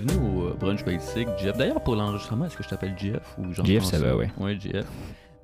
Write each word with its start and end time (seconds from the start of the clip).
bienvenue 0.00 0.26
au 0.26 0.48
euh, 0.48 0.54
brunch 0.58 0.82
politique. 0.82 1.28
Jeff, 1.40 1.56
d'ailleurs, 1.56 1.82
pour 1.82 1.94
l'enregistrement, 1.96 2.46
est-ce 2.46 2.56
que 2.56 2.64
je 2.64 2.68
t'appelle 2.68 2.94
Jeff 2.96 3.22
ou 3.38 3.52
jean 3.52 3.64
Jeff, 3.64 3.84
ça 3.84 3.98
va, 3.98 4.16
ouais. 4.16 4.30
Oui, 4.38 4.58
Jeff. 4.60 4.86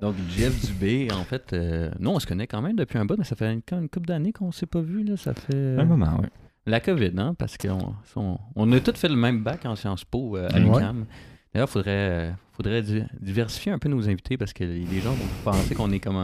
Donc, 0.01 0.15
Jeff 0.29 0.59
Dubé, 0.65 1.07
en 1.13 1.23
fait, 1.23 1.53
euh, 1.53 1.89
nous, 1.99 2.09
on 2.09 2.19
se 2.19 2.27
connaît 2.27 2.47
quand 2.47 2.61
même 2.61 2.75
depuis 2.75 2.97
un 2.97 3.05
bout, 3.05 3.15
mais 3.17 3.23
ça 3.23 3.35
fait 3.35 3.51
une, 3.53 3.61
une 3.71 3.89
couple 3.89 4.07
d'années 4.07 4.33
qu'on 4.33 4.51
s'est 4.51 4.65
pas 4.65 4.81
vu, 4.81 5.03
là. 5.03 5.15
Ça 5.17 5.33
fait. 5.33 5.77
Un 5.77 5.85
moment, 5.85 6.17
oui. 6.21 6.27
La 6.65 6.79
COVID, 6.79 7.11
hein, 7.17 7.33
parce 7.37 7.57
qu'on 7.57 7.93
on, 8.15 8.37
on 8.55 8.71
a 8.71 8.79
tous 8.79 8.93
fait 8.97 9.07
le 9.09 9.15
même 9.15 9.41
bac 9.41 9.65
en 9.65 9.75
Sciences 9.75 10.03
Po 10.05 10.35
euh, 10.37 10.47
à 10.49 10.53
Ouais. 10.55 10.59
l'UQAM. 10.59 11.05
D'ailleurs, 11.53 11.67
il 11.67 11.71
faudrait, 11.71 11.91
euh, 11.91 12.31
faudrait 12.53 12.81
di- 12.81 13.03
diversifier 13.19 13.71
un 13.71 13.79
peu 13.79 13.89
nos 13.89 14.07
invités 14.07 14.37
parce 14.37 14.53
que 14.53 14.63
les 14.63 14.99
gens 15.01 15.11
vont 15.11 15.25
penser 15.51 15.73
qu'on 15.75 15.91
est 15.91 15.99
comme 15.99 16.17
un 16.17 16.23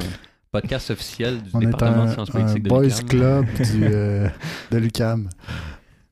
podcast 0.52 0.92
officiel 0.92 1.42
du 1.42 1.50
On 1.54 1.60
est 1.62 1.66
département 1.66 2.04
de 2.06 2.10
un, 2.10 2.14
sciences 2.14 2.30
un 2.30 2.34
politiques 2.34 2.64
de 2.64 2.70
boys 2.70 2.84
l'UQAM. 2.84 3.08
club 3.08 3.46
du, 3.46 3.84
euh, 3.84 4.30
de 4.72 4.78
l'UCAM. 4.78 5.28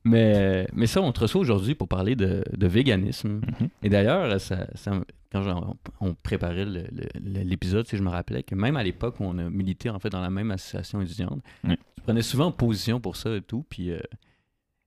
Mais, 0.08 0.66
mais 0.72 0.86
ça, 0.86 1.00
on 1.02 1.10
te 1.12 1.20
reçoit 1.20 1.40
aujourd'hui 1.40 1.74
pour 1.74 1.88
parler 1.88 2.14
de, 2.16 2.44
de 2.56 2.66
véganisme. 2.66 3.40
Mhm. 3.60 3.68
Et 3.82 3.88
d'ailleurs, 3.88 4.40
ça, 4.40 4.66
ça- 4.74 5.00
quand 5.32 5.76
on 6.00 6.14
préparait 6.14 6.64
le- 6.64 6.84
le- 6.92 7.42
l'épisode, 7.42 7.86
sais, 7.86 7.96
je 7.96 8.02
me 8.02 8.08
rappelais 8.10 8.42
que 8.42 8.54
même 8.54 8.76
à 8.76 8.82
l'époque 8.84 9.18
où 9.20 9.24
on 9.24 9.36
a 9.38 9.50
milité 9.50 9.90
en 9.90 9.98
fait 9.98 10.08
dans 10.10 10.20
la 10.20 10.30
même 10.30 10.50
association 10.52 11.00
étudiante, 11.00 11.42
Oui. 11.64 11.74
tu 11.96 12.02
prenais 12.02 12.22
souvent 12.22 12.52
position 12.52 13.00
pour 13.00 13.16
ça 13.16 13.34
et 13.34 13.42
tout. 13.42 13.64
Puis, 13.68 13.90
euh, 13.90 13.98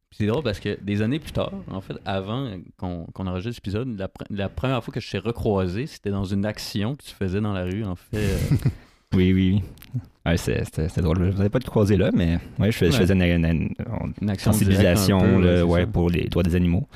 puis 0.09 0.17
c'est 0.19 0.25
drôle 0.27 0.43
parce 0.43 0.59
que 0.59 0.79
des 0.81 1.01
années 1.01 1.19
plus 1.19 1.33
tard, 1.33 1.51
en 1.69 1.81
fait, 1.81 1.95
avant 2.05 2.51
qu'on 2.77 3.05
qu'on 3.13 3.27
enregistre 3.27 3.59
l'épisode, 3.61 3.95
la, 3.99 4.07
pre- 4.07 4.25
la 4.29 4.47
première 4.49 4.81
fois 4.83 4.93
que 4.93 4.99
je 5.01 5.11
t'ai 5.11 5.19
recroisé, 5.19 5.85
c'était 5.85 6.09
dans 6.11 6.23
une 6.25 6.45
action 6.45 6.95
que 6.95 7.03
tu 7.03 7.13
faisais 7.13 7.41
dans 7.41 7.53
la 7.53 7.65
rue, 7.65 7.83
en 7.83 7.95
fait. 7.95 8.17
euh, 8.17 8.37
Oui, 9.13 9.33
oui, 9.33 9.61
oui. 9.95 10.01
Ouais, 10.29 10.37
c'est- 10.37 10.63
c'était 10.65 11.01
drôle. 11.01 11.17
Je 11.19 11.23
ne 11.25 11.31
vous 11.31 11.39
avais 11.41 11.49
pas 11.49 11.59
de 11.59 11.63
croiser 11.65 11.97
là, 11.97 12.09
mais 12.13 12.39
ouais, 12.59 12.71
je, 12.71 12.77
faisais 12.91 13.13
une, 13.13 13.21
une- 13.21 13.45
une- 13.45 13.73
une 14.21 14.29
action 14.29 14.51
sensibilisation 14.51 15.19
peu, 15.19 15.41
là, 15.41 15.65
ouais, 15.65 15.85
pour 15.85 16.09
les 16.09 16.25
droits 16.27 16.43
des 16.43 16.55
animaux. 16.55 16.87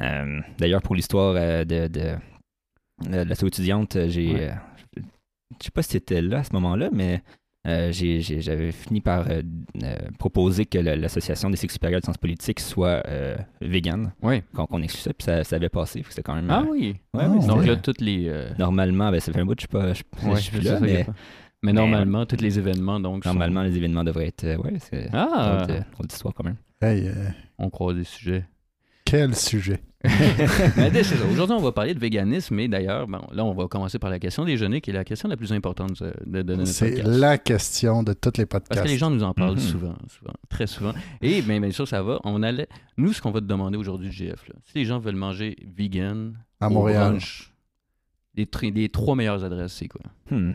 Euh, 0.00 0.40
D'ailleurs, 0.58 0.82
pour 0.82 0.94
l'histoire 0.94 1.34
euh, 1.36 1.64
de, 1.64 1.88
de, 1.88 2.14
de 3.10 3.16
la 3.16 3.34
étudiante, 3.48 3.96
euh, 3.96 4.08
j'ai. 4.08 4.48
Euh, 4.48 4.50
je 5.60 5.64
sais 5.64 5.70
pas 5.72 5.82
si 5.82 5.90
c'était 5.90 6.20
là 6.22 6.38
à 6.40 6.44
ce 6.44 6.52
moment-là, 6.54 6.90
mais 6.92 7.22
j'avais 7.64 8.72
fini 8.72 9.00
par 9.00 9.26
proposer 10.18 10.64
que 10.66 10.78
la- 10.78 10.96
l'Association 10.96 11.50
des 11.50 11.56
cycles 11.56 11.72
supérieurs 11.72 12.00
de 12.00 12.04
sciences 12.04 12.16
politiques 12.18 12.60
soit 12.60 13.02
végane, 13.60 14.12
Ouais. 14.22 14.42
qu'on 14.54 14.66
qu'on 14.66 14.82
exclut 14.82 15.02
ça, 15.02 15.12
puis 15.12 15.24
ça, 15.24 15.44
ça 15.44 15.56
avait 15.56 15.68
passé. 15.68 16.02
C'était 16.08 16.22
quand 16.22 16.34
même. 16.34 16.50
Ah 16.50 16.64
oui. 16.68 16.96
Ah, 17.16 17.26
Donc 17.28 17.66
là, 17.66 17.76
toutes 17.76 18.00
les. 18.00 18.32
normalement, 18.58 19.10
ben, 19.10 19.20
ça 19.20 19.32
fait 19.32 19.40
un 19.40 19.44
bout, 19.46 19.54
je 19.58 19.62
suis 19.62 19.68
pas. 19.68 19.92
Je, 19.92 20.40
suis 20.40 20.50
plus 20.52 20.62
là, 20.62 20.78
mais 20.80 21.06
mais 21.62 21.72
normalement, 21.72 22.24
tous 22.26 22.40
les 22.40 22.58
événements, 22.58 23.00
donc. 23.00 23.24
sont- 23.24 23.30
normalement, 23.30 23.62
les 23.62 23.76
événements 23.76 24.04
devraient 24.04 24.28
être. 24.28 24.44
euh, 24.44 24.56
ouais, 24.58 24.74
c'est. 24.78 25.08
Ah! 25.12 25.60
Autre, 25.62 25.72
euh, 25.74 25.80
autre 25.98 26.14
histoire 26.14 26.34
quand 26.34 26.44
même. 26.44 26.56
Hey, 26.80 27.08
euh, 27.08 27.28
On 27.58 27.70
croise 27.70 27.96
des 27.96 28.04
sujets. 28.04 28.44
quel 29.04 29.34
sujet? 29.34 29.82
Aujourd'hui, 31.32 31.56
on 31.58 31.60
va 31.62 31.72
parler 31.72 31.92
de 31.94 31.98
véganisme. 31.98 32.56
Et 32.60 32.68
d'ailleurs, 32.68 33.08
bon, 33.08 33.20
là, 33.32 33.44
on 33.44 33.52
va 33.52 33.66
commencer 33.66 33.98
par 33.98 34.10
la 34.10 34.20
question 34.20 34.44
déjeuner, 34.44 34.80
qui 34.80 34.90
est 34.90 34.92
la 34.92 35.04
question 35.04 35.28
la 35.28 35.36
plus 35.36 35.52
importante 35.52 36.00
de, 36.24 36.42
de 36.42 36.54
notre 36.54 36.70
C'est 36.70 37.02
la 37.02 37.36
question 37.38 38.04
de 38.04 38.12
tous 38.12 38.32
les 38.38 38.46
podcasts. 38.46 38.68
Parce 38.74 38.82
que 38.82 38.88
les 38.92 38.98
gens 38.98 39.10
nous 39.10 39.24
en 39.24 39.34
parlent 39.34 39.54
Mhm. 39.54 39.58
souvent, 39.58 39.96
souvent, 40.08 40.34
très 40.48 40.68
souvent. 40.68 40.92
Et 41.20 41.42
bien, 41.42 41.60
bien 41.60 41.72
sûr, 41.72 41.88
ça 41.88 42.00
va. 42.02 42.20
On 42.22 42.44
allait. 42.44 42.68
Nous, 42.96 43.12
ce 43.12 43.20
qu'on 43.20 43.32
va 43.32 43.40
te 43.40 43.46
demander 43.46 43.76
aujourd'hui, 43.76 44.12
GF, 44.12 44.46
là, 44.48 44.54
si 44.64 44.78
les 44.78 44.84
gens 44.84 45.00
veulent 45.00 45.16
manger 45.16 45.56
vegan 45.76 46.38
à 46.60 46.68
Montréal. 46.68 47.10
brunch, 47.14 47.52
les, 48.36 48.48
les 48.70 48.88
trois 48.90 49.16
meilleures 49.16 49.42
adresses, 49.42 49.72
c'est 49.72 49.88
quoi? 49.88 50.02
Hmm. 50.30 50.52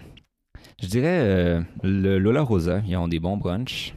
Je 0.81 0.87
dirais 0.87 1.19
euh, 1.21 1.61
le 1.83 2.17
Lola 2.19 2.41
Rosa, 2.41 2.81
ils 2.87 2.95
ont 2.97 3.07
des 3.07 3.19
bons 3.19 3.37
brunchs. 3.37 3.93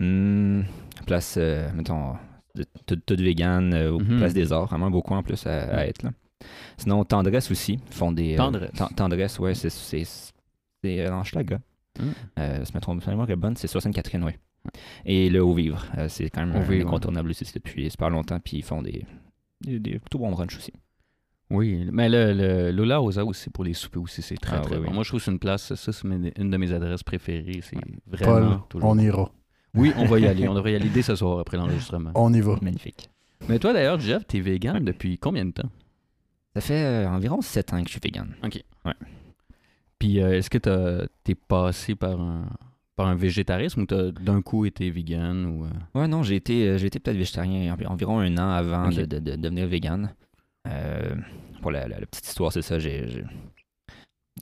Hmm, 0.00 0.62
Place, 1.06 1.36
euh, 1.38 1.70
mettons, 1.74 2.14
toute 2.86 3.20
vegan, 3.20 3.72
euh, 3.74 3.92
au 3.92 3.98
Mhm. 4.00 4.18
place 4.18 4.34
des 4.34 4.52
arts, 4.52 4.66
vraiment 4.66 4.90
beaucoup 4.90 5.14
en 5.14 5.22
plus 5.22 5.46
à, 5.46 5.76
à 5.78 5.86
être 5.86 6.02
là. 6.02 6.10
Sinon, 6.76 7.04
Tendresse 7.04 7.50
aussi, 7.50 7.78
font 7.90 8.12
des. 8.12 8.34
euh, 8.34 8.36
Tendresse. 8.36 8.70
Ten- 8.72 8.94
Tendresse, 8.94 9.38
ouais, 9.38 9.54
c'est. 9.54 9.70
C'est 9.70 10.04
euh, 10.84 11.12
en 11.12 11.24
Schlager. 11.24 11.56
Hmm. 11.98 12.10
Euh, 12.38 12.64
si 12.64 12.72
ma 12.74 12.80
trompe- 12.80 13.04
mémoire 13.08 13.28
est 13.30 13.34
bonne, 13.36 13.56
c'est 13.56 13.66
64 13.66 14.10
oui. 14.24 14.32
Et 15.04 15.30
le 15.30 15.42
Haut 15.42 15.54
Vivre, 15.54 15.84
c'est 16.08 16.30
quand 16.30 16.44
même 16.46 16.54
Au 16.54 16.58
un 16.58 16.62
Vivre, 16.62 16.86
incontournable 16.86 17.30
aussi 17.30 17.50
depuis 17.52 17.90
super 17.90 18.10
longtemps, 18.10 18.38
puis 18.38 18.58
ils 18.58 18.62
font 18.62 18.82
des, 18.82 19.04
des, 19.62 19.80
des 19.80 19.98
plutôt 19.98 20.18
bons 20.18 20.30
brunchs 20.30 20.56
aussi. 20.56 20.72
Oui, 21.50 21.88
mais 21.92 22.08
le, 22.10 22.32
le 22.34 22.70
Lola 22.72 22.98
Rosa 22.98 23.24
aussi 23.24 23.48
pour 23.48 23.64
les 23.64 23.72
soupers 23.72 24.02
aussi, 24.02 24.20
c'est 24.20 24.36
très 24.36 24.56
Ah, 24.56 24.60
très 24.60 24.76
oui, 24.76 24.82
bon. 24.82 24.88
oui. 24.88 24.94
Moi, 24.94 25.02
je 25.04 25.08
trouve 25.08 25.20
que 25.20 25.24
c'est 25.24 25.30
une 25.30 25.38
place, 25.38 25.74
ça, 25.74 25.92
c'est 25.92 26.06
une 26.06 26.50
de 26.50 26.56
mes 26.58 26.72
adresses 26.72 27.02
préférées. 27.02 27.60
C'est 27.62 27.76
vraiment 28.06 28.58
Paul, 28.58 28.68
toujours. 28.68 28.88
on 28.90 28.98
ira. 28.98 29.32
Oui, 29.74 29.92
on 29.96 30.04
va 30.04 30.18
y 30.18 30.26
aller. 30.26 30.46
On 30.48 30.54
devrait 30.54 30.72
y 30.72 30.76
aller 30.76 30.88
dès 30.90 31.02
ce 31.02 31.14
soir 31.14 31.38
après 31.38 31.56
l'enregistrement. 31.56 32.10
On 32.14 32.32
y 32.34 32.40
va. 32.40 32.58
Magnifique. 32.60 33.08
Mais 33.48 33.58
toi, 33.58 33.72
d'ailleurs, 33.72 33.98
Jeff, 34.00 34.26
t'es 34.26 34.40
vegan 34.40 34.84
depuis 34.84 35.16
combien 35.18 35.44
de 35.46 35.52
temps? 35.52 35.70
Ça 36.54 36.60
fait 36.60 36.84
euh, 36.84 37.08
environ 37.08 37.40
7 37.40 37.72
ans 37.72 37.78
que 37.82 37.86
je 37.86 37.92
suis 37.92 38.00
vegan. 38.02 38.34
Puis 39.98 40.20
euh, 40.20 40.36
est-ce 40.36 40.50
que 40.50 40.58
t'as- 40.58 41.06
t'es 41.24 41.34
passé 41.34 41.94
par 41.94 42.20
un, 42.20 42.46
par 42.96 43.06
un 43.08 43.14
végétarisme 43.14 43.82
ou 43.82 43.86
t'as 43.86 44.10
d'un 44.12 44.42
coup 44.42 44.64
été 44.64 44.90
vegan 44.90 45.44
ou... 45.46 45.64
euh, 45.64 45.68
Ouais, 46.00 46.08
non, 46.08 46.22
j'ai 46.22 46.36
été, 46.36 46.68
euh, 46.68 46.78
j'ai 46.78 46.86
été 46.86 46.98
peut-être 47.00 47.16
végétarien 47.16 47.72
envi- 47.74 47.86
environ 47.86 48.18
un 48.20 48.36
an 48.38 48.50
avant 48.50 48.86
Ok. 48.88 48.94
de, 48.94 49.04
de- 49.06 49.18
de 49.18 49.36
devenir 49.36 49.66
vegan. 49.66 50.10
Euh, 50.68 51.14
pour 51.62 51.70
la, 51.70 51.88
la- 51.88 51.98
la 52.00 52.06
petite 52.06 52.26
histoire, 52.26 52.52
c'est 52.52 52.62
ça. 52.62 52.78
J'ai, 52.78 53.24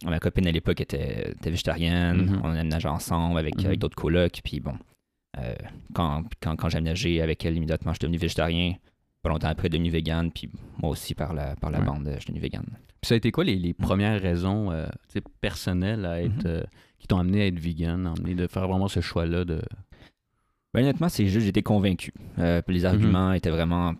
Ma 0.04 0.18
copine 0.18 0.46
à 0.46 0.52
l'époque 0.52 0.80
était, 0.82 1.30
était 1.30 1.48
végétarienne. 1.50 2.26
Mhm. 2.26 2.40
On 2.44 2.50
aménageait 2.50 2.88
ensemble 2.88 3.38
avec, 3.38 3.56
Mhm. 3.58 3.66
avec 3.66 3.78
d'autres 3.78 3.96
colocs. 3.96 4.40
Puis 4.44 4.60
bon, 4.60 4.74
euh, 5.38 5.54
quand, 5.94 6.24
quand, 6.40 6.54
quand 6.56 6.68
j'ai 6.68 6.78
aménagé 6.78 7.22
avec 7.22 7.44
elle, 7.46 7.56
immédiatement, 7.56 7.92
je 7.92 7.96
suis 7.96 8.02
devenu 8.02 8.18
végétarien. 8.18 8.74
Pas 9.22 9.30
longtemps 9.30 9.48
après, 9.48 9.70
devenu 9.70 9.88
vegan. 9.88 10.30
Puis 10.30 10.50
moi 10.82 10.90
aussi, 10.90 11.14
par 11.14 11.32
la, 11.32 11.56
par 11.56 11.70
la 11.70 11.80
Ouais. 11.80 11.86
bande, 11.86 12.04
je 12.14 12.18
suis 12.20 12.26
devenu 12.26 12.40
vegan. 12.40 12.64
Puis 13.00 13.08
ça 13.08 13.14
a 13.14 13.16
été 13.16 13.30
quoi 13.32 13.44
les, 13.44 13.56
les 13.56 13.72
premières 13.72 14.20
raisons 14.20 14.70
euh, 14.70 14.86
personnelles 15.40 16.04
à 16.04 16.22
être, 16.22 16.44
Mhm. 16.44 16.50
euh, 16.50 16.62
qui 16.98 17.06
t'ont 17.06 17.18
amené 17.18 17.42
à 17.42 17.46
être 17.46 17.58
vegan, 17.58 18.06
amené 18.18 18.34
de 18.34 18.46
faire 18.46 18.68
vraiment 18.68 18.88
ce 18.88 19.00
choix-là 19.00 19.44
de... 19.46 19.62
Ben, 20.74 20.80
honnêtement, 20.82 21.08
c'est 21.08 21.26
juste 21.26 21.46
j'étais 21.46 21.62
convaincu. 21.62 22.12
Les 22.36 22.60
Mhm. 22.80 22.84
arguments 22.84 23.32
étaient 23.32 23.50
vraiment. 23.50 23.94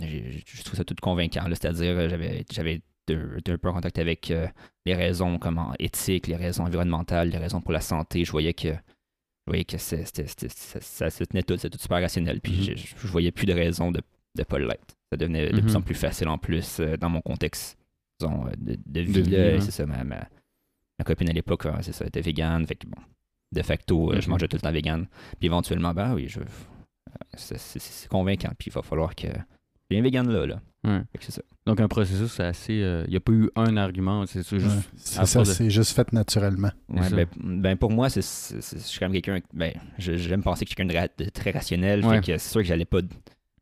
Je 0.00 0.62
trouve 0.62 0.76
ça 0.76 0.84
tout 0.84 0.94
convaincant. 1.00 1.44
C'est-à-dire, 1.48 1.96
euh, 1.98 2.08
j'avais 2.08 2.44
j'avais 2.52 2.82
été 3.08 3.52
un 3.52 3.58
peu 3.58 3.68
en 3.68 3.74
contact 3.74 3.98
avec 3.98 4.30
euh, 4.30 4.46
les 4.86 4.94
raisons 4.94 5.38
comment, 5.38 5.74
éthiques, 5.78 6.26
les 6.28 6.36
raisons 6.36 6.64
environnementales, 6.64 7.28
les 7.30 7.38
raisons 7.38 7.60
pour 7.60 7.72
la 7.72 7.80
santé. 7.80 8.24
Je 8.24 8.30
voyais 8.32 8.54
que. 8.54 8.68
Je 8.68 9.50
voyais 9.50 9.64
que 9.64 9.76
ça, 9.76 9.96
ça 10.04 11.10
se 11.10 11.24
tenait 11.24 11.42
tout, 11.42 11.56
c'était 11.56 11.70
tout 11.76 11.82
super 11.82 12.00
rationnel. 12.00 12.40
Puis 12.40 12.52
Mhm. 12.70 12.76
je, 12.76 12.86
je 12.96 13.06
voyais 13.08 13.32
plus 13.32 13.44
de 13.46 13.52
raison 13.52 13.90
de 13.90 14.00
ne 14.38 14.44
pas 14.44 14.58
l'être. 14.60 14.94
Ça 15.10 15.16
devenait 15.16 15.50
de 15.50 15.60
plus 15.60 15.74
en 15.76 15.82
plus 15.82 15.96
facile 15.96 16.28
en 16.28 16.38
plus 16.38 16.78
euh, 16.78 16.96
dans 16.96 17.08
mon 17.10 17.20
contexte 17.20 17.76
disons, 18.20 18.46
de, 18.56 18.78
de 18.86 19.00
vie. 19.00 19.60
C'est 19.60 19.72
ça, 19.72 19.84
ma, 19.84 20.04
ma, 20.04 20.28
ma 20.98 21.04
copine 21.04 21.28
à 21.28 21.32
l'époque, 21.32 21.66
c'est 21.80 21.90
ça, 21.92 22.06
était 22.06 22.20
végane. 22.20 22.64
Fait 22.68 22.76
que 22.76 22.86
bon, 22.86 23.02
de 23.50 23.62
facto, 23.62 24.12
je 24.14 24.20
Mhm. 24.26 24.30
mangeais 24.30 24.46
tout 24.48 24.56
le 24.56 24.60
temps 24.62 24.70
vegan. 24.70 25.06
Puis 25.40 25.46
éventuellement, 25.46 25.92
ben 25.92 26.14
oui, 26.14 26.28
je, 26.28 26.38
c'est 27.36 28.08
convaincant. 28.08 28.52
Puis 28.58 28.68
il 28.70 28.72
va 28.72 28.82
falloir 28.82 29.14
que. 29.16 29.26
Vegan 30.00 30.28
là, 30.30 30.46
là. 30.46 30.60
Ouais. 30.84 31.00
Fait 31.12 31.18
que 31.18 31.24
c'est 31.24 31.32
ça. 31.32 31.42
Donc 31.66 31.80
un 31.80 31.86
processus 31.88 32.40
assez... 32.40 32.74
Il 33.06 33.10
n'y 33.10 33.16
a 33.16 33.20
pas 33.20 33.32
eu 33.32 33.50
un 33.54 33.76
argument, 33.76 34.24
c'est 34.26 34.40
juste... 34.48 34.66
Ouais. 34.66 34.82
C'est 34.96 35.24
ça, 35.26 35.38
de- 35.40 35.44
c'est 35.44 35.70
juste 35.70 35.92
fait 35.94 36.12
naturellement. 36.12 36.70
Ouais, 36.88 37.08
ben, 37.10 37.26
ben, 37.36 37.76
pour 37.76 37.90
moi, 37.90 38.08
c'est, 38.10 38.20
je 38.22 38.78
suis 38.78 38.98
quand 38.98 39.08
même 39.08 39.20
quelqu'un. 39.20 39.38
Ben, 39.54 39.72
je- 39.98 40.16
j'aime 40.16 40.42
penser 40.42 40.64
que 40.64 40.70
je 40.70 40.74
suis 40.74 40.88
quelqu'un 40.88 41.06
de, 41.18 41.28
très 41.30 41.50
rationnel. 41.52 42.04
Ouais. 42.04 42.16
Fait 42.16 42.32
que 42.32 42.38
c'est 42.38 42.50
sûr 42.50 42.62
que 42.62 42.66
j'allais 42.66 42.84
pas. 42.84 42.98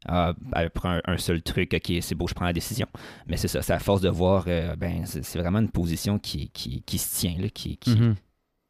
Ah, 0.07 0.33
après 0.53 0.89
un, 0.89 1.03
un 1.05 1.19
seul 1.19 1.43
truc, 1.43 1.75
ok, 1.75 1.93
c'est 2.01 2.15
beau, 2.15 2.27
je 2.27 2.33
prends 2.33 2.47
la 2.47 2.55
décision. 2.55 2.87
Mais 3.27 3.37
c'est 3.37 3.49
ça, 3.49 3.61
c'est 3.61 3.75
à 3.75 3.79
force 3.79 4.01
de 4.01 4.09
voir, 4.09 4.45
euh, 4.49 4.75
ben, 4.77 5.03
c'est, 5.05 5.39
vraiment 5.39 5.59
une 5.59 5.69
position 5.71 6.19
qui, 6.19 6.49
qui, 6.51 6.81
qui 6.83 6.97
se 6.97 7.19
tient, 7.21 7.35
là, 7.39 7.51
qui, 7.51 7.77
qui, 7.77 7.91
Mhm. 7.91 8.15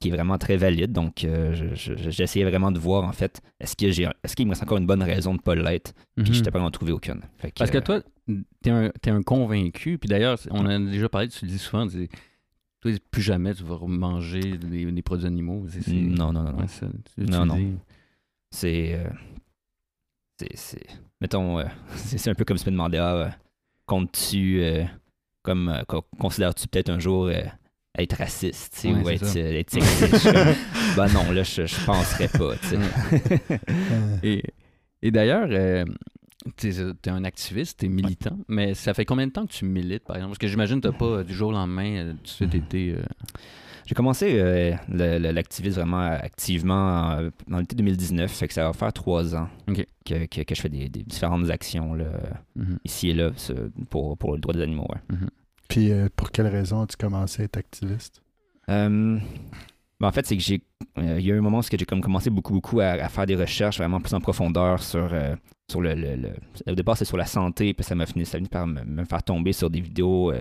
Qui 0.00 0.08
est 0.08 0.10
vraiment 0.12 0.38
très 0.38 0.56
valide. 0.56 0.92
Donc, 0.92 1.24
euh, 1.24 1.52
je- 1.54 1.74
je- 1.74 2.10
j'essayais 2.10 2.44
vraiment 2.46 2.72
de 2.72 2.78
voir, 2.78 3.04
en 3.04 3.12
fait, 3.12 3.40
est-ce, 3.60 3.76
que 3.76 3.90
j'ai, 3.90 4.08
est-ce 4.24 4.34
qu'il 4.34 4.46
me 4.46 4.50
reste 4.52 4.62
encore 4.62 4.78
une 4.78 4.86
bonne 4.86 5.02
raison 5.02 5.32
de 5.32 5.36
ne 5.38 5.42
pas 5.42 5.54
l'être? 5.54 5.92
Puis 6.16 6.26
Mhm. 6.28 6.32
j'étais 6.34 6.50
pas 6.50 6.60
en 6.60 6.70
trouver 6.70 6.92
aucune. 6.92 7.20
Parce 7.56 7.70
que 7.70 7.78
euh, 7.78 7.80
toi, 7.82 8.00
t'es 8.62 8.70
un, 8.70 8.90
t'es 9.02 9.10
un 9.10 9.22
convaincu, 9.22 9.98
puis 9.98 10.08
d'ailleurs, 10.08 10.38
on 10.50 10.60
en 10.60 10.66
a 10.66 10.78
déjà 10.78 11.08
parlé, 11.10 11.28
tu 11.28 11.44
le 11.44 11.50
dis 11.50 11.58
souvent, 11.58 11.86
tu 11.86 11.96
dis, 11.98 12.08
toi, 12.80 12.90
plus 13.10 13.20
jamais 13.20 13.54
tu 13.54 13.62
vas 13.62 13.78
manger 13.86 14.40
des, 14.56 14.90
des 14.90 15.02
produits 15.02 15.26
animaux. 15.26 15.66
Non, 15.88 16.32
non, 16.32 16.42
non, 16.44 16.52
non. 16.52 16.58
Ouais, 16.60 16.66
ça, 16.68 16.86
tu- 17.14 17.26
tu 17.26 17.30
Non. 17.30 17.46
C'est. 18.50 18.94
euh, 18.94 19.04
c'est, 20.38 20.56
c'est- 20.56 20.86
Mettons, 21.20 21.58
euh, 21.58 21.64
c'est, 21.96 22.30
un 22.30 22.34
peu 22.34 22.44
comme 22.46 22.56
si 22.56 22.64
tu 22.64 22.70
me 22.70 22.74
demandais, 22.76 22.98
ah, 22.98 23.36
comptes-tu. 23.86 24.62
comme. 25.42 25.82
co- 25.88 26.06
considères-tu 26.18 26.66
peut-être 26.68 26.88
un 26.90 26.98
jour. 26.98 27.30
Être 27.98 28.16
raciste, 28.16 28.74
tu 28.74 28.80
sais, 28.80 28.88
Ouais, 28.92 29.02
ou 29.02 29.08
être, 29.10 29.36
euh, 29.36 29.58
être 29.58 29.70
sexiste. 29.70 30.28
Ben 30.96 31.08
non, 31.12 31.30
là, 31.32 31.42
je, 31.42 31.66
je 31.66 31.84
penserais 31.86 32.28
pas, 32.28 32.54
tu 32.56 32.68
sais. 32.68 32.78
Et, 34.22 34.42
et 35.02 35.10
d'ailleurs, 35.10 35.48
euh, 35.50 35.84
tu 36.56 36.68
es 36.70 37.08
un 37.08 37.24
activiste, 37.24 37.80
tu 37.80 37.86
es 37.86 37.88
militant, 37.88 38.38
mais 38.48 38.74
ça 38.74 38.94
fait 38.94 39.04
combien 39.04 39.26
de 39.26 39.32
temps 39.32 39.46
que 39.46 39.52
tu 39.52 39.64
milites, 39.64 40.04
par 40.04 40.16
exemple? 40.16 40.30
Parce 40.32 40.38
que 40.38 40.48
j'imagine 40.48 40.80
que 40.80 40.88
tu 40.88 40.94
pas 40.94 41.22
du 41.24 41.34
jour 41.34 41.50
au 41.50 41.52
lendemain, 41.52 41.96
euh, 41.96 42.12
de 42.12 42.18
suite 42.24 42.54
Mhm. 42.54 42.60
été... 42.60 42.94
euh, 42.96 43.02
J'ai 43.86 43.94
commencé 43.94 44.38
euh, 44.38 44.76
l'activisme 44.88 45.80
vraiment 45.80 45.98
activement 46.00 47.10
euh, 47.12 47.30
dans 47.48 47.58
l'été 47.58 47.74
2019, 47.76 48.30
fait 48.30 48.48
que 48.48 48.54
ça 48.54 48.64
va 48.66 48.72
faire 48.72 48.92
trois 48.92 49.34
ans 49.34 49.48
que, 49.66 49.82
que- 50.26 50.42
que 50.44 50.54
je 50.54 50.60
fais 50.60 50.68
des, 50.68 50.88
des 50.88 51.02
différentes 51.02 51.50
actions 51.50 51.94
là, 51.94 52.06
Mhm. 52.56 52.78
ici 52.84 53.10
et 53.10 53.14
là 53.14 53.30
pour, 53.90 54.16
pour 54.16 54.32
le 54.34 54.38
droit 54.38 54.54
des 54.54 54.62
animaux. 54.62 54.86
ouais. 54.90 55.16
Puis 55.70 55.90
euh, 55.92 56.08
pour 56.14 56.30
quelle 56.30 56.48
raison 56.48 56.82
as-tu 56.82 56.96
commencé 56.98 57.40
à 57.42 57.44
être 57.46 57.56
activiste? 57.56 58.22
Euh, 58.68 59.18
ben, 59.98 60.08
en 60.08 60.12
fait, 60.12 60.26
c'est 60.26 60.36
que 60.36 60.42
j'ai. 60.42 60.60
euh, 60.98 61.16
Il 61.18 61.24
y 61.26 61.30
a 61.32 61.34
eu 61.34 61.38
un 61.38 61.42
moment 61.42 61.60
où 61.60 61.62
j'ai 61.62 61.78
comme 61.86 62.02
commencé 62.02 62.28
beaucoup, 62.28 62.52
beaucoup 62.52 62.80
à, 62.80 62.88
à 62.88 63.08
faire 63.08 63.24
des 63.26 63.36
recherches 63.36 63.78
vraiment 63.78 64.00
plus 64.00 64.12
en 64.14 64.20
profondeur 64.20 64.82
sur, 64.82 65.10
sur 65.70 65.80
le, 65.80 65.94
le- 65.94 66.16
le- 66.16 66.72
Au 66.72 66.74
départ, 66.74 66.96
c'est 66.98 67.04
sur 67.06 67.16
la 67.16 67.24
santé, 67.26 67.72
puis 67.72 67.84
ça 67.84 67.94
m'a 67.94 68.04
fini, 68.06 68.26
ça 68.26 68.36
a 68.36 68.38
fini 68.40 68.48
par 68.48 68.66
me, 68.66 68.82
me 68.84 69.04
faire 69.04 69.22
tomber 69.22 69.52
sur 69.52 69.70
des 69.70 69.80
vidéos 69.80 70.32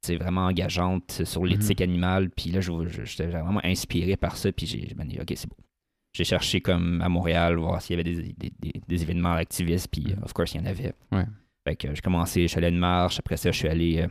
c'est 0.00 0.14
vraiment 0.14 0.46
engageantes 0.46 1.22
sur 1.24 1.44
l'éthique 1.44 1.80
animale. 1.80 2.30
Puis 2.30 2.52
là, 2.52 2.60
j'étais 2.60 3.26
vraiment 3.26 3.60
inspiré 3.64 4.16
par 4.16 4.36
ça, 4.36 4.52
puis 4.52 4.64
j'ai 4.64 4.88
je 4.88 4.94
me 4.94 5.04
dit, 5.04 5.18
OK, 5.20 5.32
c'est 5.34 5.48
bon. 5.48 5.56
J'ai 6.12 6.22
cherché 6.24 6.60
comme 6.60 7.02
à 7.02 7.08
Montréal, 7.08 7.56
voir 7.56 7.82
s'il 7.82 7.96
y 7.96 8.00
avait 8.00 8.08
des, 8.14 8.32
des- 8.32 8.52
des- 8.60 8.80
des 8.86 9.02
événements 9.02 9.32
activistes, 9.32 9.88
puis 9.90 10.14
Mhm. 10.16 10.22
of 10.24 10.32
course, 10.32 10.54
il 10.54 10.60
y 10.60 10.64
en 10.64 10.66
avait. 10.66 10.92
Ouais. 11.10 11.24
Fait 11.66 11.74
que 11.74 11.92
j'ai 11.92 12.00
commencé, 12.00 12.42
je 12.42 12.46
suis 12.46 12.58
allé 12.58 12.68
à 12.68 12.70
une 12.70 12.78
marche, 12.78 13.18
après 13.18 13.36
ça, 13.36 13.50
je 13.50 13.56
suis 13.58 13.68
allé 13.68 14.06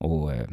au 0.00 0.28
euh, 0.30 0.44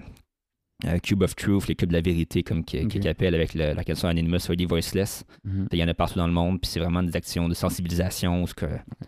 euh, 0.86 1.00
Cube 1.00 1.24
of 1.24 1.36
Truth, 1.36 1.68
les 1.68 1.76
cubes 1.76 1.90
de 1.90 1.94
la 1.94 2.02
vérité, 2.02 2.44
comme 2.44 2.64
qui, 2.64 2.78
qui- 2.88 2.98
Ok. 2.98 3.00
qui 3.00 3.08
appellent 3.08 3.34
avec 3.36 3.54
le- 3.56 3.74
la 3.74 3.84
question 3.84 4.08
Anonymous 4.08 4.40
the 4.40 4.62
Voiceless. 4.68 5.24
Mhm. 5.44 5.68
Il 5.72 5.80
y 5.80 5.84
en 5.84 5.88
a 5.88 5.94
partout 5.94 6.20
dans 6.20 6.28
le 6.28 6.34
monde, 6.34 6.62
puis 6.62 6.70
c'est 6.70 6.80
vraiment 6.80 7.02
des 7.02 7.16
actions 7.16 7.50
de 7.50 7.54
sensibilisation 7.54 8.44
où 8.44 8.48
ce 8.48 8.54
que 8.54 8.68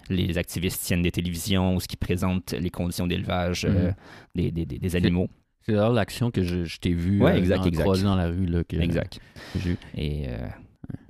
les 0.09 0.37
activistes 0.37 0.81
tiennent 0.83 1.03
des 1.03 1.11
télévisions, 1.11 1.75
où 1.75 1.79
ce 1.79 1.87
qui 1.87 1.97
présentent 1.97 2.53
les 2.53 2.69
conditions 2.71 3.05
d'élevage 3.07 3.65
euh, 3.65 3.89
Mhm. 3.89 3.93
des, 4.35 4.51
des- 4.51 4.65
des- 4.65 4.79
des 4.79 4.95
animaux. 4.95 5.29
C'est 5.61 5.73
d'ailleurs 5.73 5.93
l'action 5.93 6.31
que 6.31 6.41
je, 6.41 6.63
je 6.63 6.79
t'ai 6.79 6.93
vu 6.93 7.21
Ouais, 7.21 7.33
euh, 7.33 7.37
exact, 7.37 7.59
dans, 7.59 7.65
exact. 7.65 7.83
croiser 7.83 8.03
dans 8.03 8.15
la 8.15 8.27
rue. 8.29 8.47
Là, 8.47 8.63
que, 8.63 8.77
Exact. 8.77 9.19
que. 9.53 9.69
Et 9.95 10.25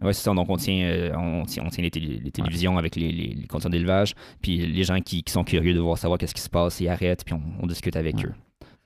ouais, 0.01 0.11
c'est 0.11 0.23
ça. 0.23 0.33
Donc, 0.33 0.49
on 0.49 0.57
tient, 0.57 0.83
euh, 0.83 1.13
on 1.15 1.45
tient, 1.45 1.63
on 1.65 1.69
tient 1.69 1.83
les, 1.83 1.91
télé- 1.91 2.19
les 2.21 2.31
télévisions 2.31 2.77
avec 2.77 2.97
les, 2.97 3.13
les- 3.13 3.33
les 3.35 3.47
conditions 3.47 3.69
d'élevage. 3.69 4.13
Puis 4.41 4.57
les 4.67 4.83
gens 4.83 4.99
qui, 4.99 5.23
qui 5.23 5.31
sont 5.31 5.45
curieux 5.45 5.73
de 5.73 5.79
voir 5.79 5.97
savoir 5.97 6.17
qu'est-ce 6.19 6.33
qui 6.33 6.41
se 6.41 6.49
passe, 6.49 6.81
ils 6.81 6.89
arrêtent, 6.89 7.23
puis 7.23 7.33
on, 7.35 7.41
on 7.63 7.67
discute 7.67 7.95
avec 7.95 8.17
Ouais. 8.17 8.25
eux. 8.25 8.33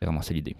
C'est 0.03 0.07
vraiment 0.07 0.21
ça 0.21 0.33
l'idée. 0.33 0.55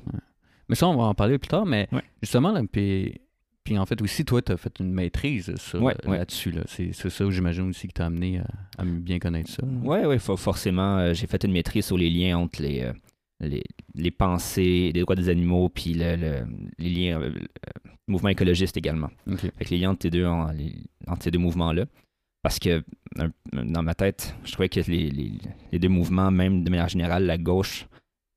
Mais 0.69 0.75
ça, 0.75 0.87
on 0.87 0.95
va 0.95 1.03
en 1.03 1.13
parler 1.13 1.37
plus 1.37 1.49
tard. 1.49 1.65
Mais 1.65 1.89
Ouais. 1.91 2.01
justement, 2.21 2.53
là, 2.53 2.61
puis, 2.71 3.19
puis 3.65 3.77
en 3.77 3.85
fait, 3.85 4.01
aussi, 4.01 4.23
toi, 4.23 4.41
tu 4.41 4.53
as 4.53 4.57
fait 4.57 4.79
une 4.79 4.91
maîtrise 4.93 5.53
Ouais, 5.73 5.93
là-dessus. 6.05 6.51
Là. 6.51 6.61
C'est, 6.67 6.93
ça, 6.93 7.29
j'imagine 7.29 7.69
aussi, 7.69 7.87
qui 7.87 7.93
t'a 7.93 8.05
amené 8.05 8.39
à, 8.39 8.45
à 8.77 8.85
bien 8.85 9.19
connaître 9.19 9.49
ça. 9.49 9.63
Oui, 9.83 9.97
oui, 10.05 10.17
forcément. 10.19 10.97
euh, 10.99 11.13
j'ai 11.13 11.27
fait 11.27 11.43
une 11.43 11.51
maîtrise 11.51 11.85
sur 11.85 11.97
les 11.97 12.09
liens 12.09 12.37
entre 12.37 12.61
les, 12.61 12.81
euh, 12.83 12.93
les, 13.41 13.63
les 13.95 14.11
pensées 14.11 14.91
des 14.93 15.01
droits 15.01 15.15
des 15.17 15.27
animaux, 15.27 15.67
puis 15.67 15.93
le, 15.93 16.15
le- 16.15 16.45
les 16.79 16.89
liens, 16.89 17.19
euh, 17.21 17.29
le 17.29 17.41
mouvement 18.07 18.29
écologiste 18.29 18.77
également. 18.77 19.09
Ok. 19.29 19.39
Fait 19.57 19.65
que 19.65 19.69
les 19.71 19.79
liens 19.79 19.91
entre 19.91 20.03
ces 20.03 20.09
deux, 20.11 20.25
en- 20.25 20.51
les- 20.53 20.75
entre 21.07 21.23
ces 21.23 21.31
deux 21.31 21.39
mouvements-là. 21.39 21.85
Parce 22.41 22.59
que 22.59 22.83
dans 23.53 23.83
ma 23.83 23.93
tête, 23.95 24.35
je 24.45 24.51
trouvais 24.53 24.67
que 24.69 24.79
les, 24.89 25.09
les- 25.09 25.31
les 25.71 25.79
deux 25.79 25.87
mouvements, 25.89 26.31
même 26.31 26.63
de 26.63 26.69
manière 26.69 26.89
générale, 26.89 27.25
la 27.25 27.37
gauche 27.37 27.85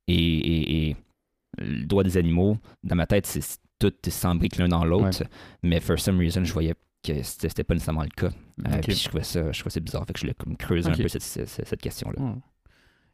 et, 0.08 0.96
le 1.58 1.84
droit 1.86 2.04
des 2.04 2.16
animaux, 2.18 2.58
dans 2.84 2.96
ma 2.96 3.06
tête, 3.06 3.26
c'est 3.26 3.40
tout 3.78 3.92
s'embrique 4.08 4.56
l'un 4.56 4.68
dans 4.68 4.84
l'autre. 4.84 5.22
Mais 5.62 5.80
for 5.80 5.98
some 5.98 6.18
reason, 6.18 6.44
je 6.44 6.52
voyais 6.52 6.74
que 7.02 7.22
c'était 7.22 7.64
pas 7.64 7.74
nécessairement 7.74 8.02
le 8.02 8.08
cas. 8.10 8.30
Euh. 8.66 8.80
Puis 8.82 8.94
je 8.94 9.08
trouvais 9.08 9.24
ça, 9.24 9.52
je 9.52 9.58
trouvais 9.60 9.72
ça 9.72 9.80
bizarre. 9.80 10.04
Fait 10.06 10.12
que 10.12 10.20
je 10.20 10.32
comme 10.32 10.56
creuser 10.56 10.90
Ok. 10.90 11.00
un 11.00 11.02
peu 11.04 11.08
cette, 11.08 11.22
cette- 11.22 11.66
cette 11.66 11.80
question-là. 11.80 12.20
Ouais. 12.22 12.32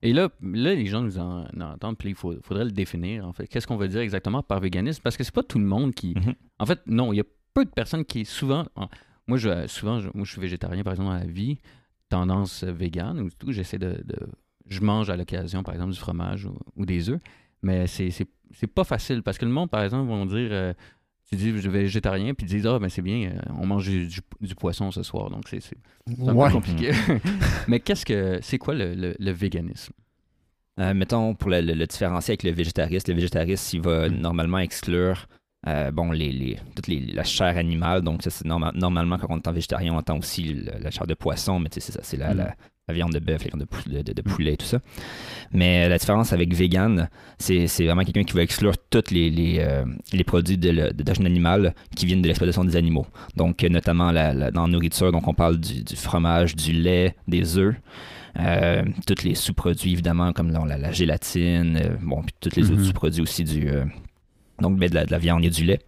Et 0.05 0.13
là, 0.13 0.31
là, 0.43 0.75
les 0.75 0.87
gens 0.87 1.03
nous 1.03 1.19
en, 1.19 1.45
en 1.57 1.61
entendent, 1.61 1.97
puis 1.99 2.09
il 2.11 2.15
faut- 2.17 2.35
faudrait 2.43 2.65
le 2.65 2.73
définir, 2.73 3.27
en 3.27 3.33
fait. 3.33 3.47
Qu'est-ce 3.47 3.67
qu'on 3.69 3.77
veut 3.77 3.87
dire 3.89 4.01
exactement 4.01 4.43
par 4.43 4.59
véganisme? 4.59 5.01
Parce 5.05 5.17
que 5.17 5.23
c'est 5.23 5.35
pas 5.35 5.45
tout 5.45 5.61
le 5.61 5.65
monde 5.67 5.95
qui... 5.95 6.15
Mhm. 6.17 6.35
En 6.59 6.67
fait, 6.67 6.81
non, 6.87 7.13
il 7.13 7.17
y 7.17 7.21
a 7.21 7.25
peu 7.55 7.65
de 7.65 7.71
personnes 7.71 8.05
qui, 8.05 8.25
souvent... 8.25 8.65
en- 8.75 8.89
Moi, 9.29 9.39
je, 9.39 9.69
souvent, 9.69 10.01
je, 10.01 10.09
moi, 10.15 10.25
je 10.25 10.33
suis 10.33 10.41
végétarien, 10.41 10.83
par 10.83 10.95
exemple, 10.95 11.11
dans 11.11 11.19
la 11.19 11.25
vie, 11.27 11.59
tendance 12.09 12.65
végane 12.65 13.21
ou 13.21 13.31
tout. 13.31 13.53
J'essaie 13.53 13.79
de, 13.79 14.03
de- 14.05 14.29
Je 14.69 14.81
mange 14.81 15.11
à 15.11 15.17
l'occasion, 15.17 15.63
par 15.63 15.75
exemple, 15.75 15.93
du 15.93 15.99
fromage 15.99 16.47
ou, 16.47 16.57
ou 16.77 16.87
des 16.87 17.11
œufs, 17.11 17.21
mais 17.63 17.87
c'est 17.87 18.11
c'est- 18.11 18.29
c'est 18.55 18.67
pas 18.67 18.85
facile, 18.85 19.23
parce 19.23 19.39
que 19.39 19.45
le 19.45 19.51
monde, 19.51 19.71
par 19.71 19.83
exemple, 19.83 20.09
vont 20.09 20.27
dire... 20.27 20.49
euh, 20.53 20.73
tu 21.31 21.37
dis 21.37 21.51
je 21.53 21.59
suis 21.61 21.69
végétarien, 21.71 22.35
puis 22.35 22.47
ils 22.47 22.51
disent 22.51 22.67
Ah, 22.67 22.79
ben 22.79 22.91
c'est 22.91 23.01
bien, 23.01 23.31
euh, 23.31 23.53
on 23.59 23.65
mange 23.67 23.89
du, 23.89 24.07
du- 24.07 24.21
du 24.41 24.55
poisson 24.55 24.91
ce 24.91 25.03
soir, 25.03 25.31
donc 25.31 25.45
c'est 25.49 25.61
un 26.29 26.35
Ouais. 26.35 26.49
peu 26.49 26.53
compliqué. 26.55 26.91
Mais 27.69 27.81
qu'est-ce 27.81 28.05
que 28.05 28.39
c'est 28.43 28.59
quoi 28.59 28.75
le, 28.75 28.95
le- 28.95 29.17
le 29.19 29.31
véganisme? 29.31 29.95
Euh, 30.81 30.93
mettons, 30.95 31.35
pour 31.35 31.51
le, 31.51 31.61
le- 31.61 31.75
le 31.75 31.87
différencier 31.87 32.33
avec 32.33 32.43
le 32.43 32.51
végétariste, 32.51 33.09
le 33.09 33.15
végétariste, 33.15 33.73
il 33.73 33.81
va 33.81 34.09
Mhm. 34.09 34.17
normalement 34.21 34.59
exclure 34.59 35.27
euh, 35.69 35.91
bon, 35.93 36.11
les, 36.11 36.33
les- 36.33 36.59
toute 36.75 36.89
les- 36.89 37.01
la 37.01 37.23
chair 37.25 37.57
animale. 37.57 38.03
Donc, 38.03 38.23
ça, 38.25 38.31
c'est 38.31 38.45
norma- 38.45 38.73
normalement, 38.75 39.17
quand 39.17 39.29
on 39.31 39.37
entend 39.37 39.53
végétarien, 39.53 39.95
on 39.95 39.99
entend 39.99 40.19
aussi 40.19 40.43
le- 40.55 40.73
la 40.81 40.91
chair 40.91 41.07
de 41.07 41.15
poisson, 41.15 41.61
mais 41.61 41.69
tu 41.69 41.75
sais, 41.81 41.87
c'est 41.87 41.93
ça, 41.93 42.01
c'est 42.03 42.17
la, 42.17 42.35
la- 42.35 42.55
la 42.89 42.95
viande 42.95 43.13
de 43.13 43.21
bœuf, 43.21 43.45
la 43.45 43.51
viande 43.51 43.67
de, 43.87 44.03
de- 44.03 44.13
de- 44.13 44.23
poulet, 44.23 44.57
tout 44.57 44.67
ça. 44.67 44.81
Mais 45.53 45.85
euh, 45.85 45.89
la 45.89 45.99
différence 45.99 46.33
avec 46.33 46.53
vegan, 46.53 47.09
c'est 47.39 47.67
vraiment 47.85 48.03
quelqu'un 48.03 48.25
qui 48.25 48.33
va 48.35 48.43
exclure 48.43 48.75
tous 48.91 49.11
les, 49.13 49.31
les, 49.31 49.59
euh, 49.61 49.85
les 50.13 50.25
produits 50.25 50.59
d'origine 50.59 51.27
animale 51.27 51.75
qui 51.95 52.07
viennent 52.07 52.23
de 52.23 52.27
l'exploitation 52.27 52.65
des 52.65 52.75
animaux. 52.75 53.07
Donc, 53.37 53.63
euh, 53.63 53.69
notamment 53.69 54.11
la, 54.11 54.35
la- 54.35 54.51
dans 54.51 54.67
la 54.67 54.73
nourriture, 54.73 55.13
donc 55.13 55.29
on 55.29 55.35
parle 55.35 55.59
du, 55.61 55.85
du 55.85 55.95
fromage, 55.95 56.57
du 56.57 56.73
lait, 56.73 57.15
des 57.29 57.57
œufs. 57.57 57.77
Euh, 58.41 58.83
tous 59.07 59.23
les 59.25 59.35
sous-produits, 59.37 59.93
évidemment, 59.93 60.33
comme 60.33 60.51
la, 60.51 60.65
la- 60.65 60.79
la 60.79 60.91
gélatine, 60.91 61.77
euh, 61.81 61.97
bon, 62.03 62.23
puis 62.23 62.35
tous 62.41 62.57
les 62.57 62.65
Mhm. 62.65 62.73
autres 62.73 62.85
sous-produits 62.85 63.23
aussi 63.23 63.45
du. 63.45 63.69
donc, 64.61 64.77
ben, 64.79 64.89
de, 64.91 64.95
la, 64.97 65.05
de 65.07 65.11
la 65.13 65.19
viande 65.19 65.45
et 65.45 65.51
du 65.51 65.65
lait. 65.65 65.81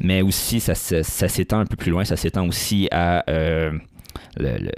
Mais 0.00 0.20
aussi, 0.22 0.58
ça, 0.58 0.74
ça 0.74 1.28
s'étend 1.28 1.60
un 1.60 1.66
peu 1.66 1.76
plus 1.76 1.92
loin, 1.92 2.04
ça 2.04 2.16
s'étend 2.16 2.44
aussi 2.48 2.88
à 2.90 3.22
euh, 3.30 3.70
le, 4.36 4.58
le- 4.58 4.72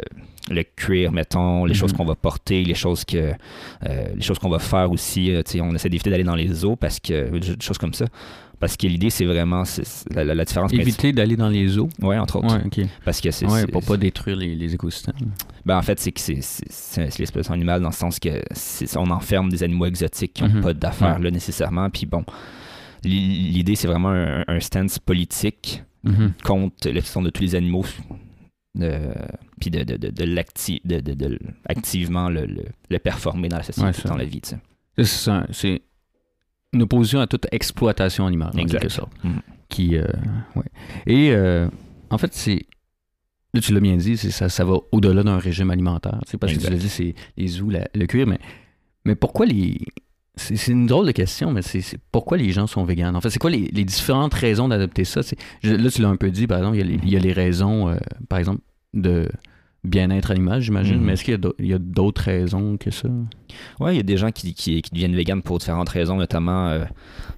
le 0.50 0.62
cuir, 0.62 1.12
mettons, 1.12 1.64
les 1.64 1.72
Mhm. 1.75 1.78
choses 1.81 1.93
qu'on 1.93 2.04
va 2.04 2.14
porter, 2.14 2.64
les 2.64 2.75
choses 2.75 3.04
que 3.04 3.32
euh, 3.87 4.04
les 4.14 4.22
choses 4.22 4.38
qu'on 4.38 4.48
va 4.48 4.58
faire 4.58 4.90
aussi. 4.90 5.32
euh, 5.32 5.43
on 5.60 5.75
essaie 5.75 5.88
d'éviter 5.88 6.10
d'aller 6.10 6.25
dans 6.25 6.37
les 6.37 6.64
eaux 6.64 6.76
parce 6.76 7.00
que 7.00 7.38
des 7.38 7.56
choses 7.60 7.78
comme 7.78 7.94
ça. 7.94 8.06
Parce 8.58 8.75
que 8.78 8.87
l'idée, 8.87 9.10
c'est 9.10 9.26
vraiment 9.26 9.64
la, 10.14 10.25
la- 10.25 10.34
la 10.34 10.44
différence. 10.46 10.72
Éviter 10.72 11.12
d'aller 11.12 11.37
dans 11.37 11.50
les 11.50 11.76
eaux? 11.78 11.90
Oui, 12.00 12.16
entre 12.16 12.37
autres. 12.37 12.56
Ouais, 12.56 12.62
ok. 12.64 12.87
Parce 13.04 13.20
que 13.20 13.31
c'est. 13.31 13.44
Ouais, 13.44 13.66
pour 13.66 13.82
pas 13.84 13.98
détruire 13.98 14.37
les, 14.38 14.54
les 14.54 14.72
écosystèmes. 14.75 15.14
ben, 15.66 15.76
en 15.76 15.82
fait, 15.82 16.00
c'est 16.00 16.10
que 16.12 16.20
c'est, 16.20 16.38
l'exploitation 17.19 17.53
animale 17.53 17.82
dans 17.82 17.91
le 17.91 17.94
sens 17.94 18.19
que 18.19 18.31
on 18.96 19.10
enferme 19.10 19.50
des 19.50 19.62
animaux 19.62 19.84
exotiques 19.84 20.32
qui 20.34 20.43
n'ont 20.43 20.48
Mhm. 20.48 20.60
pas 20.62 20.72
d'affaires 20.72 21.19
là 21.19 21.31
nécessairement. 21.31 21.91
Puis 21.91 22.06
bon, 22.06 22.24
l'i- 23.05 23.50
l'idée, 23.50 23.74
c'est 23.76 23.88
vraiment 23.88 24.08
un, 24.10 24.43
un 24.48 24.60
stance 24.60 24.98
politique 25.00 25.82
Mhm. 26.05 26.32
contre 26.43 26.76
l'exploitation 26.88 27.20
de 27.22 27.29
tous 27.31 27.43
les 27.43 27.55
animaux. 27.56 27.84
Euh, 28.81 29.13
puis 29.61 29.71
de, 29.71 29.83
de, 29.85 29.97
de, 29.97 30.09
de 30.11 30.25
l'acti- 30.25 30.81
de, 30.85 31.01
de- 31.01 31.39
activement 31.69 32.29
le, 32.29 32.47
le, 32.47 32.65
le 32.91 32.99
performer 32.99 33.49
dans 33.49 33.56
la 33.59 33.63
société, 33.63 33.87
Ouais, 34.03 34.09
dans 34.09 34.17
la 34.17 34.25
vie. 34.25 34.41
tu 34.41 34.51
sais. 34.51 34.59
C'est 34.99 35.05
ça, 35.05 35.47
C'est 35.51 35.83
une 36.73 36.83
opposition 36.83 37.21
à 37.21 37.27
toute 37.27 37.47
exploitation 37.53 38.27
animale, 38.27 38.51
en 38.55 38.59
Exact. 38.59 38.81
quelque 38.81 38.91
sorte. 38.93 39.13
Mhm. 39.25 39.41
Qui, 39.69 39.97
euh, 39.97 40.06
ouais. 40.55 40.65
Et 41.06 41.31
euh, 41.33 41.69
en 42.11 42.19
fait, 42.19 42.33
c'est. 42.35 42.67
Là, 43.55 43.61
tu 43.61 43.73
l'as 43.73 43.81
bien 43.81 43.97
dit, 43.97 44.17
ça, 44.19 44.49
ça 44.49 44.65
va 44.65 44.75
au-delà 44.93 45.23
d'un 45.23 45.39
régime 45.39 45.71
alimentaire. 45.71 46.21
Parce 46.39 46.53
que 46.53 46.59
tu 46.59 46.71
l'as 46.71 46.77
dit, 46.77 46.89
c'est 46.89 47.15
les 47.37 47.61
ous, 47.63 47.71
la- 47.71 47.89
le 47.95 48.06
cuir, 48.06 48.27
mais, 48.27 48.39
mais 49.05 49.15
pourquoi 49.15 49.47
les. 49.47 49.79
C'est 50.38 50.70
une 50.70 50.86
drôle 50.86 51.06
de 51.06 51.12
question, 51.12 51.50
mais 51.50 51.62
c'est 51.62 51.82
pourquoi 52.12 52.36
les 52.36 52.52
gens 52.52 52.66
sont 52.66 52.84
véganes? 52.84 53.16
En 53.16 53.20
fait, 53.22 53.31
c'est 53.31 53.38
quoi 53.38 53.50
les, 53.50 53.70
les 53.72 53.84
différentes 53.84 54.34
raisons 54.34 54.69
d'adopter 54.69 55.05
ça? 55.05 55.22
Je- 55.62 55.72
Là, 55.74 55.90
tu 55.90 56.02
l'as 56.02 56.08
un 56.08 56.16
peu 56.16 56.31
dit, 56.31 56.46
par 56.46 56.58
exemple, 56.58 56.76
il 56.76 56.81
y 56.81 56.82
a 56.82 56.86
les, 56.86 57.00
il 57.02 57.10
y 57.10 57.16
a 57.16 57.20
les 57.20 57.32
raisons, 57.32 57.88
euh, 57.88 57.96
par 58.28 58.38
exemple, 58.38 58.60
de 58.93 59.28
bien-être 59.82 60.31
animal, 60.31 60.60
j'imagine, 60.60 60.96
Mhm. 60.98 61.05
mais 61.05 61.12
est-ce 61.14 61.24
qu'il 61.24 61.38
y 61.60 61.72
a 61.72 61.78
d'autres 61.78 62.22
raisons 62.22 62.76
que 62.76 62.90
ça? 62.90 63.08
Ouais, 63.81 63.94
il 63.94 63.96
y 63.96 64.00
a 64.00 64.02
des 64.02 64.16
gens 64.19 64.31
qui, 64.31 64.52
qui, 64.52 64.82
qui 64.82 64.90
deviennent 64.90 65.14
véganes 65.16 65.40
pour 65.43 65.58
différentes 65.58 65.88
raisons, 65.88 66.16
notamment 66.16 66.69
euh, 66.69 66.84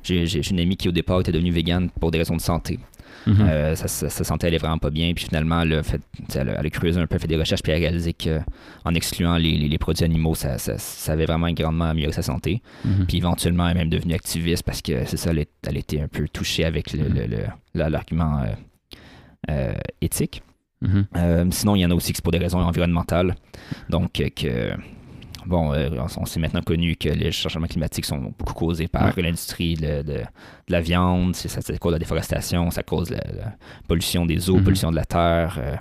j'ai 0.02 0.24
une 0.50 0.58
amie 0.58 0.76
qui 0.76 0.88
au 0.88 0.92
départ 0.92 1.20
était 1.20 1.30
devenue 1.32 1.52
végane 1.52 1.90
pour 2.00 2.10
des 2.10 2.18
raisons 2.18 2.36
de 2.36 2.40
santé. 2.40 2.78
Mhm. 3.26 3.40
Euh, 3.40 3.75
sa, 3.75 3.88
sa- 3.88 4.08
sa 4.08 4.25
santé 4.25 4.46
allait 4.46 4.58
vraiment 4.58 4.78
pas 4.78 4.90
bien. 4.90 5.12
Puis 5.14 5.26
finalement, 5.26 5.60
elle 5.62 5.82
fait, 5.84 6.00
elle, 6.34 6.48
a, 6.50 6.60
elle 6.60 6.66
a 6.66 6.70
creusé 6.70 7.00
un 7.00 7.06
peu, 7.06 7.18
fait 7.18 7.26
des 7.28 7.37
recherches, 7.37 7.62
puis 7.62 7.72
elle 7.72 7.78
a 7.78 7.88
réalisé 7.88 8.14
qu'en 8.14 8.94
excluant 8.94 9.37
les, 9.37 9.52
les- 9.58 9.68
les 9.68 9.78
produits 9.78 10.04
animaux, 10.04 10.34
ça, 10.34 10.56
ça, 10.58 11.12
avait 11.12 11.26
vraiment 11.26 11.50
grandement 11.52 11.87
amélioré 11.87 12.12
sa 12.12 12.22
santé. 12.22 12.62
Mhm. 12.84 13.06
Puis 13.06 13.18
éventuellement, 13.18 13.68
elle 13.68 13.76
est 13.76 13.80
même 13.80 13.90
devenue 13.90 14.14
activiste 14.14 14.62
parce 14.62 14.80
que 14.82 15.04
c'est 15.06 15.16
ça, 15.16 15.30
elle, 15.30 15.40
est- 15.40 15.50
elle 15.66 15.76
était 15.76 16.00
un 16.00 16.08
peu 16.08 16.26
touchée 16.28 16.64
avec 16.64 16.92
le- 16.92 17.08
le- 17.08 17.26
le- 17.26 17.46
l'argument 17.75 18.40
euh, 18.42 18.46
euh, 19.50 19.75
éthique. 20.00 20.42
Mhm. 20.80 21.06
Euh, 21.16 21.44
sinon, 21.50 21.75
il 21.76 21.80
y 21.80 21.87
en 21.87 21.90
a 21.90 21.94
aussi 21.94 22.12
que 22.12 22.16
c'est 22.18 22.22
pour 22.22 22.32
des 22.32 22.38
raisons 22.38 22.60
environnementales. 22.60 23.34
Donc, 23.90 24.20
euh, 24.20 24.28
que. 24.34 24.70
Bon, 25.47 25.73
euh, 25.73 25.88
on, 25.99 26.23
on 26.23 26.25
s'est 26.26 26.40
maintenant 26.40 26.62
connu 26.62 26.97
que 26.97 27.09
les 27.09 27.30
changements 27.33 27.66
climatiques 27.66 28.04
sont 28.04 28.35
beaucoup 28.38 28.54
causés 28.54 28.88
par 28.88 29.12
l'industrie 29.18 29.75
de, 29.75 30.02
de- 30.02 30.12
de 30.12 30.25
la 30.68 30.80
viande, 30.80 31.35
c'est, 31.37 31.49
ça, 31.49 31.61
ça 31.61 31.76
cause 31.78 31.92
la 31.92 31.99
déforestation, 31.99 32.71
ça 32.71 32.83
cause 32.83 33.11
la, 33.11 33.18
la 33.18 33.54
pollution 33.87 34.26
des 34.26 34.50
eaux, 34.50 34.57
Mhm. 34.57 34.64
pollution 34.64 34.90
de 34.90 34.97
la 34.97 35.04
terre. 35.04 35.59
euh, 35.59 35.76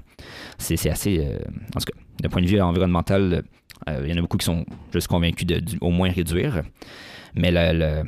c'est, 0.58 0.90
assez. 0.90 1.20
euh, 1.20 1.38
en 1.76 1.80
tout 1.80 1.92
cas, 1.92 2.00
d'un 2.22 2.30
point 2.30 2.42
de 2.42 2.48
vue 2.48 2.62
environnemental, 2.62 3.44
il 3.88 4.08
y 4.10 4.14
en 4.14 4.18
a 4.18 4.22
beaucoup 4.22 4.38
qui 4.38 4.46
sont 4.46 4.66
juste 4.94 5.08
convaincus 5.08 5.46
de, 5.46 5.62
au 5.82 5.92
moins 5.92 6.10
réduire. 6.12 6.64
Mais 7.36 7.52
la, 7.52 8.04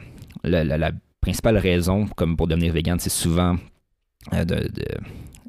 principale 1.22 1.58
raison, 1.58 2.08
comme 2.16 2.36
pour 2.38 2.48
devenir 2.48 2.74
vegan, 2.74 2.98
c'est 3.00 3.10
souvent 3.12 3.56
de, 4.32 4.70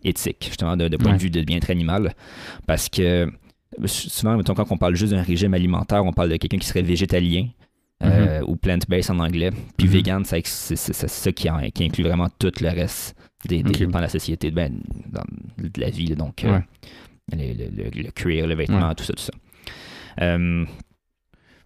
éthique, 0.04 0.44
justement, 0.46 0.76
de, 0.76 0.88
de 0.88 0.96
point 0.96 1.12
Ouais. 1.12 1.16
de 1.18 1.22
vue 1.22 1.30
de 1.30 1.42
bien-être 1.42 1.70
animal. 1.70 2.14
Parce 2.66 2.88
que 2.88 3.30
souvent, 3.86 4.36
mettons, 4.36 4.54
quand 4.54 4.70
on 4.70 4.76
parle 4.76 4.96
juste 4.96 5.12
d'un 5.12 5.22
régime 5.22 5.54
alimentaire, 5.54 6.04
on 6.04 6.12
parle 6.12 6.30
de 6.30 6.36
quelqu'un 6.36 6.58
qui 6.58 6.66
serait 6.66 6.82
végétalien. 6.82 7.48
euh, 8.02 8.40
ou 8.46 8.56
plant-based 8.56 9.10
en 9.10 9.18
anglais. 9.18 9.50
Puis 9.76 9.86
Mhm. 9.86 9.92
vegan, 9.92 10.24
c'est 10.24 10.46
ça 10.46 11.32
qui, 11.32 11.50
en- 11.50 11.60
qui 11.68 11.84
inclut 11.84 12.02
vraiment 12.02 12.28
tout 12.38 12.50
le 12.62 12.68
reste 12.70 13.14
des, 13.44 13.62
la 14.00 14.08
société, 14.08 14.50
ben, 14.50 14.72
dans 15.12 15.22
de 15.58 15.78
la 15.78 15.90
vie. 15.90 16.14
donc, 16.16 16.42
euh, 16.44 16.60
le, 17.30 17.52
le- 17.52 18.02
le 18.04 18.10
cuir, 18.10 18.46
le 18.46 18.54
vêtement, 18.54 18.94
tout 18.94 19.04
ça, 19.04 19.12
tout 19.12 19.22
ça. 19.22 19.32
Euh, 20.22 20.64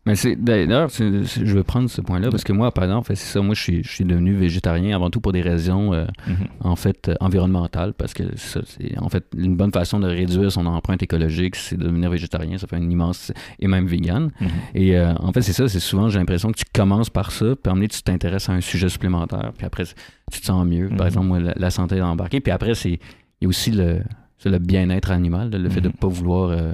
Mais 0.06 0.16
c'est 0.16 0.36
d'ailleurs, 0.36 0.90
je 0.90 1.54
veux 1.54 1.62
prendre 1.62 1.88
ce 1.88 2.00
point-là 2.00 2.30
parce 2.30 2.44
que 2.44 2.52
moi, 2.52 2.70
par 2.72 2.84
exemple, 2.84 3.00
en 3.00 3.04
fait, 3.04 3.14
c'est 3.14 3.32
ça. 3.32 3.40
Moi, 3.40 3.54
je 3.54 3.62
suis, 3.62 3.82
je 3.82 3.90
suis 3.90 4.04
devenu 4.04 4.34
végétarien 4.34 4.94
avant 4.94 5.08
tout 5.08 5.20
pour 5.20 5.32
des 5.32 5.40
raisons, 5.40 5.94
euh, 5.94 6.04
mhm. 6.26 6.36
en 6.60 6.76
fait, 6.76 7.08
euh, 7.08 7.14
environnementales. 7.20 7.94
Parce 7.94 8.12
que 8.12 8.36
ça, 8.36 8.60
c'est 8.66 8.98
en 8.98 9.08
fait 9.08 9.24
une 9.36 9.56
bonne 9.56 9.72
façon 9.72 10.00
de 10.00 10.06
réduire 10.06 10.52
son 10.52 10.66
empreinte 10.66 11.02
écologique, 11.02 11.56
c'est 11.56 11.76
de 11.76 11.84
devenir 11.84 12.10
végétarien. 12.10 12.58
Ça 12.58 12.66
fait 12.66 12.76
une 12.76 12.92
immense 12.92 13.32
et 13.58 13.66
même 13.66 13.86
vegan. 13.86 14.30
Mhm. 14.40 14.48
Et 14.74 14.96
euh, 14.96 15.14
en 15.14 15.32
fait, 15.32 15.40
c'est 15.40 15.54
ça. 15.54 15.68
C'est 15.68 15.80
souvent, 15.80 16.10
j'ai 16.10 16.18
l'impression 16.18 16.52
que 16.52 16.58
tu 16.58 16.64
commences 16.72 17.10
par 17.10 17.32
ça, 17.32 17.56
puis 17.56 17.72
après, 17.72 17.88
tu 17.88 18.02
t'intéresses 18.02 18.48
à 18.48 18.52
un 18.52 18.60
sujet 18.60 18.90
supplémentaire, 18.90 19.52
puis 19.56 19.66
après, 19.66 19.84
tu 19.84 20.40
te 20.40 20.44
sens 20.44 20.66
mieux. 20.66 20.90
Par 20.90 21.06
exemple, 21.06 21.26
moi, 21.26 21.40
la, 21.40 21.54
la 21.56 21.70
santé 21.70 22.02
embarquée. 22.02 22.40
Puis 22.40 22.52
après, 22.52 22.74
c'est 22.74 22.98
il 23.40 23.44
y 23.44 23.46
a 23.46 23.48
aussi 23.48 23.70
le, 23.70 24.00
c'est 24.38 24.50
le 24.50 24.58
bien-être 24.58 25.10
animal, 25.10 25.50
le 25.50 25.68
fait 25.68 25.80
de 25.80 25.88
ne 25.88 25.92
pas 25.92 26.08
vouloir 26.08 26.50
euh, 26.50 26.72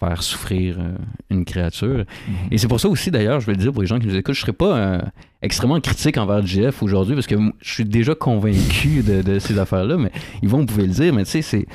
faire 0.00 0.22
souffrir 0.22 0.76
euh, 0.78 0.94
une 1.28 1.44
créature. 1.44 2.04
Mhm. 2.26 2.34
Et 2.50 2.58
c'est 2.58 2.68
pour 2.68 2.80
ça 2.80 2.88
aussi, 2.88 3.10
d'ailleurs, 3.10 3.40
je 3.40 3.46
vais 3.46 3.52
le 3.52 3.58
dire 3.58 3.72
pour 3.72 3.82
les 3.82 3.88
gens 3.88 3.98
qui 3.98 4.06
nous 4.06 4.16
écoutent, 4.16 4.34
je 4.34 4.40
ne 4.40 4.46
serais 4.46 4.52
pas 4.52 4.76
euh, 4.76 5.00
extrêmement 5.42 5.80
critique 5.80 6.16
envers 6.16 6.44
JF 6.44 6.82
aujourd'hui 6.82 7.14
parce 7.14 7.26
que 7.26 7.36
je 7.60 7.72
suis 7.72 7.84
déjà 7.84 8.14
convaincu 8.14 9.02
de, 9.02 9.22
de 9.22 9.38
ces 9.38 9.58
affaires-là, 9.58 9.96
mais 9.96 10.10
ils 10.42 10.48
vont, 10.48 10.60
vous 10.60 10.66
pouvez 10.66 10.86
le 10.86 10.92
dire, 10.92 11.12
mais 11.12 11.24
tu 11.24 11.30
sais, 11.30 11.42
c'est. 11.42 11.66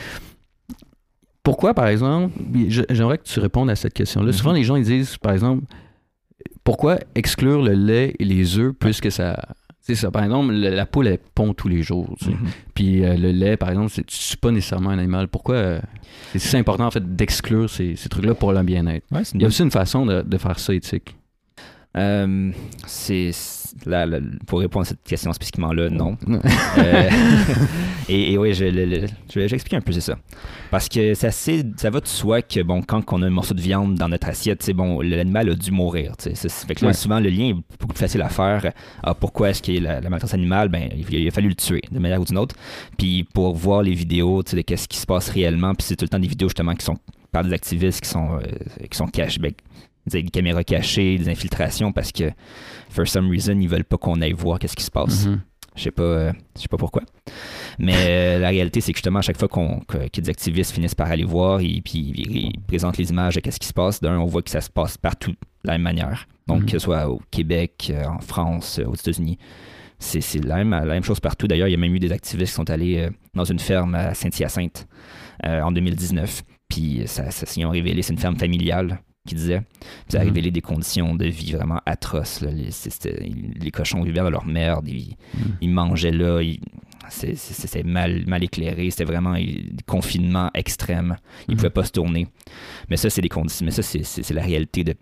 Pourquoi, 1.43 1.75
par 1.75 1.87
exemple, 1.87 2.33
j'aimerais 2.89 3.19
que 3.19 3.23
tu 3.23 3.39
répondes 3.39 3.69
à 3.69 3.75
cette 3.75 3.93
question-là. 3.93 4.27
Mhm. 4.27 4.33
Souvent, 4.33 4.53
les 4.53 4.63
gens 4.63 4.75
ils 4.75 4.85
disent, 4.85 5.17
par 5.17 5.31
exemple, 5.31 5.63
pourquoi 6.63 6.97
exclure 7.13 7.61
le 7.61 7.73
lait 7.73 8.15
et 8.17 8.25
les 8.25 8.57
œufs 8.57 8.73
puisque 8.77 9.11
ça. 9.11 9.37
Sais, 9.87 9.93
ça, 9.93 10.09
par 10.09 10.23
exemple, 10.23 10.51
la, 10.51 10.71
la 10.71 10.85
poule, 10.87 11.05
elle 11.05 11.19
pond 11.35 11.53
tous 11.53 11.67
les 11.67 11.83
jours. 11.83 12.15
tu 12.17 12.25
sais. 12.25 12.31
Mhm. 12.31 12.47
Puis 12.73 13.05
euh, 13.05 13.15
le 13.15 13.29
lait, 13.31 13.55
par 13.55 13.69
exemple, 13.69 13.91
c'est 13.91 14.03
c'est 14.09 14.39
pas 14.39 14.49
nécessairement 14.49 14.89
un 14.89 14.97
animal. 14.97 15.27
Pourquoi 15.27 15.55
euh, 15.55 15.79
c'est 16.31 16.39
si 16.39 16.57
important, 16.57 16.87
en 16.87 16.91
fait, 16.91 17.15
d'exclure 17.15 17.69
ces, 17.69 17.95
ces 17.95 18.09
trucs-là 18.09 18.33
pour 18.33 18.51
le 18.51 18.63
bien-être? 18.63 19.05
Ouais, 19.11 19.23
c'est 19.23 19.35
Il 19.35 19.41
y 19.41 19.45
a 19.45 19.47
aussi 19.47 19.61
une 19.61 19.69
façon 19.69 20.07
de, 20.07 20.23
de 20.23 20.37
faire 20.39 20.57
ça 20.57 20.73
éthique. 20.73 21.15
Euh, 21.95 22.51
c'est 22.85 23.31
là, 23.85 24.05
là, 24.05 24.19
pour 24.47 24.59
répondre 24.59 24.85
à 24.85 24.89
cette 24.89 25.03
question 25.03 25.31
spécifiquement 25.33 25.71
là, 25.73 25.89
non. 25.89 26.17
Non. 26.27 26.39
Euh, 26.77 27.09
et, 28.09 28.33
et 28.33 28.37
oui, 28.37 28.53
je, 28.53 28.65
vais 28.65 29.47
j'explique 29.47 29.73
un 29.75 29.81
peu 29.81 29.91
c'est 29.91 30.01
ça. 30.01 30.17
Parce 30.71 30.89
que 30.89 31.13
ça, 31.13 31.31
c'est- 31.31 31.65
ça 31.79 31.89
va 31.89 31.99
de 31.99 32.07
soi 32.07 32.41
que 32.41 32.61
bon, 32.61 32.81
quand 32.81 33.01
on 33.13 33.21
a 33.21 33.27
un 33.27 33.29
morceau 33.29 33.53
de 33.53 33.61
viande 33.61 33.95
dans 33.95 34.09
notre 34.09 34.27
assiette, 34.27 34.61
c'est 34.63 34.73
bon, 34.73 35.01
l'animal 35.01 35.49
a 35.49 35.55
dû 35.55 35.71
mourir. 35.71 36.15
tu 36.17 36.25
sais. 36.29 36.35
C'est- 36.35 36.49
c'est- 36.49 36.67
Fait 36.67 36.75
que 36.75 36.81
là, 36.81 36.87
Ouais. 36.89 36.93
souvent 36.93 37.19
le 37.19 37.29
lien 37.29 37.49
est 37.49 37.53
beaucoup 37.53 37.93
plus 37.93 37.99
facile 37.99 38.21
à 38.21 38.29
faire. 38.29 38.71
Ah, 39.03 39.13
pourquoi 39.13 39.49
est-ce 39.51 39.61
a 39.71 39.79
la, 39.79 40.01
la 40.01 40.09
maltraitance 40.09 40.33
animale? 40.33 40.69
Ben, 40.69 40.89
il, 41.09 41.27
a 41.27 41.31
fallu 41.31 41.49
le 41.49 41.55
tuer 41.55 41.81
de 41.91 41.99
manière 41.99 42.19
ou 42.21 42.25
d'une 42.25 42.37
autre. 42.37 42.55
Puis 42.97 43.23
pour 43.33 43.55
voir 43.55 43.83
les 43.83 43.93
vidéos, 43.93 44.43
de 44.43 44.61
qu'est-ce 44.61 44.87
qui 44.87 44.97
se 44.97 45.05
passe 45.05 45.29
réellement, 45.29 45.73
puis 45.75 45.85
c'est 45.87 45.95
tout 45.95 46.05
le 46.05 46.09
temps 46.09 46.19
des 46.19 46.27
vidéos 46.27 46.49
justement 46.49 46.73
qui 46.75 46.85
sont 46.85 46.97
par 47.31 47.43
des 47.43 47.51
activistes 47.53 48.01
qui 48.01 48.09
sont 48.09 48.37
euh, 48.37 48.41
qui 48.89 48.97
sont 48.97 49.07
cachés. 49.07 49.39
ben, 49.39 49.51
des 50.05 50.23
caméras 50.23 50.63
cachées, 50.63 51.17
des 51.17 51.29
infiltrations 51.29 51.91
parce 51.91 52.11
que 52.11 52.31
for 52.89 53.07
some 53.07 53.29
reason 53.29 53.59
ils 53.59 53.69
veulent 53.69 53.83
pas 53.85 53.97
qu'on 53.97 54.21
aille 54.21 54.33
voir 54.33 54.59
qu'est-ce 54.59 54.75
qui 54.75 54.83
se 54.83 54.91
passe. 54.91 55.25
Mhm. 55.25 55.41
Je 55.75 55.83
sais 55.83 55.91
pas, 55.91 56.03
euh, 56.03 56.31
je 56.55 56.61
sais 56.61 56.67
pas 56.69 56.77
pourquoi. 56.77 57.01
Mais 57.79 57.93
euh, 57.97 58.39
la 58.39 58.47
réalité, 58.47 58.79
c'est 58.79 58.93
que 58.93 58.97
justement, 58.97 59.19
à 59.19 59.21
chaque 59.21 59.37
fois 59.37 59.49
qu'on, 59.49 59.81
que, 59.81 60.07
que 60.07 60.21
des 60.21 60.29
activistes 60.29 60.71
finissent 60.71 60.95
par 60.95 61.11
aller 61.11 61.25
voir 61.25 61.59
et 61.59 61.81
puis 61.83 62.13
ils, 62.15 62.53
présentent 62.65 62.97
les 62.97 63.09
images 63.09 63.35
de 63.35 63.41
qu'est-ce 63.41 63.59
qui 63.59 63.67
se 63.67 63.73
passe, 63.73 63.99
d'un, 63.99 64.17
on 64.17 64.25
voit 64.25 64.41
que 64.41 64.49
ça 64.51 64.61
se 64.61 64.69
passe 64.69 64.97
partout 64.97 65.31
de 65.31 65.37
la 65.65 65.73
même 65.73 65.81
manière. 65.81 66.27
Donc, 66.47 66.61
Mhm. 66.61 66.65
que 66.67 66.71
ce 66.71 66.79
soit 66.79 67.09
au 67.09 67.19
Québec, 67.29 67.91
euh, 67.93 68.05
en 68.05 68.19
France, 68.19 68.79
aux 68.85 68.95
États-Unis. 68.95 69.37
C'est, 69.99 70.21
c'est 70.21 70.39
la, 70.45 70.57
même, 70.57 70.69
la 70.71 70.85
même 70.85 71.03
chose 71.03 71.19
partout. 71.19 71.47
D'ailleurs, 71.47 71.67
il 71.67 71.71
y 71.71 71.75
a 71.75 71.77
même 71.77 71.93
eu 71.95 71.99
des 71.99 72.11
activistes 72.13 72.51
qui 72.51 72.55
sont 72.55 72.69
allés 72.69 73.09
dans 73.33 73.45
une 73.45 73.59
ferme 73.59 73.95
à 73.95 74.13
Saint-Hyacinthe 74.13 74.87
euh, 75.45 75.61
en 75.61 75.71
2019. 75.73 76.43
Puis, 76.69 77.03
ça, 77.05 77.31
ça, 77.31 77.45
ils 77.57 77.65
ont 77.65 77.69
révélé, 77.69 78.01
c'est 78.01 78.13
une 78.13 78.19
ferme 78.19 78.37
familiale 78.37 78.99
qui 79.25 79.35
disait. 79.35 79.61
Puis 79.79 79.89
ça 80.09 80.19
a 80.19 80.21
Mhm. 80.21 80.27
révélé 80.29 80.51
des 80.51 80.61
conditions 80.61 81.15
de 81.15 81.25
vie 81.25 81.53
vraiment 81.53 81.81
atroces. 81.85 82.41
là. 82.41 82.49
Les, 82.51 83.71
cochons 83.71 84.01
vivaient 84.03 84.21
dans 84.21 84.29
leur 84.29 84.45
merde. 84.45 84.87
Ils, 84.87 85.15
Mhm. 85.33 85.55
ils 85.61 85.69
mangeaient 85.69 86.11
là. 86.11 86.41
C'était 87.09 87.83
mal, 87.83 88.23
mal 88.27 88.43
éclairé. 88.43 88.89
C'était 88.89 89.03
vraiment 89.05 89.33
un 89.33 89.43
confinement 89.85 90.49
extrême. 90.53 91.17
Ils 91.47 91.51
Mhm. 91.51 91.57
pouvaient 91.57 91.69
pas 91.69 91.83
se 91.83 91.91
tourner. 91.91 92.27
Mais 92.89 92.97
ça, 92.97 93.09
c'est 93.09 93.21
des 93.21 93.29
conditions. 93.29 93.65
Mais 93.65 93.71
ça, 93.71 93.81
c'est- 93.83 94.31
la 94.33 94.41
réalité 94.43 94.83
de 94.83 94.95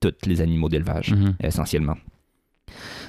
tous 0.00 0.12
les 0.26 0.40
animaux 0.40 0.68
d'élevage, 0.70 1.12
Mhm. 1.12 1.34
essentiellement. 1.42 1.96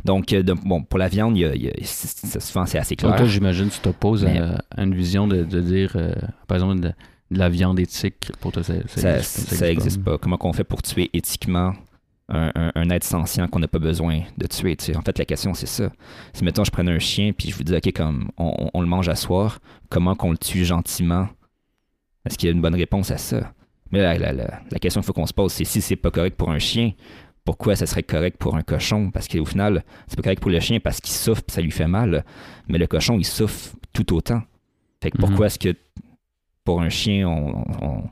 Donc, 0.04 0.34
euh, 0.34 0.42
de- 0.44 0.54
bon, 0.54 0.82
pour 0.84 0.98
la 1.00 1.08
viande, 1.08 1.38
il 1.38 1.42
y 1.42 1.46
a, 1.46 1.56
il 1.56 1.62
y 1.64 1.68
a- 1.70 1.74
c'est- 1.84 2.26
c'est- 2.28 2.40
souvent, 2.40 2.66
c'est 2.66 2.80
assez 2.80 2.96
clair. 2.96 3.12
Donc 3.12 3.20
là, 3.20 3.26
j'imagine 3.28 3.70
que 3.70 3.76
tu 3.76 3.80
t'opposes 3.82 4.26
à, 4.26 4.62
à 4.76 4.84
une 4.84 4.96
vision 4.96 5.28
de, 5.28 5.44
de 5.44 5.62
dire, 5.62 5.94
euh, 5.96 6.14
par 6.48 6.58
exemple, 6.58 6.94
la 7.32 7.50
viande 7.50 7.80
éthique. 7.80 8.32
Pour 8.42 8.52
toi, 8.52 8.62
ça, 8.64 8.74
ça, 8.88 9.16
existe- 9.18 9.54
ça 9.56 9.72
existe 9.72 10.04
pas? 10.04 10.18
Comment 10.18 10.38
on 10.42 10.54
fait 10.54 10.64
pour 10.64 10.82
tuer 10.84 11.10
éthiquement 11.14 11.74
un, 12.30 12.52
un- 12.56 12.72
un 12.76 12.90
être 12.92 13.04
sentient 13.04 13.48
qu'on 13.48 13.60
n'a 13.60 13.68
pas 13.68 13.80
besoin 13.80 14.22
de 14.38 14.48
tuer? 14.48 14.76
tu 14.76 14.86
sais? 14.86 14.96
En 14.98 15.02
fait, 15.02 15.18
la 15.18 15.26
question, 15.26 15.54
c'est 15.54 15.66
ça. 15.66 15.92
Si, 16.34 16.44
mettons, 16.44 16.64
je 16.64 16.72
prenais 16.72 16.92
un 16.92 17.00
chien, 17.00 17.32
puis 17.34 17.50
je 17.50 17.56
vous 17.56 17.64
dis, 17.64 17.74
OK, 17.76 17.92
comme 17.94 18.30
on, 18.38 18.54
on- 18.66 18.70
on 18.74 18.82
le 18.82 18.88
mange 18.88 19.10
à 19.10 19.16
soir, 19.16 19.60
comment 19.90 20.14
qu'on 20.16 20.32
le 20.32 20.38
tue 20.38 20.64
gentiment? 20.66 21.28
Est-ce 22.26 22.38
qu'il 22.38 22.48
y 22.48 22.52
a 22.52 22.54
une 22.56 22.62
bonne 22.62 22.76
réponse 22.76 23.10
à 23.12 23.18
ça? 23.18 23.54
Mais 23.92 24.00
la, 24.02 24.18
la- 24.18 24.32
la- 24.34 24.62
la 24.70 24.80
question 24.80 25.02
qu'il 25.02 25.08
faut 25.08 25.14
qu'on 25.14 25.26
se 25.26 25.34
pose, 25.34 25.52
c'est 25.52 25.66
si 25.66 25.82
c'est 25.82 25.96
pas 25.96 26.12
correct 26.12 26.38
pour 26.38 26.52
un 26.52 26.60
chien, 26.60 26.92
pourquoi 27.44 27.76
ça 27.76 27.86
serait 27.86 28.04
correct 28.04 28.38
pour 28.38 28.56
un 28.56 28.62
cochon? 28.62 29.10
Parce 29.12 29.28
qu'au 29.28 29.46
final, 29.46 29.84
c'est 30.08 30.16
pas 30.16 30.22
correct 30.24 30.40
pour 30.42 30.52
le 30.52 30.60
chien 30.60 30.80
parce 30.80 31.02
qu'il 31.02 31.14
souffre 31.14 31.42
puis 31.44 31.54
ça 31.54 31.62
lui 31.62 31.72
fait 31.72 31.88
mal, 31.88 32.24
mais 32.68 32.78
le 32.78 32.88
cochon, 32.88 33.18
il 33.18 33.26
souffre 33.26 33.76
tout 33.94 34.14
autant. 34.14 34.44
Fait 35.02 35.12
que 35.12 35.18
Mhm. 35.18 35.22
pourquoi 35.28 35.48
est-ce 35.48 35.58
que 35.60 35.76
pour 36.64 36.82
un 36.82 36.90
chien, 36.90 37.28
on, 37.28 37.66
on- 37.82 38.04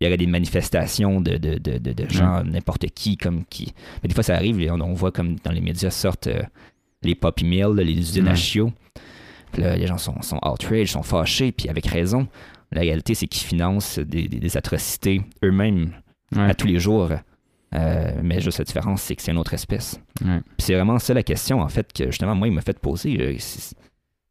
il 0.00 0.06
y 0.06 0.08
aurait 0.08 0.16
des 0.16 0.26
manifestations 0.26 1.20
de, 1.20 1.36
de, 1.36 1.58
de, 1.58 1.78
de, 1.78 1.92
de 1.92 2.08
gens, 2.10 2.42
n'importe 2.42 2.86
qui, 2.90 3.16
comme 3.16 3.44
qui. 3.44 3.72
Mais 4.02 4.08
des 4.08 4.14
fois, 4.14 4.24
ça 4.24 4.34
arrive, 4.34 4.58
on, 4.72 4.80
on 4.80 4.94
voit 4.94 5.12
comme 5.12 5.36
dans 5.44 5.52
les 5.52 5.60
médias 5.60 5.90
sortent 5.90 6.26
euh, 6.26 6.42
les 7.02 7.14
puppy 7.14 7.44
mills, 7.44 7.74
les 7.76 7.92
usines 7.96 8.26
à 8.26 8.30
Ouais. 8.30 8.36
chiots. 8.36 8.72
Puis 9.52 9.62
là, 9.62 9.76
les 9.76 9.86
gens 9.86 9.98
sont, 9.98 10.20
sont 10.22 10.40
outraged, 10.44 10.88
sont 10.88 11.04
fâchés, 11.04 11.52
puis 11.52 11.68
avec 11.68 11.86
raison. 11.86 12.26
La 12.72 12.80
réalité, 12.80 13.14
c'est 13.14 13.28
qu'ils 13.28 13.46
financent 13.46 13.98
des, 14.00 14.26
des- 14.26 14.40
des 14.40 14.56
atrocités 14.56 15.22
eux-mêmes 15.44 15.92
Ouais. 16.34 16.50
à 16.50 16.54
tous 16.54 16.66
les 16.66 16.80
jours. 16.80 17.10
Euh, 17.74 18.10
mais 18.24 18.40
juste 18.40 18.58
la 18.58 18.64
différence, 18.64 19.02
c'est 19.02 19.14
que 19.14 19.22
c'est 19.22 19.30
une 19.32 19.38
autre 19.38 19.54
espèce. 19.54 20.00
Ouais. 20.24 20.40
Puis 20.40 20.66
c'est 20.66 20.74
vraiment 20.74 20.98
ça 20.98 21.14
la 21.14 21.22
question, 21.22 21.60
en 21.60 21.68
fait, 21.68 21.92
que 21.92 22.06
justement, 22.06 22.34
moi, 22.34 22.48
il 22.48 22.54
m'a 22.54 22.60
fait 22.62 22.78
poser. 22.78 23.16
euh, 23.20 23.36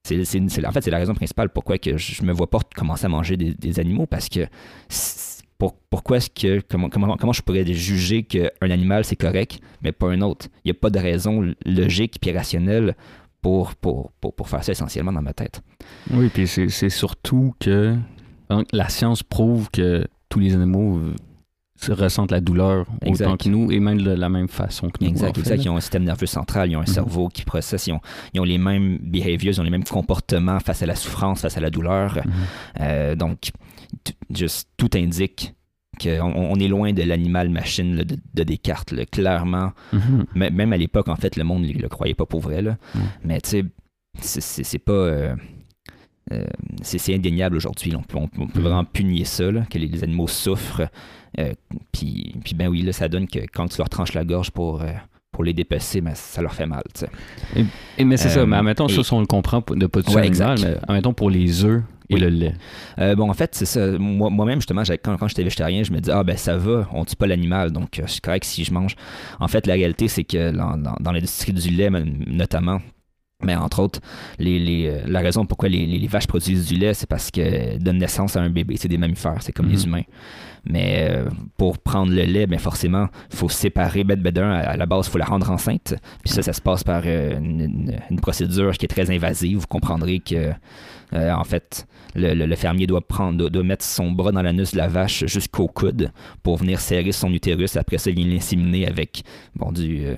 c'est- 0.04 0.66
en 0.66 0.72
fait, 0.72 0.82
c'est 0.82 0.92
la 0.92 0.98
raison 0.98 1.14
principale 1.14 1.50
pourquoi 1.50 1.78
que 1.78 1.98
je 1.98 2.14
je 2.14 2.24
me 2.24 2.32
vois 2.32 2.50
pas 2.50 2.60
commencer 2.76 3.06
à 3.06 3.10
manger 3.10 3.38
des, 3.38 3.80
animaux, 3.80 4.06
parce 4.06 4.30
que 4.30 4.48
pourquoi 5.90 6.18
est-ce 6.18 6.30
que, 6.30 6.62
comment, 6.68 6.90
comment, 6.90 7.16
comment 7.18 7.34
je 7.34 7.42
pourrais 7.42 7.66
juger 7.66 8.24
qu'un 8.24 8.50
animal 8.62 9.06
c'est 9.06 9.16
correct, 9.16 9.60
mais 9.82 9.92
pas 9.92 10.10
un 10.10 10.22
autre? 10.22 10.48
Il 10.64 10.72
n'y 10.72 10.72
a 10.72 10.80
pas 10.80 10.90
de 10.90 11.00
raison 11.00 11.54
logique 11.66 12.18
puis 12.20 12.32
rationnelle 12.32 12.96
pour, 13.42 13.76
pour, 13.76 14.12
pour, 14.20 14.50
faire 14.50 14.64
ça 14.64 14.72
essentiellement 14.72 15.14
dans 15.14 15.22
ma 15.22 15.34
tête. 15.34 15.62
Oui, 16.12 16.30
puis 16.30 16.48
c'est 16.48 16.90
surtout 16.90 17.54
que 17.60 17.96
donc, 18.50 18.68
la 18.72 18.90
science 18.90 19.24
prouve 19.24 19.70
que 19.72 20.06
tous 20.30 20.40
les 20.40 20.54
animaux 20.54 21.00
ressentent 21.90 22.32
la 22.32 22.42
douleur 22.42 22.86
Exact. 23.02 23.26
autant 23.28 23.38
que 23.38 23.50
nous 23.50 23.72
et 23.72 23.80
même 23.80 24.02
de 24.02 24.12
la 24.12 24.30
même 24.30 24.48
façon 24.48 24.90
que 24.90 25.04
nous. 25.04 25.10
Exact, 25.10 25.30
en 25.30 25.34
fait, 25.34 25.40
exact. 25.42 25.64
Ils 25.66 25.70
ont 25.70 25.78
un 25.78 25.82
système 25.82 26.04
nerveux 26.04 26.26
central, 26.28 26.70
ils 26.70 26.76
ont 26.76 26.80
un 26.80 26.84
Mhm. 26.84 26.88
cerveau 26.88 27.28
qui 27.30 27.44
processe, 27.44 27.88
ils 27.88 27.94
ont, 27.94 28.02
ils 28.34 28.40
ont 28.40 28.44
les 28.44 28.58
mêmes 28.58 28.98
behaviors, 29.02 29.54
ils 29.56 29.60
ont 29.62 29.64
les 29.64 29.70
mêmes 29.70 29.84
comportements 29.84 30.60
face 30.60 30.84
à 30.84 30.86
la 30.86 30.96
souffrance, 30.96 31.42
face 31.42 31.58
à 31.58 31.62
la 31.62 31.70
douleur. 31.70 32.18
Mhm. 32.26 32.32
Euh, 32.82 33.16
donc, 33.16 33.52
juste 34.34 34.70
tout 34.78 34.90
indique 34.96 35.54
qu'on 36.02 36.34
on 36.36 36.56
est 36.56 36.68
loin 36.68 36.94
de 36.94 37.04
l'animal-machine 37.04 37.96
là, 37.96 38.04
de, 38.04 38.18
de 38.34 38.44
Descartes, 38.44 38.92
là, 38.92 39.06
clairement. 39.06 39.72
Mhm. 39.94 40.26
Même 40.36 40.74
à 40.74 40.78
l'époque, 40.78 41.08
en 41.10 41.16
fait, 41.16 41.36
le 41.36 41.44
monde 41.44 41.64
ne 41.64 41.74
le 41.74 41.90
croyait 41.90 42.16
pas 42.16 42.26
pour 42.26 42.40
vrai. 42.40 42.62
Là. 42.62 42.78
Mais 43.24 43.40
tu 43.42 43.64
sais, 44.22 44.42
c'est 44.64 44.80
pas. 44.80 44.92
euh, 44.94 45.36
euh, 46.32 46.46
c'est 46.82 47.14
indéniable 47.14 47.58
aujourd'hui. 47.58 47.94
On 47.96 48.02
peut, 48.04 48.18
on 48.18 48.28
peut- 48.28 48.42
on 48.42 48.48
peut 48.48 48.62
vraiment 48.62 48.86
punir 48.86 49.28
ça, 49.28 49.52
là, 49.52 49.62
que 49.70 49.78
les, 49.78 49.88
les 49.88 50.04
animaux 50.04 50.28
souffrent. 50.28 50.88
Euh, 51.40 51.54
puis, 51.92 52.36
puis, 52.44 52.54
ben 52.56 52.68
oui, 52.68 52.82
là, 52.82 52.92
ça 52.94 53.08
donne 53.08 53.28
que 53.28 53.40
quand 53.54 53.68
tu 53.68 53.78
leur 53.78 53.90
tranches 53.90 54.14
la 54.14 54.24
gorge 54.26 54.52
pour, 54.52 54.82
euh, 54.82 54.92
pour 55.32 55.44
les 55.44 55.54
dépecer, 55.54 56.02
ben, 56.02 56.14
ça 56.16 56.42
leur 56.42 56.54
fait 56.54 56.66
mal. 56.66 56.84
Et, 57.98 58.04
mais 58.04 58.18
c'est 58.18 58.30
ça, 58.30 58.46
mais 58.46 58.58
admettons, 58.58 58.88
et- 58.88 58.94
ça, 58.94 59.04
si 59.04 59.14
on 59.14 59.20
le 59.22 59.26
comprend 59.28 59.64
de 59.70 59.88
pas 59.88 60.02
tuer 60.04 60.14
Ouais, 60.16 60.24
l'animal, 60.24 60.52
exact. 60.54 60.70
mais 60.82 60.90
admettons 60.90 61.14
pour 61.14 61.30
les 61.30 61.64
œufs 61.64 61.84
et 62.10 62.18
le 62.18 62.28
lait. 62.28 62.54
Bon, 63.16 63.30
en 63.30 63.34
fait, 63.34 63.56
c'est 63.56 63.66
ça. 63.66 63.98
Moi- 63.98 64.30
Moi-même, 64.30 64.60
justement, 64.60 64.84
quand, 65.02 65.16
quand 65.18 65.28
j'étais 65.30 65.44
végétarien, 65.44 65.84
je 65.84 65.94
me 65.94 66.00
disais, 66.02 66.12
ah 66.14 66.26
ben 66.26 66.36
ça 66.36 66.58
va, 66.58 66.86
on 66.92 67.06
tue 67.06 67.16
pas 67.16 67.28
l'animal, 67.28 67.72
donc 67.72 68.00
euh, 68.00 68.04
c'est 68.08 68.20
correct 68.20 68.44
si 68.44 68.66
je 68.66 68.74
mange. 68.74 68.96
En 69.40 69.48
fait, 69.48 69.66
la 69.68 69.76
réalité, 69.76 70.10
c'est 70.10 70.26
que 70.26 70.52
dans, 70.52 70.76
dans- 70.78 70.98
dans 71.00 71.12
l'industrie 71.14 71.54
du 71.54 71.70
lait, 71.70 71.90
notamment, 72.28 72.82
Mais 73.44 73.56
entre 73.56 73.80
autres, 73.82 74.00
les, 74.40 74.60
les, 74.60 74.88
euh, 74.88 75.00
la 75.08 75.20
raison 75.20 75.46
pourquoi 75.46 75.70
les, 75.70 75.86
les- 75.86 75.98
les 76.00 76.08
vaches 76.08 76.28
produisent 76.28 76.68
du 76.68 76.76
lait, 76.78 76.94
c'est 76.94 77.08
parce 77.10 77.32
que 77.32 77.78
donnent 77.80 77.98
naissance 78.00 78.36
à 78.36 78.42
un 78.42 78.50
bébé. 78.50 78.76
C'est 78.78 78.88
des 78.88 78.98
mammifères, 78.98 79.38
c'est 79.42 79.52
comme 79.52 79.68
les 79.70 79.78
Mhm. 79.78 79.86
humains. 79.86 80.04
Mais 80.64 81.08
euh, 81.10 81.26
pour 81.58 81.80
prendre 81.80 82.12
le 82.14 82.22
lait, 82.24 82.46
ben 82.46 82.60
forcément, 82.60 83.08
il 83.32 83.36
faut 83.38 83.50
séparer 83.50 84.04
bête 84.04 84.22
bête 84.22 84.36
d'un. 84.36 84.52
À 84.52 84.78
la 84.78 84.86
base, 84.86 85.08
il 85.08 85.10
faut 85.12 85.18
la 85.18 85.26
rendre 85.26 85.50
enceinte. 85.50 85.96
Puis 86.24 86.32
ça, 86.34 86.44
ça 86.44 86.54
se 86.54 86.62
passe 86.62 86.84
par 86.84 87.02
euh, 87.06 87.38
une, 87.40 87.62
une- 87.62 88.00
une 88.12 88.20
procédure 88.20 88.72
qui 88.78 88.86
est 88.86 88.90
très 88.90 89.10
invasive. 89.10 89.58
Vous 89.58 89.68
comprendrez 89.68 90.20
que, 90.20 90.52
euh, 91.14 91.34
en 91.34 91.44
fait, 91.44 91.88
le, 92.14 92.36
le- 92.36 92.46
le 92.46 92.56
fermier 92.56 92.86
doit, 92.86 93.02
prendre, 93.02 93.40
doit, 93.40 93.50
doit 93.50 93.64
mettre 93.64 93.84
son 93.84 94.12
bras 94.12 94.32
dans 94.32 94.44
l'anus 94.44 94.74
de 94.74 94.78
la 94.78 94.88
vache 94.88 95.26
jusqu'au 95.26 95.68
coude 95.68 96.12
pour 96.44 96.58
venir 96.58 96.80
serrer 96.80 97.12
son 97.12 97.34
utérus. 97.34 97.76
Après 97.76 97.98
ça, 97.98 98.12
il 98.12 98.32
l'inséminer 98.32 98.86
avec 98.88 99.24
bon, 99.56 99.72
du, 99.72 100.06
euh, 100.06 100.16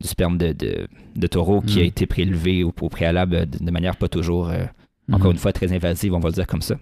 du 0.00 0.08
sperme 0.08 0.38
de, 0.38 0.52
de, 0.52 0.86
de 1.16 1.26
taureau 1.26 1.60
qui 1.60 1.78
a 1.78 1.82
Mhm. 1.82 1.88
été 1.88 2.06
prélevé 2.06 2.62
au, 2.64 2.72
au 2.80 2.88
préalable 2.88 3.46
de, 3.46 3.64
de 3.64 3.70
manière 3.70 3.96
pas 3.96 4.08
toujours, 4.08 4.48
euh, 4.48 4.64
Mhm. 5.08 5.14
encore 5.14 5.30
une 5.32 5.38
fois, 5.38 5.52
très 5.52 5.72
invasive, 5.72 6.14
on 6.14 6.20
va 6.20 6.28
le 6.28 6.34
dire 6.34 6.46
comme 6.46 6.62
ça. 6.62 6.76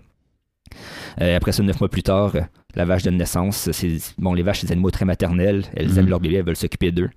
Euh, 1.21 1.37
après 1.37 1.53
ça, 1.53 1.63
neuf 1.63 1.81
mois 1.81 1.89
plus 1.89 2.03
tard, 2.03 2.35
euh, 2.35 2.41
la 2.75 2.85
vache 2.85 3.05
donne 3.05 3.17
naissance. 3.17 3.71
C'est, 3.73 3.97
bon, 4.19 4.35
les 4.35 4.43
vaches, 4.43 4.61
c'est 4.61 4.67
des 4.67 4.73
animaux 4.73 4.91
très 4.91 5.05
maternels. 5.07 5.65
Elles 5.75 5.89
Mhm. 5.91 5.99
aiment 5.99 6.09
leur 6.11 6.21
bébé, 6.21 6.35
elles 6.37 6.45
veulent 6.45 6.57
s'occuper 6.57 6.93
d'eux. 6.93 7.09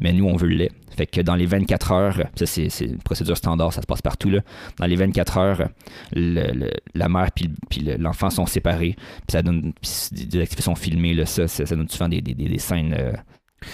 Mais 0.00 0.12
nous, 0.12 0.24
on 0.26 0.34
veut 0.36 0.48
le 0.48 0.56
lait. 0.56 0.70
Fait 0.96 1.06
que 1.06 1.20
dans 1.20 1.34
les 1.36 1.46
24 1.46 1.92
heures, 1.92 2.22
ça 2.34 2.46
c'est, 2.46 2.68
une 2.80 2.98
procédure 2.98 3.36
standard, 3.36 3.72
ça 3.72 3.82
se 3.82 3.86
passe 3.86 4.02
partout. 4.02 4.30
Là. 4.30 4.40
Dans 4.78 4.86
les 4.86 4.96
24 4.96 5.36
heures, 5.38 5.68
le- 6.16 6.50
le- 6.52 6.70
la 6.94 7.08
mère 7.08 7.30
puis, 7.32 7.44
le- 7.46 7.54
puis 7.68 7.80
le- 7.82 7.96
l'enfant 7.96 8.30
sont 8.30 8.46
séparés. 8.46 8.96
Puis 8.96 9.32
ça 9.32 9.42
donne 9.42 9.72
des 10.12 10.40
activités 10.40 10.62
sont 10.62 10.74
filmées. 10.74 11.14
Là, 11.14 11.26
ça, 11.26 11.46
ça, 11.46 11.66
ça 11.66 11.76
donne 11.76 11.88
souvent 11.88 12.08
des, 12.08 12.20
des, 12.22 12.34
des- 12.34 12.48
des 12.48 12.58
scènes 12.58 12.94
euh, 12.98 13.12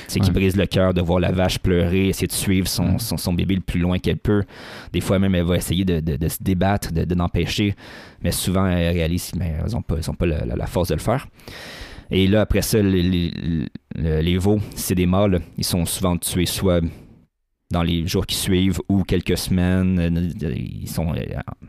c'est 0.09 0.21
qui 0.21 0.29
Ouais. 0.29 0.35
brise 0.35 0.57
le 0.57 0.67
cœur 0.67 0.95
de 0.95 1.01
voir 1.01 1.21
la 1.21 1.33
vache 1.33 1.59
pleurer, 1.59 2.09
essayer 2.09 2.27
de 2.27 2.33
suivre 2.33 2.69
son, 2.69 2.99
son, 2.99 3.17
son 3.17 3.33
bébé 3.33 3.55
le 3.57 3.61
plus 3.61 3.81
loin 3.81 3.99
qu'elle 3.99 4.17
peut. 4.19 4.45
Des 4.93 5.01
fois 5.01 5.19
même, 5.19 5.35
elle 5.35 5.45
va 5.45 5.57
essayer 5.57 5.85
de, 5.85 6.01
de- 6.01 6.17
de 6.17 6.29
se 6.29 6.39
débattre, 6.43 6.93
de, 6.93 7.15
l'empêcher, 7.15 7.75
mais 8.23 8.33
souvent, 8.33 8.67
elle 8.67 8.95
réalise 8.95 9.31
qu'elles 9.33 9.65
n'ont 9.73 9.83
pas, 9.83 9.97
ont 10.09 10.15
pas 10.15 10.27
la, 10.27 10.45
la- 10.45 10.57
la 10.57 10.67
force 10.67 10.89
de 10.89 10.95
le 10.95 11.01
faire. 11.01 11.27
Et 12.11 12.27
là, 12.27 12.41
après 12.43 12.63
ça, 12.63 12.81
les, 12.83 13.03
les, 13.03 13.31
les- 13.95 14.23
les 14.23 14.39
veaux, 14.39 14.61
c'est 14.75 14.95
des 14.95 15.07
mâles, 15.07 15.41
ils 15.59 15.65
sont 15.65 15.85
souvent 15.87 16.17
tués 16.17 16.47
soit 16.47 16.81
dans 17.73 17.85
les 17.85 18.05
jours 18.09 18.27
qui 18.27 18.35
suivent 18.35 18.81
ou 18.89 19.05
quelques 19.05 19.39
semaines. 19.39 20.25
Ils 20.43 20.89
sont 20.89 21.15
euh, 21.15 21.21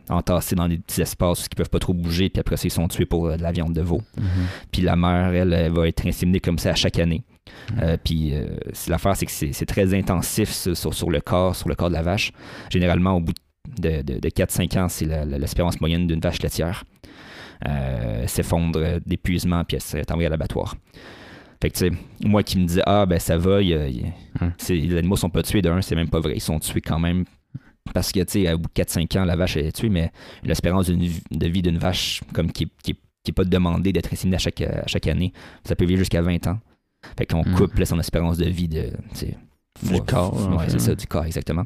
entassés 0.08 0.56
dans 0.56 0.66
des 0.68 0.78
petits 0.78 1.00
espaces 1.00 1.44
où 1.44 1.46
ils 1.52 1.54
peuvent 1.54 1.70
pas 1.70 1.78
trop 1.78 1.94
bouger, 1.94 2.28
puis 2.28 2.40
après 2.40 2.56
ça, 2.56 2.64
ils 2.66 2.72
sont 2.72 2.88
tués 2.88 3.06
pour 3.06 3.28
euh, 3.28 3.36
de 3.36 3.42
la 3.42 3.52
viande 3.52 3.72
de 3.72 3.82
veau. 3.82 4.02
Mhm. 4.16 4.24
Puis 4.72 4.82
la 4.82 4.96
mère, 4.96 5.32
elle, 5.32 5.52
elle 5.52 5.70
va 5.70 5.86
être 5.86 6.04
inséminée 6.04 6.40
comme 6.40 6.58
ça 6.58 6.70
à 6.70 6.74
chaque 6.74 6.98
année. 6.98 7.22
Euh, 7.80 7.96
puis 8.02 8.34
euh, 8.34 8.46
l'affaire, 8.88 9.16
c'est 9.16 9.26
que 9.26 9.32
c'est 9.32 9.66
très 9.66 9.94
intensif 9.94 10.50
sur, 10.50 10.76
sur 10.94 11.10
le 11.10 11.20
corps, 11.20 11.56
sur 11.56 11.68
le 11.68 11.74
corps 11.74 11.88
de 11.88 11.94
la 11.94 12.02
vache. 12.02 12.32
Généralement, 12.70 13.12
au 13.16 13.20
bout 13.20 13.32
de, 13.78 14.02
de, 14.02 14.18
de 14.18 14.28
4-5 14.28 14.78
ans, 14.78 14.88
c'est 14.88 15.06
l'espérance 15.26 15.80
moyenne 15.80 16.06
d'une 16.06 16.20
vache 16.20 16.42
laitière. 16.42 16.84
Euh, 17.68 18.26
s'effondre 18.26 18.98
d'épuisement, 19.06 19.62
puis 19.64 19.76
elle 19.76 19.82
serait 19.82 20.10
envoyée 20.10 20.26
à 20.26 20.30
l'abattoir. 20.30 20.74
Fait 21.62 21.70
que, 21.70 21.78
tu 21.78 21.88
sais, 21.88 21.92
moi 22.26 22.42
qui 22.42 22.58
me 22.58 22.66
dis, 22.66 22.80
ah, 22.84 23.06
ben 23.06 23.20
ça 23.20 23.36
va, 23.38 23.62
il 23.62 23.68
y 23.68 23.74
a- 23.74 23.86
il 23.86 24.00
y 24.02 24.04
a- 24.04 24.52
c'est- 24.58 24.74
les 24.74 24.96
animaux 24.96 25.14
sont 25.14 25.30
pas 25.30 25.44
tués 25.44 25.62
d'un, 25.62 25.80
c'est 25.80 25.94
même 25.94 26.08
pas 26.08 26.18
vrai. 26.18 26.32
Ils 26.34 26.40
sont 26.40 26.58
tués 26.58 26.80
quand 26.80 26.98
même. 26.98 27.24
Parce 27.94 28.10
que, 28.10 28.18
tu 28.20 28.42
sais, 28.44 28.52
au 28.52 28.58
bout 28.58 28.68
de 28.68 28.72
4-5 28.74 29.14
ans, 29.16 29.24
la 29.24 29.36
vache 29.36 29.56
est 29.56 29.70
tuée, 29.70 29.88
mais 29.90 30.10
l'espérance 30.42 30.88
de 30.88 31.46
vie 31.46 31.62
d'une 31.62 31.78
vache, 31.78 32.20
comme 32.32 32.50
qui, 32.50 32.66
qui, 32.82 32.94
qui 32.94 33.30
est 33.30 33.32
pas 33.32 33.44
demandée 33.44 33.92
d'être 33.92 34.12
inséminée 34.12 34.36
à 34.36 34.40
chaque, 34.40 34.60
à 34.60 34.86
chaque 34.88 35.06
année, 35.06 35.32
ça 35.64 35.76
peut 35.76 35.84
vivre 35.84 36.00
jusqu'à 36.00 36.20
20 36.22 36.44
ans. 36.48 36.58
Fait 37.18 37.26
qu'on 37.26 37.44
Mhm. 37.44 37.54
coupe 37.54 37.78
là, 37.78 37.84
son 37.86 37.98
espérance 38.00 38.38
de 38.38 38.48
vie 38.48 38.68
de, 38.68 38.90
Du 39.82 40.00
corps, 40.02 40.34
Ouais, 40.56 40.64
c'est 40.68 40.78
ça, 40.80 40.94
du 40.94 41.06
corps, 41.06 41.24
exactement. 41.24 41.64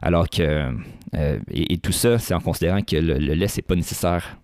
Alors 0.00 0.28
que, 0.28 0.42
euh, 1.14 1.38
et, 1.50 1.74
et 1.74 1.78
tout 1.78 1.92
ça, 1.92 2.18
c'est 2.18 2.34
en 2.34 2.40
considérant 2.40 2.82
que 2.82 2.96
le, 2.96 3.18
le 3.18 3.34
lait, 3.34 3.48
c'est 3.48 3.62
pas 3.62 3.74
nécessaire 3.76 4.38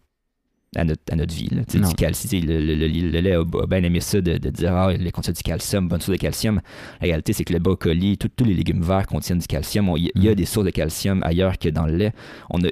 à 0.77 0.85
notre, 0.85 1.03
à 1.11 1.17
notre 1.17 1.35
vie. 1.35 1.49
là. 1.51 1.63
Du 1.63 1.95
calcium, 1.95 2.45
le, 2.45 2.61
le- 2.61 2.75
le- 2.75 3.21
lait 3.21 3.33
a, 3.35 3.41
a 3.41 3.67
bien 3.67 3.83
aimé 3.83 4.01
ça 4.01 4.21
de, 4.21 4.37
de 4.37 4.51
dire 4.51 4.75
Ah, 4.75 4.93
le 4.93 4.99
lait 4.99 5.11
contient 5.11 5.33
du 5.33 5.43
calcium, 5.43 5.89
bonne 5.89 6.01
source 6.01 6.17
de 6.19 6.21
calcium. 6.21 6.61
La 7.01 7.07
réalité, 7.07 7.33
c'est 7.33 7.45
que 7.45 7.53
le 7.55 7.59
brocoli, 7.59 8.19
tous 8.19 8.45
les 8.45 8.55
légumes 8.55 8.83
verts 8.83 9.07
contiennent 9.07 9.39
du 9.39 9.47
calcium. 9.47 9.93
Il 9.97 10.05
y, 10.07 10.11
il 10.15 10.25
y 10.25 10.29
a 10.29 10.33
Mm. 10.33 10.35
des 10.37 10.45
sources 10.45 10.67
de 10.67 10.71
calcium 10.71 11.23
ailleurs 11.25 11.59
que 11.59 11.69
dans 11.71 11.87
le 11.87 11.97
lait. 11.97 12.13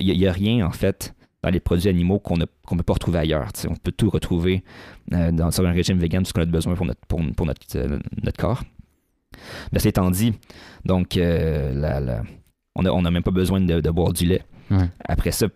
Il 0.01 0.17
n'y 0.19 0.27
a, 0.27 0.33
rien, 0.33 0.67
en 0.67 0.73
fait, 0.73 1.15
dans 1.47 1.53
les 1.53 1.61
produits 1.61 1.89
animaux 1.89 2.19
qu'on 2.19 2.37
ne 2.37 2.45
peut 2.45 2.83
pas 2.83 2.93
retrouver 2.95 3.19
ailleurs. 3.21 3.49
On 3.69 3.75
peut 3.77 3.93
tout 3.93 4.11
retrouver 4.11 4.63
euh, 5.13 5.31
dans, 5.33 5.51
sur 5.51 5.67
un 5.67 5.73
régime 5.73 5.99
vegan, 5.99 6.23
tout 6.23 6.29
ce 6.29 6.33
qu'on 6.33 6.43
a 6.43 6.47
besoin 6.47 6.75
pour 6.75 6.87
notre, 6.87 7.01
pour, 7.07 7.21
pour 7.37 7.47
notre, 7.47 7.61
euh, 7.77 7.99
notre 8.23 8.37
corps. 8.37 8.63
Mais 9.73 9.79
c'est 9.79 9.91
étant 9.91 10.11
dit, 10.11 10.33
donc, 10.85 11.17
euh, 11.17 11.73
la- 11.75 12.01
la- 12.01 12.23
on 12.75 12.83
n'a 12.83 12.93
on 12.93 13.05
a 13.05 13.11
même 13.11 13.23
pas 13.23 13.31
besoin 13.31 13.61
de, 13.61 13.81
de 13.81 13.91
boire 13.91 14.13
du 14.13 14.27
lait. 14.27 14.43
Ouais. 14.71 14.89
Après 15.05 15.31
ça, 15.31 15.47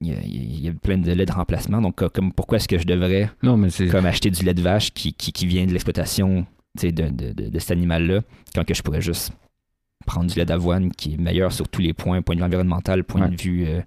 il 0.00 0.08
y, 0.08 0.12
a, 0.12 0.20
il 0.22 0.60
y 0.64 0.68
a 0.68 0.72
plein 0.72 0.96
de 0.98 1.10
lait 1.12 1.26
de 1.26 1.32
remplacement. 1.32 1.80
Donc, 1.82 1.96
comme, 2.12 2.32
pourquoi 2.32 2.56
est-ce 2.56 2.68
que 2.68 2.78
je 2.78 2.86
devrais 2.86 3.30
Non, 3.42 3.56
mais 3.56 3.70
c'est. 3.70 3.88
comme 3.88 4.06
acheter 4.06 4.30
du 4.30 4.44
lait 4.44 4.54
de 4.54 4.62
vache 4.62 4.92
qui, 4.92 5.12
qui, 5.12 5.32
qui 5.32 5.46
vient 5.46 5.66
de 5.66 5.72
l'exploitation 5.72 6.46
de, 6.80 6.90
de, 6.90 7.08
de, 7.32 7.48
de 7.50 7.58
cet 7.58 7.72
animal-là, 7.72 8.20
quand 8.54 8.64
que 8.64 8.74
je 8.74 8.82
pourrais 8.82 9.00
juste 9.02 9.32
prendre 10.06 10.30
du 10.30 10.38
lait 10.38 10.46
d'avoine 10.46 10.90
qui 10.92 11.14
est 11.14 11.16
meilleur 11.18 11.52
sur 11.52 11.68
tous 11.68 11.82
les 11.82 11.92
points, 11.92 12.22
point 12.22 12.34
de 12.36 12.40
vue 12.40 12.46
environnemental, 12.46 13.04
point 13.04 13.22
Ouais. 13.22 13.28
de 13.36 13.40
vue, 13.42 13.66
euh, 13.66 13.80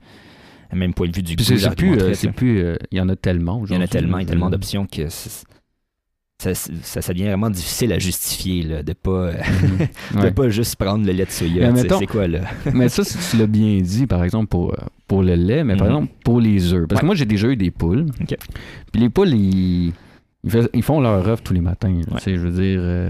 même 0.76 0.94
point 0.94 1.08
de 1.08 1.16
vue 1.16 1.24
du 1.24 1.36
Puis 1.36 1.46
goût, 1.46 1.58
c'est 1.58 1.76
plus. 1.76 1.98
euh, 2.00 2.14
c'est 2.14 2.32
plus. 2.32 2.60
euh, 2.60 2.76
Il 2.92 2.98
y 2.98 3.02
en 3.02 3.10
a 3.10 3.16
tellement. 3.16 3.54
Il 3.54 3.56
y 3.56 3.60
en 3.60 3.64
aujourd'hui, 3.82 3.84
a 3.84 3.88
tellement, 3.88 4.18
il 4.20 4.22
y 4.22 4.26
a 4.26 4.30
tellement 4.30 4.50
d'options 4.50 4.86
que 4.86 5.08
ça, 5.10 6.54
ça, 6.56 7.02
ça 7.02 7.14
devient 7.14 7.26
vraiment 7.28 7.50
difficile 7.50 7.94
à 7.94 8.00
justifier 8.00 8.64
là, 8.64 8.84
de 8.84 8.92
pas 8.94 9.12
euh, 9.12 9.34
mhm. 9.62 9.78
de 10.16 10.20
Ouais. 10.26 10.32
pas 10.32 10.50
juste 10.50 10.76
prendre 10.76 11.06
le 11.06 11.14
lait 11.14 11.26
de 11.26 11.32
soya. 11.32 11.74
C'est 11.76 12.06
quoi 12.08 12.28
là? 12.28 12.42
mais 12.74 12.90
ça, 12.90 13.04
tu 13.06 13.38
l'as 13.38 13.48
bien 13.48 13.80
dit, 13.80 14.08
par 14.08 14.24
exemple, 14.26 14.48
pour, 14.48 14.74
euh, 14.74 14.78
pour 15.08 15.24
le 15.24 15.36
lait, 15.36 15.64
mais 15.64 15.76
par 15.78 15.88
Mhm. 15.88 15.94
exemple, 15.94 16.14
pour 16.26 16.42
les 16.42 16.74
œufs. 16.74 16.88
Parce 16.88 17.00
que 17.02 17.06
moi, 17.06 17.16
j'ai 17.16 17.26
déjà 17.26 17.48
eu 17.48 17.56
des 17.56 17.72
poules. 17.72 18.08
Puis 18.92 19.02
les 19.02 19.10
poules, 19.10 19.30
ils, 19.34 19.94
ils, 20.74 20.84
font 20.84 21.00
leur 21.00 21.26
œuf 21.30 21.42
tous 21.44 21.54
les 21.54 21.62
matins. 21.62 21.94
là, 22.08 22.16
Ouais. 22.16 22.20
Je 22.36 22.40
veux 22.40 22.52
dire. 22.52 22.80
euh, 22.82 23.10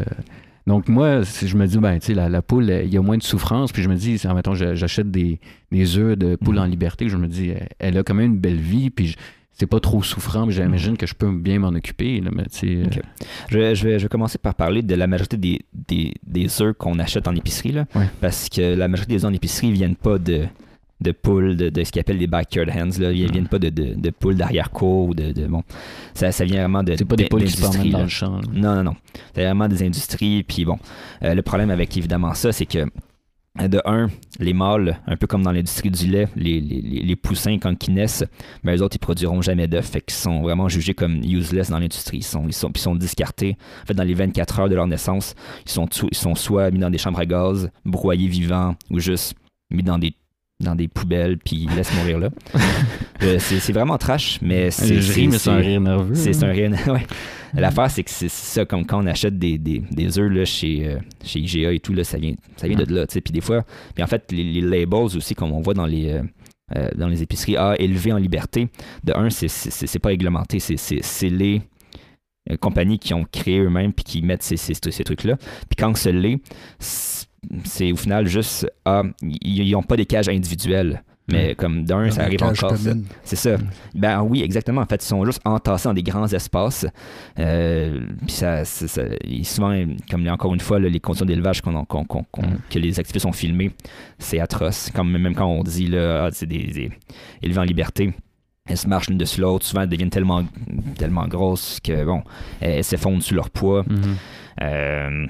donc, 0.65 0.87
moi, 0.87 1.25
si 1.25 1.47
je 1.47 1.57
me 1.57 1.65
dis, 1.67 1.77
ben, 1.77 1.99
tu 1.99 2.07
sais, 2.07 2.13
la, 2.13 2.29
la 2.29 2.41
poule, 2.41 2.69
euh, 2.69 2.83
il 2.83 2.93
y 2.93 2.97
a 2.97 3.01
moins 3.01 3.17
de 3.17 3.23
souffrance. 3.23 3.71
Puis 3.71 3.83
je 3.83 3.89
me 3.89 3.95
dis, 3.95 4.17
si, 4.17 4.27
admettons, 4.27 4.53
j'a- 4.53 4.75
j'achète 4.75 5.11
des, 5.11 5.39
des 5.71 5.97
œufs 5.97 6.17
de 6.17 6.35
poule 6.37 6.55
Mhm. 6.55 6.61
en 6.61 6.65
liberté, 6.65 7.09
je 7.09 7.17
me 7.17 7.27
dis, 7.27 7.49
elle, 7.49 7.67
elle 7.79 7.97
a 7.97 8.03
quand 8.03 8.13
même 8.13 8.33
une 8.33 8.39
belle 8.39 8.55
vie. 8.59 8.89
Puis 8.89 9.15
c'est 9.51 9.67
pas 9.67 9.79
trop 9.79 10.01
souffrant. 10.01 10.45
mais 10.45 10.53
J'imagine 10.53 10.97
que 10.97 11.05
je 11.05 11.13
peux 11.13 11.31
bien 11.31 11.59
m'en 11.59 11.67
occuper. 11.69 12.21
Là, 12.21 12.31
mais 12.33 12.43
euh. 12.63 12.85
Je, 13.49 13.57
vais- 13.59 13.75
je 13.75 13.87
vais, 13.87 13.99
je 13.99 14.03
vais 14.03 14.09
commencer 14.09 14.37
par 14.37 14.55
parler 14.55 14.81
de 14.81 14.95
la 14.95 15.05
majorité 15.07 15.37
des, 15.37 15.59
des, 15.73 16.13
des 16.25 16.61
œufs 16.61 16.73
qu'on 16.77 16.97
achète 16.97 17.27
en 17.27 17.35
épicerie. 17.35 17.71
Là, 17.73 17.85
Ouais. 17.93 18.07
Parce 18.21 18.47
que 18.49 18.75
la 18.75 18.87
majorité 18.87 19.13
des 19.15 19.25
œufs 19.25 19.31
en 19.31 19.33
épicerie 19.33 19.67
ne 19.67 19.73
viennent 19.73 19.95
pas 19.95 20.17
de, 20.17 20.45
de 21.03 21.11
poules, 21.11 21.55
de, 21.55 21.69
de 21.69 21.83
ce 21.83 21.91
qu'ils 21.91 21.99
appellent 21.99 22.17
les 22.17 22.27
backyard 22.27 22.67
hens. 22.75 22.97
Là. 22.97 23.11
Ils 23.11 23.27
ne 23.27 23.31
viennent 23.31 23.47
pas 23.47 23.59
de, 23.59 23.69
de, 23.69 23.93
de 23.93 24.09
poules 24.09 24.35
d'arrière-cour. 24.35 25.09
ou 25.09 25.13
De, 25.13 25.31
de, 25.31 25.45
bon, 25.45 25.61
ça, 26.13 26.31
ça 26.31 26.45
vient 26.45 26.61
vraiment 26.61 26.83
de. 26.83 26.95
c'est 26.97 27.05
pas 27.05 27.15
des 27.15 27.25
poules 27.25 27.43
qui 27.43 27.51
se 27.51 27.89
dans 27.91 28.01
le 28.03 28.07
champ. 28.07 28.37
là. 28.37 28.47
Non, 28.53 28.75
non, 28.75 28.83
non. 28.83 28.95
C'est 29.35 29.43
vraiment 29.43 29.67
des 29.67 29.83
industries. 29.83 30.43
Puis 30.43 30.65
bon, 30.65 30.79
euh, 31.23 31.35
le 31.35 31.41
problème 31.41 31.69
avec 31.69 31.95
évidemment 31.97 32.33
ça, 32.33 32.51
c'est 32.51 32.65
que 32.65 32.87
euh, 33.61 33.67
de 33.67 33.79
un, 33.85 34.07
les 34.39 34.53
mâles, 34.53 34.99
un 35.05 35.15
peu 35.15 35.27
comme 35.27 35.43
dans 35.43 35.51
l'industrie 35.51 35.91
du 35.91 36.07
lait, 36.07 36.27
les, 36.35 36.59
les, 36.59 36.81
les- 36.81 37.15
poussins, 37.15 37.59
quand 37.59 37.87
ils 37.87 37.93
naissent, 37.93 38.23
ben, 38.63 38.75
eux 38.75 38.81
autres, 38.81 38.95
ils 38.95 38.99
produiront 38.99 39.43
jamais 39.43 39.67
d'œufs. 39.67 39.85
Fait 39.85 40.01
qu'ils 40.01 40.15
sont 40.15 40.41
vraiment 40.41 40.67
jugés 40.69 40.95
comme 40.95 41.17
useless 41.23 41.69
dans 41.69 41.77
l'industrie. 41.77 42.17
Ils 42.17 42.23
sont, 42.23 42.45
ils, 42.47 42.53
sont, 42.53 42.71
puis 42.71 42.79
ils 42.79 42.83
sont 42.83 42.95
discartés. 42.95 43.55
En 43.83 43.85
fait, 43.85 43.93
dans 43.93 44.03
les 44.03 44.15
24 44.15 44.59
heures 44.61 44.69
de 44.69 44.75
leur 44.75 44.87
naissance, 44.87 45.35
ils 45.67 45.71
sont, 45.71 45.85
ils 46.11 46.17
sont 46.17 46.33
soit 46.33 46.71
mis 46.71 46.79
dans 46.79 46.89
des 46.89 46.97
chambres 46.97 47.19
à 47.19 47.27
gaz, 47.27 47.69
broyés 47.85 48.27
vivants, 48.27 48.75
ou 48.89 48.97
juste 48.99 49.35
mis 49.69 49.83
dans 49.83 49.99
des 49.99 50.15
dans 50.63 50.75
des 50.75 50.87
poubelles 50.87 51.37
puis 51.37 51.67
ils 51.69 51.75
laissent 51.75 51.93
mourir 51.95 52.19
là. 52.19 52.29
Euh, 53.21 53.37
c'est 53.39 53.71
vraiment 53.71 53.97
trash, 53.97 54.39
mais 54.41 54.69
c'est 54.69 54.99
Je 54.99 55.13
ris, 55.13 55.27
mais 55.29 55.37
c'est 55.37 55.49
un 55.49 55.61
c'est- 55.61 55.65
rire 55.67 55.79
nerveux. 55.79 56.13
c'est 56.15 56.43
un 56.43 56.51
rien. 56.51 56.71
ouais. 56.87 57.05
L'affaire, 57.53 57.89
c'est 57.89 58.03
que 58.03 58.09
c'est 58.09 58.27
ça, 58.29 58.65
comme 58.65 58.85
quand 58.85 59.01
on 59.01 59.05
achète 59.07 59.39
des, 59.39 59.57
des, 59.57 59.81
des 59.91 60.19
œufs 60.19 60.29
là, 60.29 60.43
chez, 60.43 60.85
euh, 60.89 60.97
chez 61.23 61.39
IGA 61.39 61.71
et 61.71 61.79
tout, 61.79 61.93
là, 61.93 62.03
ça 62.03 62.17
vient, 62.17 62.33
ça 62.57 62.67
vient 62.67 62.75
de 62.77 62.93
là. 62.93 63.05
Puis 63.07 63.21
des 63.31 63.39
fois, 63.39 63.63
puis 63.95 64.03
en 64.03 64.07
fait, 64.07 64.29
les, 64.33 64.43
les 64.43 64.59
labels 64.61 65.15
aussi, 65.15 65.35
comme 65.35 65.53
on 65.53 65.61
voit 65.61 65.73
dans 65.73 65.85
les, 65.85 66.09
euh, 66.09 66.23
euh, 66.75 66.89
dans 66.97 67.07
les 67.07 67.21
épiceries, 67.23 67.55
ah, 67.55 67.75
élevé 67.79 68.11
en 68.11 68.17
liberté, 68.17 68.67
de 69.05 69.13
un, 69.15 69.29
c'est- 69.29 69.99
pas 69.99 70.09
réglementé. 70.09 70.59
C'est- 70.59 71.29
les 71.29 71.61
compagnies 72.59 72.99
qui 72.99 73.13
ont 73.13 73.23
créé 73.31 73.59
eux-mêmes 73.59 73.93
puis 73.93 74.03
qui 74.03 74.21
mettent 74.21 74.43
ces, 74.43 74.57
ces, 74.57 74.73
ces 74.73 75.03
trucs-là. 75.05 75.37
Puis 75.37 75.77
quand 75.77 75.95
ce 75.95 76.09
l'est, 76.09 76.41
c'est 77.65 77.91
au 77.91 77.95
final 77.95 78.27
juste, 78.27 78.67
ah, 78.85 79.03
ils 79.21 79.71
n'ont 79.71 79.83
pas 79.83 79.95
des 79.97 80.05
cages 80.05 80.29
individuelles. 80.29 81.03
Mais 81.31 81.55
comme 81.55 81.85
d'un, 81.85 82.11
ça 82.11 82.23
arrive 82.23 82.43
encore. 82.43 82.75
C'est 83.23 83.37
ça. 83.37 83.55
Ben 83.95 84.21
oui, 84.23 84.41
exactement. 84.43 84.81
En 84.81 84.85
fait, 84.85 85.01
ils 85.01 85.07
sont 85.07 85.23
juste 85.23 85.39
entassés 85.45 85.87
dans 85.87 85.93
des 85.93 86.03
grands 86.03 86.27
espaces. 86.27 86.85
Euh, 87.39 88.01
puis 88.25 88.31
ça, 88.35 88.65
ça- 88.65 88.89
ça- 88.89 89.03
et 89.23 89.43
souvent, 89.45 89.73
comme 90.11 90.27
encore 90.27 90.53
une 90.53 90.59
fois, 90.59 90.79
là, 90.79 90.89
les 90.89 90.99
conditions 90.99 91.25
d'élevage 91.25 91.61
Mm. 91.63 92.57
que 92.69 92.77
les 92.77 92.99
activistes 92.99 93.25
ont 93.25 93.31
filmées, 93.31 93.71
c'est 94.19 94.41
atroce. 94.41 94.89
Comme, 94.93 95.17
même 95.17 95.33
quand 95.33 95.45
on 95.47 95.63
dit 95.63 95.87
là, 95.87 96.25
ah, 96.25 96.29
c'est 96.33 96.45
des, 96.45 96.65
des 96.65 96.91
élevés 97.41 97.59
en 97.59 97.63
liberté. 97.63 98.13
Elles 98.67 98.77
se 98.77 98.87
marchent 98.89 99.07
l'une 99.07 99.17
dessus 99.17 99.39
l'autre, 99.39 99.65
souvent 99.65 99.83
elles 99.83 99.89
deviennent 99.89 100.09
tellement, 100.09 100.43
tellement 100.97 101.25
grosses 101.27 101.79
que 101.81 102.03
bon, 102.03 102.21
elles 102.59 102.83
s'effondrent 102.83 103.21
sous 103.23 103.33
leur 103.35 103.49
poids. 103.49 103.83
Mhm. 103.89 104.15
Euh, 104.61 105.25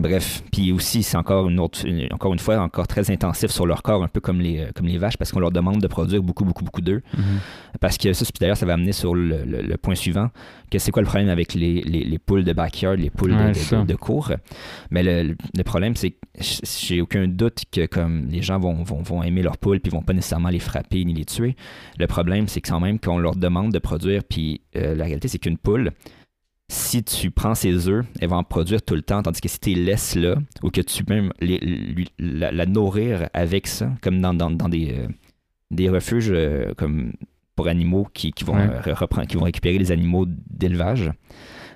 Bref, 0.00 0.42
puis 0.50 0.72
aussi, 0.72 1.02
c'est 1.02 1.16
encore 1.18 1.48
une 1.48 1.60
autre, 1.60 1.84
une- 1.86 2.08
encore 2.12 2.32
une 2.32 2.38
fois, 2.38 2.58
encore 2.60 2.86
très 2.86 3.10
intensif 3.10 3.50
sur 3.50 3.66
leur 3.66 3.82
corps, 3.82 4.02
un 4.02 4.08
peu 4.08 4.20
comme 4.20 4.40
les, 4.40 4.60
euh, 4.60 4.70
comme 4.74 4.86
les 4.86 4.96
vaches, 4.96 5.16
parce 5.18 5.30
qu'on 5.30 5.40
leur 5.40 5.50
demande 5.52 5.80
de 5.80 5.86
produire 5.86 6.22
beaucoup, 6.22 6.44
beaucoup, 6.44 6.64
beaucoup 6.64 6.80
d'œufs. 6.80 7.02
Mhm. 7.16 7.22
Parce 7.80 7.98
que 7.98 8.12
ça, 8.12 8.24
puis 8.24 8.32
d'ailleurs, 8.40 8.56
ça 8.56 8.64
va 8.66 8.72
amener 8.74 8.92
sur 8.92 9.14
le, 9.14 9.44
le- 9.44 9.60
le 9.62 9.76
point 9.76 9.94
suivant, 9.94 10.28
que 10.70 10.78
c'est 10.78 10.90
quoi 10.90 11.02
le 11.02 11.06
problème 11.08 11.28
avec 11.28 11.52
les, 11.54 11.82
les, 11.82 12.04
les 12.04 12.18
poules 12.18 12.44
de 12.44 12.52
backyard, 12.54 12.96
les 12.96 13.10
poules 13.10 13.32
de- 13.32 13.36
Ouais, 13.36 13.48
de, 13.48 13.52
c'est 13.54 13.64
ça. 13.76 13.82
de, 13.82 13.86
de 13.86 13.94
cours. 13.94 14.32
Mais 14.90 15.02
le, 15.02 15.22
le- 15.22 15.36
le 15.54 15.62
problème, 15.64 15.94
c'est 15.96 16.10
que 16.12 16.16
j'ai 16.86 17.00
aucun 17.02 17.28
doute 17.28 17.62
que 17.70 17.84
comme 17.86 18.26
les 18.30 18.40
gens 18.42 18.58
vont, 18.58 18.82
vont, 18.82 19.02
vont 19.02 19.22
aimer 19.22 19.42
leurs 19.42 19.58
poules, 19.58 19.80
puis 19.80 19.90
vont 19.90 20.02
pas 20.02 20.14
nécessairement 20.14 20.48
les 20.48 20.60
frapper 20.60 21.04
ni 21.04 21.12
les 21.12 21.26
tuer. 21.26 21.56
Le 21.98 22.06
problème, 22.06 22.48
c'est 22.48 22.60
que 22.62 22.70
quand 22.70 22.80
même 22.80 22.98
qu'on 22.98 23.18
leur 23.18 23.36
demande 23.36 23.70
de 23.72 23.78
produire, 23.78 24.22
puis 24.24 24.62
euh, 24.76 24.94
la 24.94 25.04
réalité, 25.04 25.28
c'est 25.28 25.38
qu'une 25.38 25.58
poule, 25.58 25.90
si 26.72 27.02
tu 27.02 27.30
prends 27.32 27.54
ses 27.56 27.88
œufs, 27.88 28.04
elle 28.20 28.28
va 28.28 28.36
en 28.36 28.44
produire 28.44 28.80
tout 28.82 28.94
le 28.94 29.02
temps, 29.02 29.22
tandis 29.22 29.40
que 29.40 29.48
si 29.48 29.58
tu 29.58 29.70
les 29.70 29.84
laisses 29.84 30.14
là, 30.14 30.36
ou 30.62 30.70
que 30.70 30.80
tu 30.80 31.02
même 31.08 31.32
les- 31.40 31.58
lui- 31.58 32.10
la, 32.18 32.52
la 32.52 32.64
nourrir 32.66 33.28
avec 33.34 33.66
ça, 33.66 33.90
comme 34.02 34.20
dans, 34.20 34.34
dans, 34.34 34.50
dans 34.50 34.68
des, 34.68 34.94
euh, 34.96 35.08
des 35.72 35.88
refuges 35.88 36.30
euh, 36.30 36.72
comme 36.76 37.12
pour 37.56 37.66
animaux 37.68 38.06
qui, 38.14 38.30
qui 38.32 38.44
vont, 38.44 38.54
Ouais. 38.54 38.68
euh, 38.86 38.94
reprendre, 38.94 39.26
qui 39.26 39.36
vont 39.36 39.44
récupérer 39.44 39.78
les 39.78 39.90
animaux 39.90 40.26
d'élevage, 40.28 41.10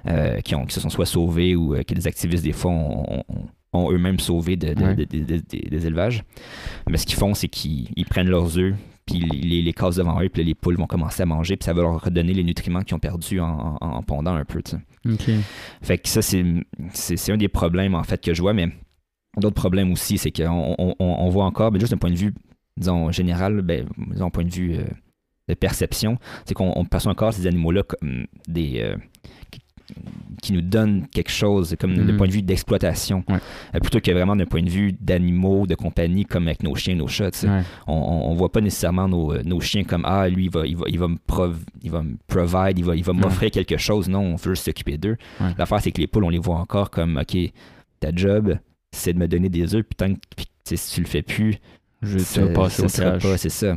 euh, 0.06 0.40
qui, 0.40 0.54
ont, 0.54 0.64
qui 0.64 0.74
se 0.74 0.80
sont 0.80 0.90
soit 0.90 1.06
sauvés 1.06 1.56
ou 1.56 1.74
que 1.86 1.94
les 1.94 2.06
activistes, 2.06 2.44
des 2.44 2.52
fois, 2.52 2.70
ont, 2.70 3.24
ont- 3.28 3.48
ont 3.72 3.90
eux-mêmes 3.90 4.20
sauvé 4.20 4.54
de- 4.56 4.74
de- 4.74 4.82
Ouais. 4.84 4.94
de- 4.94 5.04
de- 5.04 5.24
de- 5.24 5.36
de- 5.38 5.68
des 5.68 5.86
élevages. 5.86 6.22
Mais 6.88 6.98
ce 6.98 7.04
qu'ils 7.06 7.18
font, 7.18 7.34
c'est 7.34 7.48
qu'ils 7.48 7.88
ils 7.96 8.04
prennent 8.06 8.28
leurs 8.28 8.56
œufs, 8.58 8.74
puis 9.06 9.20
les, 9.20 9.62
les 9.62 9.72
cassent 9.72 9.96
devant 9.96 10.20
eux, 10.22 10.28
puis 10.28 10.42
les 10.44 10.54
poules 10.54 10.76
vont 10.76 10.86
commencer 10.86 11.22
à 11.22 11.26
manger, 11.26 11.56
puis 11.56 11.64
ça 11.64 11.72
va 11.72 11.82
leur 11.82 12.02
redonner 12.02 12.32
les 12.34 12.42
nutriments 12.44 12.82
qu'ils 12.82 12.94
ont 12.94 12.98
perdus 13.00 13.40
en, 13.40 13.76
en- 13.80 13.86
en 13.86 14.02
pondant 14.02 14.34
un 14.34 14.44
peu. 14.44 14.62
tu 14.62 14.72
sais. 14.72 15.12
OK. 15.12 15.30
Fait 15.82 15.98
que 15.98 16.08
ça, 16.08 16.22
c'est, 16.22 16.42
un 17.32 17.36
des 17.36 17.48
problèmes, 17.48 17.94
en 17.94 18.02
fait, 18.02 18.20
que 18.22 18.32
je 18.32 18.40
vois, 18.40 18.54
mais 18.54 18.68
d'autres 19.36 19.54
problèmes 19.56 19.92
aussi, 19.92 20.16
c'est 20.18 20.30
qu'on 20.30 20.74
on, 20.98 21.28
voit 21.28 21.44
encore, 21.44 21.70
mais 21.72 21.80
juste 21.80 21.92
d'un 21.92 21.98
point 21.98 22.10
de 22.10 22.16
vue, 22.16 22.34
disons, 22.76 23.10
général, 23.10 23.60
ben, 23.62 23.86
disons, 24.10 24.30
point 24.30 24.44
de 24.44 24.52
vue 24.52 24.76
euh, 24.76 24.84
de 25.48 25.54
perception, 25.54 26.18
c'est 26.46 26.54
qu'on 26.54 26.72
on 26.74 26.84
perçoit 26.84 27.12
encore 27.12 27.32
ces 27.34 27.46
animaux-là 27.46 27.82
comme 27.82 28.26
des... 28.48 28.80
euh, 28.80 28.96
qui- 30.42 30.52
nous 30.52 30.60
donnent 30.60 31.06
quelque 31.08 31.30
chose, 31.30 31.74
comme 31.80 31.92
Mhm. 31.96 32.06
d'un 32.06 32.16
point 32.16 32.26
de 32.26 32.32
vue 32.32 32.42
d'exploitation, 32.42 33.24
Ouais. 33.28 33.36
euh, 33.74 33.78
plutôt 33.80 34.00
que 34.00 34.10
vraiment 34.12 34.36
d'un 34.36 34.44
point 34.46 34.62
de 34.62 34.68
vue 34.70 34.92
d'animaux, 35.00 35.66
de 35.66 35.74
compagnie, 35.74 36.24
comme 36.24 36.46
avec 36.48 36.62
nos 36.62 36.74
chiens, 36.74 36.94
nos 36.94 37.08
chats. 37.08 37.30
Ouais. 37.44 37.62
on, 37.86 37.94
on 37.94 38.34
voit 38.34 38.52
pas 38.52 38.60
nécessairement 38.60 39.08
nos, 39.08 39.32
euh, 39.32 39.42
nos 39.44 39.60
chiens 39.60 39.84
comme 39.84 40.04
ah 40.04 40.28
lui 40.28 40.44
il 40.44 40.50
va 40.50 40.66
il 40.66 40.76
va 40.76 40.84
il 40.88 40.98
va 40.98 41.08
me 41.08 41.16
prov- 41.26 41.56
il 41.82 41.90
va 41.90 42.02
me 42.02 42.16
provide 42.26 42.78
il 42.78 42.84
va 42.84 42.94
il 42.96 43.02
va 43.04 43.12
Ouais. 43.12 43.18
m'offrir 43.18 43.50
quelque 43.50 43.76
chose 43.76 44.08
non 44.08 44.20
on 44.20 44.36
veut 44.36 44.54
juste 44.54 44.64
s'occuper 44.66 44.96
d'eux 44.98 45.16
l'affaire 45.58 45.80
c'est 45.80 45.92
que 45.92 46.00
les 46.00 46.06
poules 46.06 46.24
on 46.24 46.28
les 46.30 46.38
voit 46.38 46.56
encore 46.56 46.90
comme 46.90 47.16
ok 47.20 47.36
ta 48.00 48.10
job 48.14 48.56
c'est 48.92 49.12
de 49.12 49.18
me 49.18 49.26
donner 49.28 49.48
des 49.48 49.74
œufs 49.74 49.82
puis 49.84 49.96
tant 49.96 50.12
que 50.14 50.76
si 50.76 50.94
tu 50.94 51.00
le 51.00 51.06
fais 51.06 51.22
plus 51.22 51.56
Je 52.02 52.18
ça, 52.18 52.44
vais 52.44 52.52
passer 52.52 52.82
ça 52.82 52.84
au 52.86 52.88
sera 52.88 53.10
cash. 53.12 53.22
pas 53.22 53.36
c'est 53.38 53.48
ça 53.48 53.76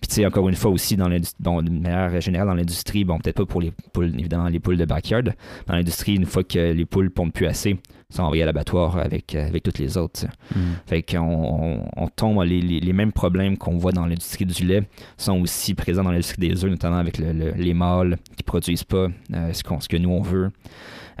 puis 0.00 0.08
tu 0.08 0.14
sais 0.16 0.26
encore 0.26 0.48
une 0.48 0.54
fois 0.54 0.70
aussi 0.70 0.96
dans 0.96 1.08
l'industrie 1.08 1.36
bon, 1.40 1.62
de 1.62 1.70
manière 1.70 2.20
générale 2.20 2.48
dans 2.48 2.54
l'industrie 2.54 3.04
bon 3.04 3.18
peut-être 3.18 3.36
pas 3.36 3.46
pour 3.46 3.60
les 3.60 3.72
poules 3.92 4.14
évidemment 4.18 4.48
les 4.48 4.60
poules 4.60 4.76
de 4.78 4.84
backyard 4.84 5.24
dans 5.66 5.74
l'industrie 5.74 6.14
une 6.16 6.26
fois 6.26 6.42
que 6.44 6.72
les 6.72 6.86
poules 6.86 7.10
pondent 7.10 7.32
plus 7.32 7.46
assez 7.46 7.78
sont 8.12 8.22
envoyées 8.24 8.42
à 8.42 8.46
l'abattoir 8.46 8.96
avec 8.98 9.36
euh, 9.36 9.46
avec 9.46 9.62
toutes 9.62 9.78
les 9.78 9.96
autres. 9.96 10.26
Mhm. 10.56 10.62
Fait 10.86 11.00
qu'on 11.02 11.18
on, 11.20 11.88
on 11.96 12.08
tombe, 12.08 12.42
les, 12.42 12.60
les- 12.60 12.80
les 12.80 12.92
mêmes 12.92 13.12
problèmes 13.12 13.56
qu'on 13.56 13.76
voit 13.78 13.92
dans 13.92 14.04
l'industrie 14.04 14.44
du 14.46 14.66
lait 14.66 14.82
sont 15.16 15.40
aussi 15.40 15.74
présents 15.74 16.02
dans 16.02 16.10
l'industrie 16.10 16.40
des 16.48 16.64
œufs, 16.64 16.70
notamment 16.72 16.96
avec 16.96 17.18
le- 17.18 17.32
le- 17.32 17.52
les 17.52 17.72
mâles 17.72 18.16
qui 18.36 18.42
produisent 18.42 18.82
pas 18.82 19.06
euh, 19.32 19.52
ce, 19.52 19.62
ce 19.78 19.88
que 19.88 19.96
nous 19.96 20.10
on 20.10 20.22
veut. 20.22 20.50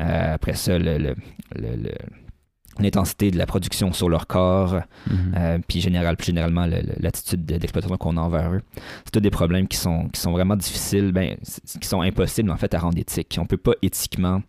Euh, 0.00 0.34
après 0.34 0.54
ça, 0.54 0.80
le- 0.80 1.14
l'intensité 2.82 3.30
de 3.30 3.38
la 3.38 3.46
production 3.46 3.92
sur 3.92 4.08
leur 4.08 4.26
corps, 4.26 4.80
Mhm. 5.08 5.34
euh, 5.36 5.58
puis 5.66 5.80
général, 5.80 6.16
plus 6.16 6.26
généralement 6.26 6.66
le- 6.66 6.80
le- 6.80 6.94
l'attitude 6.98 7.44
de- 7.46 7.56
d'exploitation 7.58 7.96
qu'on 7.96 8.16
a 8.16 8.20
envers 8.20 8.52
eux. 8.52 8.62
C'est 9.04 9.10
tous 9.12 9.20
des 9.20 9.30
problèmes 9.30 9.66
qui 9.68 9.76
sont, 9.76 10.08
qui 10.08 10.20
sont 10.20 10.32
vraiment 10.32 10.56
difficiles, 10.56 11.12
ben, 11.12 11.36
qui 11.80 11.86
sont 11.88 12.00
impossibles 12.02 12.50
en 12.50 12.56
fait 12.56 12.72
à 12.74 12.78
rendre 12.78 12.98
éthiques. 12.98 13.36
On 13.40 13.46
peut 13.46 13.56
pas 13.56 13.72
éthiquement 13.82 14.42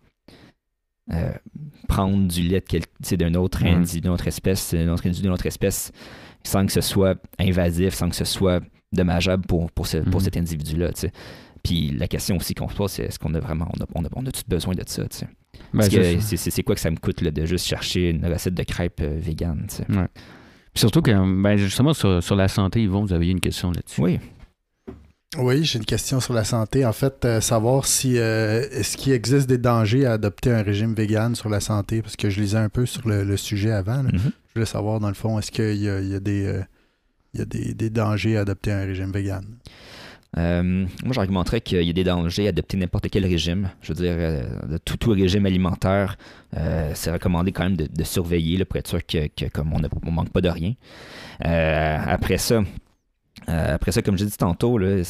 euh, 1.12 1.32
prendre 1.89 2.28
du 2.28 2.41
lait 2.44 2.63
d'un 3.17 3.34
autre 3.34 3.63
Mhm. 3.63 3.67
individu, 3.80 4.02
d'une 4.02 4.12
autre 4.12 4.28
espèce, 4.28 4.74
d'un 4.74 4.88
autre 4.94 5.06
individu 5.08 5.24
d'une 5.24 5.34
autre 5.34 5.46
espèce, 5.48 5.91
sans 6.44 6.65
que 6.65 6.72
ce 6.72 6.80
soit 6.80 7.17
invasif, 7.39 7.94
sans 7.96 8.08
que 8.10 8.15
ce 8.15 8.24
soit 8.24 8.62
dommageable 8.94 9.46
pour, 9.46 9.70
pour, 9.72 9.88
ce- 9.88 9.98
pour 9.98 10.22
Mhm. 10.22 10.26
cet 10.26 10.38
individu-là. 10.38 10.91
Puis 11.63 11.91
la 11.91 12.08
question 12.08 12.38
aussi 12.38 12.54
qu'on 12.54 12.70
se 12.70 12.76
pose, 12.76 12.91
c'est 12.91 13.04
est-ce 13.04 13.20
qu'on 13.20 13.34
a 13.34 13.39
vraiment, 13.39 13.67
on 13.78 13.84
a, 13.84 13.88
on 13.96 14.06
a, 14.06 14.10
on 14.15 14.26
a-tu 14.26 14.44
besoin 14.48 14.74
de 14.74 14.84
ça? 14.86 15.04
Ben, 15.74 15.84
c'est 15.90 16.64
quoi 16.64 16.76
que 16.76 16.82
ça 16.82 16.92
me 16.92 16.98
coûte 16.98 17.22
là, 17.22 17.32
de 17.32 17.46
juste 17.46 17.66
chercher 17.66 18.10
une 18.10 18.26
recette 18.26 18.54
de 18.54 18.64
crêpes 18.64 19.02
euh, 19.02 19.18
vegan? 19.20 19.66
surtout 20.74 21.02
que, 21.02 21.12
ben, 21.12 21.58
justement, 21.58 21.94
sur, 21.94 22.22
sur 22.24 22.36
la 22.36 22.48
santé, 22.48 22.84
Yvon, 22.84 23.06
vous 23.06 23.14
aviez 23.14 23.32
une 23.32 23.40
question 23.40 23.72
là-dessus. 23.72 24.02
Oui. 24.02 24.20
Oui, 25.38 25.64
j'ai 25.64 25.80
une 25.80 25.86
question 25.86 26.20
sur 26.20 26.34
la 26.34 26.44
santé. 26.44 26.86
En 26.86 26.92
fait, 26.92 27.24
euh, 27.24 27.40
savoir 27.40 27.86
si 27.86 28.18
euh, 28.18 28.68
est-ce 28.72 28.98
qu'il 28.98 29.14
existe 29.14 29.48
des 29.48 29.58
dangers 29.58 30.06
à 30.06 30.14
adopter 30.14 30.52
un 30.52 30.62
régime 30.62 30.94
vegan 30.94 31.36
sur 31.36 31.48
la 31.48 31.62
santé, 31.62 32.02
parce 32.02 32.18
que 32.18 32.30
je 32.30 32.42
lisais 32.42 32.58
un 32.58 32.68
peu 32.68 32.86
sur 32.86 33.08
le, 33.08 33.24
le 33.24 33.38
sujet 33.38 33.72
avant. 33.72 34.04
là. 34.04 34.10
Mhm. 34.12 34.20
Je 34.20 34.54
voulais 34.56 34.66
savoir, 34.66 35.00
dans 35.00 35.08
le 35.08 35.14
fond, 35.14 35.40
est-ce 35.40 35.50
qu'il 35.52 35.82
y 35.82 35.88
a, 35.90 36.02
il 36.02 36.10
y 36.10 36.16
a 36.16 36.20
des, 36.20 36.46
euh, 36.46 36.62
il 37.34 37.40
y 37.40 37.44
a 37.44 37.46
des, 37.46 37.74
des 37.74 37.90
dangers 37.90 38.36
à 38.36 38.42
adopter 38.42 38.74
un 38.74 38.84
régime 38.84 39.12
vegan? 39.14 39.46
Euh, 40.38 40.86
moi, 41.04 41.13
j'argumenterais 41.13 41.62
qu'il 41.62 41.82
y 41.82 41.89
a 41.89 41.94
des 41.94 42.04
dangers 42.04 42.46
à 42.46 42.50
adopter 42.50 42.78
n'importe 42.78 43.10
quel 43.10 43.26
régime. 43.26 43.70
Je 43.82 43.94
veux 43.94 44.02
dire, 44.02 44.15
euh, 44.17 44.78
tout, 44.86 45.12
régime 45.12 45.46
alimentaire, 45.46 46.17
euh, 46.56 46.91
c'est 46.94 47.12
recommandé 47.12 47.52
quand 47.52 47.63
même 47.63 47.76
de, 47.76 48.04
surveiller 48.04 48.58
là, 48.58 48.65
pour 48.65 48.78
être 48.78 48.88
sûr 48.88 49.06
que, 49.06 49.28
que 49.28 49.46
comme 49.50 49.74
on 49.74 49.80
ne 49.80 50.12
manque 50.12 50.30
pas 50.30 50.41
de 50.41 50.50
rien. 50.50 50.74
Après 51.41 52.38
ça, 52.38 52.63
euh, 53.49 53.75
après 53.75 53.91
ça, 53.91 54.01
comme 54.01 54.17
j'ai 54.17 54.25
dit 54.25 54.38
tantôt, 54.38 54.80
il 54.80 55.04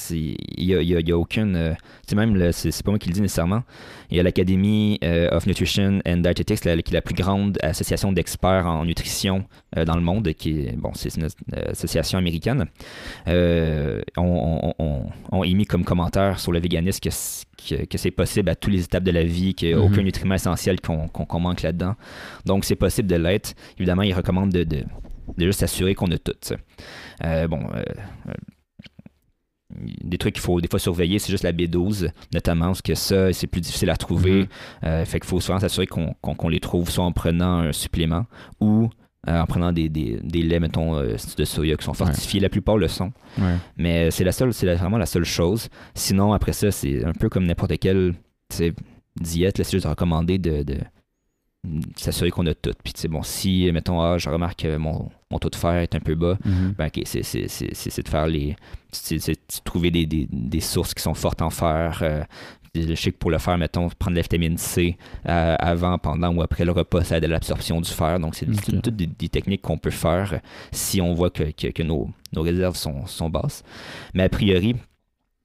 n'y 0.58 0.74
a, 0.76 0.82
y 0.82 0.96
a- 0.96 1.00
il 1.02 1.08
y 1.10 1.12
a 1.12 1.18
aucune. 1.18 1.56
euh, 1.56 1.74
c'est 2.08 2.16
même, 2.16 2.52
c'est 2.54 2.84
pas 2.84 2.92
moi 2.92 2.98
qui 3.00 3.10
le 3.10 3.14
dis 3.14 3.22
nécessairement. 3.22 3.64
Il 4.10 4.18
y 4.18 4.20
a 4.20 4.24
l'Academy 4.24 4.98
euh, 5.04 5.30
of 5.36 5.46
Nutrition 5.48 6.00
and 6.08 6.18
Dietetics, 6.18 6.64
la- 6.66 6.82
qui 6.82 6.92
est 6.92 6.94
la 6.96 7.02
plus 7.02 7.16
grande 7.16 7.58
association 7.62 8.12
d'experts 8.12 8.66
en 8.68 8.86
nutrition 8.86 9.44
euh, 9.78 9.84
dans 9.86 9.96
le 9.96 10.02
monde, 10.02 10.32
qui 10.34 10.62
est, 10.62 10.76
bon, 10.78 10.92
c'est 10.94 11.16
une 11.16 11.28
association 11.70 12.18
américaine. 12.20 12.66
On, 13.28 13.94
on- 14.18 14.74
on- 14.80 15.04
on 15.32 15.44
émis 15.44 15.66
comme 15.66 15.84
commentaire 15.84 16.40
sur 16.40 16.52
le 16.52 16.60
véganisme 16.60 17.00
que, 17.00 17.10
c- 17.10 17.46
que, 17.68 17.86
que 17.86 17.98
c'est 17.98 18.12
possible 18.12 18.50
à 18.50 18.56
toutes 18.56 18.74
les 18.74 18.84
étapes 18.84 19.04
de 19.04 19.12
la 19.12 19.24
vie, 19.24 19.54
qu'il 19.54 19.70
n'y 19.70 19.74
a 19.74 19.78
Mhm. 19.78 19.84
aucun 19.84 20.04
nutriment 20.04 20.36
essentiel 20.36 20.78
qu'on 20.82 21.40
manque 21.40 21.62
là-dedans. 21.62 21.96
Donc, 22.46 22.66
c'est 22.66 22.76
possible 22.76 23.08
de 23.08 23.16
l'être. 23.16 23.54
Évidemment, 23.78 24.02
ils 24.04 24.14
recommandent 24.14 24.52
de, 24.52 24.64
de, 24.64 24.84
de 25.38 25.46
juste 25.46 25.60
s'assurer 25.60 25.96
qu'on 25.96 26.12
a 26.12 26.18
tout. 26.18 26.34
tu 26.34 26.50
sais. 26.50 26.56
Euh, 26.56 26.58
bon, 27.48 27.68
euh, 27.74 27.84
euh, 28.28 28.34
des 30.04 30.18
trucs 30.18 30.36
qu'il 30.36 30.44
faut 30.44 30.62
des 30.62 30.68
fois 30.68 30.80
surveiller, 30.80 31.20
c'est 31.20 31.32
juste 31.32 31.44
la 31.44 31.54
B12, 31.54 32.10
notamment, 32.34 32.68
parce 32.68 32.82
que 32.82 32.96
ça, 32.96 33.32
c'est 33.34 33.48
plus 33.48 33.62
difficile 33.62 33.90
à 33.90 33.96
trouver. 33.96 34.42
Mhm. 34.42 34.48
Euh, 34.86 35.06
fait 35.06 35.20
qu'il 35.20 35.30
faut 35.30 35.40
souvent 35.40 35.60
s'assurer 35.60 35.88
qu'on 35.88 36.50
les 36.50 36.60
trouve 36.60 36.90
soit 36.90 37.04
en 37.04 37.12
prenant 37.12 37.60
un 37.60 37.72
supplément 37.72 38.26
ou 38.60 38.90
euh, 39.28 39.40
en 39.40 39.46
prenant 39.46 39.72
des, 39.72 39.88
des, 39.90 40.20
des 40.24 40.42
laits, 40.42 40.62
mettons, 40.62 40.98
euh, 40.98 41.16
de 41.38 41.46
soya 41.46 41.76
qui 41.78 41.86
sont 41.86 41.94
fortifiés. 41.94 42.40
La 42.40 42.50
plupart 42.50 42.78
le 42.78 42.88
sont. 42.88 43.12
Ouais. 43.38 43.56
Mais 43.78 44.12
c'est 44.12 44.24
la 44.24 44.32
seule, 44.32 44.54
c'est 44.54 44.74
vraiment 44.74 44.98
la 44.98 45.06
seule 45.06 45.26
chose. 45.26 45.70
Sinon, 45.94 46.34
après 46.34 46.54
ça, 46.54 46.72
c'est 46.72 47.06
un 47.06 47.14
peu 47.14 47.30
comme 47.30 47.46
n'importe 47.46 47.78
quelle 47.80 48.14
diète. 49.20 49.58
là, 49.58 49.64
C'est 49.64 49.72
juste 49.72 49.86
recommandé 49.86 50.40
de, 50.40 50.64
de 50.64 50.78
s'assurer 51.96 52.32
qu'on 52.32 52.48
a 52.48 52.56
tout. 52.56 52.74
Puis, 52.84 52.94
tu 52.94 53.02
sais, 53.02 53.08
bon, 53.08 53.22
si, 53.22 53.70
mettons, 53.72 54.02
ah, 54.02 54.18
je 54.18 54.28
remarque 54.30 54.64
que 54.64 54.78
mon, 54.78 55.10
mon 55.32 55.40
taux 55.40 55.50
de 55.50 55.56
fer 55.56 55.74
est 55.76 55.96
un 55.96 56.00
peu 56.00 56.16
bas, 56.16 56.38
Mhm. 56.46 56.76
ben, 56.78 56.90
c'est, 57.06 58.04
de 58.04 58.10
faire 58.10 58.28
les. 58.28 58.56
C'est, 58.92 59.20
trouver 59.64 59.90
des, 59.92 60.06
des, 60.06 60.28
des 60.32 60.60
sources 60.60 60.94
qui 60.94 61.02
sont 61.02 61.14
fortes 61.14 61.42
en 61.42 61.50
fer. 61.50 62.00
euh, 62.04 62.24
je 62.74 62.96
sais 62.96 63.12
que 63.12 63.18
pour 63.18 63.32
le 63.32 63.38
fer, 63.38 63.58
mettons, 63.58 63.90
prendre 64.00 64.16
la 64.16 64.22
vitamine 64.22 64.58
C 64.58 64.98
euh, 65.28 65.56
avant, 65.60 65.98
pendant 65.98 66.34
ou 66.34 66.42
après 66.42 66.64
le 66.64 66.72
repas, 66.72 67.04
ça 67.04 67.18
aide 67.18 67.26
à 67.26 67.28
l'absorption 67.28 67.82
du 67.82 67.90
fer. 67.90 68.18
Donc, 68.20 68.34
c'est 68.36 68.46
toutes 68.46 68.90
des, 68.96 69.08
des 69.08 69.28
techniques 69.28 69.62
qu'on 69.62 69.78
peut 69.78 69.90
faire 69.90 70.40
si 70.72 71.02
on 71.02 71.14
voit 71.14 71.30
que, 71.32 71.52
que, 71.52 71.68
que 71.68 71.84
nos, 71.84 72.10
nos 72.34 72.42
réserves 72.44 72.78
sont, 72.78 73.06
sont 73.08 73.30
basses. 73.30 73.64
Mais 74.14 74.24
a 74.24 74.30
priori, 74.30 74.76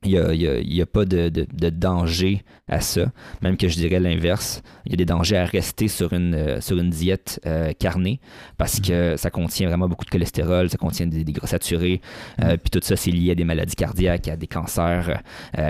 il 0.06 0.68
n'y 0.68 0.80
a, 0.80 0.86
pas 0.86 1.04
de, 1.04 1.28
de- 1.28 1.46
de 1.52 1.70
danger 1.70 2.42
à 2.68 2.80
ça. 2.80 3.12
Même 3.42 3.56
que 3.56 3.68
je 3.68 3.76
dirais 3.76 4.00
l'inverse. 4.00 4.62
Il 4.84 4.92
y 4.92 4.94
a 4.94 4.96
des 4.96 5.04
dangers 5.04 5.36
à 5.36 5.44
rester 5.44 5.88
sur 5.88 6.12
une, 6.12 6.34
euh, 6.34 6.60
sur 6.60 6.78
une 6.78 6.90
diète 6.90 7.40
euh, 7.46 7.72
carnée 7.78 8.20
parce 8.58 8.80
que 8.80 9.16
ça 9.16 9.30
contient 9.30 9.68
vraiment 9.68 9.88
beaucoup 9.88 10.04
de 10.04 10.10
cholestérol, 10.10 10.68
ça 10.70 10.78
contient 10.78 11.06
des, 11.06 11.24
des 11.24 11.32
gras 11.32 11.46
saturés. 11.46 12.00
euh, 12.42 12.56
Puis 12.56 12.70
tout 12.70 12.80
ça, 12.82 12.96
c'est 12.96 13.10
lié 13.10 13.32
à 13.32 13.34
des 13.34 13.44
maladies 13.44 13.76
cardiaques, 13.76 14.28
à 14.28 14.36
des 14.36 14.46
cancers, 14.46 15.22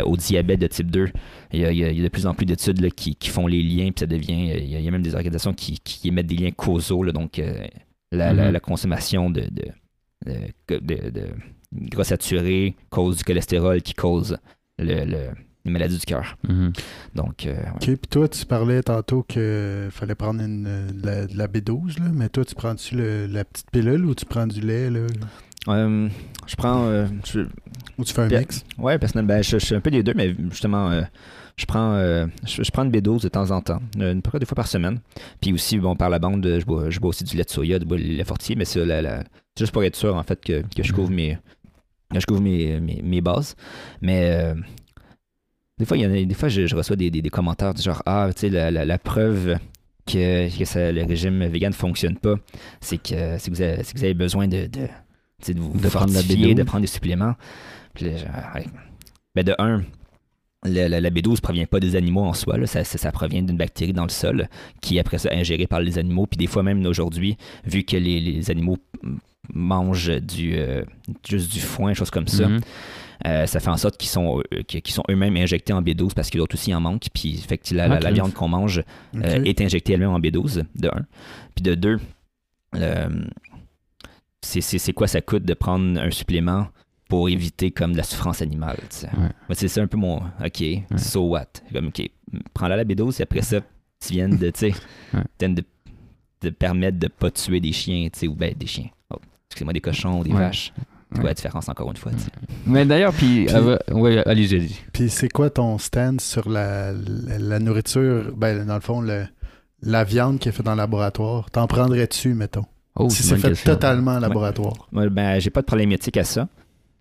au 0.04 0.16
diabète 0.16 0.60
de 0.60 0.66
type 0.66 0.90
2. 0.90 1.08
Il 1.52 1.60
y 1.60 1.64
a, 1.64 1.72
il 1.72 1.98
y 1.98 2.02
de 2.02 2.08
plus 2.08 2.26
en 2.26 2.34
plus 2.34 2.46
d'études 2.46 2.92
qui, 2.94 3.14
qui 3.16 3.28
font 3.28 3.46
les 3.46 3.62
liens, 3.62 3.86
puis 3.86 4.00
ça 4.00 4.06
devient. 4.06 4.50
Il 4.56 4.68
y 4.70 4.76
a, 4.76 4.78
il 4.78 4.84
y 4.84 4.88
a 4.88 4.90
même 4.90 5.02
des 5.02 5.14
organisations 5.14 5.52
qui, 5.54 5.78
qui 5.80 6.08
émettent 6.08 6.26
des 6.26 6.36
liens 6.36 6.50
causaux. 6.50 7.02
là, 7.02 7.12
donc, 7.12 7.40
la, 8.12 8.32
Mhm. 8.32 8.52
la 8.52 8.60
consommation 8.60 9.30
de 9.30 9.48
gras 11.72 12.04
saturés 12.04 12.74
cause 12.90 13.16
du 13.18 13.24
cholestérol 13.24 13.82
qui 13.82 13.94
cause 13.94 14.38
le, 14.78 15.04
le- 15.04 15.30
des 15.64 15.72
maladies 15.72 15.98
du 15.98 16.06
cœur. 16.06 16.36
Mhm. 16.48 16.72
Donc, 17.16 17.44
euh, 17.46 17.54
ouais. 17.54 17.68
OK, 17.74 17.80
puis 17.84 17.96
toi, 18.08 18.28
tu 18.28 18.46
parlais 18.46 18.82
tantôt 18.82 19.24
qu'il 19.24 19.88
fallait 19.90 20.14
prendre 20.14 20.40
une, 20.40 20.62
de, 20.92 21.06
la, 21.06 21.26
de 21.26 21.36
la 21.36 21.48
B12, 21.48 21.98
là, 21.98 22.06
mais 22.12 22.28
toi, 22.28 22.44
tu 22.44 22.54
prends-tu 22.54 22.94
le- 22.94 23.26
la 23.26 23.44
petite 23.44 23.70
pilule 23.72 24.04
ou 24.06 24.14
tu 24.14 24.24
prends 24.26 24.46
du 24.46 24.60
lait, 24.60 24.90
là? 24.90 25.00
Euh, 25.68 26.08
je 26.46 26.54
prends. 26.54 26.84
euh, 26.86 27.06
je- 27.24 27.40
Ou 27.98 28.04
tu 28.04 28.12
fais 28.14 28.22
un 28.22 28.28
mix? 28.28 28.64
ouais, 28.78 28.96
personnellement, 28.98 29.34
ben, 29.34 29.42
je, 29.42 29.58
je 29.58 29.64
suis 29.66 29.74
un 29.74 29.80
peu 29.80 29.90
des 29.90 30.04
deux, 30.04 30.14
mais 30.14 30.32
justement, 30.50 30.88
euh, 30.92 31.02
je 31.56 31.66
prends, 31.66 31.94
euh, 31.94 32.26
je, 32.46 32.62
je 32.62 32.70
prends 32.70 32.84
une 32.84 32.92
B12 32.92 33.22
de 33.24 33.28
temps 33.28 33.50
en 33.50 33.60
temps, 33.60 33.80
une 33.98 34.22
peu 34.22 34.38
deux 34.38 34.46
fois 34.46 34.54
par 34.54 34.68
semaine. 34.68 35.00
Puis 35.40 35.52
aussi, 35.52 35.78
bon, 35.78 35.96
par 35.96 36.10
la 36.10 36.20
bande, 36.20 36.46
je 36.60 36.64
bois, 36.64 36.90
je 36.90 37.00
bois 37.00 37.08
aussi 37.08 37.24
du 37.24 37.36
lait 37.36 37.42
de 37.42 37.50
soya, 37.50 37.80
du 37.80 37.96
lait 37.96 38.22
fortier, 38.24 38.54
mais 38.54 38.64
c'est 38.64 38.84
la- 38.86 39.02
la- 39.02 39.24
c'est 39.56 39.64
juste 39.64 39.72
pour 39.72 39.82
être 39.82 39.96
sûr, 39.96 40.14
en 40.14 40.22
fait, 40.22 40.40
que, 40.44 40.62
que 40.62 40.82
je 40.84 40.92
couvre 40.92 41.10
mes, 41.10 41.36
je 42.14 42.24
couvre 42.26 42.40
mes, 42.40 42.80
mes, 42.80 43.00
mes 43.02 43.20
bases. 43.20 43.54
Mais 44.00 44.30
euh, 44.30 44.54
des 45.78 45.84
fois, 45.84 45.96
il 45.96 46.02
y 46.04 46.06
en 46.06 46.10
a, 46.12 46.22
des 46.24 46.34
fois, 46.34 46.48
je, 46.48 46.66
je 46.66 46.76
reçois 46.76 46.96
des, 46.96 47.10
des, 47.10 47.22
des 47.22 47.30
commentaires 47.30 47.74
du 47.74 47.82
genre 47.82 48.02
Ah, 48.06 48.28
tu 48.34 48.40
sais, 48.42 48.48
la, 48.48 48.70
la, 48.70 48.84
la 48.84 48.98
preuve 48.98 49.58
que, 50.06 50.56
que 50.58 50.64
ça- 50.64 50.92
le 50.92 51.04
régime 51.04 51.44
vegan 51.46 51.70
ne 51.70 51.74
fonctionne 51.74 52.16
pas, 52.16 52.34
c'est 52.80 52.98
que, 52.98 53.36
que, 53.44 53.50
vous 53.50 53.60
avez, 53.62 53.82
que 53.82 53.98
vous 53.98 54.04
avez 54.04 54.14
besoin 54.14 54.46
de, 54.48 54.66
de, 54.66 54.86
de 55.52 55.60
vous 55.60 55.78
De 55.78 55.88
prendre 55.88 56.12
la 56.12 56.20
fortifier, 56.20 56.52
B12. 56.54 56.56
de 56.56 56.62
prendre 56.62 56.82
des 56.82 56.86
suppléments. 56.86 57.34
Puis 57.94 58.06
genre, 58.16 58.28
ouais. 58.54 58.66
Ben, 59.34 59.44
de 59.44 59.54
un, 59.58 59.82
la, 60.66 60.88
la- 60.88 61.00
la 61.00 61.10
B12 61.10 61.40
provient 61.40 61.66
pas 61.66 61.80
des 61.80 61.96
animaux 61.96 62.22
en 62.24 62.32
soi, 62.32 62.58
là. 62.58 62.66
Ça, 62.66 62.84
ça, 62.84 62.98
ça 62.98 63.12
provient 63.12 63.42
d'une 63.42 63.56
bactérie 63.56 63.92
dans 63.92 64.04
le 64.04 64.10
sol 64.10 64.48
qui 64.80 64.96
est 64.96 65.00
après 65.00 65.18
ça 65.18 65.30
ingérée 65.32 65.66
par 65.66 65.80
les 65.80 65.98
animaux. 65.98 66.26
Puis 66.26 66.36
des 66.38 66.46
fois 66.46 66.62
même 66.62 66.84
aujourd'hui, 66.86 67.36
vu 67.64 67.84
que 67.84 67.96
les, 67.96 68.20
les 68.20 68.50
animaux 68.50 68.76
mangent 69.54 70.20
du, 70.20 70.54
euh, 70.56 70.82
juste 71.28 71.52
du 71.52 71.60
foin, 71.60 71.94
choses 71.94 72.10
comme 72.10 72.26
ça, 72.26 72.48
Mhm. 72.48 72.60
euh, 73.26 73.46
ça 73.46 73.60
fait 73.60 73.70
en 73.70 73.76
sorte 73.76 73.96
qu'ils 73.96 74.08
sont, 74.10 74.42
euh, 74.52 74.62
sont 74.86 75.04
eux-mêmes 75.10 75.36
injectés 75.36 75.72
en 75.72 75.82
B12 75.82 76.14
parce 76.14 76.30
que 76.30 76.38
d'autres 76.38 76.56
aussi 76.56 76.74
en 76.74 76.80
manquent. 76.80 77.08
Puis 77.14 77.36
fait 77.38 77.58
que 77.58 77.74
la, 77.74 77.86
la- 77.88 78.00
la 78.00 78.08
Ok. 78.10 78.14
viande 78.14 78.32
qu'on 78.34 78.48
mange 78.48 78.82
est 79.22 79.60
injectée 79.60 79.92
elle-même 79.92 80.10
en 80.10 80.18
B12, 80.20 80.64
de 80.74 80.88
un. 80.88 81.06
Puis 81.54 81.62
de 81.62 81.74
deux, 81.76 81.98
euh, 82.74 83.08
c'est 84.42 84.60
c'est- 84.60 84.78
c'est 84.78 84.92
quoi 84.92 85.06
ça 85.06 85.20
coûte 85.20 85.44
de 85.44 85.54
prendre 85.54 85.98
un 86.00 86.10
supplément 86.10 86.66
pour 87.08 87.28
éviter 87.28 87.70
comme 87.70 87.92
de 87.92 87.96
la 87.98 88.02
souffrance 88.02 88.42
animale. 88.42 88.76
tu 88.90 88.96
sais. 88.96 89.06
Ouais. 89.08 89.28
Moi, 89.48 89.54
c'est 89.54 89.68
ça 89.68 89.80
un 89.82 89.86
peu 89.86 89.96
mon 89.96 90.16
OK, 90.44 90.64
so 90.96 91.22
what? 91.28 91.46
Comme 91.72 91.88
OK, 91.88 92.02
prends-la 92.54 92.76
la 92.76 92.84
B12 92.84 93.20
et 93.20 93.22
après 93.22 93.42
ça, 93.42 93.60
tu 94.04 94.12
viens 94.12 94.28
de, 94.28 94.50
tu 94.50 94.58
sais, 94.58 94.72
Ouais. 95.14 95.20
tu 95.38 95.46
viens 95.46 95.50
de, 95.50 95.64
de 96.42 96.50
permettre 96.50 96.98
de 96.98 97.08
pas 97.08 97.30
tuer 97.30 97.60
des 97.60 97.72
chiens, 97.72 98.08
tu 98.12 98.20
sais, 98.20 98.26
ou 98.28 98.34
ben 98.34 98.52
des 98.56 98.66
chiens. 98.66 98.88
Oh, 99.10 99.16
excusez-moi, 99.50 99.72
des 99.72 99.80
cochons, 99.80 100.22
des 100.22 100.32
Ouais. 100.32 100.38
vaches. 100.38 100.72
C'est 101.12 101.14
quoi 101.20 101.22
Ouais. 101.24 101.30
la 101.30 101.34
différence 101.34 101.68
encore 101.68 101.88
une 101.90 101.96
fois? 101.96 102.10
tu 102.12 102.18
sais? 102.18 102.30
Mais 102.66 102.84
d'ailleurs, 102.84 103.12
puis. 103.12 103.48
Euh, 103.48 103.78
ouais, 103.92 104.18
allez-y, 104.26 104.56
allez-y. 104.56 104.76
Puis 104.92 105.08
c'est 105.08 105.28
quoi 105.28 105.50
ton 105.50 105.78
stand 105.78 106.20
sur 106.20 106.48
la, 106.50 106.92
la, 106.92 107.38
la 107.38 107.58
nourriture, 107.60 108.32
ben, 108.36 108.66
dans 108.66 108.74
le 108.74 108.80
fond, 108.80 109.00
le- 109.00 109.26
la 109.82 110.02
viande 110.02 110.40
qui 110.40 110.48
est 110.48 110.52
faite 110.52 110.66
dans 110.66 110.72
le 110.72 110.78
laboratoire? 110.78 111.48
T'en 111.52 111.68
prendrais-tu, 111.68 112.34
mettons? 112.34 112.64
Oh, 112.96 113.08
si 113.08 113.22
c'est 113.22 113.36
fait 113.36 113.50
question. 113.50 113.72
totalement 113.74 114.12
en 114.12 114.18
laboratoire. 114.20 114.88
Moi, 114.90 115.08
ben, 115.08 115.38
j'ai 115.38 115.50
pas 115.50 115.60
de 115.60 115.66
problématique 115.66 116.16
à 116.16 116.24
ça. 116.24 116.48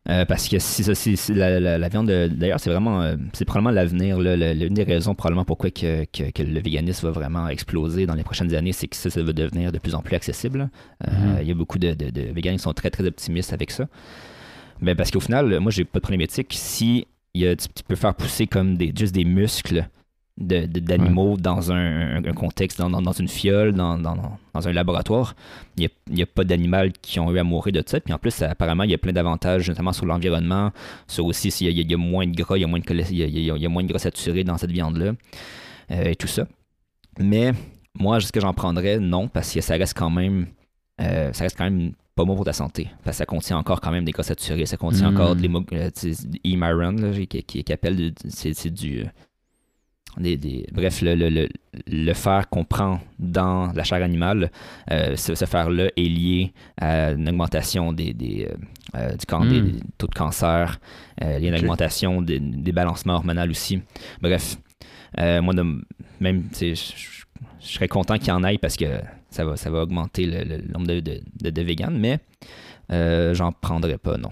Euh, 0.07 0.23
parce 0.23 0.47
que 0.47 0.59
si 0.59 0.83
ça, 0.83 0.93
si, 0.93 1.17
si 1.17 1.33
la, 1.33 1.59
la- 1.59 1.77
la 1.79 1.89
viande, 1.89 2.07
de- 2.07 2.27
d'ailleurs, 2.27 2.59
c'est 2.59 2.69
vraiment, 2.69 3.01
euh, 3.01 3.15
c'est 3.33 3.43
probablement 3.45 3.71
l'avenir. 3.73 4.19
L'une 4.19 4.73
des 4.75 4.83
raisons 4.83 5.15
probablement 5.15 5.45
pourquoi 5.45 5.71
que, 5.71 6.05
que- 6.05 6.29
que 6.29 6.43
le 6.43 6.59
véganisme 6.59 7.07
va 7.07 7.11
vraiment 7.11 7.47
exploser 7.47 8.05
dans 8.05 8.13
les 8.13 8.23
prochaines 8.23 8.53
années, 8.53 8.71
c'est 8.71 8.87
que 8.87 8.95
ça, 8.95 9.09
ça 9.09 9.23
va 9.23 9.33
devenir 9.33 9.71
de 9.71 9.79
plus 9.79 9.95
en 9.95 10.01
plus 10.01 10.15
accessible. 10.15 10.69
Euh, 11.07 11.11
Mhm. 11.11 11.37
Il 11.41 11.47
y 11.47 11.51
a 11.51 11.55
beaucoup 11.55 11.79
de, 11.79 11.93
de, 11.95 12.11
de 12.11 12.21
véganes 12.33 12.57
qui 12.57 12.61
sont 12.63 12.73
très 12.73 12.91
très 12.91 13.05
optimistes 13.07 13.51
avec 13.51 13.71
ça. 13.71 13.87
Ben, 14.81 14.95
parce 14.95 15.09
qu'au 15.09 15.19
final, 15.19 15.59
moi, 15.59 15.71
j'ai 15.71 15.85
pas 15.85 15.99
de 15.99 16.03
problématique. 16.03 16.53
Si 16.55 17.07
il 17.33 17.41
y 17.41 17.47
a, 17.47 17.55
tu, 17.55 17.67
tu 17.73 17.83
peux 17.83 17.95
faire 17.95 18.13
pousser 18.13 18.45
comme 18.47 18.77
des, 18.77 18.93
juste 18.95 19.13
des 19.15 19.25
muscles 19.25 19.87
de- 20.37 20.65
de- 20.65 20.79
d'animaux 20.81 21.37
dans 21.37 21.71
un, 21.71 22.23
un 22.25 22.33
contexte, 22.33 22.77
dans, 22.79 22.89
dans- 22.89 23.01
dans 23.01 23.13
une 23.13 23.27
fiole, 23.29 23.71
dans, 23.73 23.97
dans, 23.97 24.37
dans 24.53 24.67
un 24.67 24.73
laboratoire, 24.73 25.33
il 25.77 25.89
n'y 26.09 26.21
a, 26.21 26.25
pas 26.25 26.43
d'animal 26.43 26.91
qui 26.91 27.19
ont 27.21 27.31
eu 27.31 27.39
à 27.39 27.43
mourir 27.43 27.71
de 27.73 27.83
ça. 27.85 27.99
Puis 28.01 28.13
en 28.13 28.17
plus, 28.17 28.31
ça- 28.31 28.49
apparemment, 28.51 28.83
il 28.83 28.91
y 28.91 28.93
a 28.93 28.97
plein 28.97 29.13
d'avantages, 29.13 29.67
notamment 29.69 29.93
sur 29.93 30.05
l'environnement, 30.05 30.71
sur 31.07 31.25
aussi 31.25 31.51
s'il 31.51 31.69
y, 31.69 31.81
y 31.81 31.93
a- 31.93 31.97
moins 31.97 32.27
de 32.27 32.35
gras, 32.35 32.57
il 32.57 32.61
y 32.61 32.63
a 32.63 32.67
moins 32.67 32.79
de, 32.79 32.85
il 33.11 33.17
y 33.17 33.23
a, 33.51 33.55
il 33.55 33.63
y 33.63 33.67
moins 33.67 33.83
de 33.83 33.87
gras 33.87 33.99
saturé 33.99 34.43
dans 34.43 34.57
cette 34.57 34.71
viande-là, 34.71 35.13
euh, 35.91 36.03
et 36.03 36.15
tout 36.15 36.27
ça. 36.27 36.47
Mais 37.19 37.53
moi, 37.97 38.17
est-ce 38.17 38.31
que 38.33 38.41
j'en 38.41 38.53
prendrais? 38.53 38.99
Non, 38.99 39.29
parce 39.29 39.53
que 39.53 39.61
ça 39.61 39.75
reste 39.75 39.97
quand 39.97 40.09
même, 40.09 40.47
euh, 40.99 41.31
ça 41.31 41.45
reste 41.45 41.57
quand 41.57 41.63
même 41.63 41.93
pas 42.13 42.25
bon 42.25 42.35
pour 42.35 42.43
ta 42.45 42.51
santé. 42.53 42.89
Parce 43.05 43.15
que 43.15 43.19
ça 43.19 43.25
contient 43.25 43.57
encore 43.57 43.79
quand 43.79 43.91
même 43.91 44.03
des 44.03 44.11
gras 44.11 44.23
saturés, 44.23 44.65
ça 44.65 44.75
contient 44.75 45.09
Mm. 45.11 45.15
encore 45.15 45.35
de 45.37 45.41
l'hémo- 45.41 45.65
euh, 45.71 45.89
qui, 45.91 47.43
qui, 47.43 47.63
qui 47.63 47.73
appelle, 47.73 48.13
c'est 48.27 48.69
du... 48.73 49.05
des, 50.17 50.37
des- 50.37 50.65
bref, 50.71 51.01
le, 51.01 51.15
le, 51.15 51.29
le, 51.29 51.49
le 51.87 52.13
fer 52.13 52.47
qu'on 52.49 52.63
prend 52.63 52.99
dans 53.19 53.71
la 53.73 53.83
chair 53.83 54.01
animale, 54.03 54.51
euh, 54.91 55.15
ce, 55.15 55.35
ce 55.35 55.45
fer-là 55.45 55.89
est 55.95 56.01
lié 56.01 56.53
à 56.79 57.11
une 57.11 57.27
augmentation 57.29 57.91
des, 57.93 58.13
des, 58.13 58.47
euh, 58.49 58.55
euh, 58.97 59.15
du 59.15 59.25
can- 59.25 59.43
Mm. 59.45 59.49
des- 59.49 59.61
des 59.61 59.79
taux 59.97 60.07
de 60.07 60.13
cancer, 60.15 60.79
euh, 61.21 61.35
il 61.37 61.43
y 61.43 61.47
a 61.47 61.49
une 61.49 61.59
augmentation 61.61 62.21
des, 62.21 62.39
des 62.39 62.71
balancements 62.71 63.15
hormonaux 63.15 63.49
aussi. 63.49 63.81
Bref, 64.21 64.57
euh, 65.19 65.41
moi, 65.41 65.53
de- 65.53 65.81
même, 66.19 66.43
tu 66.49 66.75
sais, 66.75 66.95
je 67.59 67.67
serais 67.73 67.87
content 67.87 68.17
qu'il 68.17 68.27
y 68.29 68.31
en 68.31 68.43
aille 68.43 68.57
parce 68.59 68.77
que 68.77 68.85
ça 69.29 69.43
va, 69.43 69.57
ça 69.57 69.69
va 69.69 69.81
augmenter 69.83 70.25
le, 70.27 70.43
le 70.43 70.57
nombre 70.71 70.87
de, 70.87 70.99
de, 71.01 71.19
de, 71.43 71.49
de 71.49 71.61
véganes, 71.61 71.97
mais 71.99 72.19
euh, 72.91 73.33
j'en 73.33 73.51
prendrais 73.51 73.97
pas, 73.97 74.17
non. 74.17 74.31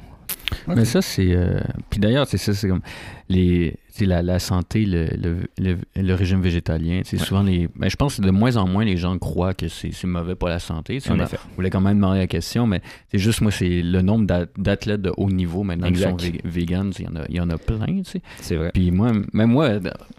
Mais 0.68 0.86
ça, 0.86 1.02
c'est. 1.02 1.34
euh, 1.34 1.60
Puis 1.90 2.00
d'ailleurs, 2.00 2.28
c'est 2.28 2.38
ça, 2.38 2.54
c'est 2.54 2.68
comme. 2.70 2.82
Les... 3.28 3.76
c'est 3.96 4.08
La, 4.08 4.24
la 4.24 4.40
santé, 4.40 4.86
le, 4.86 5.06
le, 5.22 5.38
le, 5.60 5.78
le 5.96 6.14
régime 6.16 6.42
végétalien, 6.42 7.02
c'est 7.06 7.20
Ouais. 7.20 7.26
souvent 7.26 7.44
les. 7.44 7.70
Ben, 7.76 7.90
je 7.90 7.96
pense 7.96 8.16
que 8.18 8.22
de 8.24 8.32
moins 8.32 8.58
en 8.58 8.68
moins 8.68 8.84
les 8.84 8.98
gens 8.98 9.16
croient 9.20 9.54
que 9.54 9.68
c'est 9.68 9.92
c'est 9.94 10.08
mauvais 10.08 10.34
pour 10.34 10.50
la 10.50 10.58
santé. 10.58 10.98
En 11.10 11.20
on, 11.20 11.24
effet. 11.24 11.38
voulait 11.56 11.70
quand 11.70 11.80
même 11.82 11.98
demander 11.98 12.18
la 12.20 12.28
question, 12.28 12.66
mais 12.66 12.82
c'est 13.12 13.20
juste, 13.20 13.42
moi, 13.42 13.52
c'est 13.52 13.84
le 13.84 14.02
nombre 14.02 14.26
d'a- 14.26 14.48
d'athlètes 14.58 15.02
de 15.04 15.12
haut 15.16 15.30
niveau 15.30 15.62
maintenant 15.64 15.92
qui 15.92 16.00
sont 16.02 16.18
vegans. 16.44 16.90
Il 16.98 17.06
y, 17.06 17.08
en 17.08 17.16
a, 17.18 17.26
il 17.30 17.36
y 17.36 17.40
en 17.40 17.50
a 17.52 17.58
plein, 17.60 17.86
tu 17.86 18.04
sais. 18.06 18.22
C'est 18.42 18.56
vrai. 18.56 18.72
Puis 18.74 18.90
moi, 18.90 19.12
même 19.32 19.52
moi, 19.52 19.70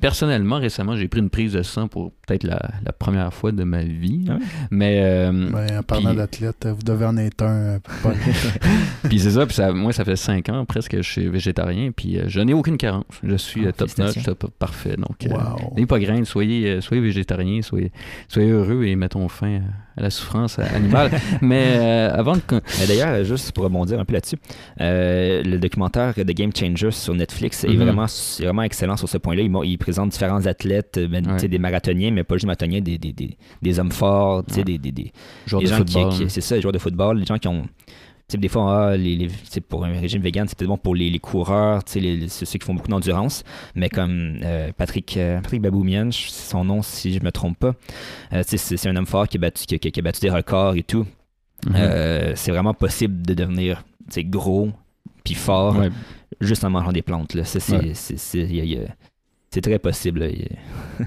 personnellement, 0.01 0.57
récemment, 0.59 0.95
j'ai 0.97 1.09
pris 1.09 1.21
une 1.21 1.31
prise 1.31 1.55
de 1.55 1.63
sang 1.63 1.89
pour 1.89 2.13
peut-être 2.27 2.45
la, 2.45 2.61
la 2.85 2.93
première 2.93 3.35
fois 3.35 3.51
de 3.51 3.65
ma 3.65 3.83
vie. 3.83 4.27
Ah 4.29 4.35
ouais? 4.35 4.39
Mais. 4.71 5.01
euh, 5.03 5.79
en 5.79 5.83
parlant 5.83 6.11
Puis- 6.11 6.17
d'athlète, 6.19 6.67
vous 6.69 6.83
devez 6.85 7.07
en 7.07 7.17
être 7.17 7.43
un. 7.43 7.55
euh, 7.55 7.79
Puis 9.09 9.19
c'est 9.21 9.33
ça, 9.33 9.47
puis 9.47 9.55
ça, 9.55 9.73
moi, 9.73 9.93
ça 9.93 10.05
fait 10.05 10.17
5 10.17 10.49
ans 10.49 10.65
presque 10.65 10.93
que 10.93 11.03
je 11.03 11.11
suis 11.11 11.29
végétarien, 11.29 11.91
puis 11.91 12.19
euh, 12.19 12.25
je 12.29 12.41
n'ai 12.41 12.55
aucune 12.55 12.77
carence. 12.77 13.05
Je 13.23 13.35
suis 13.37 13.64
Top 13.73 13.91
notch, 13.99 14.23
top 14.23 14.51
parfait. 14.59 14.97
Donc, 14.97 15.27
euh, 15.27 15.31
Wow. 15.35 15.73
n'ayez 15.75 15.87
pas 15.87 15.99
grain, 15.99 16.25
soyez, 16.25 16.69
euh, 16.71 16.81
soyez 16.81 17.03
végétarien, 17.03 17.63
soyez, 17.63 17.91
soyez 18.29 18.51
heureux 18.51 18.85
et 18.85 18.97
mettons 18.97 19.29
fin 19.29 19.61
à 19.97 20.03
la 20.03 20.11
souffrance 20.11 20.59
animale. 20.59 21.11
Mais 21.43 21.77
euh, 21.77 22.11
avant 22.15 22.35
de. 22.35 22.41
Mais 22.51 22.87
D'ailleurs, 22.87 23.25
juste 23.25 23.53
pour 23.53 23.65
rebondir 23.65 23.99
un 24.01 24.05
peu 24.05 24.13
là-dessus, 24.15 24.37
euh, 24.81 25.43
le 25.43 25.59
documentaire 25.59 26.15
The 26.15 26.25
Game 26.25 26.51
Changers 26.55 26.91
sur 26.93 27.15
Netflix 27.15 27.65
est, 27.65 27.69
Mhm. 27.69 27.77
vraiment, 28.41 28.63
excellent 28.63 28.97
sur 28.97 29.09
ce 29.09 29.19
point-là. 29.19 29.43
Il, 29.65 29.79
présente 29.79 30.11
différents 30.11 30.45
athlètes, 30.47 30.99
ben, 31.11 31.25
Ouais. 31.27 31.49
des 31.49 31.59
marathoniens, 31.59 32.11
mais 32.11 32.25
pas 32.25 32.35
juste 32.37 32.47
marathoniens, 32.47 32.81
des, 32.81 32.99
des, 32.99 33.13
des, 33.13 33.37
des 33.63 33.79
hommes 33.79 33.93
forts, 33.93 34.43
Ouais. 34.57 34.65
des, 34.65 34.79
des, 34.79 34.93
des, 34.93 35.13
Joueur 35.47 35.61
des 35.63 35.67
de 35.67 35.71
gens 35.73 35.79
football. 35.79 36.09
qui, 36.13 36.19
qui- 36.25 36.31
c'est 36.31 36.41
ça, 36.41 36.55
les 36.57 36.61
joueurs 36.63 36.73
de 36.73 36.79
football, 36.79 37.19
les 37.19 37.27
gens 37.27 37.39
qui 37.39 37.49
ont. 37.49 37.65
Des 38.33 38.49
fois, 38.49 38.89
ah, 38.91 38.97
les, 38.97 39.29
pour 39.69 39.85
un 39.85 39.93
régime 40.01 40.23
vegan, 40.23 40.47
c'est 40.49 40.57
peut-être 40.59 40.69
bon 40.69 40.79
pour 40.79 40.95
les, 40.95 41.11
les 41.11 41.19
coureurs, 41.19 41.85
tu 41.85 41.93
sais, 41.93 42.01
les, 42.01 42.29
ceux 42.29 42.47
qui 42.47 42.65
font 42.67 42.75
beaucoup 42.75 42.89
d'endurance. 42.89 43.45
Mais 43.75 43.89
comme 43.89 44.39
euh, 44.43 44.73
Patrick, 44.77 45.17
euh, 45.17 45.41
Patrick 45.41 45.61
Baboumian, 45.63 46.11
son 46.11 46.65
nom 46.65 46.83
si 46.83 47.13
je 47.15 47.23
me 47.23 47.31
trompe 47.31 47.59
pas, 47.59 47.75
euh, 48.33 48.43
tu 48.43 48.57
sais, 48.59 48.77
c'est 48.77 48.89
un 48.89 48.97
homme 48.97 49.07
fort 49.07 49.29
qui 49.29 49.37
a, 49.37 49.41
battu, 49.41 49.67
qui, 49.67 49.75
a- 49.75 49.79
qui 49.79 50.01
a 50.01 50.03
battu 50.03 50.21
des 50.21 50.31
records 50.31 50.75
et 50.77 50.83
tout. 50.83 51.07
Mhm. 51.67 51.73
Euh, 51.77 52.33
c'est 52.35 52.51
vraiment 52.51 52.75
possible 52.75 53.23
de 53.23 53.35
devenir 53.35 53.85
tu 54.09 54.15
sais, 54.15 54.25
gros 54.25 54.71
puis 55.25 55.35
fort 55.35 55.77
Ouais. 55.79 55.91
juste 56.41 56.65
en 56.65 56.71
mangeant 56.71 56.93
des 56.93 57.03
plantes. 57.03 57.37
C'est, 57.45 57.61
très 59.63 59.79
possible. 59.79 60.21
là. 60.21 60.29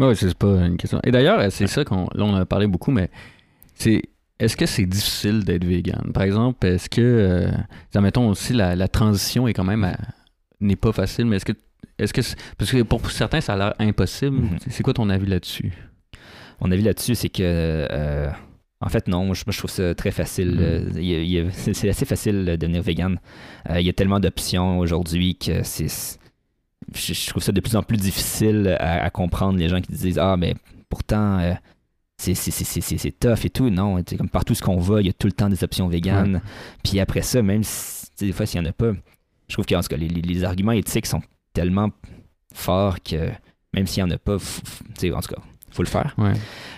Ouais, 0.00 0.14
c'est 0.16 0.34
pas 0.36 0.66
une 0.66 0.76
question. 0.76 1.00
Et 1.04 1.12
d'ailleurs, 1.12 1.50
c'est 1.52 1.68
ça 1.68 1.84
qu'on 1.84 2.08
là 2.14 2.24
on 2.24 2.34
a 2.34 2.44
parlé 2.44 2.66
beaucoup, 2.66 2.90
mais 2.90 3.08
c'est 3.76 4.02
est-ce 4.40 4.56
que 4.56 4.66
c'est 4.66 4.86
difficile 4.86 5.44
d'être 5.44 5.64
vegan? 5.64 6.10
Par 6.12 6.24
exemple, 6.24 6.66
est-ce 6.66 6.88
que 6.88 7.00
euh, 7.00 7.50
admettons 7.94 8.28
aussi 8.28 8.52
la, 8.52 8.74
la 8.74 8.88
transition 8.88 9.46
est 9.46 9.52
quand 9.54 9.64
même 9.64 9.94
n'est 10.60 10.76
pas 10.76 10.92
facile, 10.92 11.26
mais 11.26 11.36
est-ce 11.36 11.44
que 11.44 11.52
est-ce 11.98 12.12
que 12.12 12.22
parce 12.58 12.70
que 12.72 12.82
pour 12.82 13.10
certains 13.10 13.40
ça 13.40 13.52
a 13.52 13.56
l'air 13.56 13.74
impossible. 13.78 14.36
Mhm. 14.38 14.58
C'est 14.68 14.82
quoi 14.82 14.94
ton 14.94 15.08
avis 15.10 15.26
là-dessus? 15.26 15.72
Mon 16.60 16.70
avis 16.72 16.82
là-dessus, 16.82 17.14
c'est 17.14 17.28
que. 17.28 17.42
euh, 17.42 18.30
en 18.82 18.88
fait, 18.88 19.08
non, 19.08 19.26
moi 19.26 19.34
je, 19.34 19.42
moi, 19.46 19.52
je 19.52 19.58
trouve 19.58 19.70
ça 19.70 19.94
très 19.94 20.10
facile. 20.10 20.52
Mhm. 20.52 20.92
Euh, 20.96 21.50
c'est, 21.74 21.88
assez 21.88 22.04
facile 22.06 22.44
de 22.46 22.56
devenir 22.56 22.82
vegan. 22.82 23.18
Euh, 23.68 23.80
Il 23.80 23.86
y 23.86 23.90
a 23.90 23.92
tellement 23.92 24.20
d'options 24.20 24.78
aujourd'hui 24.78 25.36
que 25.36 25.62
c'est. 25.62 25.88
c'est- 25.88 26.18
Je, 26.94 27.12
je 27.14 27.28
trouve 27.28 27.42
ça 27.42 27.52
de 27.52 27.60
plus 27.60 27.76
en 27.76 27.82
plus 27.82 27.98
difficile 27.98 28.76
à, 28.80 29.04
à 29.04 29.10
comprendre 29.10 29.58
les 29.58 29.68
gens 29.68 29.80
qui 29.80 29.92
disent 29.92 30.18
Ah, 30.18 30.36
mais 30.38 30.54
pourtant. 30.88 31.38
C'est, 32.20 32.34
c'est, 32.34 32.50
c'est, 32.50 32.64
c'est, 32.64 32.80
c'est- 32.80 32.98
c'est 32.98 33.18
tough 33.18 33.44
et 33.44 33.50
tout. 33.50 33.70
Non, 33.70 34.02
comme 34.18 34.28
partout 34.28 34.54
ce 34.54 34.62
qu'on 34.62 34.78
va, 34.78 35.00
il 35.00 35.06
y 35.06 35.10
a 35.10 35.12
tout 35.12 35.26
le 35.26 35.32
temps 35.32 35.48
des 35.48 35.62
options 35.64 35.88
véganes. 35.88 36.40
Puis 36.84 37.00
après 37.00 37.22
ça, 37.22 37.40
même 37.42 37.62
si 37.64 38.06
des 38.18 38.32
fois, 38.32 38.44
s'il 38.46 38.60
n'y 38.60 38.66
en 38.66 38.70
a 38.70 38.72
pas, 38.74 38.92
je 39.48 39.54
trouve 39.54 39.64
que 39.66 39.74
en 39.74 39.80
tout 39.80 39.88
cas, 39.88 39.96
les, 39.96 40.08
les- 40.08 40.44
arguments 40.44 40.72
éthiques 40.72 41.06
sont 41.06 41.22
tellement 41.54 41.90
fort 42.54 42.96
que 43.02 43.30
même 43.74 43.86
s'il 43.86 44.04
n'y 44.04 44.10
en 44.12 44.14
a 44.14 44.18
pas, 44.18 44.34
en 44.36 44.38
tout 44.98 45.34
cas, 45.34 45.40
faut 45.70 45.82
le 45.82 45.88
faire. 45.88 46.14
Ouais. 46.18 46.32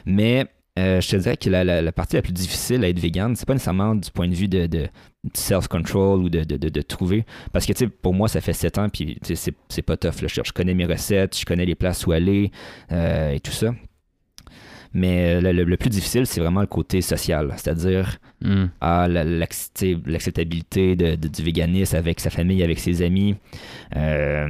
Mais 0.06 0.46
euh, 0.78 1.00
je 1.00 1.08
te 1.10 1.16
dirais 1.16 1.36
que 1.36 1.50
la, 1.50 1.64
la- 1.64 1.82
la 1.82 1.92
partie 1.92 2.16
la 2.16 2.22
plus 2.22 2.32
difficile 2.32 2.84
à 2.84 2.88
être 2.88 2.98
vegan, 3.00 3.34
c'est 3.36 3.46
pas 3.46 3.54
nécessairement 3.54 3.94
du 3.94 4.10
point 4.10 4.28
de 4.28 4.34
vue 4.34 4.48
de, 4.48 4.66
de 4.66 4.88
self-control 5.34 6.20
ou 6.22 6.28
de, 6.28 6.44
de, 6.44 6.82
trouver. 6.82 7.24
Parce 7.52 7.66
que, 7.66 7.84
pour 7.86 8.14
moi, 8.14 8.28
ça 8.28 8.40
fait 8.40 8.52
7 8.52 8.78
ans, 8.78 8.88
puis 8.88 9.18
c'est 9.22 9.34
c'est 9.68 9.82
pas 9.82 9.96
tough. 9.96 10.20
là. 10.22 10.28
Je, 10.28 10.40
je 10.44 10.52
connais 10.52 10.74
mes 10.74 10.84
recettes, 10.86 11.38
je 11.38 11.44
connais 11.44 11.64
les 11.66 11.74
places 11.74 12.06
où 12.06 12.12
aller 12.12 12.50
euh, 12.90 13.32
et 13.32 13.40
tout 13.40 13.52
ça. 13.52 13.74
Mais 14.94 15.36
euh, 15.36 15.40
le, 15.40 15.52
le- 15.52 15.64
le 15.64 15.76
plus 15.76 15.90
difficile, 15.90 16.26
c'est 16.26 16.40
vraiment 16.40 16.60
le 16.60 16.66
côté 16.66 17.00
social. 17.00 17.52
C'est-à-dire 17.56 18.18
Mm. 18.42 18.64
tu 18.80 19.56
sais, 19.74 19.96
l'acceptabilité 20.06 20.96
de- 20.96 21.14
de- 21.14 21.28
du 21.28 21.42
véganisme 21.42 21.96
avec 21.96 22.18
sa 22.20 22.28
famille, 22.30 22.62
avec 22.62 22.78
ses 22.80 23.02
amis. 23.02 23.36
Euh, 23.96 24.48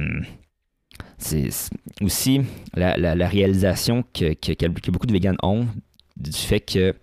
c'est 1.17 1.49
aussi 2.01 2.41
la, 2.75 2.97
la- 2.97 3.15
la 3.15 3.27
réalisation 3.27 4.03
que, 4.13 4.33
que- 4.33 4.67
beaucoup 4.91 5.07
de 5.07 5.13
véganes 5.13 5.37
ont 5.43 5.67
du 6.17 6.31
fait 6.31 6.59
que 6.59 6.93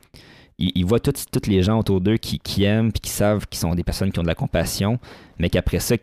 ils, 0.59 0.73
ils 0.75 0.85
voient 0.85 1.01
toutes, 1.01 1.25
toutes 1.33 1.47
les 1.47 1.63
gens 1.63 1.79
autour 1.79 2.01
d'eux 2.01 2.19
qui, 2.19 2.39
qui 2.39 2.65
aiment 2.65 2.93
puis 2.93 3.01
qui 3.01 3.11
savent 3.11 3.47
qu'ils 3.49 3.61
sont 3.61 3.75
des 3.75 3.83
personnes 3.85 4.13
qui 4.13 4.19
ont 4.19 4.23
de 4.23 4.29
la 4.29 4.35
compassion, 4.35 4.99
mais 5.39 5.49
qu'après 5.49 5.79
ça, 5.81 5.97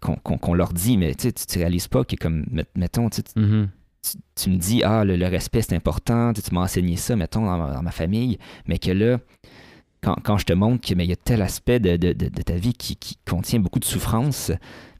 qu'on 0.00 0.54
leur 0.54 0.72
dit, 0.74 0.98
mais 0.98 1.14
tu 1.14 1.32
tu 1.32 1.58
réalises 1.58 1.88
pas 1.88 2.04
que 2.04 2.16
comme, 2.16 2.44
met- 2.50 2.66
mettons, 2.76 3.08
tu 3.08 3.22
sais, 3.24 3.40
Mhm. 3.40 3.68
Tu, 4.10 4.18
tu 4.34 4.50
me 4.50 4.56
dis, 4.56 4.82
ah, 4.84 5.04
le, 5.04 5.16
le 5.16 5.26
respect, 5.26 5.62
c'est 5.62 5.74
important, 5.74 6.32
tu, 6.32 6.42
m'as 6.52 6.62
enseigné 6.62 6.96
ça, 6.96 7.16
mettons, 7.16 7.44
dans 7.46 7.56
ma, 7.58 7.72
dans 7.74 7.82
ma 7.82 7.90
famille, 7.92 8.38
mais 8.66 8.78
que 8.78 8.90
là, 8.90 9.18
quand, 10.02 10.16
quand 10.22 10.36
je 10.38 10.44
te 10.44 10.52
montre 10.52 10.86
que 10.86 10.94
mais 10.94 11.04
il 11.04 11.10
y 11.10 11.12
a 11.12 11.16
tel 11.16 11.40
aspect 11.42 11.80
de, 11.80 11.96
de- 11.96 12.12
de- 12.12 12.28
de 12.28 12.42
ta 12.42 12.54
vie 12.54 12.74
qui, 12.74 12.96
qui 12.96 13.16
contient 13.26 13.58
beaucoup 13.60 13.78
de 13.80 13.84
souffrance, 13.86 14.52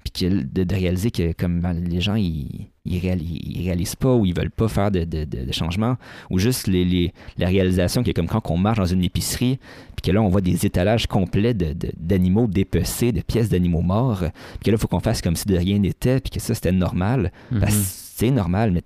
puis 0.02 0.28
que 0.28 0.42
de, 0.42 0.74
réaliser 0.74 1.10
que 1.10 1.32
comme 1.32 1.62
les 1.88 2.00
gens, 2.02 2.14
ils, 2.14 2.68
ils, 2.84 2.98
réali- 2.98 3.40
ils 3.42 3.64
réalisent 3.64 3.96
pas 3.96 4.14
ou 4.14 4.26
ils 4.26 4.34
veulent 4.34 4.50
pas 4.50 4.68
faire 4.68 4.90
de, 4.90 5.06
changement, 5.50 5.96
ou 6.30 6.38
juste 6.38 6.66
les, 6.66 6.84
les- 6.84 7.12
la 7.38 7.48
réalisation 7.48 8.02
que 8.02 8.10
comme 8.12 8.26
quand 8.26 8.42
on 8.50 8.56
marche 8.58 8.78
dans 8.78 8.84
une 8.86 9.02
épicerie, 9.02 9.58
puis 9.96 10.02
que 10.10 10.10
là, 10.10 10.20
on 10.22 10.28
voit 10.28 10.42
des 10.42 10.66
étalages 10.66 11.06
complets 11.06 11.54
d'animaux 11.54 12.46
dépecés, 12.46 13.12
de 13.12 13.20
pièces 13.22 13.48
d'animaux 13.48 13.80
morts, 13.82 14.18
puis 14.20 14.64
que 14.64 14.70
là, 14.70 14.76
il 14.76 14.78
faut 14.78 14.88
qu'on 14.88 15.00
fasse 15.00 15.22
comme 15.22 15.36
si 15.36 15.46
de 15.46 15.56
rien 15.56 15.78
n'était, 15.78 16.20
puis 16.20 16.30
que 16.30 16.40
ça, 16.40 16.54
c'était 16.54 16.72
normal. 16.72 17.32
Mhm. 17.50 17.60
Parce 17.60 17.74
que 17.74 18.03
c'est 18.16 18.30
normal, 18.30 18.70
mais, 18.70 18.82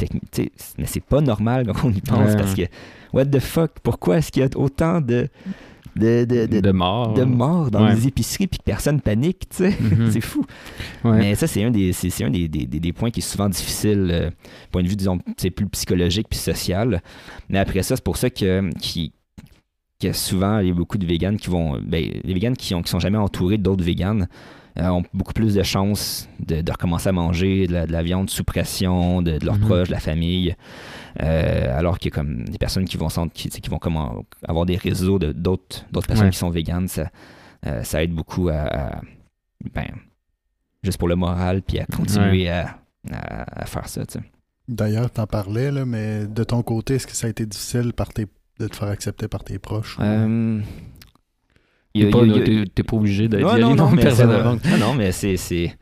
mais 0.78 0.86
c'est 0.86 1.04
pas 1.04 1.20
normal 1.20 1.66
quand 1.74 1.88
on 1.88 1.92
y 1.92 2.00
pense 2.00 2.30
Ouais. 2.30 2.36
parce 2.36 2.54
que, 2.54 2.62
what 3.12 3.26
the 3.26 3.40
fuck, 3.40 3.72
pourquoi 3.82 4.18
est-ce 4.18 4.32
qu'il 4.32 4.42
y 4.42 4.44
a 4.46 4.48
autant 4.58 5.00
de, 5.02 5.28
de, 5.96 6.24
de, 6.24 6.46
de, 6.46 6.60
de 6.60 6.70
mort. 6.72 7.12
de 7.14 7.24
morts 7.24 7.70
dans 7.70 7.84
Ouais. 7.84 7.94
les 7.94 8.06
épiceries 8.06 8.46
puis 8.46 8.58
que 8.58 8.64
personne 8.64 9.00
panique, 9.00 9.48
tu 9.50 9.56
sais? 9.56 9.76
Mhm. 9.80 10.10
C'est 10.10 10.20
fou. 10.22 10.44
Ouais. 11.04 11.18
Mais 11.18 11.34
ça, 11.34 11.46
c'est 11.46 11.62
un, 11.62 11.70
des, 11.70 11.92
c'est, 11.92 12.24
un 12.24 12.30
des, 12.30 12.48
des, 12.48 12.66
des- 12.66 12.92
points 12.92 13.10
qui 13.10 13.20
est 13.20 13.22
souvent 13.22 13.48
difficile, 13.48 14.08
euh, 14.10 14.30
point 14.70 14.82
de 14.82 14.88
vue, 14.88 14.96
disons, 14.96 15.18
c'est 15.36 15.50
plus 15.50 15.66
psychologique 15.68 16.28
puis 16.30 16.38
social. 16.38 17.02
Mais 17.50 17.58
après 17.58 17.82
ça, 17.82 17.96
c'est 17.96 18.04
pour 18.04 18.16
ça 18.16 18.30
que, 18.30 18.70
qui, 18.80 19.12
que 20.00 20.12
souvent, 20.12 20.60
il 20.60 20.68
y 20.68 20.70
a 20.70 20.74
beaucoup 20.74 20.96
de 20.98 21.06
véganes 21.06 21.36
qui 21.36 21.50
vont. 21.50 21.78
Ben, 21.82 22.04
les 22.24 22.34
véganes 22.34 22.56
qui, 22.56 22.74
ont, 22.74 22.82
qui 22.82 22.90
sont 22.90 23.00
jamais 23.00 23.18
entourés 23.18 23.58
d'autres 23.58 23.84
véganes 23.84 24.28
ont 24.80 25.02
beaucoup 25.14 25.32
plus 25.32 25.54
de 25.54 25.62
chances 25.62 26.28
de, 26.40 26.60
de 26.60 26.72
recommencer 26.72 27.08
à 27.08 27.12
manger 27.12 27.66
de 27.66 27.72
la, 27.72 27.86
de 27.86 27.92
la 27.92 28.02
viande 28.02 28.30
sous 28.30 28.44
pression, 28.44 29.22
de, 29.22 29.38
de 29.38 29.44
leurs 29.46 29.56
Mhm. 29.58 29.64
proches, 29.66 29.88
de 29.88 29.92
la 29.92 30.00
famille. 30.00 30.54
Euh, 31.22 31.76
alors 31.78 31.98
que 31.98 32.08
comme 32.08 32.44
des 32.44 32.58
personnes 32.58 32.84
qui 32.84 32.96
vont, 32.96 33.08
qui, 33.32 33.48
qui 33.48 33.68
vont 33.70 33.78
comment, 33.78 34.24
avoir 34.46 34.66
des 34.66 34.76
réseaux 34.76 35.18
de, 35.18 35.32
d'autres, 35.32 35.84
d'autres 35.90 36.06
personnes 36.06 36.26
Ouais. 36.26 36.32
qui 36.32 36.38
sont 36.38 36.50
véganes, 36.50 36.86
ça, 36.88 37.10
euh, 37.66 37.82
ça 37.82 38.02
aide 38.02 38.12
beaucoup 38.12 38.48
à, 38.48 38.54
à- 38.96 39.00
ben, 39.74 39.86
juste 40.84 40.98
pour 40.98 41.08
le 41.08 41.16
moral, 41.16 41.62
puis 41.62 41.78
à 41.80 41.86
continuer 41.86 42.48
à, 42.48 42.78
à- 43.12 43.62
à 43.62 43.66
faire 43.66 43.88
ça. 43.88 44.02
D'ailleurs, 44.68 45.10
t'en 45.10 45.26
parlais, 45.26 45.70
là, 45.72 45.84
mais 45.86 46.26
de 46.26 46.44
ton 46.44 46.62
côté, 46.62 46.94
est-ce 46.96 47.06
que 47.06 47.14
ça 47.16 47.26
a 47.26 47.30
été 47.30 47.46
difficile 47.46 47.92
par 47.94 48.10
tes- 48.10 48.26
de 48.60 48.68
te 48.68 48.76
faire 48.76 48.88
accepter 48.88 49.26
par 49.26 49.42
tes 49.42 49.58
proches? 49.58 49.98
ou- 49.98 50.02
Euh, 50.02 50.60
T'es 52.04 52.10
pas, 52.10 52.96
obligé 52.96 53.28
d'être 53.28 53.42
Non, 53.42 53.48
non, 53.60 53.74
non, 53.76 53.90
mais 53.96 54.78
non, 54.78 54.94
mais 54.94 55.12
c'est. 55.12 55.76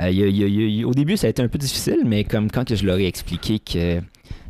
au 0.00 0.92
début, 0.94 1.16
ça 1.16 1.26
a 1.26 1.30
été 1.30 1.42
un 1.42 1.48
peu 1.48 1.58
difficile, 1.58 2.00
mais 2.04 2.24
comme 2.24 2.50
quand 2.50 2.74
je 2.74 2.84
leur 2.86 2.98
ai 2.98 3.06
expliqué 3.06 3.58
que, 3.58 4.00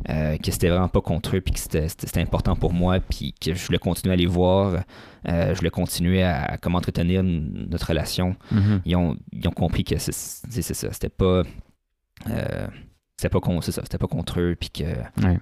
euh, 0.09 0.37
que 0.37 0.51
c'était 0.51 0.69
vraiment 0.69 0.87
pas 0.89 1.01
contre 1.01 1.35
eux, 1.37 1.41
puis 1.41 1.53
que 1.53 1.59
c'était 1.59 2.21
important 2.21 2.55
pour 2.55 2.73
moi, 2.73 2.99
puis 2.99 3.33
que 3.39 3.53
je 3.53 3.65
voulais 3.65 3.79
continuer 3.79 4.13
à 4.13 4.17
les 4.17 4.25
voir, 4.27 4.83
euh, 5.27 5.53
je 5.53 5.57
voulais 5.57 5.69
continuer 5.71 6.21
à, 6.23 6.43
à 6.43 6.57
comment 6.57 6.77
entretenir 6.77 7.21
notre 7.23 7.87
relation, 7.87 8.35
Mhm. 8.51 8.81
ils 8.85 8.95
ont, 8.95 9.17
ils 9.33 9.47
ont 9.47 9.51
compris 9.51 9.83
que 9.83 9.97
c'est 9.97 10.11
ça. 10.13 10.91
C'était 10.91 11.09
pas. 11.09 11.43
euh, 12.29 12.67
c'était 13.17 13.29
pas, 13.29 13.39
con- 13.41 13.59
ça, 13.61 13.81
pas 13.81 14.07
contre 14.07 14.39
eux, 14.39 14.55
puis 14.59 14.69
que. 14.69 14.83
Ouais. 15.25 15.39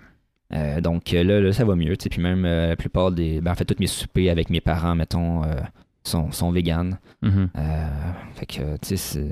Euh, 0.54 0.80
donc 0.82 1.14
euh, 1.14 1.24
là, 1.24 1.42
là, 1.42 1.52
ça 1.52 1.66
va 1.66 1.76
mieux, 1.76 1.96
puis 1.98 2.22
même 2.22 2.46
euh, 2.46 2.70
la 2.70 2.76
plupart 2.76 3.12
des... 3.12 3.42
Ben, 3.42 3.52
en 3.52 3.56
fait, 3.56 3.66
tous 3.66 3.76
mes 3.80 3.88
soupers 3.88 4.30
avec 4.30 4.50
mes 4.50 4.62
parents, 4.62 4.96
mettons, 4.96 5.44
euh, 5.44 5.56
sont, 6.04 6.32
sont 6.32 6.52
véganes. 6.52 6.98
Mhm. 7.22 7.50
Euh, 7.58 7.88
fait 8.36 8.46
que, 8.46 8.62
tu 8.78 8.88
sais, 8.90 8.96
c'est 8.98 9.32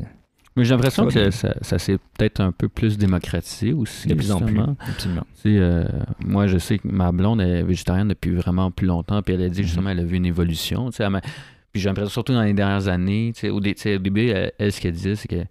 Mais 0.58 0.66
j'ai 0.66 0.72
l'impression 0.74 1.08
que 1.08 1.32
ça, 1.32 1.56
ça 1.62 1.80
s'est 1.80 1.98
peut-être 2.18 2.42
un 2.42 2.52
peu 2.52 2.68
plus 2.68 2.98
démocratisé 2.98 3.72
aussi. 3.72 4.08
de 4.10 4.14
plus 4.14 4.32
en 4.32 4.40
plus. 4.40 4.48
justement. 4.50 4.76
Absolument. 4.90 5.24
Sais, 5.36 5.58
euh, 5.58 5.86
moi, 6.20 6.48
je 6.48 6.58
sais 6.58 6.80
que 6.80 6.88
ma 6.90 7.12
blonde 7.14 7.40
est 7.40 7.64
végétarienne 7.64 8.10
depuis 8.10 8.36
vraiment 8.36 8.70
plus 8.72 8.88
longtemps, 8.88 9.22
puis 9.22 9.36
elle 9.36 9.44
a 9.44 9.50
dit 9.50 9.62
Mhm. 9.62 9.66
justement 9.68 9.90
elle 9.92 10.00
a 10.00 10.04
vu 10.04 10.18
une 10.18 10.26
évolution. 10.26 10.90
puis 11.72 11.82
j'ai 11.82 11.88
l'impression, 11.90 12.10
surtout 12.10 12.34
dans 12.34 12.42
les 12.44 12.54
dernières 12.54 12.88
années, 12.90 13.32
tu 13.34 13.42
sais, 13.42 13.50
au, 13.50 13.60
dé- 13.62 13.76
au 13.96 14.00
début, 14.00 14.28
elle, 14.30 14.52
elle, 14.60 14.72
ce 14.74 14.82
qu'elle 14.82 14.94
disait, 14.94 15.16
c'est 15.16 15.28
que 15.30 15.44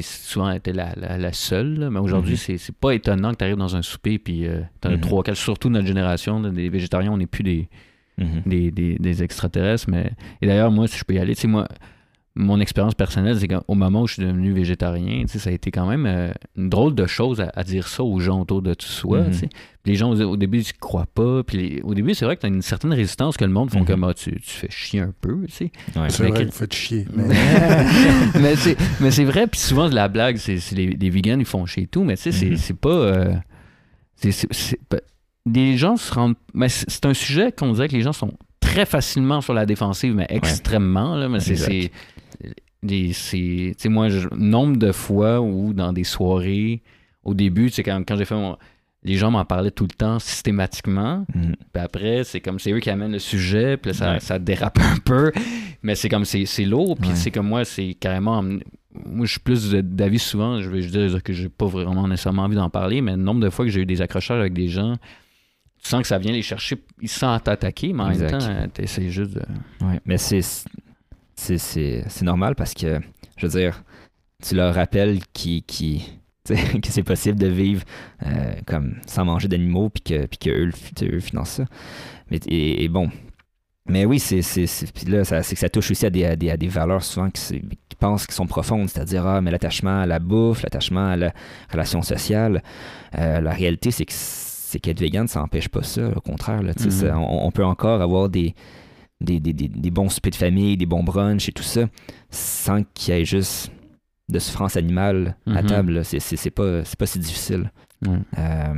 sais, 0.00 0.24
souvent 0.24 0.50
était 0.52 0.72
la, 0.72 0.94
la, 0.96 1.18
la 1.18 1.32
seule, 1.32 1.78
là, 1.78 1.90
mais 1.90 1.98
aujourd'hui, 1.98 2.32
Mhm. 2.32 2.36
c'est 2.38 2.56
c'est 2.58 2.74
pas 2.74 2.94
étonnant 2.94 3.32
que 3.32 3.36
tu 3.38 3.44
arrives 3.44 3.56
dans 3.56 3.76
un 3.76 3.82
souper, 3.82 4.18
puis 4.18 4.46
euh, 4.46 4.60
tu 4.80 4.88
as 4.88 4.92
Mhm. 4.92 5.00
trois, 5.00 5.22
quatre, 5.22 5.36
surtout 5.36 5.68
notre 5.68 5.86
génération, 5.86 6.40
des 6.40 6.68
végétariens, 6.70 7.12
on 7.12 7.18
n'est 7.18 7.26
plus 7.26 7.42
des, 7.42 7.68
Mhm. 8.18 8.42
des, 8.46 8.70
des, 8.70 8.96
des 8.98 9.22
extraterrestres. 9.22 9.88
Mais... 9.90 10.12
Et 10.40 10.46
d'ailleurs, 10.46 10.70
moi, 10.70 10.86
si 10.86 10.98
je 10.98 11.04
peux 11.04 11.14
y 11.14 11.18
aller, 11.18 11.34
tu 11.34 11.42
sais, 11.42 11.48
moi, 11.48 11.66
mon 12.34 12.60
expérience 12.60 12.94
personnelle, 12.94 13.38
c'est 13.38 13.46
qu'au 13.48 13.74
moment 13.74 14.02
où 14.02 14.06
je 14.06 14.14
suis 14.14 14.22
devenu 14.22 14.52
végétarien, 14.52 15.22
tu 15.22 15.28
sais, 15.28 15.38
ça 15.38 15.50
a 15.50 15.52
été 15.52 15.70
quand 15.70 15.86
même 15.86 16.06
euh, 16.06 16.30
une 16.56 16.70
drôle 16.70 16.94
de 16.94 17.06
chose 17.06 17.42
à, 17.42 17.52
à 17.54 17.62
dire 17.62 17.88
ça 17.88 18.02
aux 18.02 18.18
gens 18.20 18.40
autour 18.40 18.62
de 18.62 18.74
soi. 18.78 19.20
Mhm. 19.20 19.30
tu 19.32 19.38
sais. 19.38 19.48
Puis 19.82 19.92
Les 19.92 19.94
gens, 19.96 20.10
au, 20.12 20.20
au 20.22 20.36
début, 20.38 20.58
ils 20.60 20.66
ne 20.66 20.78
croient 20.80 21.06
pas. 21.12 21.42
Puis 21.42 21.58
les- 21.58 21.82
au 21.82 21.92
début, 21.92 22.14
c'est 22.14 22.24
vrai 22.24 22.36
que 22.36 22.40
tu 22.40 22.46
as 22.46 22.48
une 22.48 22.62
certaine 22.62 22.92
résistance 22.94 23.36
que 23.36 23.44
le 23.44 23.50
monde 23.50 23.70
font 23.70 23.80
Mhm. 23.80 23.86
comme 23.86 24.04
ah, 24.04 24.14
tu, 24.14 24.30
tu 24.40 24.50
fais 24.50 24.70
chier 24.70 25.00
un 25.00 25.12
peu. 25.20 25.44
tu 25.46 25.52
sais. 25.52 25.72
Ouais. 25.94 26.08
C'est 26.08 26.22
vrai, 26.22 26.32
quel- 26.38 26.46
vous 26.46 26.52
faites 26.52 26.72
chier. 26.74 27.06
Mais... 27.14 27.24
mais 28.40 28.56
c'est 28.56 28.76
mais 29.00 29.10
c'est 29.10 29.24
vrai, 29.24 29.46
puis 29.46 29.60
souvent, 29.60 29.88
la 29.88 30.08
blague, 30.08 30.36
c'est 30.38 30.58
c'est 30.58 30.74
les, 30.74 30.86
les 30.88 31.10
vegans, 31.10 31.38
ils 31.38 31.44
font 31.44 31.66
chier 31.66 31.82
et 31.82 31.86
tout, 31.86 32.02
mais 32.04 32.16
tu 32.16 32.22
sais, 32.22 32.32
c'est- 32.32 32.46
Mhm. 32.50 32.56
c'est 32.56 32.76
pas. 32.78 32.88
euh, 32.88 33.34
pas- 34.88 35.00
les 35.46 35.76
gens 35.76 35.96
se 35.96 36.12
rendent. 36.14 36.36
Mais 36.54 36.68
c'est 36.68 36.88
c'est 36.88 37.04
un 37.06 37.14
sujet 37.14 37.52
qu'on 37.52 37.72
dirait 37.72 37.88
que 37.88 37.94
les 37.96 38.02
gens 38.02 38.12
sont 38.12 38.32
très 38.60 38.86
facilement 38.86 39.40
sur 39.40 39.54
la 39.54 39.66
défensive, 39.66 40.14
mais 40.14 40.26
extrêmement, 40.28 41.16
là, 41.16 41.28
mais 41.28 41.40
c'est. 41.40 41.90
C'est- 42.82 42.86
des- 42.88 43.12
c'est- 43.12 43.74
Tu 43.76 43.82
sais, 43.82 43.88
moi, 43.88 44.08
je- 44.08 44.28
nombre 44.36 44.76
de 44.76 44.92
fois 44.92 45.40
où 45.40 45.72
dans 45.72 45.92
des 45.92 46.04
soirées, 46.04 46.82
au 47.24 47.34
début, 47.34 47.66
tu 47.66 47.74
sais, 47.76 47.82
quand, 47.82 48.02
quand 48.06 48.16
j'ai 48.16 48.24
fait 48.24 48.34
mon. 48.34 48.56
Les 49.04 49.14
gens 49.16 49.32
m'en 49.32 49.44
parlaient 49.44 49.72
tout 49.72 49.82
le 49.90 49.94
temps, 49.96 50.20
systématiquement. 50.20 51.24
Mhm. 51.34 51.56
Puis 51.72 51.82
après, 51.82 52.22
c'est 52.22 52.40
comme 52.40 52.60
c'est 52.60 52.70
eux 52.70 52.78
qui 52.78 52.88
amènent 52.88 53.10
le 53.12 53.18
sujet, 53.18 53.76
puis 53.76 53.90
là, 53.90 53.94
ça, 53.96 54.12
Ouais. 54.12 54.20
ça 54.20 54.38
dérape 54.38 54.78
un 54.78 54.98
peu. 55.04 55.32
Mais 55.82 55.96
c'est 55.96 56.08
comme 56.08 56.24
c'est 56.24 56.46
c'est 56.46 56.64
lourd, 56.64 56.96
puis 56.96 57.10
Ouais. 57.10 57.16
c'est 57.16 57.30
comme 57.32 57.48
moi, 57.48 57.64
c'est 57.64 57.94
carrément. 57.94 58.42
Moi, 58.42 59.26
je 59.26 59.30
suis 59.32 59.40
plus 59.40 59.72
d'avis 59.72 60.18
souvent, 60.20 60.60
je 60.60 60.68
vais 60.70 60.82
dire 60.82 61.22
que 61.22 61.32
j'ai 61.32 61.48
pas 61.48 61.66
vraiment 61.66 62.06
nécessairement 62.06 62.42
envie 62.42 62.54
d'en 62.56 62.70
parler, 62.70 63.00
mais 63.00 63.12
le 63.12 63.22
nombre 63.22 63.40
de 63.40 63.50
fois 63.50 63.64
que 63.64 63.70
j'ai 63.72 63.80
eu 63.80 63.86
des 63.86 64.02
accrochages 64.02 64.38
avec 64.38 64.52
des 64.52 64.68
gens, 64.68 64.94
tu 65.82 65.88
sens 65.88 66.02
que 66.02 66.06
ça 66.08 66.18
vient 66.18 66.30
les 66.32 66.42
chercher, 66.42 66.76
ils 67.00 67.08
se 67.08 67.18
sentent 67.18 67.42
t'attaquer, 67.42 67.92
mais 67.92 68.02
en 68.04 68.10
Exact. 68.10 68.32
même 68.32 68.40
temps, 68.66 68.68
t'essaies 68.74 69.08
juste 69.10 69.32
de. 69.32 69.40
Ouais, 69.84 69.98
mais 70.06 70.16
c'est 70.18 70.42
c'est- 71.58 72.22
normal 72.22 72.54
parce 72.54 72.74
que, 72.74 73.00
je 73.36 73.46
veux 73.46 73.58
dire, 73.60 73.82
tu 74.42 74.54
leur 74.54 74.74
rappelles 74.74 75.20
qui, 75.32 75.62
qui, 75.62 76.04
que 76.48 76.54
c'est 76.88 77.02
possible 77.02 77.38
de 77.38 77.46
vivre 77.46 77.82
euh, 78.26 78.52
comme 78.66 78.96
sans 79.06 79.24
manger 79.24 79.48
d'animaux 79.48 79.90
puis 79.90 80.02
que, 80.02 80.26
puis 80.26 80.38
que 80.38 80.50
eux, 80.50 81.20
financent 81.20 81.50
ça. 81.50 81.64
Mais, 82.30 82.38
et, 82.48 82.84
et 82.84 82.88
bon. 82.88 83.10
Mais 83.88 84.04
oui, 84.04 84.20
c'est 84.20 84.40
là, 85.08 85.24
ça- 85.24 85.42
c'est 85.42 85.54
que 85.54 85.60
ça 85.60 85.68
touche 85.68 85.90
aussi 85.90 86.06
à 86.06 86.10
des, 86.10 86.24
à 86.24 86.36
des, 86.36 86.50
à 86.50 86.56
des 86.56 86.68
valeurs 86.68 87.02
souvent 87.02 87.28
qui, 87.30 87.60
qui 87.88 87.96
pensent 87.98 88.26
qui 88.28 88.34
sont 88.34 88.46
profondes, 88.46 88.88
c'est-à-dire 88.88 89.26
ah, 89.26 89.40
mais 89.40 89.50
l'attachement 89.50 90.02
à 90.02 90.06
la 90.06 90.20
bouffe, 90.20 90.62
l'attachement 90.62 91.06
à 91.08 91.16
la 91.16 91.32
relation 91.70 92.00
sociale. 92.02 92.62
Euh, 93.18 93.40
la 93.40 93.50
réalité, 93.52 93.90
c'est 93.90 94.04
que 94.04 94.12
c'est 94.14 94.78
qu'être 94.78 95.00
vegan, 95.00 95.26
ça 95.28 95.40
n'empêche 95.40 95.68
pas 95.68 95.82
ça. 95.82 96.08
Au 96.16 96.20
contraire, 96.20 96.62
là, 96.62 96.72
Mhm. 96.78 96.90
ça- 96.90 97.18
on, 97.18 97.46
on 97.46 97.50
peut 97.50 97.64
encore 97.64 98.00
avoir 98.02 98.28
des, 98.28 98.54
des, 99.22 99.40
des, 99.40 99.52
des, 99.52 99.68
des 99.68 99.90
bons 99.90 100.08
soupers 100.08 100.30
de 100.30 100.36
famille, 100.36 100.76
des 100.76 100.86
bons 100.86 101.02
brunchs 101.02 101.48
et 101.48 101.52
tout 101.52 101.62
ça, 101.62 101.88
sans 102.30 102.82
qu'il 102.94 103.14
y 103.14 103.18
ait 103.18 103.24
juste 103.24 103.70
de 104.28 104.38
souffrance 104.38 104.76
animale 104.76 105.36
à 105.46 105.62
Mhm. 105.62 105.66
table. 105.68 106.04
C'est- 106.04 106.50
pas, 106.50 106.84
c'est 106.84 106.98
pas 106.98 107.06
si 107.06 107.18
difficile. 107.18 107.70
Euh, 108.06 108.74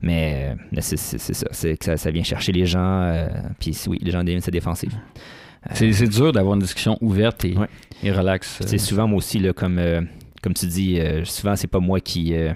mais 0.00 0.54
mais 0.72 0.80
c'est 0.80 0.96
ça, 0.96 1.46
c'est 1.50 1.76
que 1.76 1.84
ça, 1.84 1.96
ça 1.96 2.10
vient 2.10 2.22
chercher 2.22 2.52
les 2.52 2.66
gens, 2.66 3.02
euh, 3.02 3.28
puis 3.58 3.76
oui, 3.88 3.98
les 4.00 4.10
gens 4.10 4.22
deviennent 4.22 4.40
défensifs. 4.52 4.94
Euh, 4.94 5.70
C'est 5.74 5.92
c'est 5.92 6.08
dur 6.08 6.32
d'avoir 6.32 6.54
une 6.54 6.60
discussion 6.60 6.98
ouverte 7.00 7.44
et, 7.44 7.56
Ouais. 7.56 7.68
et 8.02 8.12
relax. 8.12 8.56
puis 8.60 8.68
c'est 8.68 8.78
souvent 8.78 9.08
moi 9.08 9.18
aussi, 9.18 9.38
là, 9.38 9.52
comme, 9.52 9.78
euh, 9.78 10.02
comme 10.42 10.52
tu 10.54 10.66
dis, 10.66 11.00
euh, 11.00 11.24
souvent, 11.24 11.56
c'est 11.56 11.66
pas 11.68 11.80
moi 11.80 12.00
qui, 12.00 12.34
euh, 12.34 12.52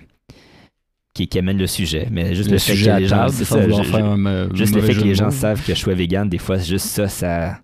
qui, 1.19 1.29
qui 1.29 1.39
amène 1.39 1.59
le 1.59 1.67
sujet, 1.67 2.07
mais 2.11 2.35
juste 2.35 2.49
Le, 2.49 2.55
le, 2.55 2.59
fait 2.59 2.73
sujet 2.73 2.91
que 2.93 2.97
les 3.01 3.07
gens, 3.09 3.29
ça, 3.29 3.57
faire 3.61 4.05
un, 4.05 4.27
euh, 4.27 4.49
juste 4.55 4.75
le 4.75 4.83
fait 4.83 4.95
que 4.95 5.01
les 5.05 5.15
gens 5.15 5.31
savent 5.31 5.61
que 5.63 5.75
je 5.75 5.79
suis 5.79 5.93
vegan, 5.95 6.29
des 6.29 6.39
fois, 6.39 6.59
juste 6.59 6.87
ça, 6.87 7.09
ça, 7.09 7.59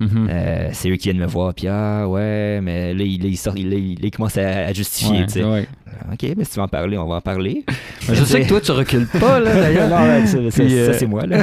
Mhm. 0.00 0.28
euh, 0.30 0.68
c'est 0.72 0.88
eux 0.90 0.96
qui 0.96 1.10
viennent 1.10 1.20
me 1.22 1.26
voir, 1.26 1.52
puis 1.52 1.68
ah 1.68 2.08
ouais, 2.08 2.60
mais 2.62 2.94
là, 2.94 3.04
il, 3.04 3.22
là, 3.22 3.28
il 3.28 3.36
sort, 3.36 3.54
il, 3.56 3.68
là, 3.68 3.76
il- 3.76 4.02
il 4.02 4.10
commence 4.10 4.38
à, 4.38 4.48
à 4.66 4.72
justifier, 4.72 5.26
Ouais, 5.36 5.44
ouais. 5.44 5.68
Ok, 6.12 6.34
mais 6.38 6.44
si 6.44 6.52
tu 6.52 6.56
veux 6.56 6.62
en 6.62 6.68
parler, 6.68 6.96
on 6.96 7.06
va 7.06 7.16
en 7.16 7.20
parler. 7.20 7.64
Je 8.08 8.24
sais 8.24 8.40
que 8.40 8.48
toi, 8.48 8.60
tu 8.62 8.70
recules 8.72 9.06
pas, 9.06 9.38
là, 9.40 9.54
d'ailleurs. 9.60 9.88
non, 9.90 9.96
ouais, 10.02 10.26
ça, 10.26 10.38
ça- 10.50 10.62
Puis, 10.62 10.70
ça, 10.70 10.76
euh, 10.76 10.92
c'est 10.98 11.06
moi, 11.06 11.26
là. 11.26 11.42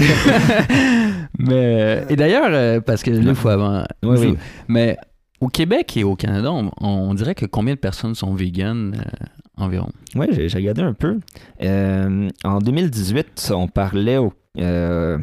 mais 1.40 1.54
euh, 1.54 2.06
et 2.10 2.16
d'ailleurs, 2.16 2.50
euh, 2.50 2.82
parce 2.82 3.04
que 3.04 3.12
là, 3.12 3.20
il 3.24 3.36
faut 3.36 3.50
avant. 3.50 3.84
Oui, 4.04 4.18
oui. 4.20 4.36
Mais 4.68 4.98
au 5.40 5.50
Québec 5.50 5.96
et 5.98 6.04
au 6.04 6.16
Canada, 6.16 6.52
on, 6.52 6.72
on 6.82 7.14
dirait 7.14 7.36
que 7.36 7.46
combien 7.46 7.76
de 7.76 7.80
personnes 7.80 8.16
sont 8.16 8.34
véganes 8.34 8.96
euh, 8.98 9.26
environ 9.58 9.90
Oui, 10.16 10.28
j'ai 10.32 10.58
regardé 10.58 10.82
un 10.82 10.94
peu. 10.94 11.20
Euh, 11.62 12.30
en 12.44 12.60
2018, 12.60 13.52
on 13.56 13.68
parlait 13.68 14.18
au, 14.18 14.34
euh, 14.58 15.18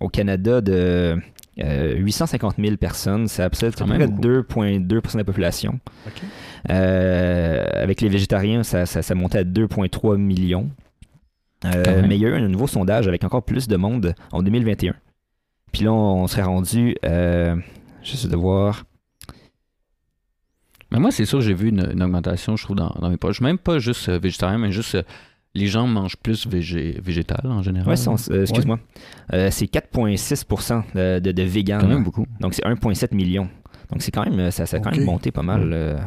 au 0.00 0.08
Canada 0.08 0.60
de 0.60 1.16
euh, 1.58 1.94
850 1.96 2.56
000 2.58 2.76
personnes. 2.76 3.28
C'est 3.28 3.42
à 3.42 3.50
peu 3.50 3.70
près 3.70 3.86
même 3.86 4.10
beaucoup. 4.10 4.28
2,2% 4.62 5.12
de 5.12 5.18
la 5.18 5.24
population. 5.24 5.80
Euh, 6.70 7.64
avec 7.72 8.00
les 8.00 8.08
végétariens, 8.08 8.62
ça, 8.62 8.86
ça, 8.86 9.02
ça 9.02 9.14
montait 9.14 9.38
à 9.38 9.44
2,3 9.44 10.16
millions. 10.16 10.70
Euh, 11.64 12.02
mais 12.06 12.16
il 12.16 12.22
y 12.22 12.26
a 12.26 12.28
eu 12.28 12.34
un 12.34 12.48
nouveau 12.48 12.66
sondage 12.66 13.08
avec 13.08 13.24
encore 13.24 13.42
plus 13.42 13.66
de 13.68 13.76
monde 13.76 14.14
en 14.32 14.42
2021. 14.42 14.94
Puis 15.72 15.84
là, 15.84 15.92
on 15.92 16.26
serait 16.26 16.42
rendu, 16.42 16.96
euh, 17.04 17.56
juste 18.02 18.28
de 18.28 18.36
voir, 18.36 18.84
Mais 20.92 20.98
moi, 21.00 21.10
c'est 21.10 21.24
sûr, 21.24 21.40
j'ai 21.40 21.54
vu 21.54 21.68
une, 21.70 21.88
une 21.92 22.02
augmentation, 22.02 22.56
je 22.56 22.64
trouve, 22.64 22.76
dans, 22.76 22.94
dans 23.00 23.10
mes 23.10 23.16
poches. 23.16 23.40
Même 23.40 23.58
pas 23.58 23.78
juste 23.78 24.08
euh, 24.08 24.18
végétarien, 24.18 24.58
mais 24.58 24.70
juste 24.72 24.94
euh, 24.94 25.02
les 25.54 25.66
gens 25.66 25.86
mangent 25.86 26.16
plus 26.16 26.46
végé- 26.46 27.00
végétal 27.00 27.40
en 27.46 27.62
général. 27.62 27.88
ouais, 27.88 27.96
c'est- 27.96 28.30
euh, 28.30 28.42
excuse-moi, 28.42 28.78
Euh, 29.32 29.48
c'est 29.50 29.66
4,6 29.66 30.84
de, 30.94 31.18
de, 31.18 31.32
de 31.32 31.42
véganes. 31.42 31.80
quand 31.80 31.88
même 31.88 32.04
beaucoup. 32.04 32.26
Donc 32.40 32.54
c'est 32.54 32.64
1,7 32.64 33.14
million. 33.14 33.48
Donc 33.90 34.02
c'est 34.02 34.10
quand 34.10 34.24
même, 34.28 34.50
ça, 34.50 34.66
ça 34.66 34.76
a 34.76 34.80
quand 34.80 34.90
même 34.92 35.04
monté 35.04 35.30
pas 35.32 35.42
mal. 35.42 35.62
Ouais. 35.62 35.68
euh, 35.74 35.98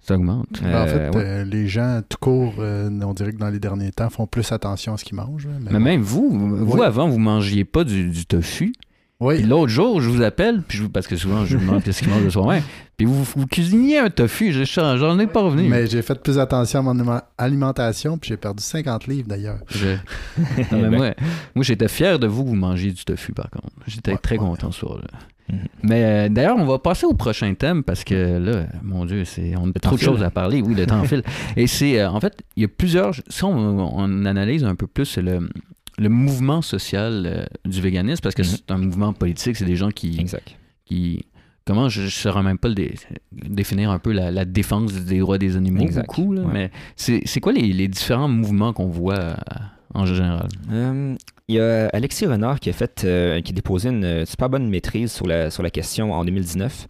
Ça 0.00 0.14
augmente. 0.14 0.62
Ben, 0.62 0.82
en 0.82 0.86
fait, 0.86 1.10
ouais. 1.16 1.44
les 1.44 1.66
gens, 1.66 2.00
tout 2.08 2.18
court, 2.20 2.54
euh, 2.60 2.88
on 3.02 3.12
dirait 3.12 3.32
que 3.32 3.38
dans 3.38 3.48
les 3.50 3.58
derniers 3.58 3.90
temps, 3.90 4.08
font 4.08 4.26
plus 4.28 4.52
attention 4.52 4.94
à 4.94 4.96
ce 4.98 5.04
qu'ils 5.04 5.16
mangent. 5.16 5.48
Mais, 5.60 5.72
Mais 5.72 5.80
même 5.80 6.00
vous, 6.02 6.28
vous 6.64 6.76
Oui. 6.78 6.82
avant, 6.84 7.08
vous 7.08 7.18
mangiez 7.18 7.64
pas 7.64 7.82
du, 7.84 8.08
du 8.10 8.24
tofu. 8.24 8.72
Oui, 9.18 9.36
Puis 9.36 9.46
l'autre 9.46 9.68
jour, 9.68 10.02
je 10.02 10.10
vous 10.10 10.20
appelle, 10.22 10.60
puis 10.68 10.76
je 10.76 10.82
vous- 10.82 10.90
parce 10.90 11.06
que 11.06 11.16
souvent, 11.16 11.46
je 11.46 11.56
vous 11.56 11.64
demande 11.66 11.82
qu'est-ce 11.82 12.00
qu'ils 12.00 12.10
mangent 12.10 12.24
le 12.24 12.30
soir 12.30 12.48
même. 12.48 12.62
Puis 12.98 13.06
vous, 13.06 13.24
vous 13.24 13.46
cuisiniez 13.46 13.98
un 13.98 14.10
tofu, 14.10 14.52
je- 14.52 14.64
j'en 14.64 15.18
ai 15.18 15.26
pas 15.26 15.40
revenu. 15.40 15.68
mais 15.68 15.86
j'ai 15.86 16.02
fait 16.02 16.20
plus 16.22 16.38
attention 16.38 16.80
à 16.80 16.82
mon 16.94 17.20
alimentation, 17.38 18.18
puis 18.18 18.28
j'ai 18.28 18.36
perdu 18.36 18.62
50 18.62 19.06
livres 19.06 19.26
d'ailleurs. 19.28 19.60
Je- 19.68 19.96
Non, 20.70 20.82
mais 20.82 20.82
Ben. 20.82 20.96
moi, 20.96 21.10
moi 21.54 21.64
j'étais 21.64 21.88
fier 21.88 22.18
de 22.18 22.26
vous 22.26 22.44
que 22.44 22.48
vous 22.50 22.54
mangiez 22.56 22.92
du 22.92 23.04
tofu, 23.06 23.32
par 23.32 23.48
contre. 23.48 23.68
J'étais 23.86 24.12
Ouais, 24.12 24.18
très 24.18 24.34
ouais. 24.36 24.44
content 24.44 24.70
ce 24.70 24.80
soir-là. 24.80 25.06
Mhm. 25.48 25.58
Mais 25.84 26.04
euh, 26.04 26.28
d'ailleurs, 26.28 26.56
on 26.58 26.66
va 26.66 26.78
passer 26.78 27.06
au 27.06 27.14
prochain 27.14 27.54
thème 27.54 27.84
parce 27.84 28.04
que 28.04 28.36
là, 28.38 28.66
mon 28.82 29.06
Dieu, 29.06 29.24
c'est 29.24 29.54
on 29.56 29.70
a 29.70 29.72
trop 29.80 29.96
de 29.96 30.00
choses 30.00 30.22
à 30.24 30.30
parler. 30.30 30.60
Oui, 30.60 30.74
le 30.74 30.84
temps 30.86 31.04
file. 31.04 31.22
Et 31.56 31.66
c'est, 31.68 32.00
euh, 32.00 32.10
en 32.10 32.20
fait, 32.20 32.42
il 32.56 32.62
y 32.62 32.66
a 32.66 32.68
plusieurs. 32.68 33.14
Si 33.28 33.44
on, 33.44 33.96
on 33.96 34.24
analyse 34.26 34.64
un 34.64 34.74
peu 34.74 34.86
plus 34.88 35.16
le, 35.18 35.48
le 35.98 36.08
mouvement 36.08 36.62
social 36.62 37.24
euh, 37.26 37.44
du 37.64 37.80
véganisme, 37.80 38.20
parce 38.22 38.34
que 38.34 38.42
Mhm. 38.42 38.48
c'est 38.48 38.70
un 38.70 38.78
mouvement 38.78 39.12
politique, 39.12 39.56
c'est 39.56 39.64
des 39.64 39.76
gens 39.76 39.90
qui, 39.90 40.18
exact. 40.20 40.56
qui 40.84 41.24
comment 41.64 41.88
je 41.88 42.02
ne 42.02 42.08
saurais 42.08 42.42
même 42.42 42.58
pas 42.58 42.68
le 42.68 42.74
dé- 42.74 42.94
définir 43.32 43.90
un 43.90 43.98
peu 43.98 44.12
la, 44.12 44.30
la 44.30 44.44
défense 44.44 44.92
des 44.92 45.18
droits 45.18 45.38
des 45.38 45.56
animaux 45.56 45.80
Exact, 45.82 46.06
beaucoup, 46.06 46.32
là, 46.32 46.42
ouais. 46.42 46.52
mais 46.52 46.70
c'est 46.96 47.40
quoi 47.40 47.52
les, 47.52 47.72
les 47.72 47.88
différents 47.88 48.28
mouvements 48.28 48.72
qu'on 48.72 48.86
voit 48.86 49.18
euh, 49.18 49.34
en 49.94 50.06
général? 50.06 50.48
Euh, 50.70 51.16
Il 51.48 51.54
y 51.56 51.60
a 51.60 51.88
Alexis 51.92 52.26
Renard 52.26 52.60
qui 52.60 52.70
a 52.70 52.72
fait, 52.72 53.02
euh, 53.04 53.40
qui 53.40 53.52
a 53.52 53.54
déposé 53.54 53.88
une 53.88 54.26
super 54.26 54.48
bonne 54.50 54.68
maîtrise 54.68 55.12
sur 55.12 55.26
la, 55.26 55.50
sur 55.50 55.62
la 55.62 55.70
question 55.70 56.12
en 56.12 56.24
2019, 56.24 56.86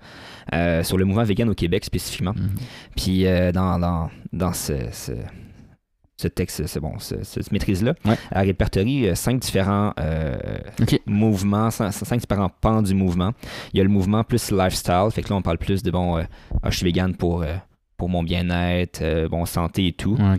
euh, 0.55 0.83
sur 0.83 0.97
le 0.99 1.05
mouvement 1.05 1.25
vegan 1.25 1.49
au 1.49 1.55
Québec 1.55 1.85
spécifiquement. 1.85 2.35
Mhm. 2.37 2.51
Puis 2.97 3.27
euh, 3.27 3.53
dans, 3.53 3.79
dans, 3.79 4.11
dans 4.33 4.53
ce, 4.53 4.73
ce, 4.93 5.13
ce 6.19 6.29
texte, 6.29 6.67
c'est 6.67 6.81
bon, 6.81 6.99
ce- 6.99 7.17
ce- 7.25 7.43
cette 7.43 7.53
maîtrise-là, 7.53 7.95
Ouais. 8.07 8.17
elle 8.31 8.47
répertorie 8.47 9.09
euh, 9.09 9.15
cinq 9.15 9.39
différents 9.41 9.93
euh, 10.01 10.37
mouvements, 11.07 11.69
cin- 11.69 11.91
cinq 11.93 12.21
différents 12.21 12.51
pans 12.61 12.81
du 12.83 12.95
mouvement. 12.95 13.33
Il 13.75 13.79
y 13.79 13.81
a 13.81 13.85
le 13.85 13.91
mouvement 13.91 14.25
plus 14.25 14.51
lifestyle, 14.51 15.09
fait 15.13 15.23
que 15.23 15.29
là 15.29 15.37
on 15.37 15.43
parle 15.43 15.59
plus 15.59 15.83
de 15.83 15.91
bon, 15.91 16.17
euh, 16.17 16.23
ah, 16.63 16.71
je 16.71 16.77
suis 16.79 16.87
vegan 16.87 17.15
pour, 17.15 17.43
euh, 17.43 17.55
pour 17.97 18.09
mon 18.09 18.23
bien-être, 18.23 19.01
euh, 19.03 19.29
bon, 19.29 19.45
santé 19.47 19.87
et 19.89 19.93
tout. 19.93 20.17
Ouais. 20.19 20.37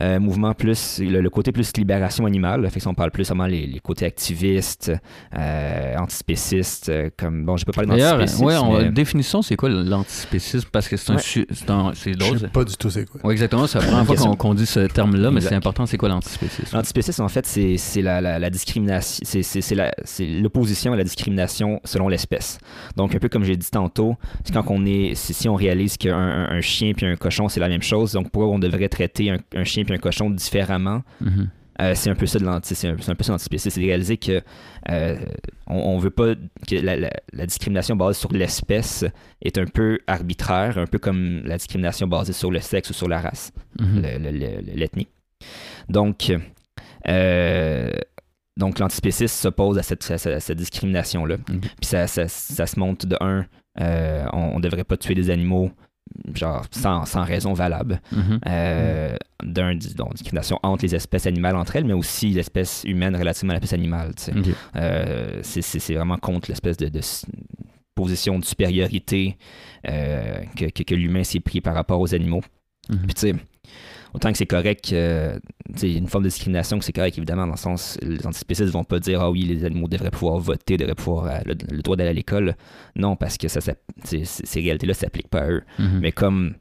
Euh, 0.00 0.20
mouvement 0.20 0.52
plus, 0.54 0.98
le, 1.00 1.20
le 1.20 1.30
côté 1.30 1.52
plus 1.52 1.74
libération 1.76 2.26
animale, 2.26 2.68
fait 2.70 2.74
que 2.76 2.80
si 2.80 2.88
on 2.88 2.94
parle 2.94 3.10
plus 3.10 3.26
vraiment 3.26 3.46
les, 3.46 3.66
les 3.66 3.80
côtés 3.80 4.04
activistes, 4.04 4.92
euh, 5.36 5.96
antispécistes, 5.96 6.88
euh, 6.88 7.10
comme, 7.16 7.44
bon, 7.44 7.56
j'ai 7.56 7.64
pas 7.64 7.72
parlé 7.72 7.88
D'ailleurs, 7.90 8.18
d'antispécisme, 8.18 8.44
ouais, 8.46 8.56
on- 8.56 8.78
mais- 8.82 8.90
définition, 8.90 9.42
c'est 9.42 9.56
quoi 9.56 9.68
l'antispécisme? 9.68 10.68
Parce 10.72 10.88
que 10.88 10.96
c'est 10.96 11.10
un, 11.12 11.16
Ouais. 11.16 11.20
un- 11.68 11.92
c'est 11.94 12.12
Je 12.20 12.38
sais 12.38 12.48
pas 12.48 12.64
du 12.64 12.76
tout 12.76 12.90
c'est 12.90 13.08
quoi. 13.08 13.20
Oui, 13.24 13.32
exactement. 13.32 13.66
C'est 13.66 13.78
la 13.78 13.84
première 13.86 14.04
fois 14.06 14.36
qu'on 14.36 14.54
dit 14.54 14.66
ce 14.66 14.80
terme-là, 14.80 15.30
mais 15.30 15.40
c'est 15.40 15.54
important. 15.54 15.86
C'est 15.86 15.96
quoi 15.96 16.08
l'antispécisme? 16.08 16.74
L'antispécisme, 16.76 17.22
en 17.22 17.28
fait, 17.28 17.46
c'est 17.46 17.76
c'est 17.76 18.02
la, 18.02 18.20
la, 18.20 18.38
la 18.38 18.50
discrimination, 18.50 19.20
c'est- 19.24 20.26
l'opposition 20.26 20.92
à 20.92 20.96
la 20.96 21.04
discrimination 21.04 21.80
selon 21.84 22.08
l'espèce. 22.08 22.58
Donc, 22.96 23.14
un 23.14 23.18
peu 23.18 23.28
comme 23.28 23.44
j'ai 23.44 23.56
dit 23.56 23.70
tantôt, 23.70 24.16
c'est 24.44 24.52
quand 24.52 24.64
on 24.68 24.84
est, 24.86 25.14
si, 25.14 25.48
on 25.48 25.54
réalise 25.54 25.96
qu'un 25.96 26.16
un, 26.16 26.50
un 26.50 26.60
chien 26.86 26.94
puis 26.94 27.06
un 27.06 27.16
cochon, 27.16 27.48
c'est 27.48 27.60
la 27.60 27.68
même 27.68 27.82
chose, 27.82 28.12
donc 28.12 28.30
pourquoi 28.30 28.52
on 28.54 28.58
devrait 28.58 28.88
traiter 28.88 29.30
un, 29.30 29.38
un 29.54 29.64
chien 29.64 29.84
puis 29.84 29.94
un 29.94 29.98
cochon 29.98 30.30
différemment? 30.30 31.02
Mhm. 31.20 31.50
Euh, 31.82 31.92
c'est 31.94 32.08
un 32.08 32.14
peu 32.14 32.24
ça 32.24 32.38
de 32.38 32.44
l'anti, 32.44 32.74
c'est 32.74 32.88
un, 32.88 32.94
peu 32.94 33.02
ça 33.02 33.32
l'antispécisme, 33.32 33.68
c'est 33.74 33.80
de 33.82 33.86
réaliser 33.86 34.16
que 34.16 34.40
euh, 34.88 35.16
on, 35.66 35.98
veut 35.98 36.08
pas 36.08 36.34
que 36.66 36.74
la, 36.76 36.96
la- 36.96 37.10
la 37.34 37.44
discrimination 37.46 37.96
basée 37.96 38.18
sur 38.18 38.32
l'espèce 38.32 39.04
est 39.42 39.58
un 39.58 39.66
peu 39.66 39.98
arbitraire, 40.06 40.78
un 40.78 40.86
peu 40.86 40.98
comme 40.98 41.42
la 41.44 41.58
discrimination 41.58 42.06
basée 42.06 42.32
sur 42.32 42.50
le 42.50 42.60
sexe 42.60 42.88
ou 42.88 42.92
sur 42.94 43.08
la 43.08 43.20
race 43.20 43.52
Mhm. 43.78 44.02
le- 44.02 44.18
le- 44.18 44.38
le- 44.38 44.72
l'ethnie. 44.74 45.08
Donc, 45.90 46.32
euh, 47.08 47.90
donc 48.56 48.78
l'antispécisme 48.78 49.26
s'oppose 49.36 49.76
à 49.78 49.82
cette, 49.82 50.10
à 50.10 50.16
cette- 50.18 50.32
à 50.34 50.40
cette 50.40 50.56
discrimination-là. 50.58 51.36
Puis 51.46 51.60
ça, 51.82 52.06
ça- 52.06 52.28
ça 52.28 52.66
se 52.66 52.78
monte 52.80 53.04
de 53.06 53.16
un, 53.20 53.44
euh, 53.80 54.24
on 54.32 54.56
ne 54.56 54.62
devrait 54.62 54.84
pas 54.84 54.96
tuer 54.96 55.14
des 55.14 55.28
animaux 55.28 55.70
genre 56.34 56.64
sans, 56.70 57.04
sans 57.06 57.22
raison 57.24 57.52
valable. 57.54 58.00
Euh, 58.46 59.16
D'un, 59.44 59.74
discrimination 59.74 60.58
entre 60.62 60.84
les 60.84 60.94
espèces 60.94 61.26
animales 61.26 61.56
entre 61.56 61.76
elles, 61.76 61.84
mais 61.84 61.92
aussi 61.92 62.30
l'espèce 62.30 62.82
humaine 62.84 63.14
relativement 63.14 63.52
à 63.52 63.54
l'espèce 63.56 63.74
animale. 63.74 64.12
Euh, 64.76 65.40
c'est- 65.42 65.94
vraiment 65.94 66.16
contre 66.18 66.50
l'espèce 66.50 66.76
de, 66.78 66.88
position 67.94 68.38
de 68.38 68.44
supériorité 68.44 69.36
euh, 69.88 70.40
que, 70.56 70.66
que- 70.70 70.82
que 70.82 70.94
l'humain 70.94 71.24
s'est 71.24 71.40
pris 71.40 71.60
par 71.60 71.74
rapport 71.74 72.00
aux 72.00 72.14
animaux. 72.14 72.42
Mhm. 72.88 72.98
Puis 73.06 73.14
tu 73.14 73.20
sais, 73.20 73.34
autant 74.16 74.32
que 74.32 74.38
c'est 74.38 74.46
correct, 74.46 74.92
euh, 74.92 75.38
sais, 75.76 75.92
une 75.92 76.08
forme 76.08 76.24
de 76.24 76.28
discrimination 76.30 76.78
que 76.78 76.84
c'est 76.84 76.92
correct, 76.92 77.16
évidemment, 77.18 77.46
dans 77.46 77.52
le 77.52 77.58
sens, 77.58 77.98
les 78.02 78.26
antispécistes 78.26 78.70
vont 78.72 78.82
pas 78.84 78.98
dire, 78.98 79.20
ah 79.20 79.30
oui, 79.30 79.42
les 79.42 79.64
animaux 79.64 79.88
devraient 79.88 80.10
pouvoir 80.10 80.38
voter, 80.38 80.76
devraient 80.76 80.94
pouvoir, 80.94 81.26
euh, 81.26 81.38
le, 81.46 81.54
le 81.76 81.82
droit 81.82 81.96
d'aller 81.96 82.10
à 82.10 82.14
l'école. 82.14 82.56
Non, 82.96 83.14
parce 83.14 83.36
que 83.36 83.46
ça, 83.48 83.60
ces 83.60 84.60
réalités-là 84.60 84.90
ne 84.92 84.94
s'appliquent 84.94 85.28
pas 85.28 85.42
à 85.42 85.48
eux. 85.50 85.62
Mhm. 85.78 85.98
Mais 86.00 86.12
comme, 86.12 86.54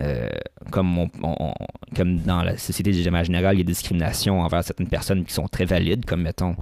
euh, 0.00 0.28
comme, 0.72 0.98
on- 0.98 1.10
on- 1.22 1.36
on- 1.38 1.54
comme 1.94 2.18
dans 2.18 2.42
la 2.42 2.56
société 2.56 2.90
de 2.90 3.10
manière 3.10 3.24
générale, 3.26 3.54
il 3.54 3.58
y 3.58 3.62
a 3.62 3.64
des 3.64 3.72
discriminations 3.72 4.40
envers 4.40 4.64
certaines 4.64 4.88
personnes 4.88 5.24
qui 5.24 5.32
sont 5.32 5.46
très 5.46 5.66
valides, 5.66 6.04
comme 6.04 6.22
mettons, 6.22 6.56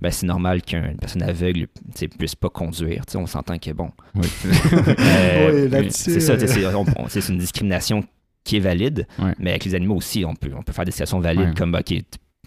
ben, 0.00 0.10
c'est 0.12 0.26
normal 0.26 0.62
qu'une 0.62 0.96
personne 0.96 1.22
aveugle 1.22 1.66
sais, 1.94 2.06
puisse 2.08 2.36
pas 2.36 2.48
conduire. 2.48 3.02
On 3.16 3.26
s'entend 3.26 3.58
que 3.58 3.72
bon. 3.72 3.90
Oui. 4.14 4.28
Euh, 5.00 5.68
Oui, 5.72 5.86
c'est 5.90 6.20
ça, 6.20 6.32
euh, 6.34 6.46
c'est 6.46 6.64
on- 6.74 7.08
c'est 7.08 7.28
une 7.28 7.38
discrimination 7.38 8.04
qui 8.48 8.56
est 8.56 8.60
valide, 8.60 9.06
Ouais. 9.18 9.34
mais 9.38 9.50
avec 9.50 9.64
les 9.64 9.74
animaux 9.74 9.96
aussi, 9.96 10.24
on 10.24 10.34
peut, 10.34 10.50
on 10.56 10.62
peut 10.62 10.72
faire 10.72 10.84
des 10.84 10.90
situations 10.90 11.20
valides 11.20 11.48
Ouais. 11.50 11.54
comme, 11.54 11.74
ok, 11.74 11.94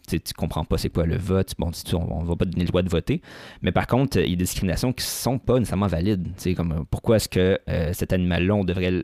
tu, 0.07 0.19
comprends 0.35 0.65
pas 0.65 0.77
c'est 0.77 0.89
quoi 0.89 1.05
le 1.05 1.15
vote, 1.15 1.53
bon, 1.57 1.71
tu- 1.71 1.95
on, 1.95 2.19
on 2.19 2.23
va 2.23 2.35
pas 2.35 2.43
donner 2.45 2.63
le 2.63 2.67
droit 2.67 2.81
de 2.81 2.89
voter. 2.89 3.21
Mais 3.61 3.71
par 3.71 3.87
contre, 3.87 4.17
il 4.17 4.29
y 4.31 4.33
a 4.33 4.35
des 4.35 4.43
discriminations 4.43 4.91
qui 4.91 5.05
sont 5.05 5.37
pas 5.39 5.57
nécessairement 5.59 5.87
valides. 5.87 6.27
Comme 6.57 6.71
euh, 6.73 6.83
pourquoi 6.89 7.15
est-ce 7.17 7.29
que 7.29 7.59
euh, 7.69 7.93
cet 7.93 8.11
animal-là, 8.11 8.55
on 8.55 8.63
devrait, 8.65 9.03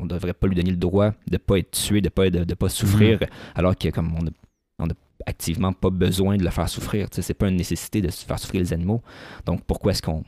on 0.00 0.06
devrait 0.06 0.34
pas 0.34 0.46
lui 0.46 0.54
donner 0.54 0.70
le 0.70 0.76
droit 0.76 1.12
de 1.28 1.36
pas 1.38 1.58
être 1.58 1.70
tué, 1.72 2.00
de 2.00 2.10
pas, 2.10 2.30
de, 2.30 2.44
de 2.44 2.54
pas 2.54 2.68
souffrir, 2.68 3.18
alors 3.56 3.74
que 3.76 3.88
comme 3.88 4.14
on 4.14 4.26
a, 4.26 4.30
on 4.78 4.86
a 4.90 4.94
activement 5.26 5.72
pas 5.72 5.90
besoin 5.90 6.36
de 6.36 6.44
le 6.44 6.50
faire 6.50 6.68
souffrir. 6.68 7.08
C'est 7.10 7.34
pas 7.34 7.48
une 7.48 7.56
nécessité 7.56 8.00
de 8.02 8.10
faire 8.10 8.38
souffrir 8.38 8.60
les 8.60 8.72
animaux. 8.72 9.02
Donc 9.46 9.64
pourquoi 9.64 9.92
est-ce 9.92 10.02
qu'on, 10.02 10.22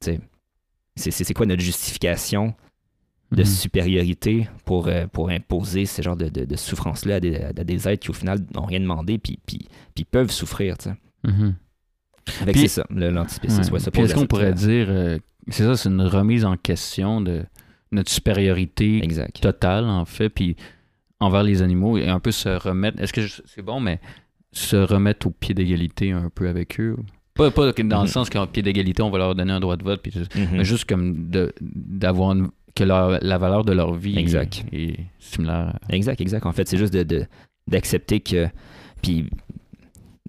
c'est 0.00 1.34
quoi 1.34 1.46
notre 1.46 1.62
justification 1.62 2.54
de 3.32 3.38
Mhm. 3.42 3.44
supériorité 3.44 4.48
pour, 4.64 4.86
euh, 4.88 5.06
pour 5.08 5.30
imposer 5.30 5.84
ce 5.86 6.00
genre 6.02 6.16
de, 6.16 6.28
de, 6.28 6.44
de 6.44 6.56
souffrance-là 6.56 7.16
à 7.16 7.20
des, 7.20 7.36
à 7.36 7.52
des 7.52 7.88
êtres 7.88 8.02
qui, 8.04 8.10
au 8.10 8.14
final, 8.14 8.38
n'ont 8.54 8.64
rien 8.64 8.80
demandé 8.80 9.18
puis, 9.18 9.38
puis, 9.46 9.66
puis 9.94 10.04
peuvent 10.04 10.30
souffrir. 10.30 10.78
tu 10.78 10.90
sais. 10.90 10.96
Avec 12.40 12.54
Puis- 12.56 12.68
c'est 12.68 12.80
ça, 12.82 12.86
l'antispécisme. 12.90 13.72
Ouais. 13.74 13.80
ouais, 13.80 14.04
est-ce 14.04 14.14
qu'on 14.14 14.26
pourrait 14.26 14.52
dire, 14.52 14.86
euh, 14.88 15.18
c'est 15.48 15.62
ça, 15.64 15.76
c'est 15.76 15.88
une 15.88 16.02
remise 16.02 16.44
en 16.44 16.56
question 16.56 17.20
de, 17.20 17.44
notre 17.92 18.10
supériorité 18.10 19.02
Exact. 19.04 19.40
totale, 19.40 19.84
en 19.84 20.04
fait, 20.04 20.28
puis 20.28 20.56
envers 21.20 21.44
les 21.44 21.62
animaux, 21.62 21.96
et 21.98 22.08
un 22.08 22.18
peu 22.18 22.32
se 22.32 22.48
remettre. 22.48 23.00
Est-ce 23.00 23.12
que 23.12 23.22
je- 23.22 23.42
c'est 23.46 23.62
bon, 23.62 23.78
mais 23.80 24.00
se 24.52 24.76
remettre 24.76 25.28
au 25.28 25.30
pied 25.30 25.54
d'égalité 25.54 26.10
un 26.12 26.28
peu 26.34 26.48
avec 26.48 26.80
eux? 26.80 26.96
Pas, 27.34 27.50
pas 27.50 27.70
dans 27.72 27.98
le 27.98 28.02
Mhm. 28.02 28.06
sens 28.08 28.28
qu'en 28.28 28.46
pied 28.46 28.62
d'égalité, 28.62 29.02
on 29.02 29.10
va 29.10 29.18
leur 29.18 29.34
donner 29.34 29.52
un 29.52 29.60
droit 29.60 29.76
de 29.76 29.84
vote, 29.84 30.02
puis 30.02 30.12
Mhm. 30.34 30.48
mais 30.52 30.64
juste 30.64 30.84
comme 30.86 31.30
de- 31.30 31.52
d'avoir 31.60 32.32
une- 32.32 32.48
que 32.76 32.84
leur- 32.84 33.18
la 33.22 33.38
valeur 33.38 33.64
de 33.64 33.72
leur 33.72 33.92
vie 33.94 34.16
Exact. 34.18 34.64
est, 34.72 34.76
est 34.90 34.96
similaire. 35.18 35.76
Exact, 35.90 36.20
exact. 36.20 36.46
En 36.46 36.52
fait, 36.52 36.68
c'est 36.68 36.76
juste 36.78 36.92
de, 36.92 37.02
de- 37.02 37.26
d'accepter 37.66 38.20
que. 38.20 38.46
Puis. 39.02 39.28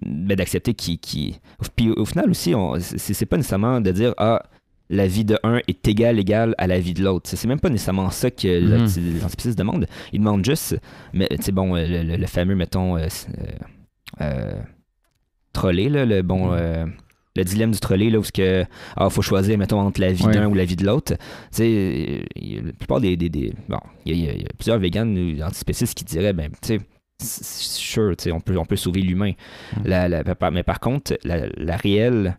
ben, 0.04 0.36
d'accepter 0.36 0.74
qui. 0.74 0.98
qui... 0.98 1.38
Puis 1.76 1.90
au 1.90 2.04
final 2.04 2.30
aussi, 2.30 2.54
c'est, 2.80 3.26
pas 3.26 3.36
nécessairement 3.36 3.80
de 3.80 3.90
dire 3.92 4.14
Ah, 4.16 4.42
la 4.90 5.06
vie 5.06 5.24
de 5.24 5.38
un 5.42 5.60
est 5.68 5.86
égale, 5.86 6.18
égale 6.18 6.54
à 6.58 6.66
la 6.66 6.78
vie 6.80 6.94
de 6.94 7.02
l'autre. 7.04 7.28
C'est, 7.28 7.46
même 7.46 7.60
pas 7.60 7.68
nécessairement 7.68 8.10
ça 8.10 8.30
que 8.30 8.48
Mhm. 8.60 8.88
les 9.14 9.22
antispécistes 9.24 9.58
demandent. 9.58 9.86
Ils 10.12 10.18
demandent 10.20 10.44
juste. 10.44 10.78
Mais 11.12 11.28
tu 11.30 11.42
sais, 11.42 11.52
bon, 11.52 11.74
le, 11.74 12.02
le- 12.02 12.16
le 12.16 12.26
fameux, 12.26 12.54
mettons. 12.56 12.96
euh, 12.96 13.06
euh, 14.20 14.60
trolley, 15.52 15.88
là, 15.88 16.04
le 16.06 16.22
bon. 16.22 16.46
Mhm. 16.52 16.58
euh, 16.58 16.86
le 17.36 17.44
dilemme 17.44 17.70
du 17.72 17.78
trolley, 17.80 18.10
là, 18.10 18.18
où 18.18 18.22
il 18.24 18.32
que, 18.32 18.64
ah, 18.96 19.08
faut 19.10 19.22
choisir, 19.22 19.56
mettons, 19.58 19.80
entre 19.80 20.00
la 20.00 20.12
vie 20.12 20.24
Ouais. 20.24 20.32
d'un 20.34 20.46
ou 20.48 20.54
la 20.54 20.64
vie 20.64 20.76
de 20.76 20.84
l'autre. 20.84 21.14
Tu 21.14 21.18
sais, 21.52 21.64
euh, 21.66 22.22
il 22.36 22.54
y 22.54 22.58
a 22.58 22.62
la 22.62 22.72
plupart 22.72 23.00
des. 23.00 23.16
des, 23.16 23.28
des- 23.28 23.52
bon, 23.68 23.78
il 24.06 24.16
y, 24.16 24.28
a- 24.28 24.32
y 24.34 24.40
y 24.40 24.44
plusieurs 24.56 24.78
véganes 24.78 25.16
ou 25.16 25.42
antispécistes 25.42 25.94
qui 25.96 26.04
diraient, 26.04 26.32
ben, 26.32 26.50
tu 26.62 26.68
sais, 26.68 26.78
c'est- 27.20 27.44
sure, 27.44 28.16
tu 28.16 28.24
sais, 28.24 28.32
on 28.32 28.40
peut, 28.40 28.56
on 28.58 28.64
peut 28.64 28.76
sauver 28.76 29.00
l'humain. 29.02 29.32
Mm. 29.76 29.80
La- 29.84 30.08
la- 30.08 30.24
par- 30.34 30.50
mais 30.52 30.62
par 30.64 30.80
contre, 30.80 31.16
la, 31.24 31.46
la 31.56 31.76
réelle. 31.76 32.38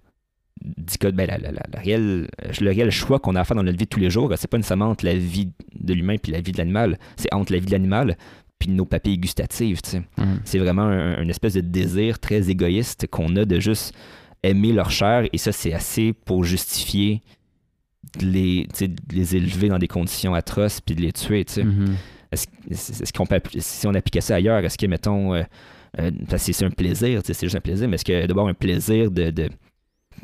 ben, 1.01 1.25
la, 1.25 1.37
la- 1.37 1.51
la- 1.51 1.79
réelle, 1.79 2.27
le 2.59 2.69
réel 2.69 2.91
choix 2.91 3.19
qu'on 3.19 3.35
a 3.35 3.39
à 3.41 3.43
faire 3.45 3.55
dans 3.55 3.63
notre 3.63 3.77
vie 3.77 3.85
de 3.85 3.89
tous 3.89 3.99
les 4.01 4.09
jours, 4.09 4.33
c'est 4.35 4.49
pas 4.49 4.57
nécessairement 4.57 4.89
entre 4.89 5.05
la 5.05 5.15
vie 5.15 5.49
de 5.79 5.93
l'humain 5.93 6.17
puis 6.21 6.33
la 6.33 6.41
vie 6.41 6.51
de 6.51 6.57
l'animal, 6.57 6.97
c'est 7.15 7.33
entre 7.33 7.53
la 7.53 7.59
vie 7.59 7.65
de 7.67 7.71
l'animal 7.71 8.17
puis 8.57 8.69
nos 8.69 8.83
papilles 8.83 9.17
gustatives. 9.17 9.81
tu 9.81 9.89
sais. 9.91 10.01
Mhm. 10.17 10.41
C'est 10.43 10.59
vraiment 10.59 10.81
un- 10.83 11.21
une 11.21 11.29
espèce 11.29 11.53
de 11.53 11.61
désir 11.61 12.19
très 12.19 12.49
égoïste 12.49 13.07
qu'on 13.07 13.33
a 13.37 13.45
de 13.45 13.57
juste 13.61 13.93
aimer 14.43 14.71
leur 14.73 14.91
chair 14.91 15.27
et 15.31 15.37
ça, 15.37 15.51
c'est 15.51 15.73
assez 15.73 16.13
pour 16.13 16.43
justifier 16.43 17.21
de 18.19 18.25
les, 18.25 18.67
de 18.79 19.15
les 19.15 19.35
élever 19.35 19.67
dans 19.69 19.77
des 19.79 19.87
conditions 19.87 20.33
atroces 20.33 20.81
puis 20.81 20.95
de 20.95 21.01
les 21.01 21.11
tuer. 21.11 21.45
tu 21.45 21.53
sais. 21.53 21.63
Mhm. 21.63 21.95
Est-ce 22.31 23.11
qu'on 23.11 23.25
peut 23.25 23.41
si 23.57 23.87
on 23.87 23.93
appliquait 23.93 24.21
ça 24.21 24.35
ailleurs, 24.35 24.63
est-ce 24.63 24.77
que, 24.77 24.85
mettons, 24.85 25.33
euh, 25.33 25.43
euh, 25.99 26.11
parce 26.29 26.45
que 26.45 26.53
c'est 26.53 26.65
un 26.65 26.69
plaisir, 26.69 27.21
c'est 27.23 27.39
juste 27.41 27.55
un 27.55 27.59
plaisir, 27.61 27.87
mais 27.87 27.95
est-ce 27.95 28.05
que 28.05 28.25
d'abord 28.27 28.47
un 28.47 28.53
plaisir 28.53 29.09
de. 29.09 29.31
de 29.31 29.49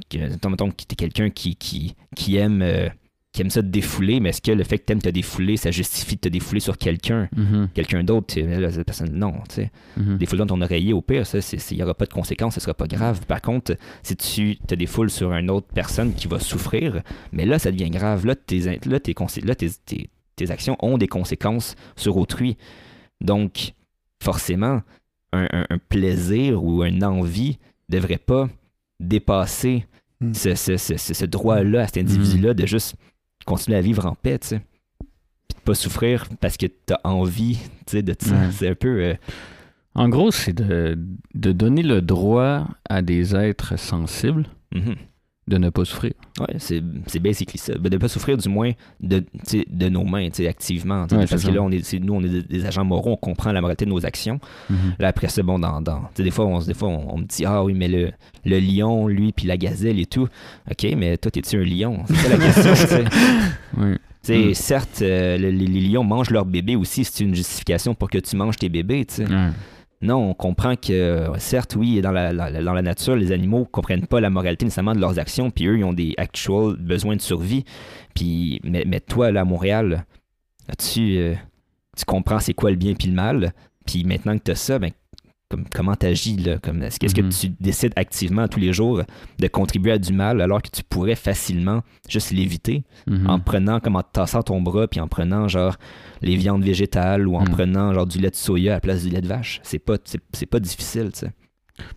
que, 0.09 0.17
mettons, 0.17 0.49
mettons 0.49 0.69
que 0.71 0.83
t'es 0.87 0.95
quelqu'un 0.95 1.29
qui, 1.29 1.55
qui, 1.55 1.95
qui 2.15 2.35
aime. 2.37 2.61
euh, 2.61 2.89
qui 3.35 3.41
aime 3.41 3.49
ça 3.49 3.61
te 3.61 3.67
défouler, 3.67 4.21
mais 4.21 4.29
est-ce 4.29 4.41
que 4.41 4.51
le 4.51 4.63
fait 4.63 4.79
que 4.79 4.85
t'aimes 4.85 5.01
te 5.01 5.09
défouler, 5.09 5.57
ça 5.57 5.69
justifie 5.69 6.15
de 6.15 6.21
te 6.21 6.29
défouler 6.29 6.61
sur 6.61 6.77
quelqu'un, 6.77 7.27
Mhm. 7.35 7.67
quelqu'un 7.73 8.03
d'autre, 8.03 8.27
tu 8.33 8.41
cette 8.71 8.85
personne, 8.85 9.11
non, 9.11 9.33
tu 9.49 9.55
sais 9.55 9.71
Mhm. 9.97 10.17
défouler 10.17 10.39
dans 10.39 10.45
ton 10.55 10.61
oreiller, 10.61 10.93
au 10.93 11.01
pire, 11.01 11.27
ça, 11.27 11.39
il 11.71 11.75
n'y 11.77 11.83
aura 11.83 11.93
pas 11.93 12.05
de 12.05 12.13
conséquences, 12.13 12.55
ce 12.55 12.61
sera 12.61 12.73
pas 12.73 12.87
grave. 12.87 13.25
Par 13.25 13.41
contre, 13.41 13.75
si 14.03 14.15
tu 14.15 14.55
te 14.65 14.73
défoules 14.73 15.09
sur 15.09 15.33
une 15.33 15.49
autre 15.49 15.67
personne 15.73 16.13
qui 16.13 16.27
va 16.29 16.39
souffrir, 16.39 17.01
mais 17.33 17.45
là, 17.45 17.59
ça 17.59 17.71
devient 17.71 17.89
grave. 17.89 18.25
Là, 18.25 18.35
tes, 18.35 18.59
là, 18.85 18.99
tes, 19.01 19.13
là, 19.43 19.55
tes, 19.55 19.69
tes- 19.85 20.09
tes 20.37 20.49
actions 20.51 20.77
ont 20.81 20.97
des 20.97 21.07
conséquences 21.09 21.75
sur 21.97 22.15
autrui. 22.15 22.55
Donc, 23.19 23.73
forcément, 24.23 24.81
un, 25.33 25.47
un- 25.51 25.65
un 25.69 25.77
plaisir 25.89 26.63
ou 26.63 26.85
une 26.85 27.03
envie 27.03 27.57
ne 27.89 27.97
devrait 27.97 28.17
pas 28.17 28.47
dépasser 28.99 29.85
Hmm. 30.21 30.33
ce, 30.33 30.55
ce- 30.55 30.77
ce- 30.77 30.95
ce- 30.95 31.13
ce 31.13 31.25
droit-là 31.25 31.81
à 31.81 31.85
cet 31.87 31.97
individu-là 31.97 32.53
de 32.53 32.65
juste 32.65 32.95
continuer 33.45 33.77
à 33.77 33.81
vivre 33.81 34.05
en 34.05 34.15
paix, 34.15 34.39
tu 34.39 34.47
sais. 34.47 34.59
Puis 35.47 35.55
de 35.57 35.61
pas 35.63 35.75
souffrir 35.75 36.27
parce 36.41 36.57
que 36.57 36.65
tu 36.65 36.93
as 36.93 36.99
envie, 37.07 37.57
tu 37.85 37.91
sais, 37.97 38.01
de 38.03 38.15
ça. 38.19 38.35
Ouais. 38.35 38.51
C'est 38.51 38.69
un 38.69 38.75
peu... 38.75 39.01
euh, 39.03 39.13
En 39.95 40.09
gros, 40.09 40.31
c'est 40.31 40.53
de, 40.53 40.97
de 41.33 41.51
donner 41.51 41.83
le 41.83 42.01
droit 42.01 42.67
à 42.89 43.01
des 43.01 43.35
êtres 43.35 43.77
sensibles 43.77 44.47
mhm. 44.73 44.95
De 45.47 45.57
ne 45.57 45.69
pas 45.69 45.85
souffrir. 45.85 46.13
Ouais, 46.39 46.55
c'est 46.57 46.81
c'est 47.05 47.19
basically 47.19 47.59
ça. 47.59 47.73
Ben, 47.75 47.89
de 47.89 47.95
ne 47.95 47.97
pas 47.99 48.07
souffrir, 48.07 48.35
du 48.37 48.49
moins, 48.49 48.71
de, 48.99 49.23
de 49.69 49.89
nos 49.89 50.03
mains, 50.03 50.27
tu 50.29 50.37
sais, 50.43 50.47
activement. 50.47 51.03
Ouais, 51.03 51.07
parce 51.27 51.37
c'est 51.41 51.47
que 51.49 51.53
là, 51.53 51.61
on 51.61 51.69
est, 51.69 51.83
c'est- 51.83 51.99
nous, 51.99 52.13
on 52.15 52.23
est 52.23 52.29
des, 52.29 52.41
des 52.41 52.65
agents 52.65 52.83
moraux, 52.83 53.11
on 53.11 53.15
comprend 53.17 53.51
la 53.51 53.61
moralité 53.61 53.85
de 53.85 53.91
nos 53.91 54.03
actions. 54.05 54.39
Mhm. 54.71 54.77
Là, 54.97 55.09
après 55.09 55.27
ça, 55.29 55.43
bon, 55.43 55.59
dans, 55.59 55.81
dans, 55.81 55.99
tu 55.99 56.07
sais, 56.17 56.23
des 56.23 56.31
fois, 56.31 56.45
on, 56.45 56.59
se- 56.61 56.65
des 56.67 56.73
fois 56.73 56.89
on, 56.89 57.13
on 57.13 57.17
me 57.19 57.25
dit, 57.25 57.45
ah 57.45 57.63
oui, 57.63 57.73
mais 57.75 57.87
le, 57.87 58.11
le 58.43 58.59
lion, 58.59 59.07
lui, 59.07 59.31
puis 59.33 59.45
la 59.45 59.57
gazelle 59.57 59.99
et 59.99 60.07
tout. 60.07 60.27
OK, 60.71 60.87
mais 60.97 61.15
toi, 61.17 61.29
t'es-tu 61.29 61.57
un 61.57 61.63
lion? 61.63 62.03
C'est 62.07 62.15
ça 62.15 62.29
la 62.29 62.37
question, 62.37 62.71
tu 62.73 62.77
sais. 62.87 63.03
Oui. 63.77 63.93
Tu 64.23 64.33
sais, 64.33 64.37
Mm. 64.49 64.53
certes, 64.55 64.99
euh, 65.03 65.37
le- 65.37 65.51
les, 65.51 65.67
les 65.67 65.81
lions 65.81 66.03
mangent 66.03 66.31
leurs 66.31 66.45
bébés 66.45 66.75
aussi, 66.75 67.03
c'est 67.03 67.23
une 67.23 67.35
justification 67.35 67.93
pour 67.93 68.09
que 68.09 68.17
tu 68.17 68.35
manges 68.35 68.55
tes 68.57 68.69
bébés, 68.69 69.05
tu 69.05 69.15
sais. 69.17 69.25
Non, 70.01 70.29
on 70.29 70.33
comprend 70.33 70.75
que, 70.75 71.27
certes, 71.37 71.75
oui, 71.75 72.01
dans 72.01 72.11
la, 72.11 72.81
nature, 72.81 73.15
les 73.15 73.31
animaux 73.31 73.65
comprennent 73.65 74.07
pas 74.07 74.19
la 74.19 74.29
moralité 74.29 74.65
nécessairement 74.65 74.93
de 74.93 74.99
leurs 74.99 75.19
actions, 75.19 75.49
puis 75.49 75.67
eux, 75.67 75.77
ils 75.77 75.83
ont 75.83 75.93
des 75.93 76.13
actual 76.17 76.75
besoins 76.77 77.15
de 77.15 77.21
survie. 77.21 77.63
Puis, 78.13 78.59
mais, 78.63 78.83
mais 78.85 78.99
toi, 78.99 79.31
là, 79.31 79.41
à 79.41 79.45
Montréal, 79.45 80.05
tu, 80.77 81.17
euh, 81.17 81.33
tu 81.97 82.05
comprends 82.05 82.39
c'est 82.39 82.53
quoi 82.53 82.71
le 82.71 82.75
bien 82.75 82.93
puis 82.93 83.07
le 83.07 83.13
mal, 83.13 83.53
puis 83.85 84.03
maintenant 84.03 84.37
que 84.37 84.43
tu 84.43 84.51
as 84.51 84.55
ça, 84.55 84.79
ben, 84.79 84.91
comme, 85.49 85.65
comment 85.73 85.95
tu 85.95 86.07
agis, 86.07 86.35
est-ce, 86.39 86.99
que- 86.99 87.21
Mhm. 87.21 87.29
que 87.29 87.35
tu 87.35 87.49
décides 87.59 87.93
activement 87.95 88.47
tous 88.47 88.59
les 88.59 88.73
jours 88.73 89.03
de 89.39 89.47
contribuer 89.47 89.91
à 89.91 89.97
du 89.99 90.11
mal 90.11 90.41
alors 90.41 90.61
que 90.61 90.69
tu 90.69 90.81
pourrais 90.83 91.15
facilement 91.15 91.81
juste 92.09 92.31
l'éviter 92.31 92.83
Mhm. 93.07 93.29
en 93.29 93.39
prenant, 93.39 93.79
comme 93.79 93.95
en 93.95 94.01
tassant 94.01 94.41
ton 94.41 94.59
bras, 94.61 94.87
puis 94.87 94.99
en 94.99 95.07
prenant 95.07 95.47
genre 95.47 95.77
les 96.21 96.35
viandes 96.35 96.63
végétales 96.63 97.27
ou 97.27 97.35
en 97.35 97.43
Mm. 97.43 97.49
prenant 97.49 97.93
genre 97.93 98.07
du 98.07 98.17
lait 98.19 98.31
de 98.31 98.35
soya 98.35 98.71
à 98.71 98.75
la 98.77 98.81
place 98.81 99.03
du 99.03 99.09
lait 99.09 99.21
de 99.21 99.27
vache? 99.27 99.59
C'est 99.63 99.77
pas, 99.79 99.97
c'est, 100.03 100.19
pas 100.47 100.59
difficile, 100.59 101.11
tu 101.13 101.19
sais. 101.19 101.31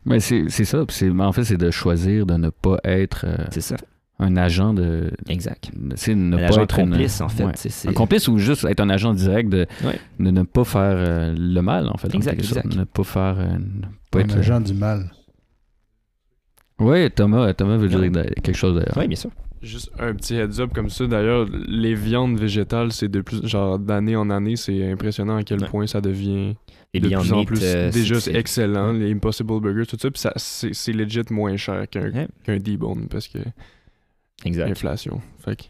Mais 0.04 0.20
c'est 0.20 0.44
c'est 0.48 0.64
ça. 0.64 0.84
en 1.28 1.32
fait, 1.32 1.44
c'est 1.44 1.56
de 1.56 1.70
choisir 1.70 2.26
de 2.26 2.34
ne 2.34 2.50
pas 2.50 2.78
être 2.84 3.24
euh, 3.26 3.46
C'est 3.50 3.60
ça. 3.60 3.76
Un 4.20 4.36
agent 4.36 4.74
de. 4.74 5.10
Exact. 5.28 5.70
C'est 5.94 6.14
de 6.14 6.20
ne 6.20 6.36
Un 6.36 6.40
pas 6.40 6.44
agent 6.46 6.62
être 6.62 6.78
une- 6.80 6.90
complice, 6.90 7.20
en 7.20 7.28
fait. 7.28 7.44
ouais. 7.44 7.52
Un 7.88 7.92
complice 7.92 8.26
ou 8.28 8.38
juste 8.38 8.64
être 8.64 8.80
un 8.80 8.90
agent 8.90 9.14
direct 9.14 9.48
de, 9.48 9.66
Ouais. 9.84 9.98
de 10.18 10.30
ne 10.30 10.42
pas 10.42 10.64
faire 10.64 10.94
euh, 10.96 11.34
le 11.38 11.60
mal, 11.60 11.88
en 11.88 11.96
fait. 11.96 12.14
Exact, 12.14 12.42
sorte. 12.42 12.64
exact. 12.64 12.76
Ne 12.76 12.84
pas 12.84 13.04
faire. 13.04 13.36
euh, 13.38 13.58
ne 13.58 13.82
pas 14.10 14.18
Un 14.20 14.22
être. 14.22 14.36
agent 14.38 14.60
du 14.60 14.74
mal. 14.74 15.10
Oui, 16.80 17.10
Thomas, 17.10 17.52
Thomas 17.54 17.76
veut 17.76 17.88
dire 17.88 17.98
Ouais. 18.00 18.10
quelque 18.42 18.56
chose 18.56 18.74
d'ailleurs. 18.76 18.96
Oui, 18.96 19.08
bien 19.08 19.16
sûr. 19.16 19.30
Juste 19.60 19.90
un 19.98 20.14
petit 20.14 20.36
heads 20.36 20.60
up 20.60 20.72
comme 20.72 20.88
ça. 20.88 21.04
D'ailleurs, 21.08 21.46
les 21.66 21.94
viandes 21.96 22.38
végétales, 22.38 22.92
c'est 22.92 23.08
de 23.08 23.20
plus, 23.20 23.44
genre 23.44 23.76
d'année 23.80 24.14
en 24.14 24.30
année, 24.30 24.54
c'est 24.54 24.88
impressionnant 24.92 25.36
à 25.36 25.42
quel 25.42 25.60
Ouais. 25.60 25.66
point 25.68 25.86
ça 25.88 26.00
devient 26.00 26.54
Et 26.94 27.00
de 27.00 27.08
plus 27.08 27.32
en 27.32 27.44
plus. 27.44 27.58
euh, 27.64 27.90
déjà, 27.90 28.16
excellent, 28.32 28.92
les 28.92 29.10
Impossible 29.12 29.60
Burgers, 29.60 29.86
tout 29.86 29.96
ça. 29.98 30.10
Puis 30.12 30.20
ça, 30.20 30.32
c'est 30.36 30.72
c'est 30.72 30.92
legit 30.92 31.22
moins 31.30 31.56
cher 31.56 31.88
qu'un 31.90 32.12
Ouais. 32.12 32.28
qu'un 32.44 32.58
D-Bone 32.58 33.08
parce 33.10 33.26
que 33.26 33.38
Exact. 34.44 34.70
inflation. 34.70 35.20
Fait 35.44 35.56
que 35.56 35.64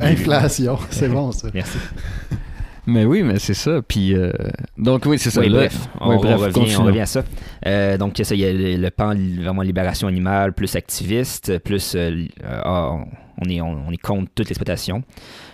Inflation, 0.00 0.78
c'est 0.90 1.08
bon 1.08 1.32
ça. 1.32 1.48
Merci. 1.54 1.78
Mais 2.86 3.04
oui, 3.04 3.22
mais 3.22 3.38
c'est 3.38 3.54
ça. 3.54 3.82
Puis. 3.86 4.14
euh, 4.14 4.32
Donc, 4.78 5.04
oui, 5.06 5.18
c'est 5.18 5.30
ça. 5.30 5.40
Oui, 5.42 5.50
bref, 5.50 5.88
on, 6.00 6.16
revient, 6.18 6.76
on 6.80 6.84
revient 6.84 7.00
à 7.00 7.06
ça. 7.06 7.22
Euh, 7.66 7.98
donc, 7.98 8.18
ça, 8.22 8.34
il 8.34 8.40
y 8.40 8.46
a 8.46 8.52
le, 8.52 8.76
le 8.76 8.90
pan 8.90 9.14
vraiment 9.14 9.60
libération 9.62 10.08
animale, 10.08 10.54
plus 10.54 10.74
activiste, 10.74 11.58
plus 11.58 11.94
euh, 11.94 12.24
euh, 12.44 12.60
ah, 12.64 12.96
on, 13.40 13.48
est, 13.50 13.60
on, 13.60 13.86
on 13.86 13.90
est 13.92 13.98
contre 14.00 14.30
toute 14.34 14.48
l'exploitation. 14.48 15.02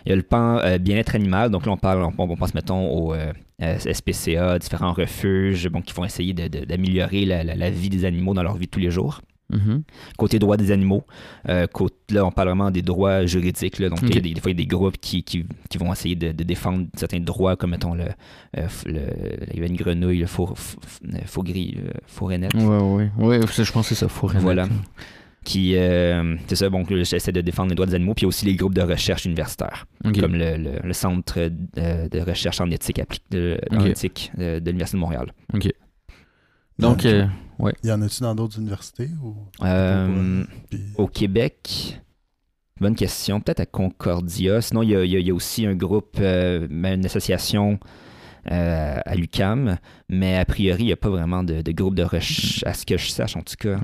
Il 0.06 0.10
y 0.10 0.12
a 0.12 0.16
le 0.16 0.22
pan 0.22 0.60
bien-être 0.80 1.16
animal, 1.16 1.50
donc 1.50 1.66
là, 1.66 1.72
on, 1.72 1.76
parle, 1.76 2.04
on, 2.04 2.12
on 2.16 2.36
pense, 2.36 2.54
mettons, 2.54 2.86
au 2.88 3.14
SPCA, 3.60 4.58
différents 4.60 4.92
refuges 4.92 5.68
bon, 5.70 5.80
qui 5.82 5.92
vont 5.92 6.04
essayer 6.04 6.34
d'améliorer 6.34 7.24
la, 7.24 7.42
la- 7.42 7.56
la 7.56 7.70
vie 7.70 7.88
des 7.90 8.04
animaux 8.04 8.32
dans 8.34 8.42
leur 8.44 8.54
vie 8.56 8.66
de 8.66 8.70
tous 8.70 8.80
les 8.80 8.90
jours. 8.92 9.22
Mhm. 9.50 9.82
Côté 10.16 10.38
droits 10.38 10.56
des 10.56 10.72
animaux, 10.72 11.04
euh, 11.48 11.66
côté- 11.66 12.14
là, 12.14 12.24
on 12.24 12.30
parle 12.30 12.48
vraiment 12.48 12.70
des 12.70 12.82
droits 12.82 13.26
juridiques. 13.26 13.78
Là, 13.78 13.88
donc, 13.90 13.98
il 14.02 14.08
y 14.08 14.12
a 14.12 14.16
Ok. 14.16 14.22
des, 14.22 14.34
des 14.34 14.40
fois, 14.40 14.50
il 14.50 14.54
y 14.58 14.62
a 14.62 14.64
des 14.64 14.66
groupes 14.66 14.96
qui, 15.00 15.22
qui, 15.22 15.44
qui 15.68 15.78
vont 15.78 15.92
essayer 15.92 16.16
de, 16.16 16.32
de 16.32 16.44
défendre 16.44 16.86
certains 16.96 17.20
droits, 17.20 17.54
comme, 17.56 17.70
mettons, 17.72 17.94
le, 17.94 18.04
euh, 18.56 18.66
le, 18.86 19.00
il 19.50 19.56
y 19.56 19.58
avait 19.58 19.68
une 19.68 19.76
grenouille, 19.76 20.18
le 20.18 20.26
faux, 20.26 20.54
faux 21.26 21.42
gris, 21.42 21.76
euh, 21.78 21.90
faux 22.06 22.26
rainette. 22.26 22.54
Ouais, 22.54 22.62
ouais. 22.64 23.10
Ouais, 23.18 23.40
je 23.46 23.72
pense 23.72 23.88
que 23.88 23.94
c'est 23.94 24.06
ça. 24.08 24.26
Rien 24.26 24.40
Voilà. 24.40 24.66
Qui, 25.44 25.76
euh, 25.76 26.36
c'est 26.46 26.56
ça, 26.56 26.70
bon, 26.70 26.84
j'essaie 26.88 27.30
de 27.30 27.42
défendre 27.42 27.68
les 27.68 27.74
droits 27.74 27.84
des 27.86 27.94
animaux, 27.94 28.14
puis 28.14 28.24
aussi 28.24 28.46
les 28.46 28.56
groupes 28.56 28.72
de 28.72 28.80
recherche 28.80 29.26
universitaires, 29.26 29.86
Ok. 30.06 30.18
comme 30.18 30.32
le, 30.36 30.56
le- 30.56 30.78
le 30.82 30.92
Centre 30.94 31.38
de 31.38 32.20
recherche 32.20 32.62
en 32.62 32.70
éthique, 32.70 33.02
de, 33.30 33.58
en 33.70 33.80
Ok. 33.80 33.88
éthique 33.90 34.32
de 34.38 34.58
l'Université 34.64 34.96
de 34.96 35.00
Montréal. 35.02 35.32
Donc, 36.78 37.04
euh, 37.06 37.26
Y 37.82 37.92
en 37.92 38.02
a-tu 38.02 38.22
dans 38.22 38.34
d'autres 38.34 38.58
universités 38.58 39.08
ou... 39.22 39.34
Euh, 39.62 40.44
Puis- 40.70 40.82
Au 40.96 41.06
Québec, 41.06 42.00
bonne 42.80 42.96
question. 42.96 43.40
Peut-être 43.40 43.60
à 43.60 43.66
Concordia. 43.66 44.60
Sinon, 44.60 44.82
il 44.82 44.90
y 44.90 44.96
a, 44.96 45.04
il 45.04 45.10
y 45.10 45.16
a- 45.16 45.20
il 45.20 45.26
y 45.26 45.30
a 45.30 45.34
aussi 45.34 45.64
un 45.66 45.74
groupe, 45.74 46.16
euh, 46.18 46.66
ben, 46.70 46.98
une 46.98 47.06
association 47.06 47.78
euh, 48.50 48.98
à 49.06 49.14
l'UCAM, 49.14 49.78
mais 50.10 50.36
a 50.36 50.44
priori, 50.44 50.82
il 50.82 50.86
n'y 50.86 50.92
a 50.92 50.96
pas 50.96 51.08
vraiment 51.08 51.42
de, 51.44 51.62
de 51.62 51.72
groupe 51.72 51.94
de 51.94 52.02
recherche, 52.02 52.62
à 52.66 52.74
ce 52.74 52.84
que 52.84 52.98
je 52.98 53.08
sache 53.08 53.36
en 53.36 53.42
tout 53.42 53.54
cas. 53.58 53.78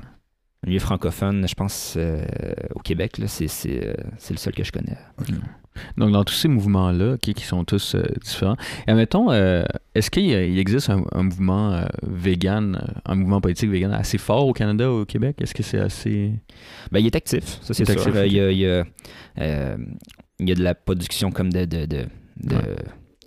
Le 0.63 0.67
milieu 0.67 0.79
francophone, 0.79 1.47
je 1.47 1.55
pense, 1.55 1.95
euh, 1.97 2.23
au 2.75 2.79
Québec, 2.79 3.13
euh, 3.19 3.25
c'est 3.27 4.31
le 4.31 4.37
seul 4.37 4.53
que 4.53 4.63
je 4.63 4.71
connais. 4.71 4.97
Donc, 5.97 6.11
dans 6.11 6.23
tous 6.23 6.33
ces 6.33 6.47
mouvements-là, 6.47 7.13
ok, 7.13 7.33
qui 7.33 7.43
sont 7.45 7.63
tous 7.63 7.95
euh, 7.95 8.03
différents, 8.23 8.55
et 8.87 8.91
admettons, 8.91 9.31
euh, 9.31 9.63
est-ce 9.95 10.11
qu'il 10.11 10.31
existe 10.59 10.89
un, 10.89 11.03
un 11.13 11.23
mouvement 11.23 11.73
euh, 11.73 11.85
vegan, 12.03 12.81
un 13.05 13.15
mouvement 13.15 13.39
politique 13.41 13.69
vegan 13.69 13.91
assez 13.93 14.17
fort 14.17 14.47
au 14.47 14.53
Canada 14.53 14.91
ou 14.91 15.01
au 15.01 15.05
Québec? 15.05 15.37
Est-ce 15.41 15.53
que 15.53 15.63
c'est 15.63 15.79
assez... 15.79 16.33
Ben, 16.91 16.99
il 16.99 17.05
est 17.07 17.15
actif, 17.15 17.59
ça 17.61 17.73
c'est 17.73 17.85
sûr. 17.85 18.01
actif, 18.01 18.13
Il, 18.25 18.33
y 18.33 18.39
a, 18.41 18.51
il, 18.51 18.57
y 18.57 18.65
a, 18.67 18.83
il 20.39 20.49
y 20.49 20.51
a 20.51 20.55
de 20.55 20.63
la 20.63 20.75
production 20.75 21.31
comme 21.31 21.51
de, 21.51 21.65
de, 21.65 21.85
de, 21.85 22.05
de 22.43 22.55
Ouais. 22.55 22.75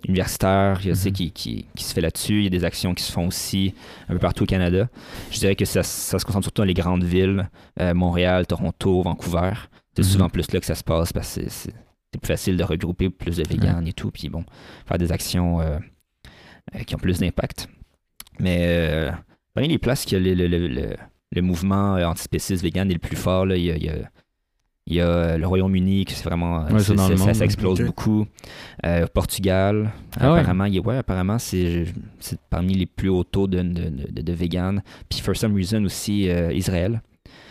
universitaire, 0.07 0.79
il 0.81 0.87
y 0.87 0.91
a, 0.91 0.93
tu 0.93 0.99
sais, 0.99 1.09
Mhm. 1.09 1.13
qui, 1.15 1.31
qui, 1.31 1.65
qui 1.75 1.83
se 1.83 1.93
fait 1.93 2.01
là-dessus. 2.01 2.37
Il 2.39 2.43
y 2.43 2.47
a 2.47 2.49
des 2.51 2.63
actions 2.65 2.93
qui 2.93 3.03
se 3.03 3.11
font 3.11 3.27
aussi 3.27 3.73
un 4.07 4.13
peu 4.13 4.19
partout 4.19 4.43
au 4.43 4.47
Canada. 4.47 4.87
Je 5.31 5.39
dirais 5.39 5.55
que 5.55 5.65
ça, 5.65 5.81
ça 5.83 6.19
se 6.19 6.25
concentre 6.25 6.45
surtout 6.45 6.61
dans 6.61 6.65
les 6.67 6.73
grandes 6.75 7.03
villes, 7.03 7.49
Montréal, 7.95 8.45
Toronto, 8.45 9.01
Vancouver. 9.01 9.53
C'est 9.95 10.03
Mhm. 10.03 10.09
souvent 10.11 10.29
plus 10.29 10.51
là 10.51 10.59
que 10.59 10.65
ça 10.65 10.75
se 10.75 10.83
passe 10.83 11.11
parce 11.13 11.35
que 11.35 11.49
c'est- 11.49 11.73
c'est 12.15 12.21
c'est 12.21 12.21
plus 12.21 12.27
facile 12.33 12.57
de 12.57 12.63
regrouper 12.63 13.09
plus 13.09 13.37
de 13.37 13.43
véganes 13.47 13.87
et 13.87 13.93
tout. 13.93 14.11
Puis 14.11 14.29
bon, 14.29 14.43
faire 14.85 14.97
des 14.97 15.11
actions 15.11 15.59
euh, 15.59 15.77
euh, 16.75 16.79
qui 16.85 16.95
ont 16.95 16.99
plus 16.99 17.19
d'impact. 17.19 17.67
Mais 18.39 18.59
euh, 18.61 19.11
parmi 19.53 19.67
les 19.69 19.77
places 19.77 20.05
a 20.13 20.19
le, 20.19 20.33
le, 20.33 20.47
le, 20.47 20.67
le- 20.67 20.95
le 21.31 21.41
mouvement 21.41 21.95
euh, 21.97 22.05
antispéciste 22.05 22.63
vegan 22.63 22.89
est 22.89 22.93
le 22.93 22.99
plus 22.99 23.17
fort, 23.17 23.45
là, 23.45 23.57
il 23.57 23.63
y 23.65 23.71
a, 23.71 23.75
il 23.77 23.83
y 23.83 23.89
a- 23.89 24.09
il 24.87 24.93
y 24.95 25.01
a, 25.01 25.07
euh, 25.07 25.37
le 25.39 25.47
Royaume-Uni, 25.47 26.05
que 26.05 26.11
c'est 26.13 26.23
vraiment. 26.23 26.61
euh, 26.65 26.69
Ouais, 26.73 26.79
ça, 26.79 26.95
c'est- 26.95 27.17
ça, 27.17 27.25
monde, 27.25 27.33
ça 27.35 27.43
explose 27.45 27.81
beaucoup. 27.81 28.27
Euh, 28.85 29.07
Portugal, 29.13 29.91
Ah 30.19 30.31
ouais? 30.31 30.39
apparemment, 30.39 30.65
il 30.65 30.75
y 30.75 30.77
a- 30.77 30.81
ouais, 30.81 30.97
apparemment 30.97 31.39
c'est, 31.39 31.85
c'est 32.19 32.39
parmi 32.51 32.75
les 32.75 32.85
plus 32.85 33.09
hauts 33.09 33.23
taux 33.23 33.47
de, 33.47 33.61
de, 33.63 33.89
de, 33.89 34.21
de 34.21 34.33
vegan. 34.33 34.83
Puis, 35.09 35.19
for 35.21 35.35
some 35.35 35.55
reason 35.55 35.83
aussi, 35.85 36.29
euh, 36.29 36.53
Israël. 36.53 37.01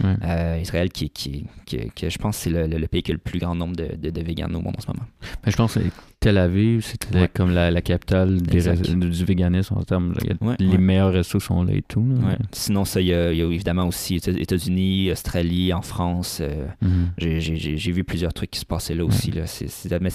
Ouais. 0.02 0.16
Euh, 0.24 0.58
Israël, 0.60 0.90
qui, 0.90 1.08
qui, 1.10 1.46
qui, 1.66 1.90
qui- 1.94 2.10
je 2.10 2.18
pense, 2.18 2.36
c'est 2.38 2.50
le, 2.50 2.66
le- 2.66 2.78
le 2.78 2.88
pays 2.88 3.02
qui 3.02 3.12
a 3.12 3.14
le 3.14 3.18
plus 3.18 3.38
grand 3.38 3.54
nombre 3.54 3.76
de, 3.76 3.94
de, 3.96 4.10
de 4.10 4.20
véganes 4.22 4.54
au 4.56 4.60
monde 4.60 4.74
en 4.76 4.80
ce 4.80 4.88
moment. 4.88 5.06
Ben, 5.44 5.50
je 5.52 5.56
pense 5.56 5.74
que 5.74 5.80
Tel 6.18 6.36
Aviv, 6.38 6.80
c'était 6.84 7.16
Ouais. 7.16 7.30
comme 7.32 7.50
la, 7.52 7.70
la 7.70 7.80
capitale 7.82 8.42
des 8.42 8.62
du 8.96 9.24
véganisme 9.24 9.74
en 9.76 9.82
termes. 9.82 10.14
Ouais, 10.40 10.56
les 10.58 10.66
ouais. 10.68 10.78
meilleurs 10.78 11.12
restos 11.12 11.38
sont 11.38 11.62
là 11.62 11.74
et 11.74 11.82
tout. 11.82 12.04
là. 12.06 12.28
Ouais. 12.28 12.38
Sinon, 12.50 12.84
ça, 12.84 13.00
il 13.00 13.06
y, 13.06 13.10
y 13.10 13.14
a 13.14 13.28
évidemment 13.30 13.86
aussi 13.86 14.16
Éta- 14.16 14.36
États-Unis, 14.36 15.12
Australie, 15.12 15.72
en 15.72 15.82
France. 15.82 16.38
euh, 16.40 16.66
Mhm. 16.82 17.10
j'ai, 17.18 17.40
j'ai- 17.40 17.56
j'ai- 17.56 17.76
j'ai 17.76 17.92
vu 17.92 18.02
plusieurs 18.04 18.32
trucs 18.32 18.50
qui 18.50 18.60
se 18.60 18.66
passaient 18.66 18.94
là 18.94 19.04
aussi. 19.04 19.30
Là. 19.30 19.46
C'est, 19.46 19.68
c'est- 19.68 20.00
mais 20.00 20.10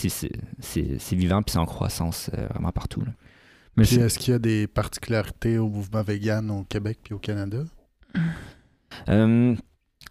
vivant 1.16 1.42
puis 1.42 1.54
c'est 1.54 1.60
en 1.60 1.66
croissance 1.66 2.30
euh, 2.38 2.48
vraiment 2.48 2.72
partout. 2.72 3.02
là. 3.02 3.12
Mais 3.78 3.86
Puis 3.86 3.96
est-ce 3.98 4.20
qu'il 4.20 4.32
y 4.34 4.36
a 4.36 4.40
des 4.40 4.68
particularités 4.68 5.58
au 5.58 5.70
mouvement 5.70 6.02
vegan 6.02 6.50
au 6.52 6.64
Québec 6.64 7.00
puis 7.04 7.14
au 7.14 7.20
Canada? 7.20 7.60
Euh, 9.08 9.56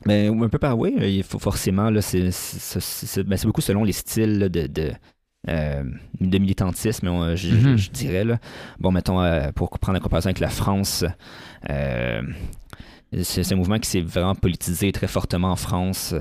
ben, 0.06 0.42
un 0.42 0.48
peu 0.48 0.58
par 0.58 0.78
oui, 0.78 0.94
il 0.98 1.22
faut 1.22 1.38
forcément, 1.38 1.90
là, 1.90 2.00
c'est, 2.02 2.22
ben, 2.24 3.36
c'est 3.36 3.46
beaucoup 3.46 3.60
selon 3.60 3.84
les 3.84 3.92
styles 3.92 4.38
là, 4.38 4.48
de, 4.48 4.66
de, 4.66 4.92
euh, 5.48 5.84
de 6.20 6.38
militantisme, 6.38 7.08
on- 7.08 7.36
je, 7.36 7.48
je- 7.48 7.54
Mhm. 7.54 7.76
je 7.78 7.90
dirais. 7.90 8.24
Là. 8.24 8.38
Bon, 8.78 8.90
mettons, 8.92 9.20
euh, 9.20 9.50
pour 9.52 9.70
prendre 9.78 9.94
la 9.94 10.00
comparaison 10.00 10.28
avec 10.28 10.40
la 10.40 10.48
France, 10.50 11.04
euh, 11.70 12.22
c'est, 13.22 13.52
un 13.52 13.56
mouvement 13.56 13.78
qui 13.78 13.88
s'est 13.88 14.00
vraiment 14.00 14.34
politisé 14.34 14.92
très 14.92 15.08
fortement 15.08 15.50
en 15.52 15.56
France. 15.56 16.14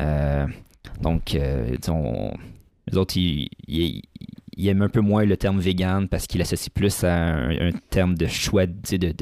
Euh, 0.00 0.46
donc, 1.02 1.34
euh, 1.34 1.76
disons, 1.80 2.32
les 2.90 2.96
autres, 2.96 3.16
ils, 3.16 3.48
ils- 3.66 4.02
ils 4.56 4.68
aiment 4.68 4.82
un 4.82 4.88
peu 4.88 5.00
moins 5.00 5.24
le 5.24 5.36
terme 5.36 5.60
vegan 5.60 6.08
parce 6.08 6.26
qu'ils 6.26 6.38
l'associent 6.40 6.72
plus 6.74 7.04
à 7.04 7.14
un, 7.14 7.68
un 7.68 7.70
terme 7.90 8.16
de 8.16 8.26
choix, 8.26 8.66
de, 8.66 9.12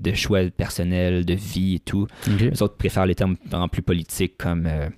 de 0.00 0.12
choix 0.14 0.40
personnel, 0.50 1.24
de 1.24 1.34
vie 1.34 1.76
et 1.76 1.80
tout. 1.80 2.06
Les 2.38 2.62
autres 2.62 2.76
préfèrent 2.76 3.06
les 3.06 3.14
termes 3.14 3.36
vraiment 3.48 3.68
plus 3.68 3.82
politiques 3.82 4.36
comme 4.38 4.66
euh, 4.66 4.88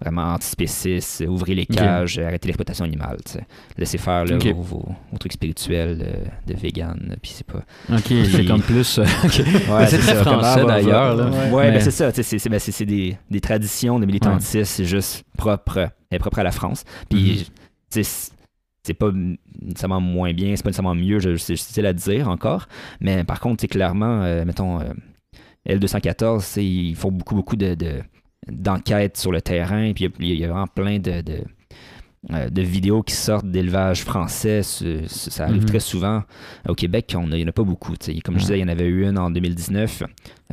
vraiment 0.00 0.32
antispécistes, 0.34 1.24
ouvrir 1.28 1.56
les 1.56 1.66
cages, 1.66 2.18
arrêter 2.20 2.46
l'exploitation 2.46 2.84
animale. 2.84 3.16
tu 3.26 3.32
sais. 3.32 3.46
Laissez 3.76 3.98
faire 3.98 4.24
là, 4.24 4.36
Ok. 4.36 4.46
vos, 4.54 4.62
vos- 4.62 4.88
vos 5.10 5.18
trucs 5.18 5.32
spirituels 5.32 5.98
de, 5.98 6.52
de 6.54 6.58
vegan. 6.58 7.16
Puis 7.20 7.32
c'est 7.34 7.46
pas. 7.46 7.64
Ok, 7.92 8.04
c'est 8.30 8.44
comme 8.46 8.62
plus. 8.62 8.98
euh. 8.98 9.02
Ouais, 9.02 9.86
c'est 9.88 9.98
très 9.98 10.14
ça, 10.14 10.22
français 10.22 10.60
ah, 10.60 10.64
va- 10.64 10.64
d'ailleurs. 10.66 11.16
là. 11.16 11.24
Ouais. 11.30 11.50
Ouais, 11.50 11.66
Mais- 11.66 11.72
ben 11.78 11.80
c'est 11.80 11.90
ça. 11.90 12.12
C'est 12.12 12.48
ben, 12.48 12.60
des, 12.86 13.16
des 13.30 13.40
traditions 13.40 13.98
de 13.98 14.06
militantisme, 14.06 14.64
c'est 14.64 14.84
juste 14.84 15.24
propre, 15.36 15.90
propre 16.20 16.38
à 16.38 16.44
la 16.44 16.52
France. 16.52 16.84
Puis, 17.10 17.44
Mhm. 17.90 18.02
sais, 18.04 18.30
c'est- 18.88 18.94
pas 18.94 19.10
nécessairement 19.62 20.00
moins 20.00 20.32
bien, 20.32 20.56
c'est 20.56 20.62
pas 20.62 20.70
nécessairement 20.70 20.94
mieux, 20.94 21.18
je, 21.20 21.36
c'est 21.36 21.54
difficile 21.54 21.86
à 21.86 21.92
dire 21.92 22.28
encore. 22.28 22.66
Mais 23.00 23.22
par 23.24 23.40
contre, 23.40 23.60
c'est 23.60 23.68
clairement, 23.68 24.22
euh, 24.22 24.44
mettons, 24.44 24.80
euh, 24.80 24.92
L214, 25.66 26.40
c'est- 26.44 26.64
ils 26.64 26.94
font 26.96 27.10
beaucoup, 27.12 27.34
beaucoup 27.34 27.56
de, 27.56 27.74
de- 27.74 28.02
d'enquêtes 28.50 29.16
sur 29.16 29.32
le 29.32 29.40
terrain. 29.42 29.92
Puis 29.92 30.04
il 30.20 30.26
y 30.26 30.30
a- 30.30 30.34
il 30.34 30.40
y, 30.40 30.44
a 30.44 30.48
vraiment 30.48 30.66
plein 30.66 30.98
de, 30.98 31.20
de, 31.20 31.38
euh, 32.32 32.48
de 32.48 32.62
vidéos 32.62 33.02
qui 33.02 33.14
sortent 33.14 33.46
d'élevage 33.50 34.02
français. 34.02 34.62
Ce- 34.62 35.06
ce- 35.06 35.30
ça 35.30 35.44
arrive 35.44 35.62
Mhm. 35.62 35.68
très 35.68 35.80
souvent. 35.80 36.22
Au 36.68 36.74
Québec, 36.74 37.10
il 37.12 37.18
n'y 37.28 37.44
en 37.44 37.48
a 37.48 37.52
pas 37.52 37.62
beaucoup. 37.64 37.94
Comme 38.24 38.36
je 38.36 38.40
disais, 38.40 38.58
il 38.58 38.62
y 38.62 38.64
en 38.64 38.68
avait 38.68 38.86
eu 38.86 39.06
une 39.06 39.18
en 39.18 39.30
2019, 39.30 40.02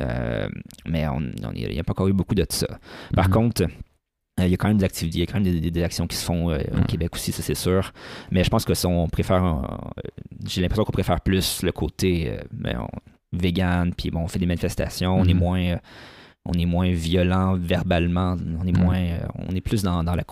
euh, 0.00 0.48
mais 0.86 1.08
on- 1.08 1.22
il 1.54 1.68
n'y 1.70 1.78
a 1.80 1.84
pas 1.84 1.92
encore 1.92 2.08
eu 2.08 2.12
beaucoup 2.12 2.34
de 2.34 2.44
ça. 2.48 2.66
Par 3.14 3.28
Mhm. 3.28 3.32
contre, 3.34 3.62
il 4.38 4.48
y 4.48 4.54
a 4.54 4.56
quand 4.56 4.68
même 4.68 4.76
des 4.78 4.84
activités, 4.84 5.18
il 5.18 5.20
y 5.20 5.22
a 5.22 5.26
quand 5.26 5.40
même 5.40 5.60
des, 5.60 5.82
actions 5.82 6.06
qui 6.06 6.16
se 6.16 6.24
font 6.24 6.50
euh, 6.50 6.58
au 6.72 6.76
Ouais. 6.76 6.84
Québec 6.86 7.14
aussi, 7.14 7.32
ça 7.32 7.42
c'est 7.42 7.54
sûr. 7.54 7.92
Mais 8.30 8.44
je 8.44 8.50
pense 8.50 8.64
que 8.64 8.74
ça, 8.74 8.86
on 8.88 9.08
préfère, 9.08 9.44
euh, 9.44 9.62
j'ai 10.46 10.60
l'impression 10.60 10.84
qu'on 10.84 10.92
préfère 10.92 11.20
plus 11.20 11.62
le 11.62 11.72
côté 11.72 12.30
euh, 12.30 12.38
ben, 12.52 12.78
on- 12.80 12.88
vegan, 13.38 13.92
puis 13.94 14.10
bon, 14.10 14.20
on 14.20 14.28
fait 14.28 14.38
des 14.38 14.46
manifestations, 14.46 15.14
on 15.18 15.24
est 15.24 15.34
Mhm. 15.34 15.40
moins, 15.40 15.60
euh, 15.62 15.76
on 16.44 16.52
est 16.52 16.64
moins 16.66 16.90
violent 16.92 17.56
verbalement, 17.56 18.36
on 18.62 18.66
est 18.66 18.76
Ouais. 18.76 18.82
moins, 18.84 18.98
euh, 18.98 19.18
on 19.48 19.54
est 19.54 19.60
plus 19.60 19.82
dans, 19.82 20.04
dans 20.04 20.14
la 20.14 20.22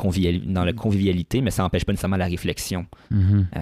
dans 0.47 0.65
la 0.65 0.73
convivialité, 0.73 1.41
mais 1.41 1.51
ça 1.51 1.63
n'empêche 1.63 1.85
pas 1.85 1.93
nécessairement 1.93 2.17
la 2.17 2.27
réflexion, 2.27 2.87
Mhm. 3.11 3.47
euh, 3.57 3.61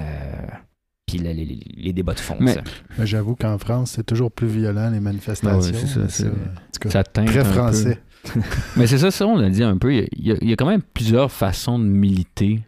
puis 1.07 1.19
les, 1.19 1.35
les- 1.35 1.61
les 1.77 1.93
débats 1.93 2.15
de 2.15 2.21
fond. 2.21 2.37
Mais- 2.41 2.57
J'avoue 3.01 3.37
qu'en 3.37 3.59
France, 3.59 3.93
c'est 3.93 4.05
toujours 4.05 4.31
plus 4.31 4.49
violent 4.49 4.91
les 4.91 5.01
manifestations. 5.01 5.59
Ouais, 5.61 5.73
c'est 5.73 5.87
ça, 5.87 6.07
très 6.11 6.27
un 6.29 7.71
peu. 7.95 7.97
Mais 8.77 8.87
c'est 8.87 8.99
ça, 8.99 9.11
ça, 9.11 9.27
on 9.27 9.37
l'a 9.37 9.51
dit 9.51 9.63
un 9.63 9.77
peu. 9.77 9.93
Il 9.95 10.07
y, 10.19 10.33
a, 10.33 10.37
il 10.41 10.49
y 10.49 10.53
a 10.53 10.57
quand 10.57 10.67
même 10.67 10.83
plusieurs 10.83 11.31
façons 11.33 11.79
de 11.79 11.85
militer 11.85 12.61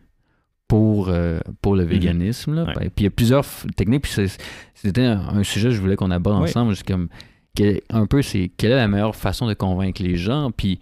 pour, 0.68 1.08
euh, 1.08 1.38
pour 1.62 1.76
le 1.76 1.84
véganisme. 1.84 2.54
là. 2.54 2.64
Ouais. 2.64 2.72
Ben, 2.74 2.80
Puis 2.90 2.92
il 3.00 3.04
y 3.04 3.06
a 3.06 3.10
plusieurs 3.10 3.44
techniques. 3.76 4.02
Puis 4.02 4.28
c'était 4.74 5.04
un, 5.04 5.20
un 5.28 5.42
sujet 5.44 5.68
que 5.68 5.74
je 5.74 5.80
voulais 5.80 5.96
qu'on 5.96 6.10
aborde 6.10 6.42
ensemble. 6.48 6.74
C'est 6.76 6.86
comme, 6.86 7.08
quel- 7.54 7.80
un 7.90 8.06
peu, 8.06 8.22
c'est 8.22 8.50
quelle 8.56 8.72
est 8.72 8.76
la 8.76 8.88
meilleure 8.88 9.14
façon 9.16 9.46
de 9.46 9.54
convaincre 9.54 10.02
les 10.02 10.16
gens. 10.16 10.50
Puis, 10.50 10.80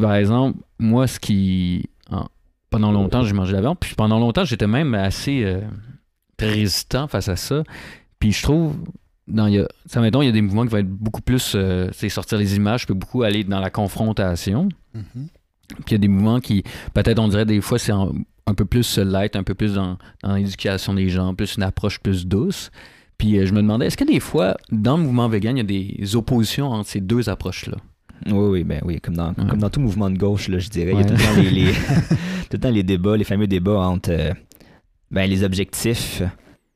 par 0.00 0.14
exemple, 0.14 0.58
moi, 0.78 1.06
ce 1.06 1.20
qui. 1.20 1.88
en- 2.10 2.26
pendant 2.70 2.92
longtemps, 2.92 3.22
j'ai 3.22 3.32
mangé 3.34 3.52
la 3.52 3.60
viande. 3.60 3.78
Puis 3.78 3.94
pendant 3.94 4.18
longtemps, 4.18 4.44
j'étais 4.44 4.66
même 4.66 4.94
assez 4.94 5.44
euh, 5.44 5.60
très 6.36 6.50
résistant 6.52 7.06
face 7.08 7.28
à 7.28 7.36
ça. 7.36 7.62
Puis 8.18 8.32
je 8.32 8.42
trouve. 8.42 8.76
Dans, 9.28 9.46
y 9.48 9.58
a, 9.58 9.66
ça, 9.86 10.00
mettons, 10.00 10.22
il 10.22 10.26
y 10.26 10.28
a 10.28 10.32
des 10.32 10.40
mouvements 10.42 10.62
qui 10.64 10.68
vont 10.70 10.78
être 10.78 10.88
beaucoup 10.88 11.20
plus. 11.22 11.52
euh, 11.56 11.88
c'est 11.92 12.08
sortir 12.08 12.38
les 12.38 12.54
images, 12.56 12.82
je 12.82 12.86
peux 12.86 12.94
beaucoup 12.94 13.22
aller 13.22 13.42
dans 13.44 13.58
la 13.60 13.70
confrontation. 13.70 14.68
Mhm. 14.94 15.26
Puis 15.68 15.84
il 15.88 15.92
y 15.92 15.94
a 15.96 15.98
des 15.98 16.08
mouvements 16.08 16.38
qui, 16.40 16.62
peut-être, 16.94 17.18
on 17.18 17.26
dirait 17.28 17.44
des 17.44 17.60
fois, 17.60 17.78
c'est 17.78 17.90
un 17.92 18.54
peu 18.56 18.64
plus 18.64 18.98
light, 18.98 19.34
un 19.34 19.42
peu 19.42 19.54
plus 19.54 19.74
dans, 19.74 19.98
dans 20.22 20.36
l'éducation 20.36 20.94
des 20.94 21.08
gens, 21.08 21.34
plus 21.34 21.56
une 21.56 21.64
approche 21.64 21.98
plus 21.98 22.24
douce. 22.26 22.70
Puis 23.18 23.36
euh, 23.38 23.46
je 23.46 23.52
me 23.52 23.62
demandais, 23.62 23.86
est-ce 23.86 23.96
que 23.96 24.04
des 24.04 24.20
fois, 24.20 24.56
dans 24.70 24.96
le 24.96 25.02
mouvement 25.02 25.28
vegan, 25.28 25.56
il 25.56 25.60
y 25.60 25.62
a 25.62 25.64
des 25.98 26.14
oppositions 26.16 26.70
entre 26.70 26.88
ces 26.88 27.00
deux 27.00 27.28
approches-là? 27.28 27.78
Oui, 28.26 28.32
oui, 28.48 28.64
ben 28.64 28.80
oui, 28.84 29.00
comme 29.00 29.16
dans, 29.16 29.28
Ouais. 29.30 29.46
comme 29.50 29.58
dans 29.58 29.70
tout 29.70 29.80
mouvement 29.80 30.08
de 30.08 30.16
gauche, 30.16 30.48
là, 30.48 30.58
je 30.60 30.68
dirais. 30.68 30.92
Il 30.92 30.98
y 30.98 31.00
a 31.00 31.04
tout 31.04 31.14
le, 31.14 31.18
temps 31.18 31.34
les, 31.36 31.50
les- 31.50 31.72
tout 32.12 32.52
le 32.52 32.58
temps 32.58 32.70
les 32.70 32.82
débats, 32.84 33.16
les 33.16 33.24
fameux 33.24 33.46
débats 33.48 33.80
entre 33.88 34.10
euh, 34.12 34.32
ben, 35.10 35.28
les 35.28 35.42
objectifs. 35.42 36.22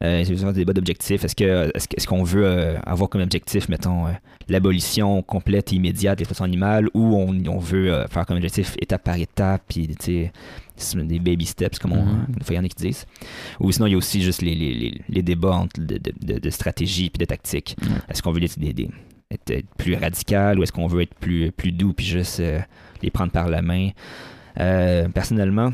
Euh, 0.03 0.25
c'est 0.25 0.35
des 0.35 0.53
débats 0.53 0.73
d'objectifs. 0.73 1.25
Est-ce 1.25 1.37
que 1.37 1.71
est-ce, 1.77 2.07
qu'on 2.07 2.23
veut 2.23 2.47
euh, 2.47 2.79
avoir 2.87 3.11
comme 3.11 3.21
objectif, 3.21 3.69
mettons, 3.69 4.07
euh, 4.07 4.13
l'abolition 4.49 5.23
complète 5.23 5.73
et 5.73 5.77
immédiate 5.77 6.17
de 6.17 6.21
l'exploitation 6.21 6.47
animale 6.47 6.89
ou 6.95 7.17
on, 7.17 7.37
on 7.47 7.59
veut 7.59 7.93
euh, 7.93 8.07
faire 8.09 8.25
comme 8.25 8.37
objectif 8.39 8.77
étape 8.81 9.05
par 9.05 9.17
étape, 9.17 9.63
puis 9.69 9.89
tu 9.89 9.97
sais, 10.01 10.33
c'est 10.77 11.07
des 11.07 11.19
baby 11.19 11.45
steps, 11.45 11.79
comme 11.79 11.93
on, 11.93 12.05
des 12.29 12.43
fois, 12.45 12.55
il 12.55 12.57
y 12.57 12.59
en 12.59 12.65
a 12.65 12.69
qui 12.69 12.77
disent. 12.77 13.05
Ou 13.61 13.71
sinon, 13.73 13.87
il 13.89 13.91
y 13.91 13.95
a 13.95 13.99
aussi 13.99 14.23
juste 14.23 14.41
les, 14.41 14.55
les, 14.55 14.73
les, 14.73 15.03
les 15.07 15.23
débats 15.23 15.53
entre 15.57 15.79
de, 15.79 15.99
de, 16.39 16.51
stratégie 16.51 17.11
puis 17.11 17.19
de 17.19 17.27
tactique. 17.27 17.77
Est-ce 18.09 18.23
qu'on 18.23 18.33
veut 18.33 18.41
des, 18.41 18.49
des- 18.57 18.73
des- 18.73 18.91
être, 19.31 19.67
plus 19.77 19.95
radical 19.97 20.59
ou 20.59 20.63
est-ce 20.63 20.73
qu'on 20.73 20.87
veut 20.87 21.03
être 21.03 21.15
plus, 21.15 21.53
plus 21.53 21.73
doux 21.73 21.93
puis 21.93 22.07
juste 22.07 22.43
les 23.03 23.11
prendre 23.11 23.33
par 23.33 23.49
la 23.51 23.61
main? 23.61 23.91
Personnellement, 24.55 25.73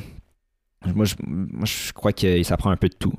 moi 0.94 1.04
je, 1.04 1.14
moi 1.24 1.64
je 1.64 1.92
crois 1.92 2.12
que 2.12 2.42
ça 2.42 2.56
prend 2.56 2.70
un 2.70 2.76
peu 2.76 2.88
de 2.88 2.96
tout. 2.98 3.14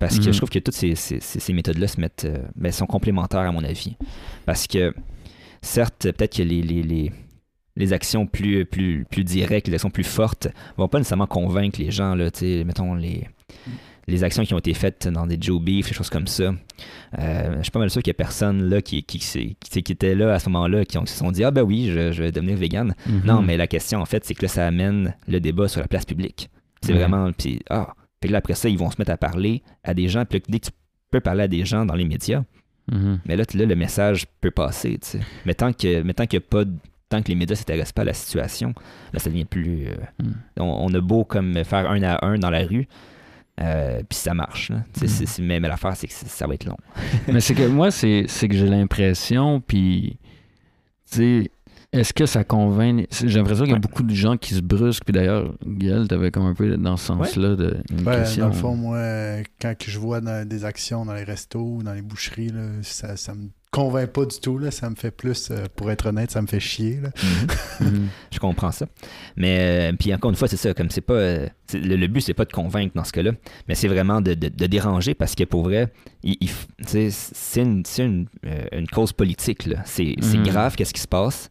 Parce 0.00 0.18
que 0.18 0.24
Mhm. 0.26 0.32
je 0.32 0.36
trouve 0.38 0.50
que 0.50 0.58
toutes 0.58 0.74
ces, 0.74 0.94
ces, 0.96 1.20
ces- 1.20 1.38
ces 1.38 1.52
méthodes-là 1.52 1.86
se 1.86 2.00
mettent, 2.00 2.24
euh, 2.24 2.38
ben, 2.56 2.72
sont 2.72 2.86
complémentaires 2.86 3.40
à 3.40 3.52
mon 3.52 3.62
avis. 3.62 3.96
Parce 4.46 4.66
que 4.66 4.92
certes, 5.62 6.10
peut-être 6.10 6.36
que 6.38 6.42
les, 6.42 6.62
les, 6.62 6.82
les, 6.82 7.12
les 7.76 7.92
actions 7.92 8.26
plus, 8.26 8.64
plus, 8.64 9.04
plus 9.08 9.24
directes, 9.24 9.68
les 9.68 9.74
actions 9.74 9.90
plus 9.90 10.04
fortes, 10.04 10.48
vont 10.76 10.88
pas 10.88 10.98
nécessairement 10.98 11.26
convaincre 11.28 11.78
les 11.80 11.90
gens. 11.90 12.14
Là, 12.14 12.30
mettons 12.64 12.94
les, 12.94 13.28
les 14.08 14.24
actions 14.24 14.42
qui 14.44 14.54
ont 14.54 14.58
été 14.58 14.74
faites 14.74 15.06
dans 15.06 15.26
des 15.26 15.36
Joe 15.40 15.60
Beef, 15.62 15.88
des 15.88 15.94
choses 15.94 16.10
comme 16.10 16.26
ça. 16.26 16.54
Euh, 17.18 17.56
je 17.58 17.62
suis 17.62 17.70
pas 17.70 17.78
mal 17.78 17.90
sûr 17.90 18.02
qu'il 18.02 18.10
y 18.10 18.12
a 18.12 18.14
personne 18.14 18.68
là 18.70 18.80
qui, 18.82 19.02
qui, 19.04 19.18
qui, 19.60 19.78
était 19.92 20.14
là 20.14 20.32
à 20.34 20.38
ce 20.38 20.48
moment-là 20.48 20.84
qui, 20.84 20.96
se 21.06 21.14
sont 21.18 21.30
dit 21.30 21.44
Ah 21.44 21.50
ben 21.50 21.62
oui, 21.62 21.90
je, 21.94 22.10
je 22.12 22.22
vais 22.22 22.32
devenir 22.32 22.56
vegan. 22.56 22.94
Mhm. 23.06 23.22
Non, 23.24 23.42
mais 23.42 23.56
la 23.56 23.66
question 23.66 24.00
en 24.00 24.06
fait, 24.06 24.24
c'est 24.24 24.34
que 24.34 24.42
là, 24.42 24.48
ça 24.48 24.66
amène 24.66 25.14
le 25.28 25.40
débat 25.40 25.68
sur 25.68 25.80
la 25.82 25.88
place 25.88 26.06
publique. 26.06 26.48
C'est 26.82 26.94
vraiment. 26.94 27.30
Puis, 27.32 27.60
ah, 27.68 27.92
Que 28.20 28.28
là, 28.28 28.38
après 28.38 28.54
ça, 28.54 28.68
ils 28.68 28.76
vont 28.78 28.90
se 28.90 28.96
mettre 28.98 29.10
à 29.12 29.16
parler 29.16 29.62
à 29.82 29.94
des 29.94 30.08
gens. 30.08 30.24
Puis 30.24 30.38
là, 30.38 30.44
dès 30.48 30.58
que 30.60 30.66
tu 30.66 30.70
peux 31.10 31.20
parler 31.20 31.44
à 31.44 31.48
des 31.48 31.64
gens 31.64 31.84
dans 31.86 31.94
les 31.94 32.04
médias, 32.04 32.42
Mhm. 32.90 33.20
mais 33.24 33.36
là, 33.36 33.44
là 33.54 33.64
le 33.66 33.76
message 33.76 34.26
peut 34.40 34.50
passer. 34.50 34.98
tu 35.00 35.08
sais. 35.08 35.20
Mais 35.46 35.54
tant 35.54 35.72
que, 35.72 36.02
mais 36.02 36.12
tant 36.12 36.26
qu'il 36.26 36.38
y 36.40 36.42
a 36.42 36.46
pas 36.46 36.64
de- 36.64 36.74
tant 37.08 37.22
que 37.22 37.28
les 37.28 37.34
médias 37.34 37.54
ne 37.54 37.58
s'intéressent 37.58 37.92
pas 37.92 38.02
à 38.02 38.06
la 38.06 38.12
situation, 38.14 38.74
là, 39.12 39.18
ça 39.20 39.30
devient 39.30 39.44
plus. 39.44 39.86
euh, 39.88 39.94
Mm. 40.22 40.32
on, 40.60 40.86
on 40.90 40.94
a 40.94 41.00
beau 41.00 41.24
comme 41.24 41.62
faire 41.64 41.90
un 41.90 42.02
à 42.02 42.24
un 42.26 42.36
dans 42.38 42.50
la 42.50 42.64
rue, 42.66 42.86
euh, 43.60 44.02
puis 44.08 44.18
ça 44.18 44.34
marche. 44.34 44.70
là. 44.70 44.76
Mm. 45.00 45.42
mais 45.42 45.60
mais 45.60 45.68
l'affaire, 45.68 45.96
c'est 45.96 46.06
que 46.08 46.12
ça 46.12 46.46
va 46.46 46.54
être 46.54 46.64
long. 46.66 46.76
Mais 47.28 47.40
c'est 47.40 47.54
que 47.54 47.66
moi, 47.66 47.90
c'est 47.90 48.24
c'est 48.28 48.48
que 48.48 48.54
j'ai 48.54 48.66
l'impression, 48.68 49.60
puis, 49.60 50.18
tu 51.10 51.16
sais, 51.44 51.50
est-ce 51.92 52.12
que 52.12 52.26
ça 52.26 52.44
convainc. 52.44 53.06
J'ai 53.24 53.38
l'impression 53.38 53.64
qu'il 53.64 53.70
y 53.70 53.72
a 53.72 53.76
Ouais. 53.76 53.80
beaucoup 53.80 54.02
de 54.04 54.14
gens 54.14 54.36
qui 54.36 54.54
se 54.54 54.60
brusquent, 54.60 55.04
puis 55.04 55.12
d'ailleurs, 55.12 55.52
Gaël, 55.66 56.06
t'avais 56.08 56.30
comme 56.30 56.46
un 56.46 56.54
peu 56.54 56.76
dans 56.76 56.96
ce 56.96 57.06
sens-là 57.06 57.56
de 57.56 57.76
une 57.90 58.06
Ouais, 58.06 58.16
question. 58.16 58.44
dans 58.44 58.52
le 58.54 58.56
fond, 58.58 58.76
moi, 58.76 58.98
quand 59.60 59.76
que 59.76 59.90
je 59.90 59.98
vois 59.98 60.20
dans- 60.20 60.46
des 60.48 60.64
actions 60.64 61.04
dans 61.04 61.14
les 61.14 61.24
restos 61.24 61.58
ou 61.78 61.82
dans 61.82 61.92
les 61.94 62.02
boucheries, 62.02 62.48
là, 62.50 62.62
ça, 62.82 63.16
ça 63.16 63.34
me 63.34 63.48
convainc 63.72 64.10
pas 64.10 64.24
du 64.24 64.38
tout. 64.40 64.58
Là. 64.58 64.70
Ça 64.72 64.90
me 64.90 64.96
fait 64.96 65.10
plus, 65.12 65.48
euh, 65.50 65.66
pour 65.76 65.90
être 65.92 66.06
honnête, 66.06 66.30
ça 66.32 66.42
me 66.42 66.46
fait 66.48 66.58
chier. 66.60 66.98
Là. 67.02 67.10
Mhm. 67.80 68.08
Je 68.32 68.38
comprends 68.40 68.72
ça. 68.72 68.86
Mais 69.36 69.90
euh, 69.92 69.96
puis 69.98 70.12
encore 70.14 70.30
une 70.30 70.36
fois, 70.36 70.48
c'est 70.48 70.56
ça, 70.56 70.74
comme 70.74 70.90
c'est 70.90 71.00
pas. 71.00 71.14
euh, 71.14 71.48
c'est- 71.66 71.78
le, 71.78 71.94
le 71.96 72.06
but, 72.08 72.20
c'est 72.20 72.34
pas 72.34 72.44
de 72.44 72.52
convaincre 72.52 72.92
dans 72.96 73.04
ce 73.04 73.12
cas-là, 73.12 73.32
mais 73.68 73.74
c'est 73.76 73.86
vraiment 73.88 74.20
de, 74.20 74.34
de- 74.34 74.48
de 74.48 74.66
déranger 74.66 75.14
parce 75.14 75.34
que 75.36 75.44
pour 75.44 75.62
vrai, 75.64 75.92
c'est 76.84 77.62
une, 77.62 77.82
c'est 77.84 78.04
une, 78.04 78.26
euh, 78.46 78.64
une 78.72 78.88
cause 78.88 79.12
politique. 79.12 79.66
là. 79.66 79.82
C'est 79.84 80.14
c'est 80.20 80.38
Mhm. 80.38 80.44
grave, 80.46 80.74
qu'est-ce 80.76 80.92
qui 80.94 81.00
se 81.00 81.08
passe. 81.08 81.50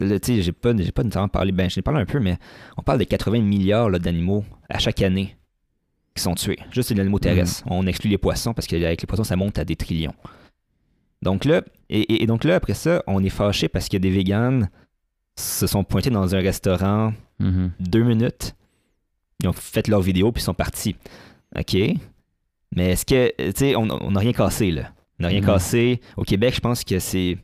J'ai 0.00 0.52
pas, 0.52 0.76
j'ai 0.76 0.92
pas 0.92 1.02
nécessairement 1.02 1.28
parlé, 1.28 1.52
ben, 1.52 1.68
j'en 1.68 1.78
ai 1.78 1.82
parlé 1.82 2.00
un 2.00 2.06
peu, 2.06 2.18
mais 2.20 2.38
on 2.76 2.82
parle 2.82 2.98
de 2.98 3.04
80 3.04 3.40
milliards 3.42 3.90
d'animaux 4.00 4.44
à 4.68 4.78
chaque 4.78 5.02
année 5.02 5.36
qui 6.14 6.22
sont 6.22 6.34
tués. 6.34 6.58
Juste 6.72 6.90
les 6.90 7.00
animaux 7.00 7.18
terrestres. 7.18 7.62
On 7.66 7.86
exclut 7.86 8.10
les 8.10 8.18
poissons 8.18 8.54
parce 8.54 8.66
qu'avec 8.66 9.00
les 9.00 9.06
poissons, 9.06 9.24
ça 9.24 9.36
monte 9.36 9.58
à 9.58 9.64
des 9.64 9.76
trillions. 9.76 10.14
Donc 11.22 11.44
là, 11.44 11.62
et, 11.90 12.26
donc 12.26 12.44
là, 12.44 12.54
après 12.56 12.74
ça, 12.74 13.02
on 13.06 13.22
est 13.22 13.28
fâché 13.28 13.68
parce 13.68 13.88
que 13.88 13.96
des 13.98 14.10
véganes 14.10 14.70
se 15.36 15.66
sont 15.66 15.84
pointés 15.84 16.10
dans 16.10 16.34
un 16.34 16.40
restaurant 16.40 17.12
Mhm. 17.38 17.72
deux 17.80 18.02
minutes. 18.02 18.54
Ils 19.42 19.48
ont 19.48 19.52
fait 19.54 19.88
leur 19.88 20.00
vidéo 20.02 20.30
puis 20.32 20.42
ils 20.42 20.44
sont 20.44 20.54
partis. 20.54 20.96
OK. 21.58 21.74
Mais 22.76 22.90
est-ce 22.92 23.04
que, 23.06 23.32
tu 23.50 23.52
sais, 23.56 23.76
on 23.76 23.86
n'a 23.86 24.20
rien 24.20 24.32
cassé, 24.32 24.70
là. 24.70 24.92
On 25.18 25.22
n'a 25.24 25.28
rien 25.28 25.40
Mhm. 25.40 25.46
cassé. 25.46 26.00
Au 26.16 26.22
Québec, 26.24 26.54
je 26.54 26.60
pense 26.60 26.84
que 26.84 26.98
c'est 26.98 27.38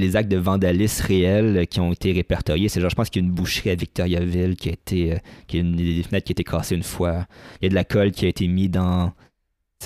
les 0.00 0.16
actes 0.16 0.30
de 0.30 0.36
vandalisme 0.36 1.04
réels 1.06 1.66
qui 1.68 1.80
ont 1.80 1.92
été 1.92 2.12
répertoriés. 2.12 2.68
C'est 2.68 2.80
genre, 2.80 2.90
je 2.90 2.94
pense 2.96 3.10
qu'il 3.10 3.22
y 3.22 3.24
a 3.24 3.28
une 3.28 3.34
boucherie 3.34 3.70
à 3.70 3.74
Victoriaville 3.74 4.56
qui 4.56 4.68
a 4.68 4.72
été. 4.72 5.12
euh, 5.14 5.18
qui 5.46 5.56
a 5.58 5.60
une, 5.60 5.76
des 5.76 6.02
fenêtres 6.02 6.26
qui 6.26 6.32
a 6.32 6.34
été 6.34 6.44
cassées 6.44 6.74
une 6.76 6.82
fois. 6.82 7.26
Il 7.60 7.64
y 7.64 7.66
a 7.66 7.68
de 7.70 7.74
la 7.74 7.84
colle 7.84 8.10
qui 8.12 8.24
a 8.24 8.28
été 8.28 8.46
mis 8.48 8.68
dans. 8.68 9.12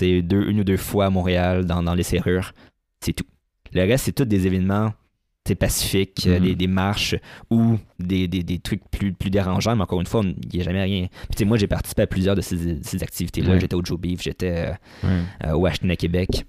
deux, 0.01 0.49
une 0.49 0.59
ou 0.59 0.63
deux 0.63 0.77
fois 0.77 1.05
à 1.05 1.09
Montréal, 1.09 1.65
dans, 1.65 1.81
dans 1.83 1.95
les 1.95 2.03
serrures. 2.03 2.53
C'est 3.01 3.13
tout. 3.13 3.25
Le 3.73 3.81
reste, 3.81 4.05
c'est 4.05 4.11
tous 4.13 4.25
des 4.25 4.45
événements 4.47 4.93
pacifiques, 5.59 6.25
Mhm. 6.27 6.39
des, 6.39 6.55
des 6.55 6.67
marches 6.67 7.15
ou 7.49 7.77
des, 7.99 8.27
des, 8.27 8.43
des 8.43 8.59
trucs 8.59 8.81
plus, 8.91 9.13
plus 9.13 9.29
dérangeants. 9.29 9.77
Mais 9.77 9.83
encore 9.83 10.01
une 10.01 10.05
fois, 10.07 10.21
il 10.25 10.35
n'y 10.53 10.59
a 10.59 10.63
jamais 10.65 10.83
rien. 10.83 11.07
Puis, 11.09 11.27
tu 11.31 11.37
sais, 11.39 11.45
moi, 11.45 11.55
j'ai 11.57 11.67
participé 11.67 12.01
à 12.01 12.07
plusieurs 12.07 12.35
de 12.35 12.41
ces, 12.41 12.81
ces 12.83 13.01
activités-là. 13.01 13.51
Ouais. 13.53 13.59
J'étais 13.61 13.75
au 13.75 13.83
Joe 13.83 13.97
Beef, 13.97 14.21
j'étais 14.21 14.67
euh, 14.67 14.71
Ouais. 15.07 15.21
euh, 15.45 15.53
au 15.53 15.65
Ashton 15.65 15.89
à 15.89 15.95
Québec. 15.95 16.45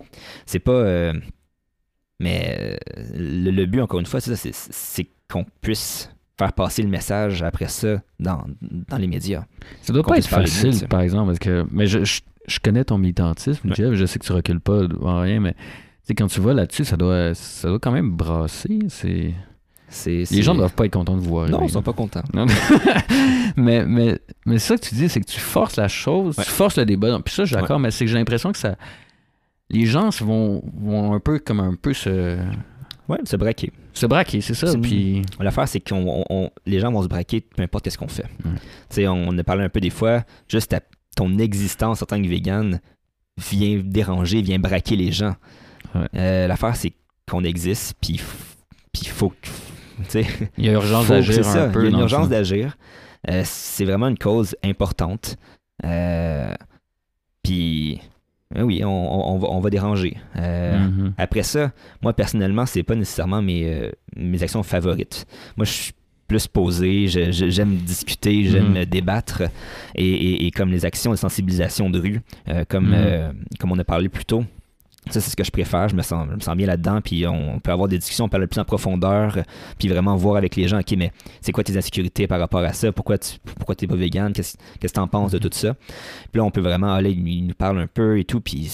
C'est 0.47 0.59
pas. 0.59 0.73
euh, 0.73 1.13
mais 2.21 2.57
euh, 2.97 3.03
le, 3.17 3.51
le 3.51 3.67
but, 3.67 3.81
encore 3.81 4.01
une 4.01 4.07
fois, 4.07 4.21
c'est 4.21 5.09
qu'on 5.31 5.45
puisse 5.61 6.11
faire 6.39 6.53
passer 6.53 6.83
le 6.83 6.89
message 6.89 7.43
après 7.43 7.69
ça 7.69 8.01
dans, 8.21 8.45
dans 8.61 8.97
les 8.99 9.07
médias. 9.09 9.45
Ça 9.83 9.93
doit 9.93 10.03
pas 10.05 10.19
être 10.19 10.29
facile, 10.29 10.87
par 10.89 11.01
exemple, 11.01 11.27
parce 11.29 11.39
que. 11.41 11.67
Mais 11.71 11.87
je, 11.87 12.05
je, 12.05 12.21
je 12.47 12.59
connais 12.61 12.85
ton 12.85 12.99
militantisme, 12.99 13.69
Ouais. 13.69 13.75
Jeff, 13.75 13.93
je 13.95 14.07
sais 14.07 14.19
que 14.19 14.25
tu 14.25 14.33
recules 14.33 14.61
pas 14.61 14.87
devant 14.87 15.21
rien, 15.21 15.41
mais 15.41 15.55
quand 16.17 16.27
tu 16.29 16.41
vas 16.41 16.55
là-dessus, 16.55 16.85
ça 16.85 16.97
doit, 16.97 17.35
ça 17.35 17.69
doit 17.69 17.79
quand 17.79 17.93
même 17.93 18.13
brasser. 18.13 18.79
C'est... 18.89 19.35
Les 20.07 20.43
gens 20.43 20.55
doivent 20.55 20.75
pas 20.75 20.85
être 20.87 20.93
contents 20.93 21.17
de 21.17 21.21
vous 21.21 21.31
voir. 21.31 21.49
Non, 21.49 21.63
ils 21.65 21.71
sont 21.71 21.83
pas 21.83 21.93
contents. 21.95 22.23
Non, 22.35 22.47
mais, 23.57 23.85
mais, 23.87 24.19
mais 24.47 24.59
ça 24.59 24.77
que 24.77 24.87
tu 24.87 24.95
dis, 24.95 25.09
c'est 25.09 25.21
que 25.21 25.27
tu 25.27 25.41
forces 25.41 25.77
la 25.77 25.89
chose, 25.89 26.37
Ouais. 26.39 26.45
tu 26.45 26.51
forces 26.51 26.77
le 26.77 26.85
débat. 26.85 27.19
Puis 27.25 27.35
ça, 27.35 27.45
je 27.45 27.49
suis 27.55 27.57
d'accord, 27.61 27.79
mais 27.79 27.91
c'est 27.91 28.05
que 28.05 28.11
j'ai 28.11 28.19
l'impression 28.19 28.53
que 28.53 28.59
ça. 28.59 28.77
Les 29.71 29.85
gens 29.87 30.09
vont, 30.21 30.63
vont 30.81 31.13
un 31.13 31.21
peu 31.21 31.39
comme 31.39 31.61
un 31.61 31.75
peu 31.75 31.93
se, 31.93 32.39
Ouais, 33.09 33.19
se 33.25 33.37
braquer. 33.37 33.73
se 33.95 34.07
braquer, 34.07 34.41
c'est 34.41 34.55
ça. 34.55 34.73
Puis. 34.79 35.23
L'affaire, 35.41 35.67
c'est 35.69 35.81
que 35.81 35.95
les 36.67 36.79
gens 36.81 36.93
vont 36.93 37.03
se 37.03 37.09
braquer 37.09 37.41
peu 37.41 37.63
importe 37.63 37.89
ce 37.91 37.97
qu'on 37.99 38.09
fait. 38.09 38.27
Sais, 38.91 39.07
on, 39.09 39.29
on 39.29 39.39
a 39.39 39.45
parlé 39.45 39.65
un 39.65 39.69
peu 39.69 39.81
des 39.81 39.91
fois, 39.91 40.25
juste 40.49 40.71
ta- 40.71 40.81
ton 41.17 41.39
existence 41.39 42.03
en 42.03 42.07
tant 42.07 42.21
que 42.23 42.29
vegan 42.29 42.81
vient 43.39 43.81
déranger, 43.85 44.43
vient 44.43 44.59
braquer 44.59 44.97
les 44.97 45.13
gens. 45.13 45.35
Ouais. 45.95 46.07
Euh, 46.17 46.47
L'affaire, 46.47 46.77
c'est 46.77 46.93
qu'on 47.29 47.45
existe, 47.45 47.95
puis 48.01 48.21
il 49.03 49.09
faut 49.09 49.31
que. 49.31 49.49
Il 50.57 50.65
y 50.65 50.69
a 50.69 50.73
urgence 50.73 51.09
d'agir 51.09 51.47
un 51.49 51.69
peu. 51.71 51.81
Il 51.81 51.85
y 51.85 51.87
a 51.89 51.97
une 51.97 52.01
urgence 52.01 52.29
d'agir. 52.29 52.77
Euh, 53.29 53.43
c'est 53.45 53.85
vraiment 53.85 54.07
une 54.09 54.19
cause 54.19 54.55
importante. 54.63 55.37
Euh, 55.85 56.55
puis, 57.43 58.01
oui, 58.57 58.83
on, 58.85 59.39
va, 59.39 59.49
on 59.51 59.61
va 59.61 59.71
déranger. 59.71 60.17
Euh, 60.37 60.79
Mhm. 60.89 61.13
après 61.19 61.43
ça, 61.43 61.73
moi 62.03 62.13
personnellement, 62.15 62.67
c'est 62.67 62.83
pas 62.83 62.95
nécessairement 62.95 63.43
mes, 63.43 63.65
euh, 63.73 63.91
mes 64.17 64.43
actions 64.43 64.63
favorites. 64.63 65.27
Moi, 65.57 65.65
je 65.67 65.73
suis 65.73 65.93
plus 66.27 66.47
posé, 66.47 67.07
j'aime 67.09 67.77
discuter, 67.77 68.45
j'aime 68.45 68.79
Mhm. 68.79 68.85
débattre, 68.85 69.43
et, 69.95 70.05
et- 70.07 70.47
et 70.47 70.51
comme 70.51 70.71
les 70.71 70.85
actions 70.85 71.11
de 71.11 71.17
sensibilisation 71.17 71.89
de 71.89 71.99
rue, 71.99 72.21
euh, 72.49 72.65
comme, 72.69 72.89
Mhm. 72.89 72.95
euh, 72.95 73.33
comme 73.59 73.73
on 73.73 73.79
a 73.79 73.85
parlé 73.85 74.09
plus 74.11 74.27
tôt. 74.27 74.45
Ça, 75.11 75.21
c'est 75.21 75.31
ce 75.31 75.37
que 75.37 75.45
je 75.45 75.51
préfère. 75.51 75.89
Je 75.89 75.97
me 75.97 76.03
sens, 76.03 76.27
je 76.31 76.35
me 76.35 76.41
sens 76.41 76.57
bien 76.57 76.67
là-dedans. 76.67 77.01
Puis 77.01 77.27
on 77.27 77.61
peut 77.61 77.71
avoir 77.71 77.89
des 77.89 77.99
discussions, 77.99 78.27
on 78.27 78.29
parle 78.29 78.47
plus 78.47 78.61
en 78.61 78.65
profondeur. 78.65 79.39
Puis 79.79 79.89
vraiment 79.89 80.17
voir 80.17 80.37
avec 80.37 80.57
les 80.57 80.69
gens, 80.69 80.81
OK, 80.81 80.95
mais 80.97 81.13
c'est 81.41 81.53
quoi 81.53 81.65
tes 81.65 81.77
insécurités 81.77 82.27
par 82.27 82.39
rapport 82.39 82.61
à 82.61 82.73
ça? 82.73 82.93
Pourquoi 82.93 83.19
tu 83.19 83.39
pourquoi 83.57 83.75
t'es 83.75 83.87
pas 83.87 83.97
vegan? 83.97 84.33
Qu'est-ce 84.33 84.57
que 84.81 84.87
t'en 84.89 85.09
penses 85.09 85.33
de 85.33 85.39
tout 85.39 85.51
ça? 85.53 85.75
Puis 85.75 86.39
là, 86.39 86.45
on 86.45 86.51
peut 86.51 86.61
vraiment 86.61 86.93
aller, 86.93 87.11
il 87.11 87.47
nous 87.47 87.55
parle 87.55 87.79
un 87.79 87.87
peu 87.87 88.19
et 88.19 88.25
tout. 88.25 88.41
Puis 88.41 88.71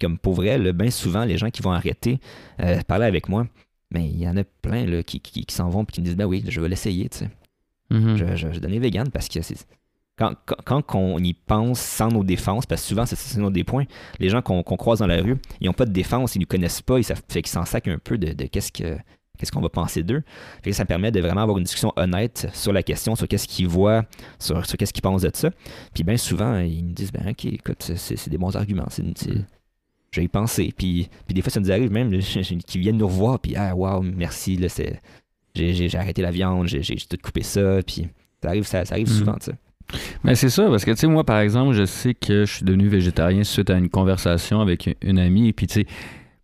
comme 0.00 0.18
pour 0.18 0.34
vrai, 0.34 0.72
bien 0.72 0.90
souvent, 0.90 1.24
les 1.24 1.38
gens 1.38 1.50
qui 1.50 1.62
vont 1.62 1.72
arrêter, 1.72 2.18
euh, 2.60 2.80
parler 2.86 3.06
avec 3.06 3.28
moi, 3.28 3.46
mais 3.90 4.08
il 4.08 4.18
y 4.18 4.28
en 4.28 4.36
a 4.36 4.44
plein 4.44 4.86
là, 4.86 5.02
qui, 5.02 5.20
qui, 5.20 5.44
qui 5.44 5.54
s'en 5.54 5.68
vont 5.68 5.82
et 5.82 5.86
qui 5.86 6.00
me 6.00 6.06
disent, 6.06 6.16
ben 6.16 6.24
oui, 6.24 6.44
je 6.48 6.60
vais 6.60 6.68
l'essayer, 6.68 7.08
tu 7.08 7.18
sais. 7.18 7.30
Mhm. 7.90 8.16
Je, 8.16 8.26
je, 8.26 8.36
je 8.36 8.46
vais 8.46 8.60
devenir 8.60 8.80
vegan 8.80 9.10
parce 9.10 9.28
que 9.28 9.42
c'est. 9.42 9.66
Quand, 10.18 10.34
quand, 10.44 10.82
quand 10.82 10.94
on 10.98 11.18
y 11.18 11.32
pense 11.32 11.80
sans 11.80 12.08
nos 12.08 12.22
défenses, 12.22 12.66
parce 12.66 12.82
que 12.82 12.88
souvent 12.88 13.06
c'est 13.06 13.40
un 13.40 13.50
des 13.50 13.64
points, 13.64 13.84
les 14.18 14.28
gens 14.28 14.42
qu'on 14.42 14.62
croise 14.62 14.98
dans 14.98 15.06
la 15.06 15.20
rue, 15.22 15.36
ils 15.60 15.66
n'ont 15.66 15.72
pas 15.72 15.86
de 15.86 15.92
défense, 15.92 16.34
ils 16.34 16.38
ne 16.38 16.42
nous 16.42 16.48
connaissent 16.48 16.82
pas, 16.82 16.98
ils 16.98 17.04
savent, 17.04 17.22
fait 17.28 17.40
qu'ils 17.42 17.50
s'en 17.50 17.64
sacent 17.64 17.86
un 17.88 17.98
peu 17.98 18.18
de, 18.18 18.32
de 18.32 18.44
qu'est-ce 18.46 18.70
que 18.72 18.98
qu'est-ce 19.38 19.50
qu'on 19.50 19.62
va 19.62 19.70
penser 19.70 20.02
d'eux. 20.04 20.22
Ça 20.70 20.84
me 20.84 20.86
permet 20.86 21.10
de 21.10 21.18
vraiment 21.20 21.40
avoir 21.40 21.56
une 21.58 21.64
discussion 21.64 21.92
honnête 21.96 22.46
sur 22.52 22.72
la 22.72 22.82
question, 22.82 23.16
sur 23.16 23.26
qu'est-ce 23.26 23.48
qu'ils 23.48 23.66
voient, 23.66 24.04
sur, 24.38 24.64
sur 24.66 24.76
qu'est-ce 24.76 24.92
qu'ils 24.92 25.02
pensent 25.02 25.22
de 25.22 25.30
ça. 25.34 25.50
Puis 25.94 26.04
bien 26.04 26.16
souvent, 26.18 26.58
ils 26.58 26.84
me 26.84 26.92
disent, 26.92 27.10
ben 27.10 27.26
ok, 27.30 27.46
écoute, 27.46 27.90
c'est- 27.96 28.28
des 28.28 28.38
bons 28.38 28.54
arguments, 28.54 28.86
c'est 28.90 29.02
Mm. 29.02 29.44
je 30.12 30.20
vais 30.20 30.24
y 30.26 30.28
penser. 30.28 30.72
Puis, 30.76 31.08
puis 31.26 31.34
des 31.34 31.40
fois, 31.42 31.50
ça 31.50 31.58
nous 31.58 31.72
arrive 31.72 31.90
même 31.90 32.10
qu'ils 32.66 32.80
viennent 32.82 32.98
nous 32.98 33.08
revoir, 33.08 33.40
puis 33.40 33.56
ah, 33.56 33.74
wow, 33.74 34.02
merci, 34.02 34.56
là, 34.58 34.68
c'est- 34.68 35.00
j'ai 35.54 35.72
j'ai- 35.72 35.88
j'ai 35.88 35.98
arrêté 35.98 36.20
la 36.22 36.30
viande, 36.30 36.68
j'ai 36.68 36.82
j'ai 36.82 36.96
tout 36.96 37.16
coupé 37.20 37.42
ça, 37.42 37.80
puis 37.84 38.06
ça 38.42 38.50
arrive, 38.50 38.64
ça, 38.64 38.84
ça 38.84 38.94
arrive 38.94 39.08
Mm. 39.10 39.18
souvent, 39.18 39.34
tu 39.40 39.46
sais. 39.46 39.56
Mais 40.24 40.34
c'est 40.34 40.48
ça, 40.50 40.68
parce 40.68 40.84
que, 40.84 40.90
tu 40.92 40.96
sais, 40.98 41.06
moi, 41.06 41.24
par 41.24 41.38
exemple, 41.40 41.72
je 41.74 41.84
sais 41.84 42.14
que 42.14 42.44
je 42.44 42.52
suis 42.52 42.64
devenu 42.64 42.88
végétarien 42.88 43.44
suite 43.44 43.70
à 43.70 43.78
une 43.78 43.88
conversation 43.88 44.60
avec 44.60 44.86
une- 44.86 44.94
une 45.02 45.18
amie. 45.18 45.48
Et 45.48 45.52
puis, 45.52 45.66
tu 45.66 45.84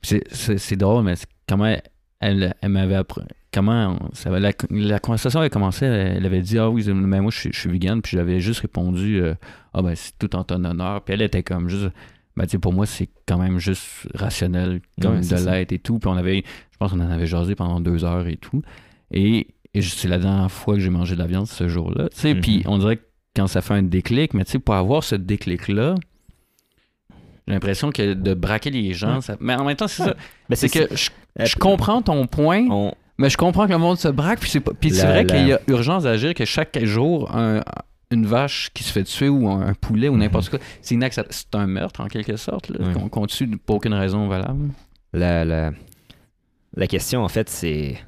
sais, 0.03 0.22
c'est- 0.30 0.76
drôle, 0.76 1.05
mais 1.05 1.14
comment 1.49 1.74
elle, 2.20 2.55
elle 2.61 2.68
m'avait 2.70 2.95
appris. 2.95 3.22
Comment 3.53 3.97
on- 4.01 4.14
ça, 4.14 4.30
va- 4.30 4.41
la, 4.41 4.53
la 4.70 4.99
conversation 4.99 5.41
avait 5.41 5.51
commencé, 5.51 5.86
elle, 5.86 6.16
elle 6.18 6.26
avait 6.26 6.43
dit 6.43 6.59
Ah 6.59 6.68
oui, 6.68 6.84
mais 6.93 7.20
moi, 7.20 7.30
je, 7.30 7.39
suis- 7.39 7.51
je 7.53 7.59
suis 7.61 7.70
vegan. 7.70 8.03
Puis 8.03 8.16
j'avais 8.16 8.41
juste 8.41 8.61
répondu 8.61 9.20
euh, 9.22 9.34
Ah 9.72 9.82
ben, 9.82 9.95
c'est 9.95 10.12
tout 10.18 10.34
en 10.36 10.45
ton 10.45 10.62
honneur. 10.64 11.03
Puis 11.03 11.14
elle 11.14 11.22
était 11.22 11.43
comme 11.43 11.68
juste. 11.68 11.89
Ben, 12.36 12.47
pour 12.61 12.72
moi, 12.72 12.86
c'est 12.86 13.09
quand 13.26 13.39
même 13.39 13.59
juste 13.59 14.07
rationnel, 14.14 14.80
comme 15.01 15.16
Ouais, 15.16 15.20
de 15.20 15.45
l'être 15.51 15.72
et 15.72 15.78
tout. 15.78 15.99
Puis 15.99 16.09
on 16.09 16.16
avait, 16.16 16.45
je 16.72 16.76
pense 16.78 16.93
qu'on 16.93 17.01
en 17.01 17.11
avait 17.11 17.26
jasé 17.26 17.55
pendant 17.57 17.80
deux 17.80 18.05
heures 18.05 18.28
et 18.28 18.36
tout. 18.36 18.62
Et, 19.11 19.49
c'est 19.80 20.09
la 20.09 20.18
dernière 20.18 20.51
fois 20.51 20.74
que 20.74 20.80
j'ai 20.80 20.91
mangé 20.91 21.14
de 21.14 21.20
la 21.20 21.26
viande 21.26 21.47
ce 21.47 21.68
jour-là. 21.68 22.09
Sais, 22.12 22.34
Mhm. 22.34 22.41
puis 22.41 22.62
on 22.66 22.78
dirait 22.78 22.97
que 22.99 23.03
quand 23.39 23.47
ça 23.47 23.61
fait 23.62 23.74
un 23.74 23.82
déclic, 23.82 24.34
mais 24.34 24.45
tu 24.45 24.53
sais, 24.53 24.59
pour 24.59 24.74
avoir 24.74 25.03
ce 25.05 25.14
déclic-là, 25.14 25.95
j'ai 27.47 27.55
l'impression 27.55 27.91
que 27.91 28.14
de 28.14 28.34
braquer 28.34 28.70
les 28.70 28.93
gens, 28.93 29.20
ça... 29.20 29.36
mais 29.41 29.55
en 29.55 29.64
même 29.64 29.76
temps, 29.76 29.89
c'est 29.89 30.03
ça. 30.03 30.14
Ben, 30.49 30.57
C'est 30.57 30.68
que 30.68 30.95
je, 30.95 31.11
Euh, 31.41 31.45
je 31.47 31.55
comprends 31.57 32.03
ton 32.03 32.26
point, 32.26 32.66
on- 32.68 32.93
mais 33.16 33.30
je 33.30 33.36
comprends 33.36 33.66
que 33.66 33.72
le 33.72 33.78
monde 33.78 33.97
se 33.99 34.09
braque, 34.09 34.41
puis 34.41 34.51
c'est 34.51 34.61
pas- 34.61 34.72
puis 34.78 34.91
c'est 34.91 35.07
vrai 35.07 35.22
la- 35.24 35.34
qu'il 35.36 35.47
y 35.47 35.53
a 35.53 35.61
urgence 35.68 36.03
d'agir, 36.03 36.34
que 36.34 36.45
chaque 36.45 36.76
jour, 36.84 37.34
un- 37.34 37.62
une 38.11 38.26
vache 38.26 38.70
qui 38.74 38.82
se 38.82 38.91
fait 38.93 39.05
tuer 39.05 39.28
ou 39.28 39.49
un, 39.49 39.72
poulet 39.74 40.09
ou 40.09 40.14
Mhm. 40.14 40.20
n'importe 40.20 40.49
quoi, 40.49 40.59
c'est 40.82 40.95
inacceptable. 40.97 41.32
C'est 41.34 41.55
un 41.55 41.66
meurtre, 41.66 42.01
en 42.01 42.09
quelque 42.09 42.36
sorte, 42.36 42.70
là, 42.70 42.93
qu'on 42.93 43.09
qu'on 43.09 43.26
tue 43.26 43.47
pour 43.59 43.76
aucune 43.76 43.95
raison 43.95 44.26
valable. 44.28 44.70
la, 45.12 45.45
la, 45.45 45.70
la 46.74 46.86
question, 46.86 47.22
en 47.24 47.28
fait, 47.28 47.49
c'est. 47.49 47.99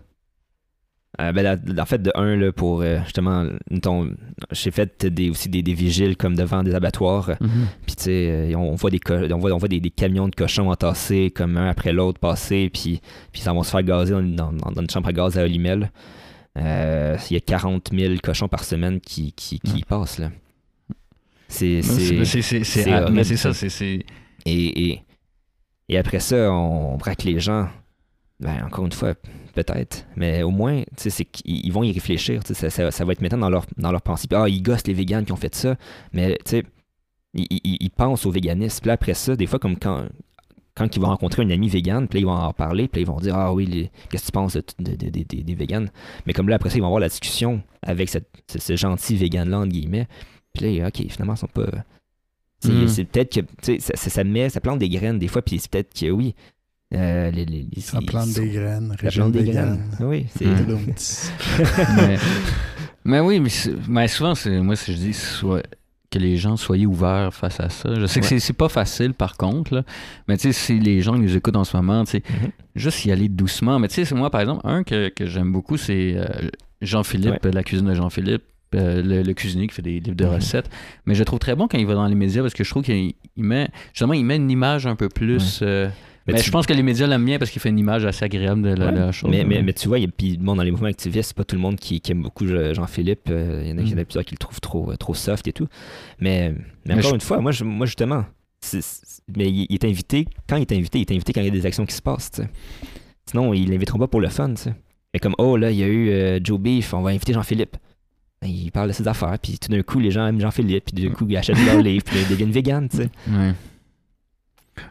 Euh, 1.20 1.32
ben, 1.32 1.42
la- 1.42 1.82
en 1.82 1.86
fait, 1.86 2.00
de 2.00 2.12
un, 2.14 2.36
là, 2.36 2.52
pour 2.52 2.82
euh, 2.82 3.00
justement, 3.04 3.44
j'ai 4.52 4.70
fait 4.70 5.04
des, 5.06 5.28
aussi 5.28 5.48
des, 5.48 5.60
des 5.62 5.74
vigiles 5.74 6.16
comme 6.16 6.36
devant 6.36 6.62
des 6.62 6.74
abattoirs. 6.74 7.30
Mhm. 7.40 7.66
Puis 7.84 7.96
tu 7.96 8.02
sais, 8.04 8.28
euh, 8.30 8.54
on 8.56 8.74
voit, 8.76 8.90
des, 8.90 9.00
on 9.32 9.38
voit, 9.38 9.50
on 9.52 9.58
voit 9.58 9.68
des, 9.68 9.80
des 9.80 9.90
camions 9.90 10.28
de 10.28 10.34
cochons 10.36 10.70
entassés 10.70 11.30
comme 11.34 11.56
un 11.56 11.68
après 11.68 11.92
l'autre 11.92 12.20
passer, 12.20 12.70
puis, 12.72 13.00
puis 13.32 13.40
ça 13.40 13.52
va 13.52 13.62
se 13.64 13.70
faire 13.72 13.82
gazer 13.82 14.12
dans, 14.14 14.22
dans- 14.22 14.52
dans- 14.52 14.70
dans 14.70 14.80
une 14.82 14.88
chambre 14.88 15.08
à 15.08 15.12
gaz 15.12 15.36
à 15.36 15.42
Olimel. 15.42 15.90
Euh, 16.58 17.16
Il 17.28 17.34
y 17.34 17.36
a 17.36 17.40
40 17.40 17.90
000 17.92 18.14
cochons 18.22 18.48
par 18.48 18.62
semaine 18.64 19.00
qui, 19.00 19.32
qui, 19.32 19.58
qui 19.58 19.78
y 19.78 19.82
passent. 19.82 20.18
Là. 20.18 20.30
C'est, 21.48 21.82
c'est- 21.82 22.24
ça, 23.36 23.52
c'est 23.52 23.68
c'est 23.68 24.04
Et, 24.46 24.90
et, 24.90 25.02
et 25.88 25.98
après 25.98 26.20
ça, 26.20 26.52
on, 26.52 26.96
braque 26.96 27.24
les 27.24 27.40
gens. 27.40 27.68
Ben, 28.38 28.62
encore 28.64 28.86
une 28.86 28.92
fois, 28.92 29.14
peut-être. 29.54 30.06
Mais 30.16 30.42
au 30.42 30.50
moins, 30.50 30.80
tu 30.82 30.84
sais, 30.96 31.10
c'est 31.10 31.24
qu'ils 31.24 31.64
ils 31.66 31.72
vont 31.72 31.82
y 31.82 31.92
réfléchir. 31.92 32.40
Ça, 32.46 32.70
ça, 32.70 32.90
ça 32.90 33.04
va 33.04 33.12
être 33.12 33.20
maintenant 33.22 33.38
dans 33.38 33.50
leur, 33.50 33.66
dans 33.76 33.92
leur 33.92 34.02
pensée. 34.02 34.28
Puis, 34.28 34.38
ah, 34.40 34.48
ils 34.48 34.62
gossent 34.62 34.86
les 34.86 34.94
véganes 34.94 35.24
qui 35.24 35.32
ont 35.32 35.36
fait 35.36 35.54
ça. 35.54 35.76
Mais, 36.12 36.38
tu 36.44 36.50
sais, 36.50 36.64
ils, 37.34 37.46
ils- 37.50 37.76
ils 37.80 37.90
pensent 37.90 38.26
au 38.26 38.30
véganisme. 38.30 38.80
Puis 38.80 38.88
là, 38.88 38.94
après 38.94 39.14
ça, 39.14 39.36
des 39.36 39.46
fois, 39.46 39.58
comme 39.58 39.76
quand, 39.78 40.04
quand 40.74 40.94
ils 40.96 41.00
vont 41.00 41.08
rencontrer 41.08 41.42
un 41.42 41.50
ami 41.50 41.68
vegan, 41.68 42.08
puis 42.08 42.18
là, 42.18 42.20
ils 42.20 42.26
vont 42.26 42.32
en 42.32 42.52
parler, 42.52 42.88
puis 42.88 43.00
là, 43.00 43.02
ils 43.02 43.12
vont 43.12 43.20
dire 43.20 43.34
Ah 43.36 43.52
oui, 43.52 43.90
qu'est-ce 44.08 44.22
que 44.22 44.26
tu 44.26 44.32
penses 44.32 44.54
de, 44.54 44.62
de- 44.78 44.96
de- 44.96 45.10
de- 45.10 45.42
des- 45.42 45.54
véganes? 45.54 45.90
Mais 46.26 46.32
comme 46.32 46.48
là, 46.48 46.56
après 46.56 46.70
ça, 46.70 46.76
ils 46.76 46.80
vont 46.80 46.86
avoir 46.86 47.00
la 47.00 47.08
discussion 47.08 47.62
avec 47.82 48.08
cette, 48.08 48.28
ce, 48.50 48.58
ce 48.58 48.76
gentil 48.76 49.16
vegan-là, 49.16 49.58
entre 49.60 49.68
guillemets. 49.72 50.06
Puis 50.52 50.78
là, 50.78 50.88
ok, 50.88 51.04
finalement, 51.08 51.34
ils 51.34 51.38
sont 51.38 51.46
pas. 51.46 51.66
Mhm. 52.64 52.88
C'est 52.88 53.04
peut-être 53.04 53.32
que 53.32 53.40
tu 53.40 53.46
sais, 53.62 53.78
ça, 53.78 53.94
ça, 53.96 54.10
ça 54.10 54.24
met, 54.24 54.48
ça 54.50 54.60
plante 54.60 54.78
des 54.80 54.88
graines 54.88 55.18
des 55.18 55.28
fois, 55.28 55.40
puis 55.42 55.58
c'est 55.58 55.70
peut-être 55.70 55.98
que 55.98 56.10
oui. 56.10 56.34
Euh, 56.94 57.30
les, 57.30 57.44
les- 57.44 57.66
plante 58.06 58.32
des 58.34 58.48
graines, 58.48 58.88
ça 58.96 59.06
régime 59.06 59.22
plante 59.22 59.32
des 59.32 59.44
graines. 59.52 59.80
Oui, 60.00 60.26
c'est. 60.36 60.44
Blooms. 60.64 60.86
mais, 61.96 62.16
mais 63.04 63.20
oui, 63.20 63.40
mais, 63.88 64.08
souvent, 64.08 64.34
moi, 64.62 64.76
si 64.76 64.92
je 64.92 64.96
dis 64.98 65.12
soit, 65.14 65.62
que 66.10 66.18
les 66.18 66.36
gens 66.36 66.56
soient 66.56 66.76
ouverts 66.76 67.32
face 67.32 67.60
à 67.60 67.68
ça. 67.68 67.94
Je 67.94 68.06
sais 68.06 68.18
que 68.18 68.24
Ouais. 68.24 68.30
c'est- 68.30 68.40
c'est 68.40 68.52
pas 68.52 68.68
facile, 68.68 69.14
par 69.14 69.36
contre, 69.36 69.74
là, 69.76 69.84
mais 70.26 70.36
tu 70.36 70.48
sais, 70.48 70.52
si 70.52 70.80
les 70.80 71.00
gens 71.02 71.14
qui 71.14 71.20
nous 71.20 71.36
écoutent 71.36 71.54
en 71.54 71.62
ce 71.62 71.76
moment, 71.76 72.02
tu 72.04 72.10
sais, 72.12 72.22
Mhm. 72.28 72.50
juste 72.74 73.04
y 73.04 73.12
aller 73.12 73.28
doucement. 73.28 73.78
Mais 73.78 73.86
tu 73.86 73.94
sais, 73.94 74.04
c'est 74.04 74.16
moi, 74.16 74.28
par 74.30 74.40
exemple, 74.40 74.62
un 74.64 74.82
que, 74.82 75.08
que 75.10 75.26
j'aime 75.26 75.52
beaucoup, 75.52 75.76
c'est 75.76 76.14
euh, 76.16 76.26
Jean-Philippe, 76.82 77.44
la 77.44 77.62
cuisine 77.62 77.86
de 77.86 77.94
Jean-Philippe. 77.94 78.42
euh, 78.76 79.02
le, 79.02 79.22
le 79.22 79.34
cuisinier 79.34 79.66
qui 79.66 79.74
fait 79.74 79.82
des 79.82 79.98
livres 79.98 80.14
de 80.16 80.24
Mhm. 80.24 80.34
recettes. 80.34 80.70
Mais 81.04 81.14
je 81.16 81.18
le 81.18 81.24
trouve 81.24 81.40
très 81.40 81.56
bon 81.56 81.66
quand 81.66 81.76
il 81.76 81.86
va 81.86 81.94
dans 81.94 82.06
les 82.06 82.14
médias 82.14 82.40
parce 82.40 82.54
que 82.54 82.62
je 82.62 82.70
trouve 82.70 82.84
qu'il 82.84 83.14
il 83.36 83.42
met, 83.42 83.68
justement, 83.92 84.12
il 84.12 84.24
met 84.24 84.36
une 84.36 84.48
image 84.48 84.86
un 84.86 84.94
peu 84.94 85.08
plus. 85.08 85.58
euh, 85.62 85.88
mais 86.32 86.38
tu- 86.40 86.46
je 86.46 86.50
pense 86.50 86.66
que 86.66 86.72
les 86.72 86.82
médias 86.82 87.06
l'aiment 87.06 87.24
bien 87.24 87.38
parce 87.38 87.50
qu'il 87.50 87.60
fait 87.60 87.68
une 87.70 87.78
image 87.78 88.04
assez 88.04 88.24
agréable 88.24 88.62
de 88.62 88.74
la, 88.74 88.86
Ouais. 88.86 88.92
de 88.92 88.98
la 88.98 89.12
chose. 89.12 89.30
Mais, 89.30 89.44
mais, 89.44 89.62
mais 89.62 89.72
tu 89.72 89.88
vois, 89.88 89.98
il 89.98 90.02
y 90.02 90.06
a, 90.06 90.10
puis 90.16 90.36
bon, 90.38 90.56
dans 90.56 90.62
les 90.62 90.70
mouvements 90.70 90.88
activistes, 90.88 91.28
c'est 91.28 91.36
pas 91.36 91.44
tout 91.44 91.56
le 91.56 91.60
monde 91.62 91.76
qui, 91.76 92.00
qui 92.00 92.12
aime 92.12 92.22
beaucoup 92.22 92.46
Jean-Philippe. 92.46 93.28
euh, 93.30 93.62
Il 93.64 93.70
y 93.70 93.72
en 93.72 93.78
a, 93.78 93.82
y 93.82 93.94
en 93.94 93.98
a 93.98 94.00
Mm. 94.02 94.04
plusieurs 94.04 94.24
qui 94.24 94.34
le 94.34 94.38
trouvent 94.38 94.60
trop, 94.60 94.90
euh, 94.92 94.96
trop 94.96 95.14
soft 95.14 95.46
et 95.48 95.52
tout. 95.52 95.66
Mais, 96.20 96.54
encore 96.90 97.02
je- 97.10 97.14
une 97.14 97.20
fois, 97.20 97.40
moi, 97.40 97.52
je- 97.52 97.64
moi 97.64 97.86
justement, 97.86 98.24
mais 99.36 99.48
il, 99.50 99.66
il 99.68 99.74
est 99.74 99.84
invité, 99.84 100.26
quand 100.48 100.56
il 100.56 100.62
est 100.62 100.72
invité, 100.72 100.98
il 100.98 101.02
est 101.02 101.12
invité 101.12 101.32
quand 101.32 101.40
il 101.40 101.46
y 101.46 101.48
a 101.48 101.52
des 101.52 101.66
actions 101.66 101.86
qui 101.86 101.94
se 101.94 102.02
passent. 102.02 102.40
Sinon, 103.26 103.54
ils 103.54 103.70
l'inviteront 103.70 103.98
pas 103.98 104.08
pour 104.08 104.20
le 104.20 104.28
fun. 104.28 104.54
Mais 105.14 105.20
comme, 105.20 105.34
oh 105.38 105.56
là, 105.56 105.70
il 105.70 105.76
y 105.78 105.82
a 105.82 105.86
eu 105.88 106.10
euh, 106.10 106.38
Joe 106.42 106.58
Beef, 106.60 106.94
on 106.94 107.02
va 107.02 107.10
inviter 107.10 107.32
Jean-Philippe. 107.32 107.76
Ben, 108.42 108.48
Il 108.48 108.70
parle 108.72 108.88
de 108.88 108.92
ses 108.92 109.06
affaires, 109.08 109.36
puis 109.42 109.58
tout 109.58 109.68
d'un 109.70 109.82
coup, 109.82 109.98
les 109.98 110.10
gens 110.10 110.26
aiment 110.26 110.40
Jean-Philippe, 110.40 110.84
puis 110.94 111.04
d'un 111.04 111.10
coup, 111.12 111.26
ils 111.28 111.36
achètent 111.36 111.62
leur 111.66 111.80
livre, 111.82 112.04
puis 112.04 112.16
ils 112.20 112.28
deviennent 112.28 112.50
véganes. 112.52 112.88
tu 112.88 112.98
sais. 112.98 113.10
Ouais. 113.28 113.52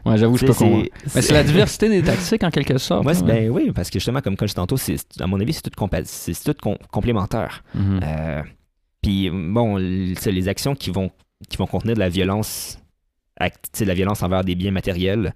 Ouais, 0.04 0.16
j'avoue, 0.18 0.36
je 0.36 0.46
peux 0.46 0.52
comprendre. 0.54 0.86
Mais 1.14 1.22
c'est 1.22 1.32
la 1.32 1.42
diversité 1.42 1.88
des 1.88 2.02
tactiques 2.02 2.44
en 2.44 2.50
quelque 2.50 2.78
sorte. 2.78 3.06
Hein. 3.06 3.22
ben 3.26 3.50
oui, 3.50 3.72
parce 3.74 3.90
que 3.90 3.98
justement, 3.98 4.20
comme, 4.20 4.36
comme 4.36 4.46
je 4.48 4.54
tantôt, 4.54 4.76
c'est- 4.76 5.20
à 5.20 5.26
mon 5.26 5.40
avis, 5.40 5.52
c'est 5.52 5.62
tout, 5.62 5.70
compa- 5.76 6.04
c'est 6.04 6.32
c'est 6.34 6.52
tout 6.52 6.58
com- 6.60 6.76
complémentaire. 6.90 7.64
Mhm. 7.74 8.00
Euh, 8.02 8.42
Puis 9.02 9.30
bon, 9.32 9.78
c'est 10.18 10.30
les 10.32 10.46
actions 10.48 10.74
qui 10.74 10.90
vont, 10.90 11.10
qui 11.48 11.56
vont 11.56 11.66
contenir 11.66 11.94
de 11.94 12.00
la 12.00 12.10
violence, 12.10 12.78
de 13.40 13.84
la 13.86 13.94
violence 13.94 14.22
envers 14.22 14.44
des 14.44 14.54
biens 14.54 14.70
matériels, 14.72 15.32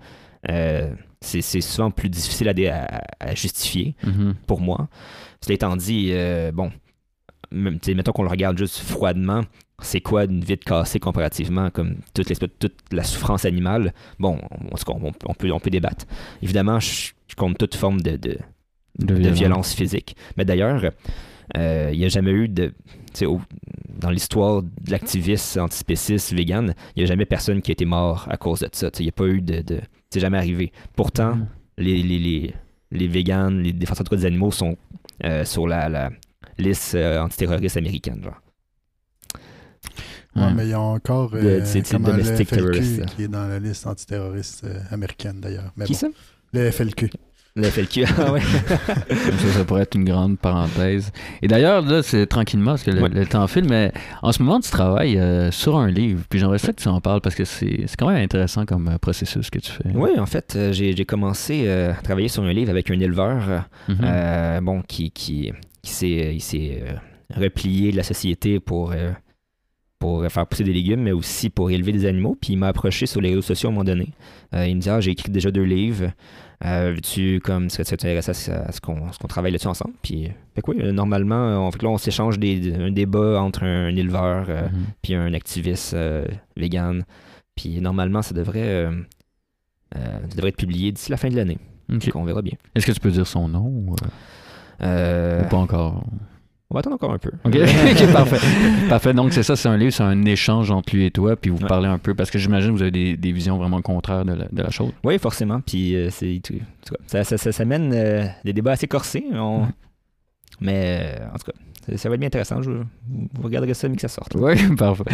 euh, 0.50 0.92
c'est 1.22 1.40
c'est 1.40 1.62
souvent 1.62 1.90
plus 1.90 2.10
difficile 2.10 2.48
à, 2.50 2.52
dé- 2.52 2.68
à- 2.68 3.02
à 3.18 3.34
justifier 3.34 3.96
Mhm. 4.04 4.34
pour 4.46 4.60
moi. 4.60 4.88
Cela 5.40 5.54
étant 5.54 5.76
dit, 5.76 6.08
euh, 6.12 6.52
bon, 6.52 6.70
même, 7.54 7.78
mettons 7.94 8.12
qu'on 8.12 8.22
le 8.24 8.28
regarde 8.28 8.58
juste 8.58 8.78
froidement, 8.78 9.42
c'est 9.80 10.00
quoi 10.00 10.24
une 10.24 10.40
vie 10.44 10.56
de 10.56 10.64
cassée 10.64 11.00
comparativement 11.00 11.70
comme 11.70 11.96
toute, 12.14 12.28
l'espèce- 12.28 12.50
toute 12.58 12.76
la 12.92 13.02
souffrance 13.04 13.44
animale? 13.44 13.92
Bon, 14.18 14.38
on, 14.50 14.76
on- 15.06 15.12
on 15.26 15.34
peut, 15.34 15.50
on 15.52 15.60
peut 15.60 15.70
débattre. 15.70 16.04
Évidemment, 16.42 16.80
je, 16.80 17.12
je 17.28 17.34
compte 17.34 17.58
toute 17.58 17.74
forme 17.74 18.00
de, 18.00 18.16
de, 18.16 18.38
de 18.98 19.28
violence 19.30 19.74
physique. 19.74 20.16
Mais 20.36 20.44
d'ailleurs, 20.44 20.82
euh, 21.56 21.90
il 21.92 21.98
n'y 21.98 22.04
a 22.04 22.08
jamais 22.08 22.30
eu 22.30 22.48
de. 22.48 22.72
au- 23.26 23.40
Dans 24.00 24.10
l'histoire 24.10 24.62
de 24.62 24.90
l'activiste 24.90 25.56
antispéciste 25.58 26.32
vegan, 26.32 26.74
il 26.94 27.00
n'y 27.00 27.04
a 27.04 27.06
jamais 27.06 27.26
personne 27.26 27.60
qui 27.62 27.70
a 27.70 27.74
été 27.74 27.84
mort 27.84 28.26
à 28.30 28.36
cause 28.36 28.60
de 28.60 28.68
ça. 28.72 28.90
Il 28.98 29.02
n'y 29.02 29.08
a 29.08 29.12
pas 29.12 29.26
eu 29.26 29.40
de. 29.40 29.60
de 29.62 29.80
c'est 30.10 30.20
jamais 30.20 30.38
arrivé. 30.38 30.72
Pourtant, 30.94 31.34
Mhm. 31.34 31.46
les, 31.78 32.02
les, 32.02 32.18
les, 32.20 32.54
les 32.92 33.08
véganes, 33.08 33.60
les 33.62 33.72
défenseurs 33.72 34.04
des 34.08 34.24
animaux 34.26 34.52
sont 34.52 34.76
euh, 35.24 35.44
sur 35.44 35.66
la, 35.66 35.88
la 35.88 36.10
liste 36.58 36.94
euh, 36.94 37.20
antiterroriste 37.20 37.76
américaine. 37.76 38.22
Genre. 38.24 38.40
Ouais, 40.36 40.52
mais 40.52 40.64
il 40.64 40.70
y 40.70 40.74
a 40.74 40.80
encore 40.80 41.32
Le- 41.34 41.40
euh, 41.44 41.64
c'est- 41.64 41.86
c'est 41.86 41.94
comment, 41.96 42.08
le 42.08 42.22
domestic 42.22 42.48
FLQ 42.48 43.04
qui 43.14 43.22
est 43.22 43.28
dans 43.28 43.46
la 43.46 43.60
liste 43.60 43.86
antiterroriste 43.86 44.64
euh, 44.64 44.80
américaine 44.90 45.38
d'ailleurs. 45.40 45.70
Mais 45.76 45.84
Qui 45.84 45.92
bon, 45.92 45.98
ça? 45.98 46.06
Le 46.52 46.70
FLQ. 46.72 47.10
Le 47.56 47.70
FLQ. 47.70 48.04
Ah 48.18 48.32
ouais. 48.32 48.40
Ça, 49.08 49.52
ça 49.58 49.64
pourrait 49.64 49.82
être 49.82 49.94
une 49.94 50.04
grande 50.04 50.40
parenthèse. 50.40 51.12
Et 51.40 51.46
d'ailleurs, 51.46 51.82
là, 51.82 52.02
c'est 52.02 52.26
tranquillement, 52.26 52.72
parce 52.72 52.82
que 52.82 52.90
le, 52.90 53.00
Ouais. 53.00 53.08
le 53.10 53.26
temps 53.26 53.46
file, 53.46 53.66
mais 53.68 53.92
en 54.22 54.32
ce 54.32 54.42
moment, 54.42 54.58
tu 54.58 54.68
travailles 54.70 55.16
euh, 55.18 55.52
sur 55.52 55.76
un 55.76 55.88
livre. 55.88 56.24
Puis 56.28 56.40
j'aimerais 56.40 56.58
ça 56.58 56.72
que 56.72 56.80
tu 56.82 56.88
en 56.88 57.00
parles 57.00 57.20
parce 57.20 57.36
que 57.36 57.44
c'est 57.44 57.84
c'est 57.86 57.96
quand 57.96 58.08
même 58.08 58.24
intéressant 58.24 58.66
comme 58.66 58.88
euh, 58.88 58.98
processus 58.98 59.50
que 59.50 59.60
tu 59.60 59.70
fais. 59.70 59.88
Oui, 59.94 60.18
en 60.18 60.26
fait, 60.26 60.54
euh, 60.56 60.72
j'ai 60.72 60.96
j'ai 60.96 61.04
commencé 61.04 61.62
euh, 61.68 61.92
à 61.92 62.02
travailler 62.02 62.26
sur 62.26 62.42
un 62.42 62.52
livre 62.52 62.70
avec 62.70 62.90
un 62.90 62.98
éleveur. 62.98 63.64
Euh, 63.88 64.60
bon, 64.60 64.82
qui, 64.82 65.12
qui, 65.12 65.52
qui 65.84 65.90
s'est, 65.92 66.34
il 66.34 66.40
s'est 66.40 66.82
euh, 66.82 66.94
replié 67.40 67.92
de 67.92 67.96
la 67.96 68.02
société 68.02 68.58
pour, 68.60 68.92
euh, 68.92 69.12
pour 69.98 70.26
faire 70.28 70.46
pousser 70.46 70.64
des 70.64 70.72
légumes, 70.72 71.00
mais 71.02 71.12
aussi 71.12 71.48
pour 71.50 71.70
élever 71.70 71.92
des 71.92 72.04
animaux. 72.06 72.36
Puis 72.40 72.52
il 72.54 72.56
m'a 72.56 72.68
approché 72.68 73.06
sur 73.06 73.20
les 73.20 73.30
réseaux 73.30 73.42
sociaux 73.42 73.68
à 73.68 73.72
un 73.72 73.74
moment 73.74 73.84
donné. 73.84 74.08
Euh, 74.54 74.66
il 74.66 74.76
me 74.76 74.80
dit 74.80 74.90
Ah, 74.90 75.00
j'ai 75.00 75.12
écrit 75.12 75.30
déjà 75.30 75.50
deux 75.50 75.62
livres. 75.64 76.10
Euh, 76.64 76.92
veux-tu 76.94 77.40
comme 77.44 77.68
serais-tu 77.68 77.94
intéressé 77.94 78.30
à, 78.30 78.34
ce- 78.34 78.50
à 78.50 78.72
ce 78.72 78.80
qu'on, 78.80 79.08
travaille 79.28 79.52
là-dessus 79.52 79.66
ensemble? 79.68 79.94
Puis, 80.02 80.28
fait 80.54 80.62
que 80.62 80.70
oui, 80.70 80.76
euh, 80.80 80.92
normalement, 80.92 81.66
on, 81.66 81.70
fait 81.70 81.78
que 81.78 81.84
là, 81.84 81.90
on 81.90 81.98
s'échange 81.98 82.38
des, 82.38 82.74
un 82.74 82.90
débat 82.90 83.40
entre 83.42 83.64
un, 83.64 83.94
éleveur 83.94 84.46
euh, 84.48 84.62
Mhm. 84.68 84.84
puis 85.02 85.14
un 85.14 85.32
activiste 85.34 85.94
euh, 85.94 86.24
vegan. 86.56 87.04
Puis 87.54 87.80
normalement, 87.80 88.22
ça 88.22 88.34
devrait, 88.34 88.60
euh, 88.68 88.90
euh, 89.96 90.20
ça 90.28 90.36
devrait 90.36 90.48
être 90.50 90.56
publié 90.56 90.90
d'ici 90.92 91.10
la 91.10 91.16
fin 91.16 91.28
de 91.28 91.36
l'année. 91.36 91.58
Donc 91.88 92.02
on 92.14 92.24
verra 92.24 92.40
bien. 92.42 92.54
Est-ce 92.74 92.86
que 92.86 92.92
tu 92.92 93.00
peux 93.00 93.10
dire 93.10 93.26
son 93.26 93.48
nom 93.48 93.66
ou, 93.66 93.92
euh, 93.92 93.96
Euh, 94.04 94.08
ou 94.84 95.48
pas 95.48 95.56
encore? 95.56 96.04
on 96.70 96.74
va 96.74 96.80
attendre 96.80 96.94
encore 96.96 97.12
un 97.12 97.18
peu. 97.18 97.30
Ok, 97.44 97.54
Ok, 97.56 98.06
parfait. 98.12 98.38
Parfait. 98.88 99.14
Donc, 99.14 99.32
c'est 99.32 99.42
ça, 99.44 99.54
c'est 99.54 99.68
un 99.68 99.76
livre, 99.76 99.92
c'est 99.92 100.02
un 100.02 100.24
échange 100.24 100.70
entre 100.72 100.94
lui 100.96 101.04
et 101.06 101.10
toi, 101.12 101.36
puis 101.36 101.50
vous 101.50 101.58
Ouais. 101.58 101.68
parlez 101.68 101.86
un 101.88 101.98
peu, 101.98 102.14
parce 102.14 102.30
que 102.32 102.38
j'imagine 102.38 102.70
que 102.70 102.76
vous 102.76 102.82
avez 102.82 102.90
des, 102.90 103.16
des 103.16 103.30
visions 103.32 103.56
vraiment 103.58 103.80
contraires 103.80 104.24
de 104.24 104.32
la, 104.32 104.46
de 104.50 104.62
la 104.62 104.70
chose. 104.70 104.90
Oui, 105.04 105.18
forcément. 105.18 105.60
Puis 105.60 105.94
euh, 105.94 106.08
c'est 106.10 106.40
tout- 106.42 106.54
ça, 107.06 107.22
ça, 107.22 107.36
ça, 107.36 107.52
ça 107.52 107.64
mène 107.64 107.92
euh, 107.94 108.24
des 108.44 108.52
débats 108.52 108.72
assez 108.72 108.88
corsés. 108.88 109.24
on- 109.34 109.60
Ouais. 109.60 109.66
Mais 110.60 111.16
euh, 111.20 111.26
en 111.32 111.38
tout 111.38 111.46
cas, 111.50 111.58
ça, 111.96 112.08
va 112.08 112.14
être 112.14 112.20
bien 112.20 112.26
intéressant. 112.26 112.62
Je, 112.62 112.70
vous 112.70 113.42
regarderez 113.42 113.74
ça, 113.74 113.88
mais 113.88 113.96
que 113.96 114.00
ça 114.02 114.08
sorte. 114.08 114.34
Oui, 114.36 114.54
parfait. 114.76 115.04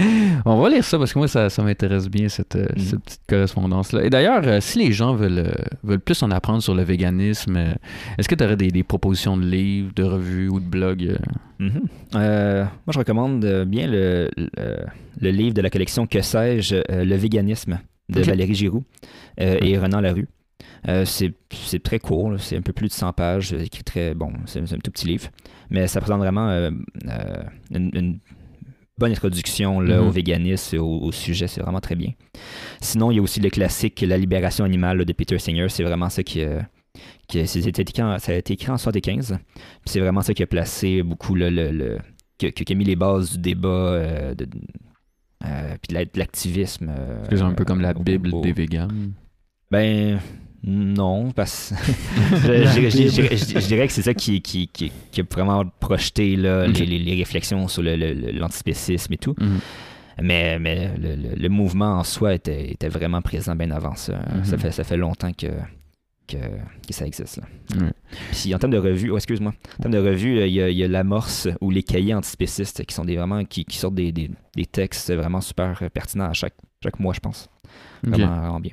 On 0.44 0.60
va 0.60 0.68
lire 0.70 0.84
ça 0.84 0.98
parce 0.98 1.12
que 1.12 1.18
moi, 1.18 1.28
ça, 1.28 1.50
ça 1.50 1.62
m'intéresse 1.62 2.08
bien, 2.08 2.28
cette, 2.28 2.56
euh, 2.56 2.66
Mhm. 2.76 2.82
cette 2.82 3.00
petite 3.00 3.20
correspondance-là. 3.28 4.04
Et 4.04 4.10
d'ailleurs, 4.10 4.42
euh, 4.44 4.60
si 4.60 4.78
les 4.78 4.92
gens 4.92 5.14
veulent, 5.14 5.38
euh, 5.46 5.52
veulent 5.82 6.00
plus 6.00 6.22
en 6.22 6.30
apprendre 6.30 6.62
sur 6.62 6.74
le 6.74 6.82
véganisme, 6.82 7.56
est-ce 8.18 8.28
que 8.28 8.34
tu 8.34 8.44
aurais 8.44 8.56
des, 8.56 8.68
des 8.68 8.82
propositions 8.82 9.36
de 9.36 9.44
livres, 9.44 9.90
de 9.94 10.02
revues 10.04 10.48
ou 10.48 10.60
de 10.60 10.64
blogs. 10.66 11.16
Euh, 12.14 12.64
moi, 12.64 12.92
je 12.92 12.98
recommande 12.98 13.44
bien 13.66 13.86
le, 13.86 14.30
le, 14.36 14.48
le 15.20 15.30
livre 15.30 15.54
de 15.54 15.60
la 15.60 15.70
collection 15.70 16.06
Que 16.06 16.22
sais-je, 16.22 16.76
le 16.88 17.16
véganisme 17.16 17.78
de. 18.08 18.22
Valérie 18.22 18.54
Giroux 18.54 18.84
euh, 19.40 19.58
et 19.60 19.78
Renan 19.78 20.00
Larue. 20.00 20.26
Euh, 20.88 21.04
c'est 21.04 21.82
très 21.82 21.98
court, 21.98 22.32
c'est 22.38 22.56
un 22.56 22.62
peu 22.62 22.72
plus 22.72 22.88
de 22.88 22.92
100 22.92 23.12
pages, 23.12 23.52
euh, 23.52 23.60
écrit 23.60 23.84
très 23.84 24.14
bon, 24.14 24.32
c'est 24.46 24.60
un 24.60 24.78
tout 24.78 24.90
petit 24.90 25.06
livre, 25.06 25.28
mais 25.70 25.86
ça 25.86 26.00
présente 26.00 26.18
vraiment 26.20 26.48
euh, 26.48 26.70
euh, 27.08 27.42
une, 27.74 27.90
une 27.94 28.18
bonne 28.98 29.12
introduction 29.12 29.80
là, 29.80 30.00
Mhm. 30.00 30.06
au 30.06 30.10
véganisme 30.10 30.76
et 30.76 30.78
au, 30.78 30.98
au 31.00 31.12
sujet, 31.12 31.48
c'est 31.48 31.60
vraiment 31.62 31.80
très 31.80 31.96
bien. 31.96 32.12
Sinon, 32.80 33.10
il 33.10 33.16
y 33.16 33.18
a 33.18 33.22
aussi 33.22 33.40
le 33.40 33.50
classique 33.50 34.00
La 34.06 34.16
libération 34.18 34.64
animale 34.64 34.98
là, 34.98 35.04
de 35.04 35.12
Peter 35.12 35.38
Singer, 35.38 35.68
c'est 35.68 35.82
vraiment 35.84 36.08
ça 36.10 36.22
qui, 36.22 36.42
euh, 36.42 36.60
qui 37.28 37.38
écrit 37.40 38.02
en- 38.02 38.18
ça 38.18 38.32
a 38.32 38.34
été 38.36 38.54
écrit 38.54 38.70
en 38.70 38.76
75, 38.78 39.38
puis 39.38 39.68
c'est 39.86 40.00
vraiment 40.00 40.22
ça 40.22 40.34
qui 40.34 40.42
a 40.42 40.46
placé 40.46 41.02
beaucoup 41.02 41.34
là, 41.34 41.50
le, 41.50 41.70
le- 41.70 41.98
qui, 42.38 42.50
qui- 42.52 42.72
a 42.72 42.76
mis 42.76 42.84
les 42.84 42.96
bases 42.96 43.32
du 43.32 43.38
débat 43.38 43.68
euh, 43.68 44.34
de, 44.34 44.46
euh, 45.44 45.74
puis 45.80 45.88
de 45.90 45.94
la- 45.94 46.04
de 46.04 46.18
l'activisme. 46.18 46.90
euh, 46.90 47.22
C'est 47.30 47.40
un 47.42 47.52
peu 47.52 47.64
comme 47.64 47.80
la 47.80 47.92
Bible 47.94 48.34
au- 48.34 48.40
des 48.40 48.52
véganes. 48.52 49.12
ben, 49.70 50.18
Non, 50.62 51.30
parce 51.32 51.72
je, 52.32 52.90
je- 52.90 53.66
dirais 53.66 53.86
que 53.86 53.92
c'est 53.92 54.02
ça 54.02 54.12
qui, 54.14 54.42
qui, 54.42 54.68
qui, 54.68 54.92
qui 55.10 55.20
a 55.20 55.24
vraiment 55.30 55.64
projeté 55.80 56.36
là, 56.36 56.66
les, 56.66 57.14
réflexions 57.16 57.66
sur 57.68 57.82
le- 57.82 57.96
le- 57.96 58.12
le- 58.12 58.32
l'antispécisme 58.32 59.12
et 59.14 59.16
tout. 59.18 59.34
Mhm. 59.40 59.58
Mais, 60.22 60.58
mais 60.58 60.90
le, 60.98 61.48
mouvement 61.48 61.98
en 61.98 62.04
soi 62.04 62.34
était, 62.34 62.70
était 62.72 62.88
vraiment 62.88 63.22
présent 63.22 63.56
bien 63.56 63.70
avant 63.70 63.94
ça. 63.94 64.18
Mhm. 64.34 64.44
ça, 64.44 64.58
fait, 64.58 64.70
ça 64.70 64.84
fait 64.84 64.98
longtemps 64.98 65.32
que, 65.32 65.46
que, 66.28 66.36
que 66.36 66.92
ça 66.92 67.06
existe. 67.06 67.38
Là. 67.38 67.44
Puis 68.32 68.54
en 68.54 68.58
termes 68.58 68.72
de 68.72 68.78
revue, 68.78 69.10
oh, 69.10 69.16
excuse-moi, 69.16 69.54
en 69.78 69.82
termes 69.82 69.94
de 69.94 69.98
revue, 70.10 70.40
euh, 70.40 70.46
il 70.46 70.52
y 70.52 70.82
a, 70.82 70.84
a 70.84 70.88
l'amorce 70.88 71.48
ou 71.62 71.70
les 71.70 71.82
cahiers 71.82 72.12
antispécistes 72.14 72.84
qui 72.84 72.94
sont 72.94 73.06
des 73.06 73.16
vraiment 73.16 73.44
qui, 73.46 73.64
qui 73.64 73.78
sortent 73.78 73.94
des, 73.94 74.12
des, 74.12 74.30
des 74.54 74.66
textes 74.66 75.10
vraiment 75.10 75.40
super 75.40 75.82
pertinents 75.90 76.28
à 76.28 76.32
chaque, 76.34 76.54
chaque 76.82 77.00
mois, 77.00 77.14
je 77.14 77.20
pense. 77.20 77.48
Vraiment 78.02 78.60
bien. 78.60 78.72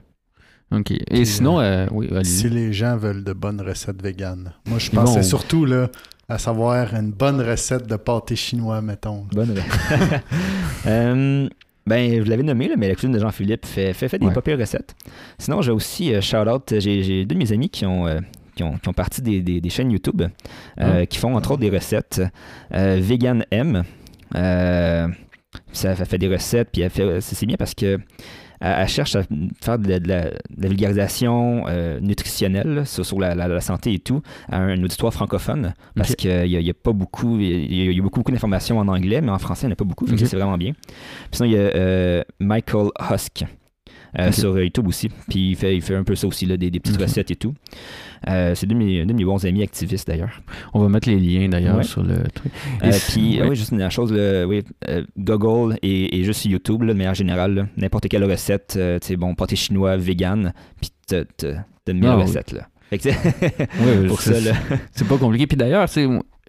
Ok. 0.71 0.91
Et 0.91 1.03
Puis, 1.09 1.25
sinon, 1.25 1.59
euh, 1.59 1.87
oui, 1.91 2.07
allez-y. 2.11 2.25
Si 2.25 2.49
les 2.49 2.73
gens 2.73 2.97
veulent 2.97 3.23
de 3.23 3.33
bonnes 3.33 3.61
recettes 3.61 4.01
véganes. 4.01 4.53
Moi, 4.67 4.79
je 4.79 4.89
pensais 4.91 5.23
surtout 5.23 5.63
là, 5.65 5.89
à 6.27 6.37
savoir 6.37 6.93
une 6.93 7.11
bonne 7.11 7.39
recette 7.41 7.87
de 7.87 7.95
pâté 7.95 8.35
chinois, 8.35 8.81
mettons. 8.81 9.25
Bonne 9.31 9.55
euh, 10.87 11.47
ben, 11.85 12.23
je 12.23 12.29
l'avais 12.29 12.43
nommé, 12.43 12.67
là, 12.67 12.75
mais 12.77 12.89
la 12.89 12.95
cuisine 12.95 13.13
de 13.13 13.19
Jean-Philippe 13.19 13.65
fait, 13.65 13.93
fait, 13.93 14.09
fait 14.09 14.19
des 14.19 14.25
Ouais. 14.27 14.33
pas 14.33 14.41
pires 14.41 14.59
recettes. 14.59 14.93
Sinon, 15.37 15.61
j'ai 15.61 15.71
aussi 15.71 16.13
euh, 16.13 16.19
shout-out, 16.21 16.73
j'ai 16.79 17.01
j'ai 17.03 17.25
deux 17.25 17.35
de 17.35 17.39
mes 17.39 17.51
amis 17.53 17.69
qui 17.69 17.85
ont, 17.85 18.05
euh, 18.07 18.19
qui 18.55 18.63
ont, 18.63 18.77
qui 18.77 18.89
ont 18.89 18.93
parti 18.93 19.21
des, 19.21 19.41
des- 19.41 19.61
des 19.61 19.69
chaînes 19.69 19.91
YouTube 19.91 20.21
euh, 20.81 21.05
qui 21.05 21.17
font 21.17 21.35
entre 21.35 21.51
autres 21.51 21.61
des 21.61 21.69
recettes. 21.69 22.21
Euh, 22.73 22.99
Vegan 23.01 23.45
M, 23.51 23.83
euh, 24.35 25.07
ça 25.71 25.95
fait 25.95 26.17
des 26.17 26.27
recettes, 26.27 26.69
puis 26.73 26.83
c'est 27.21 27.45
bien 27.45 27.55
parce 27.57 27.73
que 27.73 27.99
elle, 28.59 28.87
cherche 28.87 29.15
à 29.15 29.23
faire 29.61 29.79
de 29.79 29.89
la, 29.89 29.99
de 29.99 30.07
la- 30.07 30.29
de 30.31 30.61
la 30.61 30.67
vulgarisation 30.67 31.65
euh, 31.67 31.99
nutritionnelle 31.99 32.67
là, 32.75 32.85
sur, 32.85 33.05
sur 33.05 33.19
la, 33.19 33.61
santé 33.61 33.93
et 33.93 33.99
tout 33.99 34.21
à 34.49 34.57
un 34.57 34.81
auditoire 34.83 35.13
francophone 35.13 35.73
parce 35.95 36.15
qu'il 36.15 36.29
n'y 36.31 36.35
a, 36.55 36.59
il 36.59 36.65
y 36.67 36.69
a 36.69 36.73
pas 36.73 36.93
beaucoup, 36.93 37.39
il 37.39 37.47
y 37.73 37.81
a, 37.81 37.85
il 37.91 37.95
y 37.95 37.99
a 37.99 38.01
beaucoup, 38.03 38.19
beaucoup 38.19 38.31
d'informations 38.31 38.79
en 38.79 38.87
anglais, 38.87 39.21
mais 39.21 39.31
en 39.31 39.39
français, 39.39 39.63
il 39.65 39.67
n'y 39.67 39.71
en 39.71 39.73
a 39.73 39.75
pas 39.77 39.85
beaucoup, 39.85 40.05
fait 40.05 40.15
que 40.15 40.21
Ok. 40.21 40.27
c'est 40.27 40.37
vraiment 40.37 40.57
bien. 40.57 40.73
Puis 40.73 41.37
sinon, 41.37 41.49
il 41.49 41.53
y 41.53 41.57
a 41.57 41.59
euh, 41.59 42.23
Michael 42.39 42.87
Husk. 43.11 43.45
Euh, 44.19 44.31
sur 44.31 44.59
YouTube 44.59 44.87
aussi. 44.87 45.09
Puis 45.29 45.51
il 45.51 45.55
fait, 45.55 45.75
il 45.75 45.81
fait 45.81 45.95
un 45.95 46.03
peu 46.03 46.15
ça 46.15 46.27
aussi, 46.27 46.45
là, 46.45 46.57
des, 46.57 46.69
des 46.71 46.79
petites 46.79 46.99
recettes 47.01 47.31
et 47.31 47.35
tout. 47.35 47.53
Euh, 48.27 48.55
c'est 48.55 48.65
de 48.67 48.73
mes, 48.73 49.05
de 49.05 49.13
mes 49.13 49.23
bons 49.25 49.45
amis 49.45 49.63
activistes 49.63 50.07
d'ailleurs. 50.07 50.41
On 50.73 50.79
va 50.81 50.89
mettre 50.89 51.07
les 51.09 51.19
liens 51.19 51.49
d'ailleurs 51.49 51.77
Ouais. 51.77 51.83
sur 51.83 52.03
le 52.03 52.17
truc. 52.33 52.51
Euh, 52.83 52.91
puis, 53.09 53.39
oui, 53.41 53.55
juste 53.55 53.71
une 53.71 53.89
chose, 53.91 54.11
là, 54.11 54.45
oui, 54.47 54.63
euh, 54.87 55.03
Google 55.17 55.77
et, 55.81 56.19
et 56.19 56.23
juste 56.23 56.45
YouTube, 56.45 56.81
là, 56.83 56.93
de 56.93 56.97
manière 56.97 57.13
générale, 57.15 57.67
n'importe 57.77 58.07
quelle 58.07 58.23
recette, 58.23 58.75
euh, 58.77 58.99
tu 58.99 59.07
sais, 59.07 59.15
bon, 59.15 59.35
pâté 59.35 59.55
chinois, 59.55 59.97
vegan, 59.97 60.53
puis 60.81 60.91
t'as 61.07 61.21
une 61.47 61.55
Ah, 61.87 61.93
meilleure 61.93 62.17
oui. 62.17 62.23
recette, 62.23 62.51
là. 62.51 62.67
Fait 62.89 62.97
que 62.97 63.03
c'est- 63.03 63.11
Ouais, 63.81 64.07
pour 64.07 64.21
c'est- 64.21 64.39
ça. 64.41 64.53
C'est 64.93 65.07
pas 65.07 65.17
compliqué. 65.17 65.45
Puis 65.45 65.57
d'ailleurs, 65.57 65.85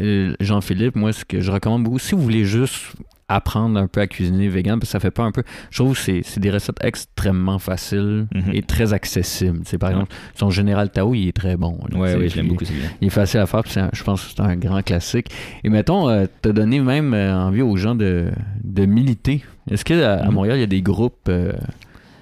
euh, 0.01 0.35
Jean-Philippe, 0.41 0.95
moi, 0.97 1.13
ce 1.13 1.25
que 1.25 1.41
je 1.41 1.51
recommande 1.51 1.83
beaucoup, 1.85 1.99
si 1.99 2.15
vous 2.15 2.23
voulez 2.23 2.45
juste 2.45 2.93
apprendre 3.29 3.79
un 3.79 3.87
peu 3.89 4.01
à 4.01 4.07
cuisiner 4.07 4.49
vegan, 4.49 4.79
parce 4.79 4.89
que 4.89 4.93
ça 4.93 5.01
fait 5.01 5.11
pas 5.11 5.23
un 5.25 5.33
peu. 5.33 5.43
Je 5.71 5.79
trouve 5.83 5.93
que 5.95 6.01
c'est 6.01 6.23
c'est 6.25 6.41
des 6.41 6.51
recettes 6.51 6.79
extrêmement 6.83 7.59
faciles 7.59 8.27
Mhm. 8.35 8.53
et 8.55 8.63
très 8.63 8.93
accessibles. 8.95 9.61
Tu 9.65 9.71
sais, 9.71 9.79
par 9.79 9.91
exemple, 9.91 10.13
son 10.35 10.51
général 10.51 10.91
Tao, 10.91 11.15
il 11.15 11.29
est 11.29 11.33
très 11.37 11.57
bon. 11.57 11.79
là, 11.91 11.99
Ouais, 11.99 12.15
oui, 12.17 12.29
je 12.29 12.37
l'aime 12.37 12.49
beaucoup. 12.49 12.65
Il 13.01 13.07
est 13.07 13.11
facile 13.11 13.41
à 13.41 13.47
faire, 13.47 13.63
puis 13.63 13.73
c'est 13.73 13.81
un- 13.81 13.91
je 13.93 14.03
pense 14.03 14.25
que 14.25 14.31
c'est 14.35 14.41
un 14.43 14.57
grand 14.57 14.83
classique. 14.83 15.29
Et 15.65 15.69
mettons, 15.69 16.09
euh, 16.09 16.27
t'as 16.43 16.53
donné 16.53 16.81
même 16.81 17.13
euh, 17.15 17.35
envie 17.37 17.63
aux 17.63 17.77
gens 17.77 17.95
de, 17.95 18.31
de 18.65 18.87
militer. 18.87 19.45
Est-ce 19.71 19.85
qu'à 19.85 20.15
à 20.21 20.27
Mhm. 20.29 20.33
Montréal, 20.35 20.57
il 20.57 20.61
y 20.61 20.65
a 20.65 20.67
des 20.67 20.83
groupes 20.83 21.29
euh, 21.29 21.53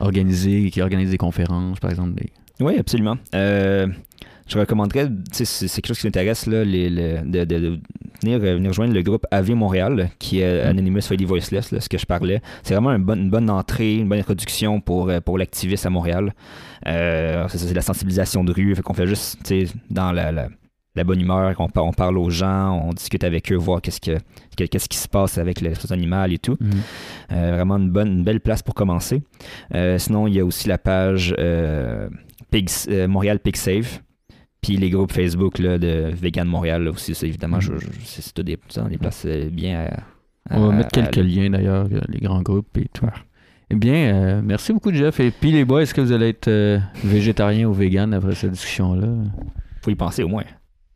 organisés 0.01 0.71
qui 0.71 0.81
organisent 0.83 1.11
des 1.11 1.19
conférences, 1.19 1.79
par 1.81 1.91
exemple? 1.91 2.15
Des... 2.15 2.31
Oui, 2.61 2.77
absolument. 2.79 3.17
Euh, 3.35 3.87
je 4.47 4.59
recommanderais, 4.59 5.09
c'est 5.33 5.69
quelque 5.69 5.89
chose 5.89 5.99
qui 5.99 6.07
m'intéresse, 6.07 6.47
là, 6.47 6.65
les, 6.65 6.89
le- 6.91 7.23
de, 7.25 7.45
de- 7.45 7.59
de 7.59 7.81
venir, 8.23 8.39
euh, 8.43 8.55
venir 8.57 8.71
rejoindre 8.71 8.95
le 8.95 9.03
groupe 9.03 9.27
AV 9.31 9.51
Montréal, 9.55 10.11
qui 10.19 10.41
est 10.41 10.65
Mm. 10.65 10.69
Anonymous 10.69 11.01
the 11.01 11.23
Voiceless, 11.23 11.73
là, 11.73 11.81
ce 11.81 11.89
que 11.89 11.99
je 11.99 12.07
parlais. 12.07 12.41
C'est 12.63 12.75
vraiment 12.75 12.93
une 12.93 13.29
bonne 13.31 13.51
entrée, 13.51 13.97
une 13.97 14.09
bonne 14.09 14.21
introduction 14.21 14.81
pour, 14.81 15.11
euh, 15.11 15.21
pour 15.21 15.37
l'activiste 15.39 15.85
à 15.87 15.91
Montréal. 15.91 16.33
Euh, 16.87 17.47
c'est 17.49 17.75
la 17.75 17.83
sensibilisation 17.83 18.45
de 18.45 18.53
rue, 18.53 18.75
fait 18.75 18.83
qu'on 18.83 18.95
fait 18.95 19.07
juste, 19.07 19.39
dans 19.91 20.13
la, 20.13 20.31
la- 20.33 20.49
la 20.95 21.05
bonne 21.05 21.21
humeur, 21.21 21.55
on, 21.59 21.69
par- 21.69 21.85
on 21.85 21.93
parle 21.93 22.17
aux 22.17 22.31
gens, 22.31 22.81
on 22.89 22.93
discute 22.95 23.23
avec 23.25 23.53
eux, 23.53 23.57
voir 23.57 23.83
qu'est-ce 23.83 24.01
que 24.01 24.17
qu'est-ce 24.57 24.89
qui 24.89 24.97
se 24.97 25.07
passe 25.09 25.37
avec 25.37 25.61
l'espèce 25.61 25.91
animal 25.93 26.33
et 26.33 26.39
tout. 26.39 26.57
Euh, 27.33 27.53
vraiment 27.57 27.77
une 27.77 27.91
bonne, 27.91 28.09
une 28.21 28.25
belle 28.25 28.41
place 28.41 28.63
pour 28.63 28.73
commencer. 28.75 29.23
Euh, 29.75 29.99
sinon, 29.99 30.27
il 30.27 30.35
y 30.35 30.41
a 30.41 30.45
aussi 30.47 30.69
la 30.69 30.79
page 30.79 31.35
euh, 31.39 32.09
Pigs- 32.51 32.89
Montréal 33.09 33.41
Pig 33.41 33.57
Safe. 33.57 34.03
Puis 34.61 34.77
les 34.77 34.91
groupes 34.91 35.13
Facebook 35.13 35.59
là, 35.59 35.79
de 35.79 36.11
Vegan 36.15 36.49
Montréal 36.49 36.85
là, 36.85 36.91
aussi, 36.91 37.15
c'est 37.15 37.29
évidemment, 37.29 37.61
je, 37.61 37.77
je- 37.79 37.87
c'est 38.05 38.33
tout 38.35 38.43
des, 38.43 38.59
ça, 38.69 38.83
des 38.83 38.99
places 38.99 39.25
euh, 39.27 39.49
bien 39.51 39.87
à, 40.51 40.57
On 40.57 40.69
va 40.69 40.73
mettre 40.75 40.99
à 40.99 41.03
quelques 41.07 41.25
liens 41.25 41.51
d'ailleurs, 41.51 41.87
euh, 41.93 42.01
les 42.09 42.19
grands 42.21 42.43
groupes 42.43 42.77
et 42.79 42.89
tout. 42.93 43.07
Eh 43.71 43.75
bien, 43.75 43.95
euh, 44.15 44.41
merci 44.45 44.73
beaucoup, 44.73 44.93
Jeff. 44.93 45.19
Et 45.21 45.31
puis, 45.33 45.51
les 45.51 45.65
boys, 45.65 45.83
est-ce 45.83 45.93
que 45.95 46.01
vous 46.01 46.13
allez 46.13 46.29
être 46.29 46.47
euh, 46.49 46.79
végétarien 47.03 47.67
ou 47.69 47.73
vegan 47.73 48.15
après 48.15 48.35
cette 48.37 48.53
discussion-là? 48.53 49.09
Faut 49.83 49.91
y 49.91 49.97
penser 49.97 50.23
au 50.23 50.29
moins. 50.29 50.45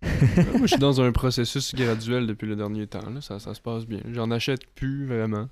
Moi, 0.02 0.62
je 0.62 0.66
suis 0.66 0.78
dans 0.78 1.00
un 1.00 1.10
processus 1.12 1.74
graduel 1.74 2.26
depuis 2.28 2.46
le 2.46 2.54
dernier 2.56 2.86
temps. 2.86 3.08
Là. 3.12 3.20
Ça, 3.20 3.38
ça 3.40 3.54
se 3.54 3.60
passe 3.60 3.86
bien. 3.86 4.00
J'en 4.12 4.30
achète 4.30 4.60
plus 4.74 5.04
vraiment. 5.06 5.48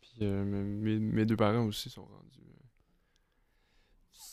Puis 0.00 0.12
euh, 0.22 0.42
mes, 0.44 0.98
mes 0.98 1.26
deux 1.26 1.36
parents 1.36 1.64
aussi 1.66 1.90
sont 1.90 2.00
rendus. 2.02 2.40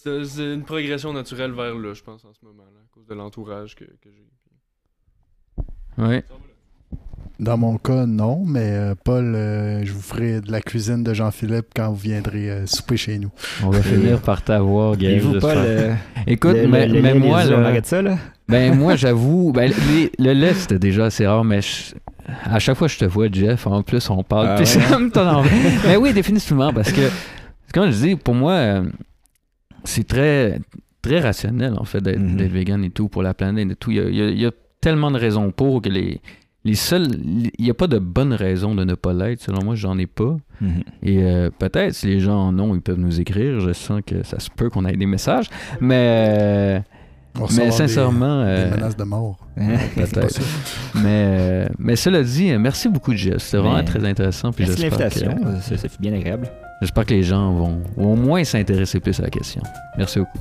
C'est 0.04 0.54
une 0.54 0.64
progression 0.64 1.14
naturelle 1.14 1.52
vers 1.52 1.76
là, 1.76 1.94
je 1.94 2.02
pense, 2.02 2.26
en 2.26 2.34
ce 2.34 2.44
moment, 2.44 2.64
là, 2.64 2.80
à 2.84 2.94
cause 2.94 3.06
de 3.06 3.14
l'entourage 3.14 3.76
que, 3.76 3.86
que 3.86 4.10
j'ai. 4.10 5.64
Oui. 5.98 6.22
Dans 7.40 7.58
mon 7.58 7.78
cas, 7.78 8.06
non, 8.06 8.44
mais 8.46 8.72
euh, 8.72 8.96
Paul, 9.04 9.34
euh, 9.36 9.84
je 9.84 9.92
vous 9.92 10.02
ferai 10.02 10.42
de 10.42 10.52
la 10.52 10.62
cuisine 10.62 11.04
de 11.04 11.14
Jean-Philippe 11.14 11.68
quand 11.76 11.90
vous 11.90 11.96
viendrez 11.96 12.50
euh, 12.52 12.66
souper 12.68 12.98
chez 12.98 13.18
nous. 13.20 13.32
On 13.64 13.70
va 13.72 13.82
finir 13.82 14.22
par 14.22 14.44
t'avoir, 14.44 14.96
Gaël. 14.96 15.16
Et 15.16 15.20
vous, 15.20 15.34
j'espère. 15.34 15.54
Paul, 15.56 15.64
euh, 15.66 15.94
Écoute, 16.28 16.56
le- 16.56 16.68
mais, 16.68 16.88
le- 16.88 16.96
le 16.96 17.02
mais 17.02 17.14
lait, 17.14 17.20
moi, 17.20 17.44
là, 17.44 17.68
arrête 17.68 17.86
ça, 17.88 18.02
là? 18.02 18.18
ben, 18.48 18.76
moi, 18.76 18.96
j'avoue, 18.96 19.52
ben, 19.52 19.72
les- 19.90 20.12
le 20.20 20.34
lait, 20.34 20.54
c'était 20.54 20.78
déjà 20.80 21.06
assez 21.06 21.26
rare, 21.26 21.44
mais 21.44 21.62
je- 21.62 21.94
à 22.46 22.60
chaque 22.60 22.78
fois 22.78 22.88
que 22.88 22.94
je 22.94 23.00
te 23.00 23.06
vois, 23.06 23.28
Jeff, 23.32 23.66
en 23.68 23.82
plus, 23.82 24.08
on 24.12 24.24
parle. 24.24 24.48
Ah 24.48 24.58
ouais? 24.60 24.66
ça 24.66 25.00
me 25.00 25.12
envie. 25.18 25.50
Mais 25.86 25.98
oui, 25.98 26.14
définitivement, 26.14 26.72
parce 26.74 26.92
que, 26.92 27.10
comme 27.74 27.90
je 27.92 27.98
dis, 28.08 28.16
pour 28.16 28.36
moi, 28.36 28.54
euh, 28.54 28.84
c'est 29.84 30.08
très, 30.08 30.60
très 31.02 31.20
rationnel, 31.20 31.74
en 31.78 31.84
fait, 31.86 32.02
d'être 32.02 32.36
d'être 32.36 32.52
vegan 32.52 32.84
et 32.84 32.90
tout, 32.90 33.08
pour 33.10 33.24
la 33.24 33.34
planète 33.34 33.70
et 33.72 33.76
tout. 33.76 33.92
Il 33.92 33.98
y 33.98 34.00
a, 34.00 34.10
il 34.10 34.16
y 34.16 34.22
a- 34.22 34.30
il 34.30 34.40
y 34.42 34.46
a 34.46 34.52
tellement 34.82 35.12
de 35.12 35.18
raisons 35.18 35.52
pour 35.52 35.82
que 35.82 35.90
les. 35.90 36.22
Les 36.64 36.76
seuls, 36.76 37.08
il 37.26 37.50
n'y 37.60 37.72
a 37.72 37.74
pas 37.74 37.88
de 37.88 37.98
bonne 37.98 38.34
raison 38.34 38.76
de 38.76 38.84
ne 38.84 38.94
pas 38.94 39.14
l'être. 39.14 39.42
Selon 39.42 39.64
moi, 39.64 39.74
j'en 39.74 39.98
ai 39.98 40.06
pas. 40.06 40.38
Mhm. 40.62 40.84
Et 41.02 41.24
euh, 41.24 41.50
peut-être, 41.58 41.96
si 41.96 42.06
les 42.06 42.20
gens 42.20 42.38
en 42.38 42.60
ont, 42.60 42.76
ils 42.76 42.82
peuvent 42.82 43.00
nous 43.00 43.20
écrire. 43.20 43.60
Je 43.62 43.74
sens 43.74 44.02
que 44.06 44.22
ça 44.22 44.40
se 44.40 44.50
peut 44.56 44.70
qu'on 44.70 44.86
ait 44.86 44.96
des 44.96 45.08
messages. 45.08 45.50
Mais, 45.80 46.84
On 47.40 47.48
mais 47.58 47.72
sincèrement, 47.72 48.44
Des, 48.44 48.50
euh, 48.52 48.66
des 48.70 48.76
menaces 48.78 48.96
de 48.96 49.04
mort. 49.04 49.40
peut-être. 49.96 50.40
mais, 50.94 51.02
euh, 51.06 51.70
mais 51.80 51.96
cela 51.96 52.22
dit, 52.22 52.52
euh, 52.52 52.60
merci 52.60 52.90
beaucoup, 52.90 53.14
Jeff. 53.16 53.38
C'était 53.40 53.58
vraiment 53.58 53.78
Mais- 53.78 53.84
très 53.84 54.06
intéressant. 54.06 54.52
Puis 54.52 54.66
Merci 54.66 54.78
que, 54.84 54.84
l'invitation, 54.84 55.36
ça 55.62 55.78
fait 55.78 56.00
bien 56.00 56.14
agréable. 56.14 56.48
J'espère 56.82 57.06
que 57.06 57.14
les 57.14 57.24
gens 57.24 57.52
vont 57.54 57.82
au 57.98 58.16
moins 58.16 58.44
s'intéresser 58.44 59.00
plus 59.00 59.20
à 59.20 59.24
la 59.24 59.30
question. 59.30 59.62
Merci 59.98 60.20
beaucoup. 60.20 60.40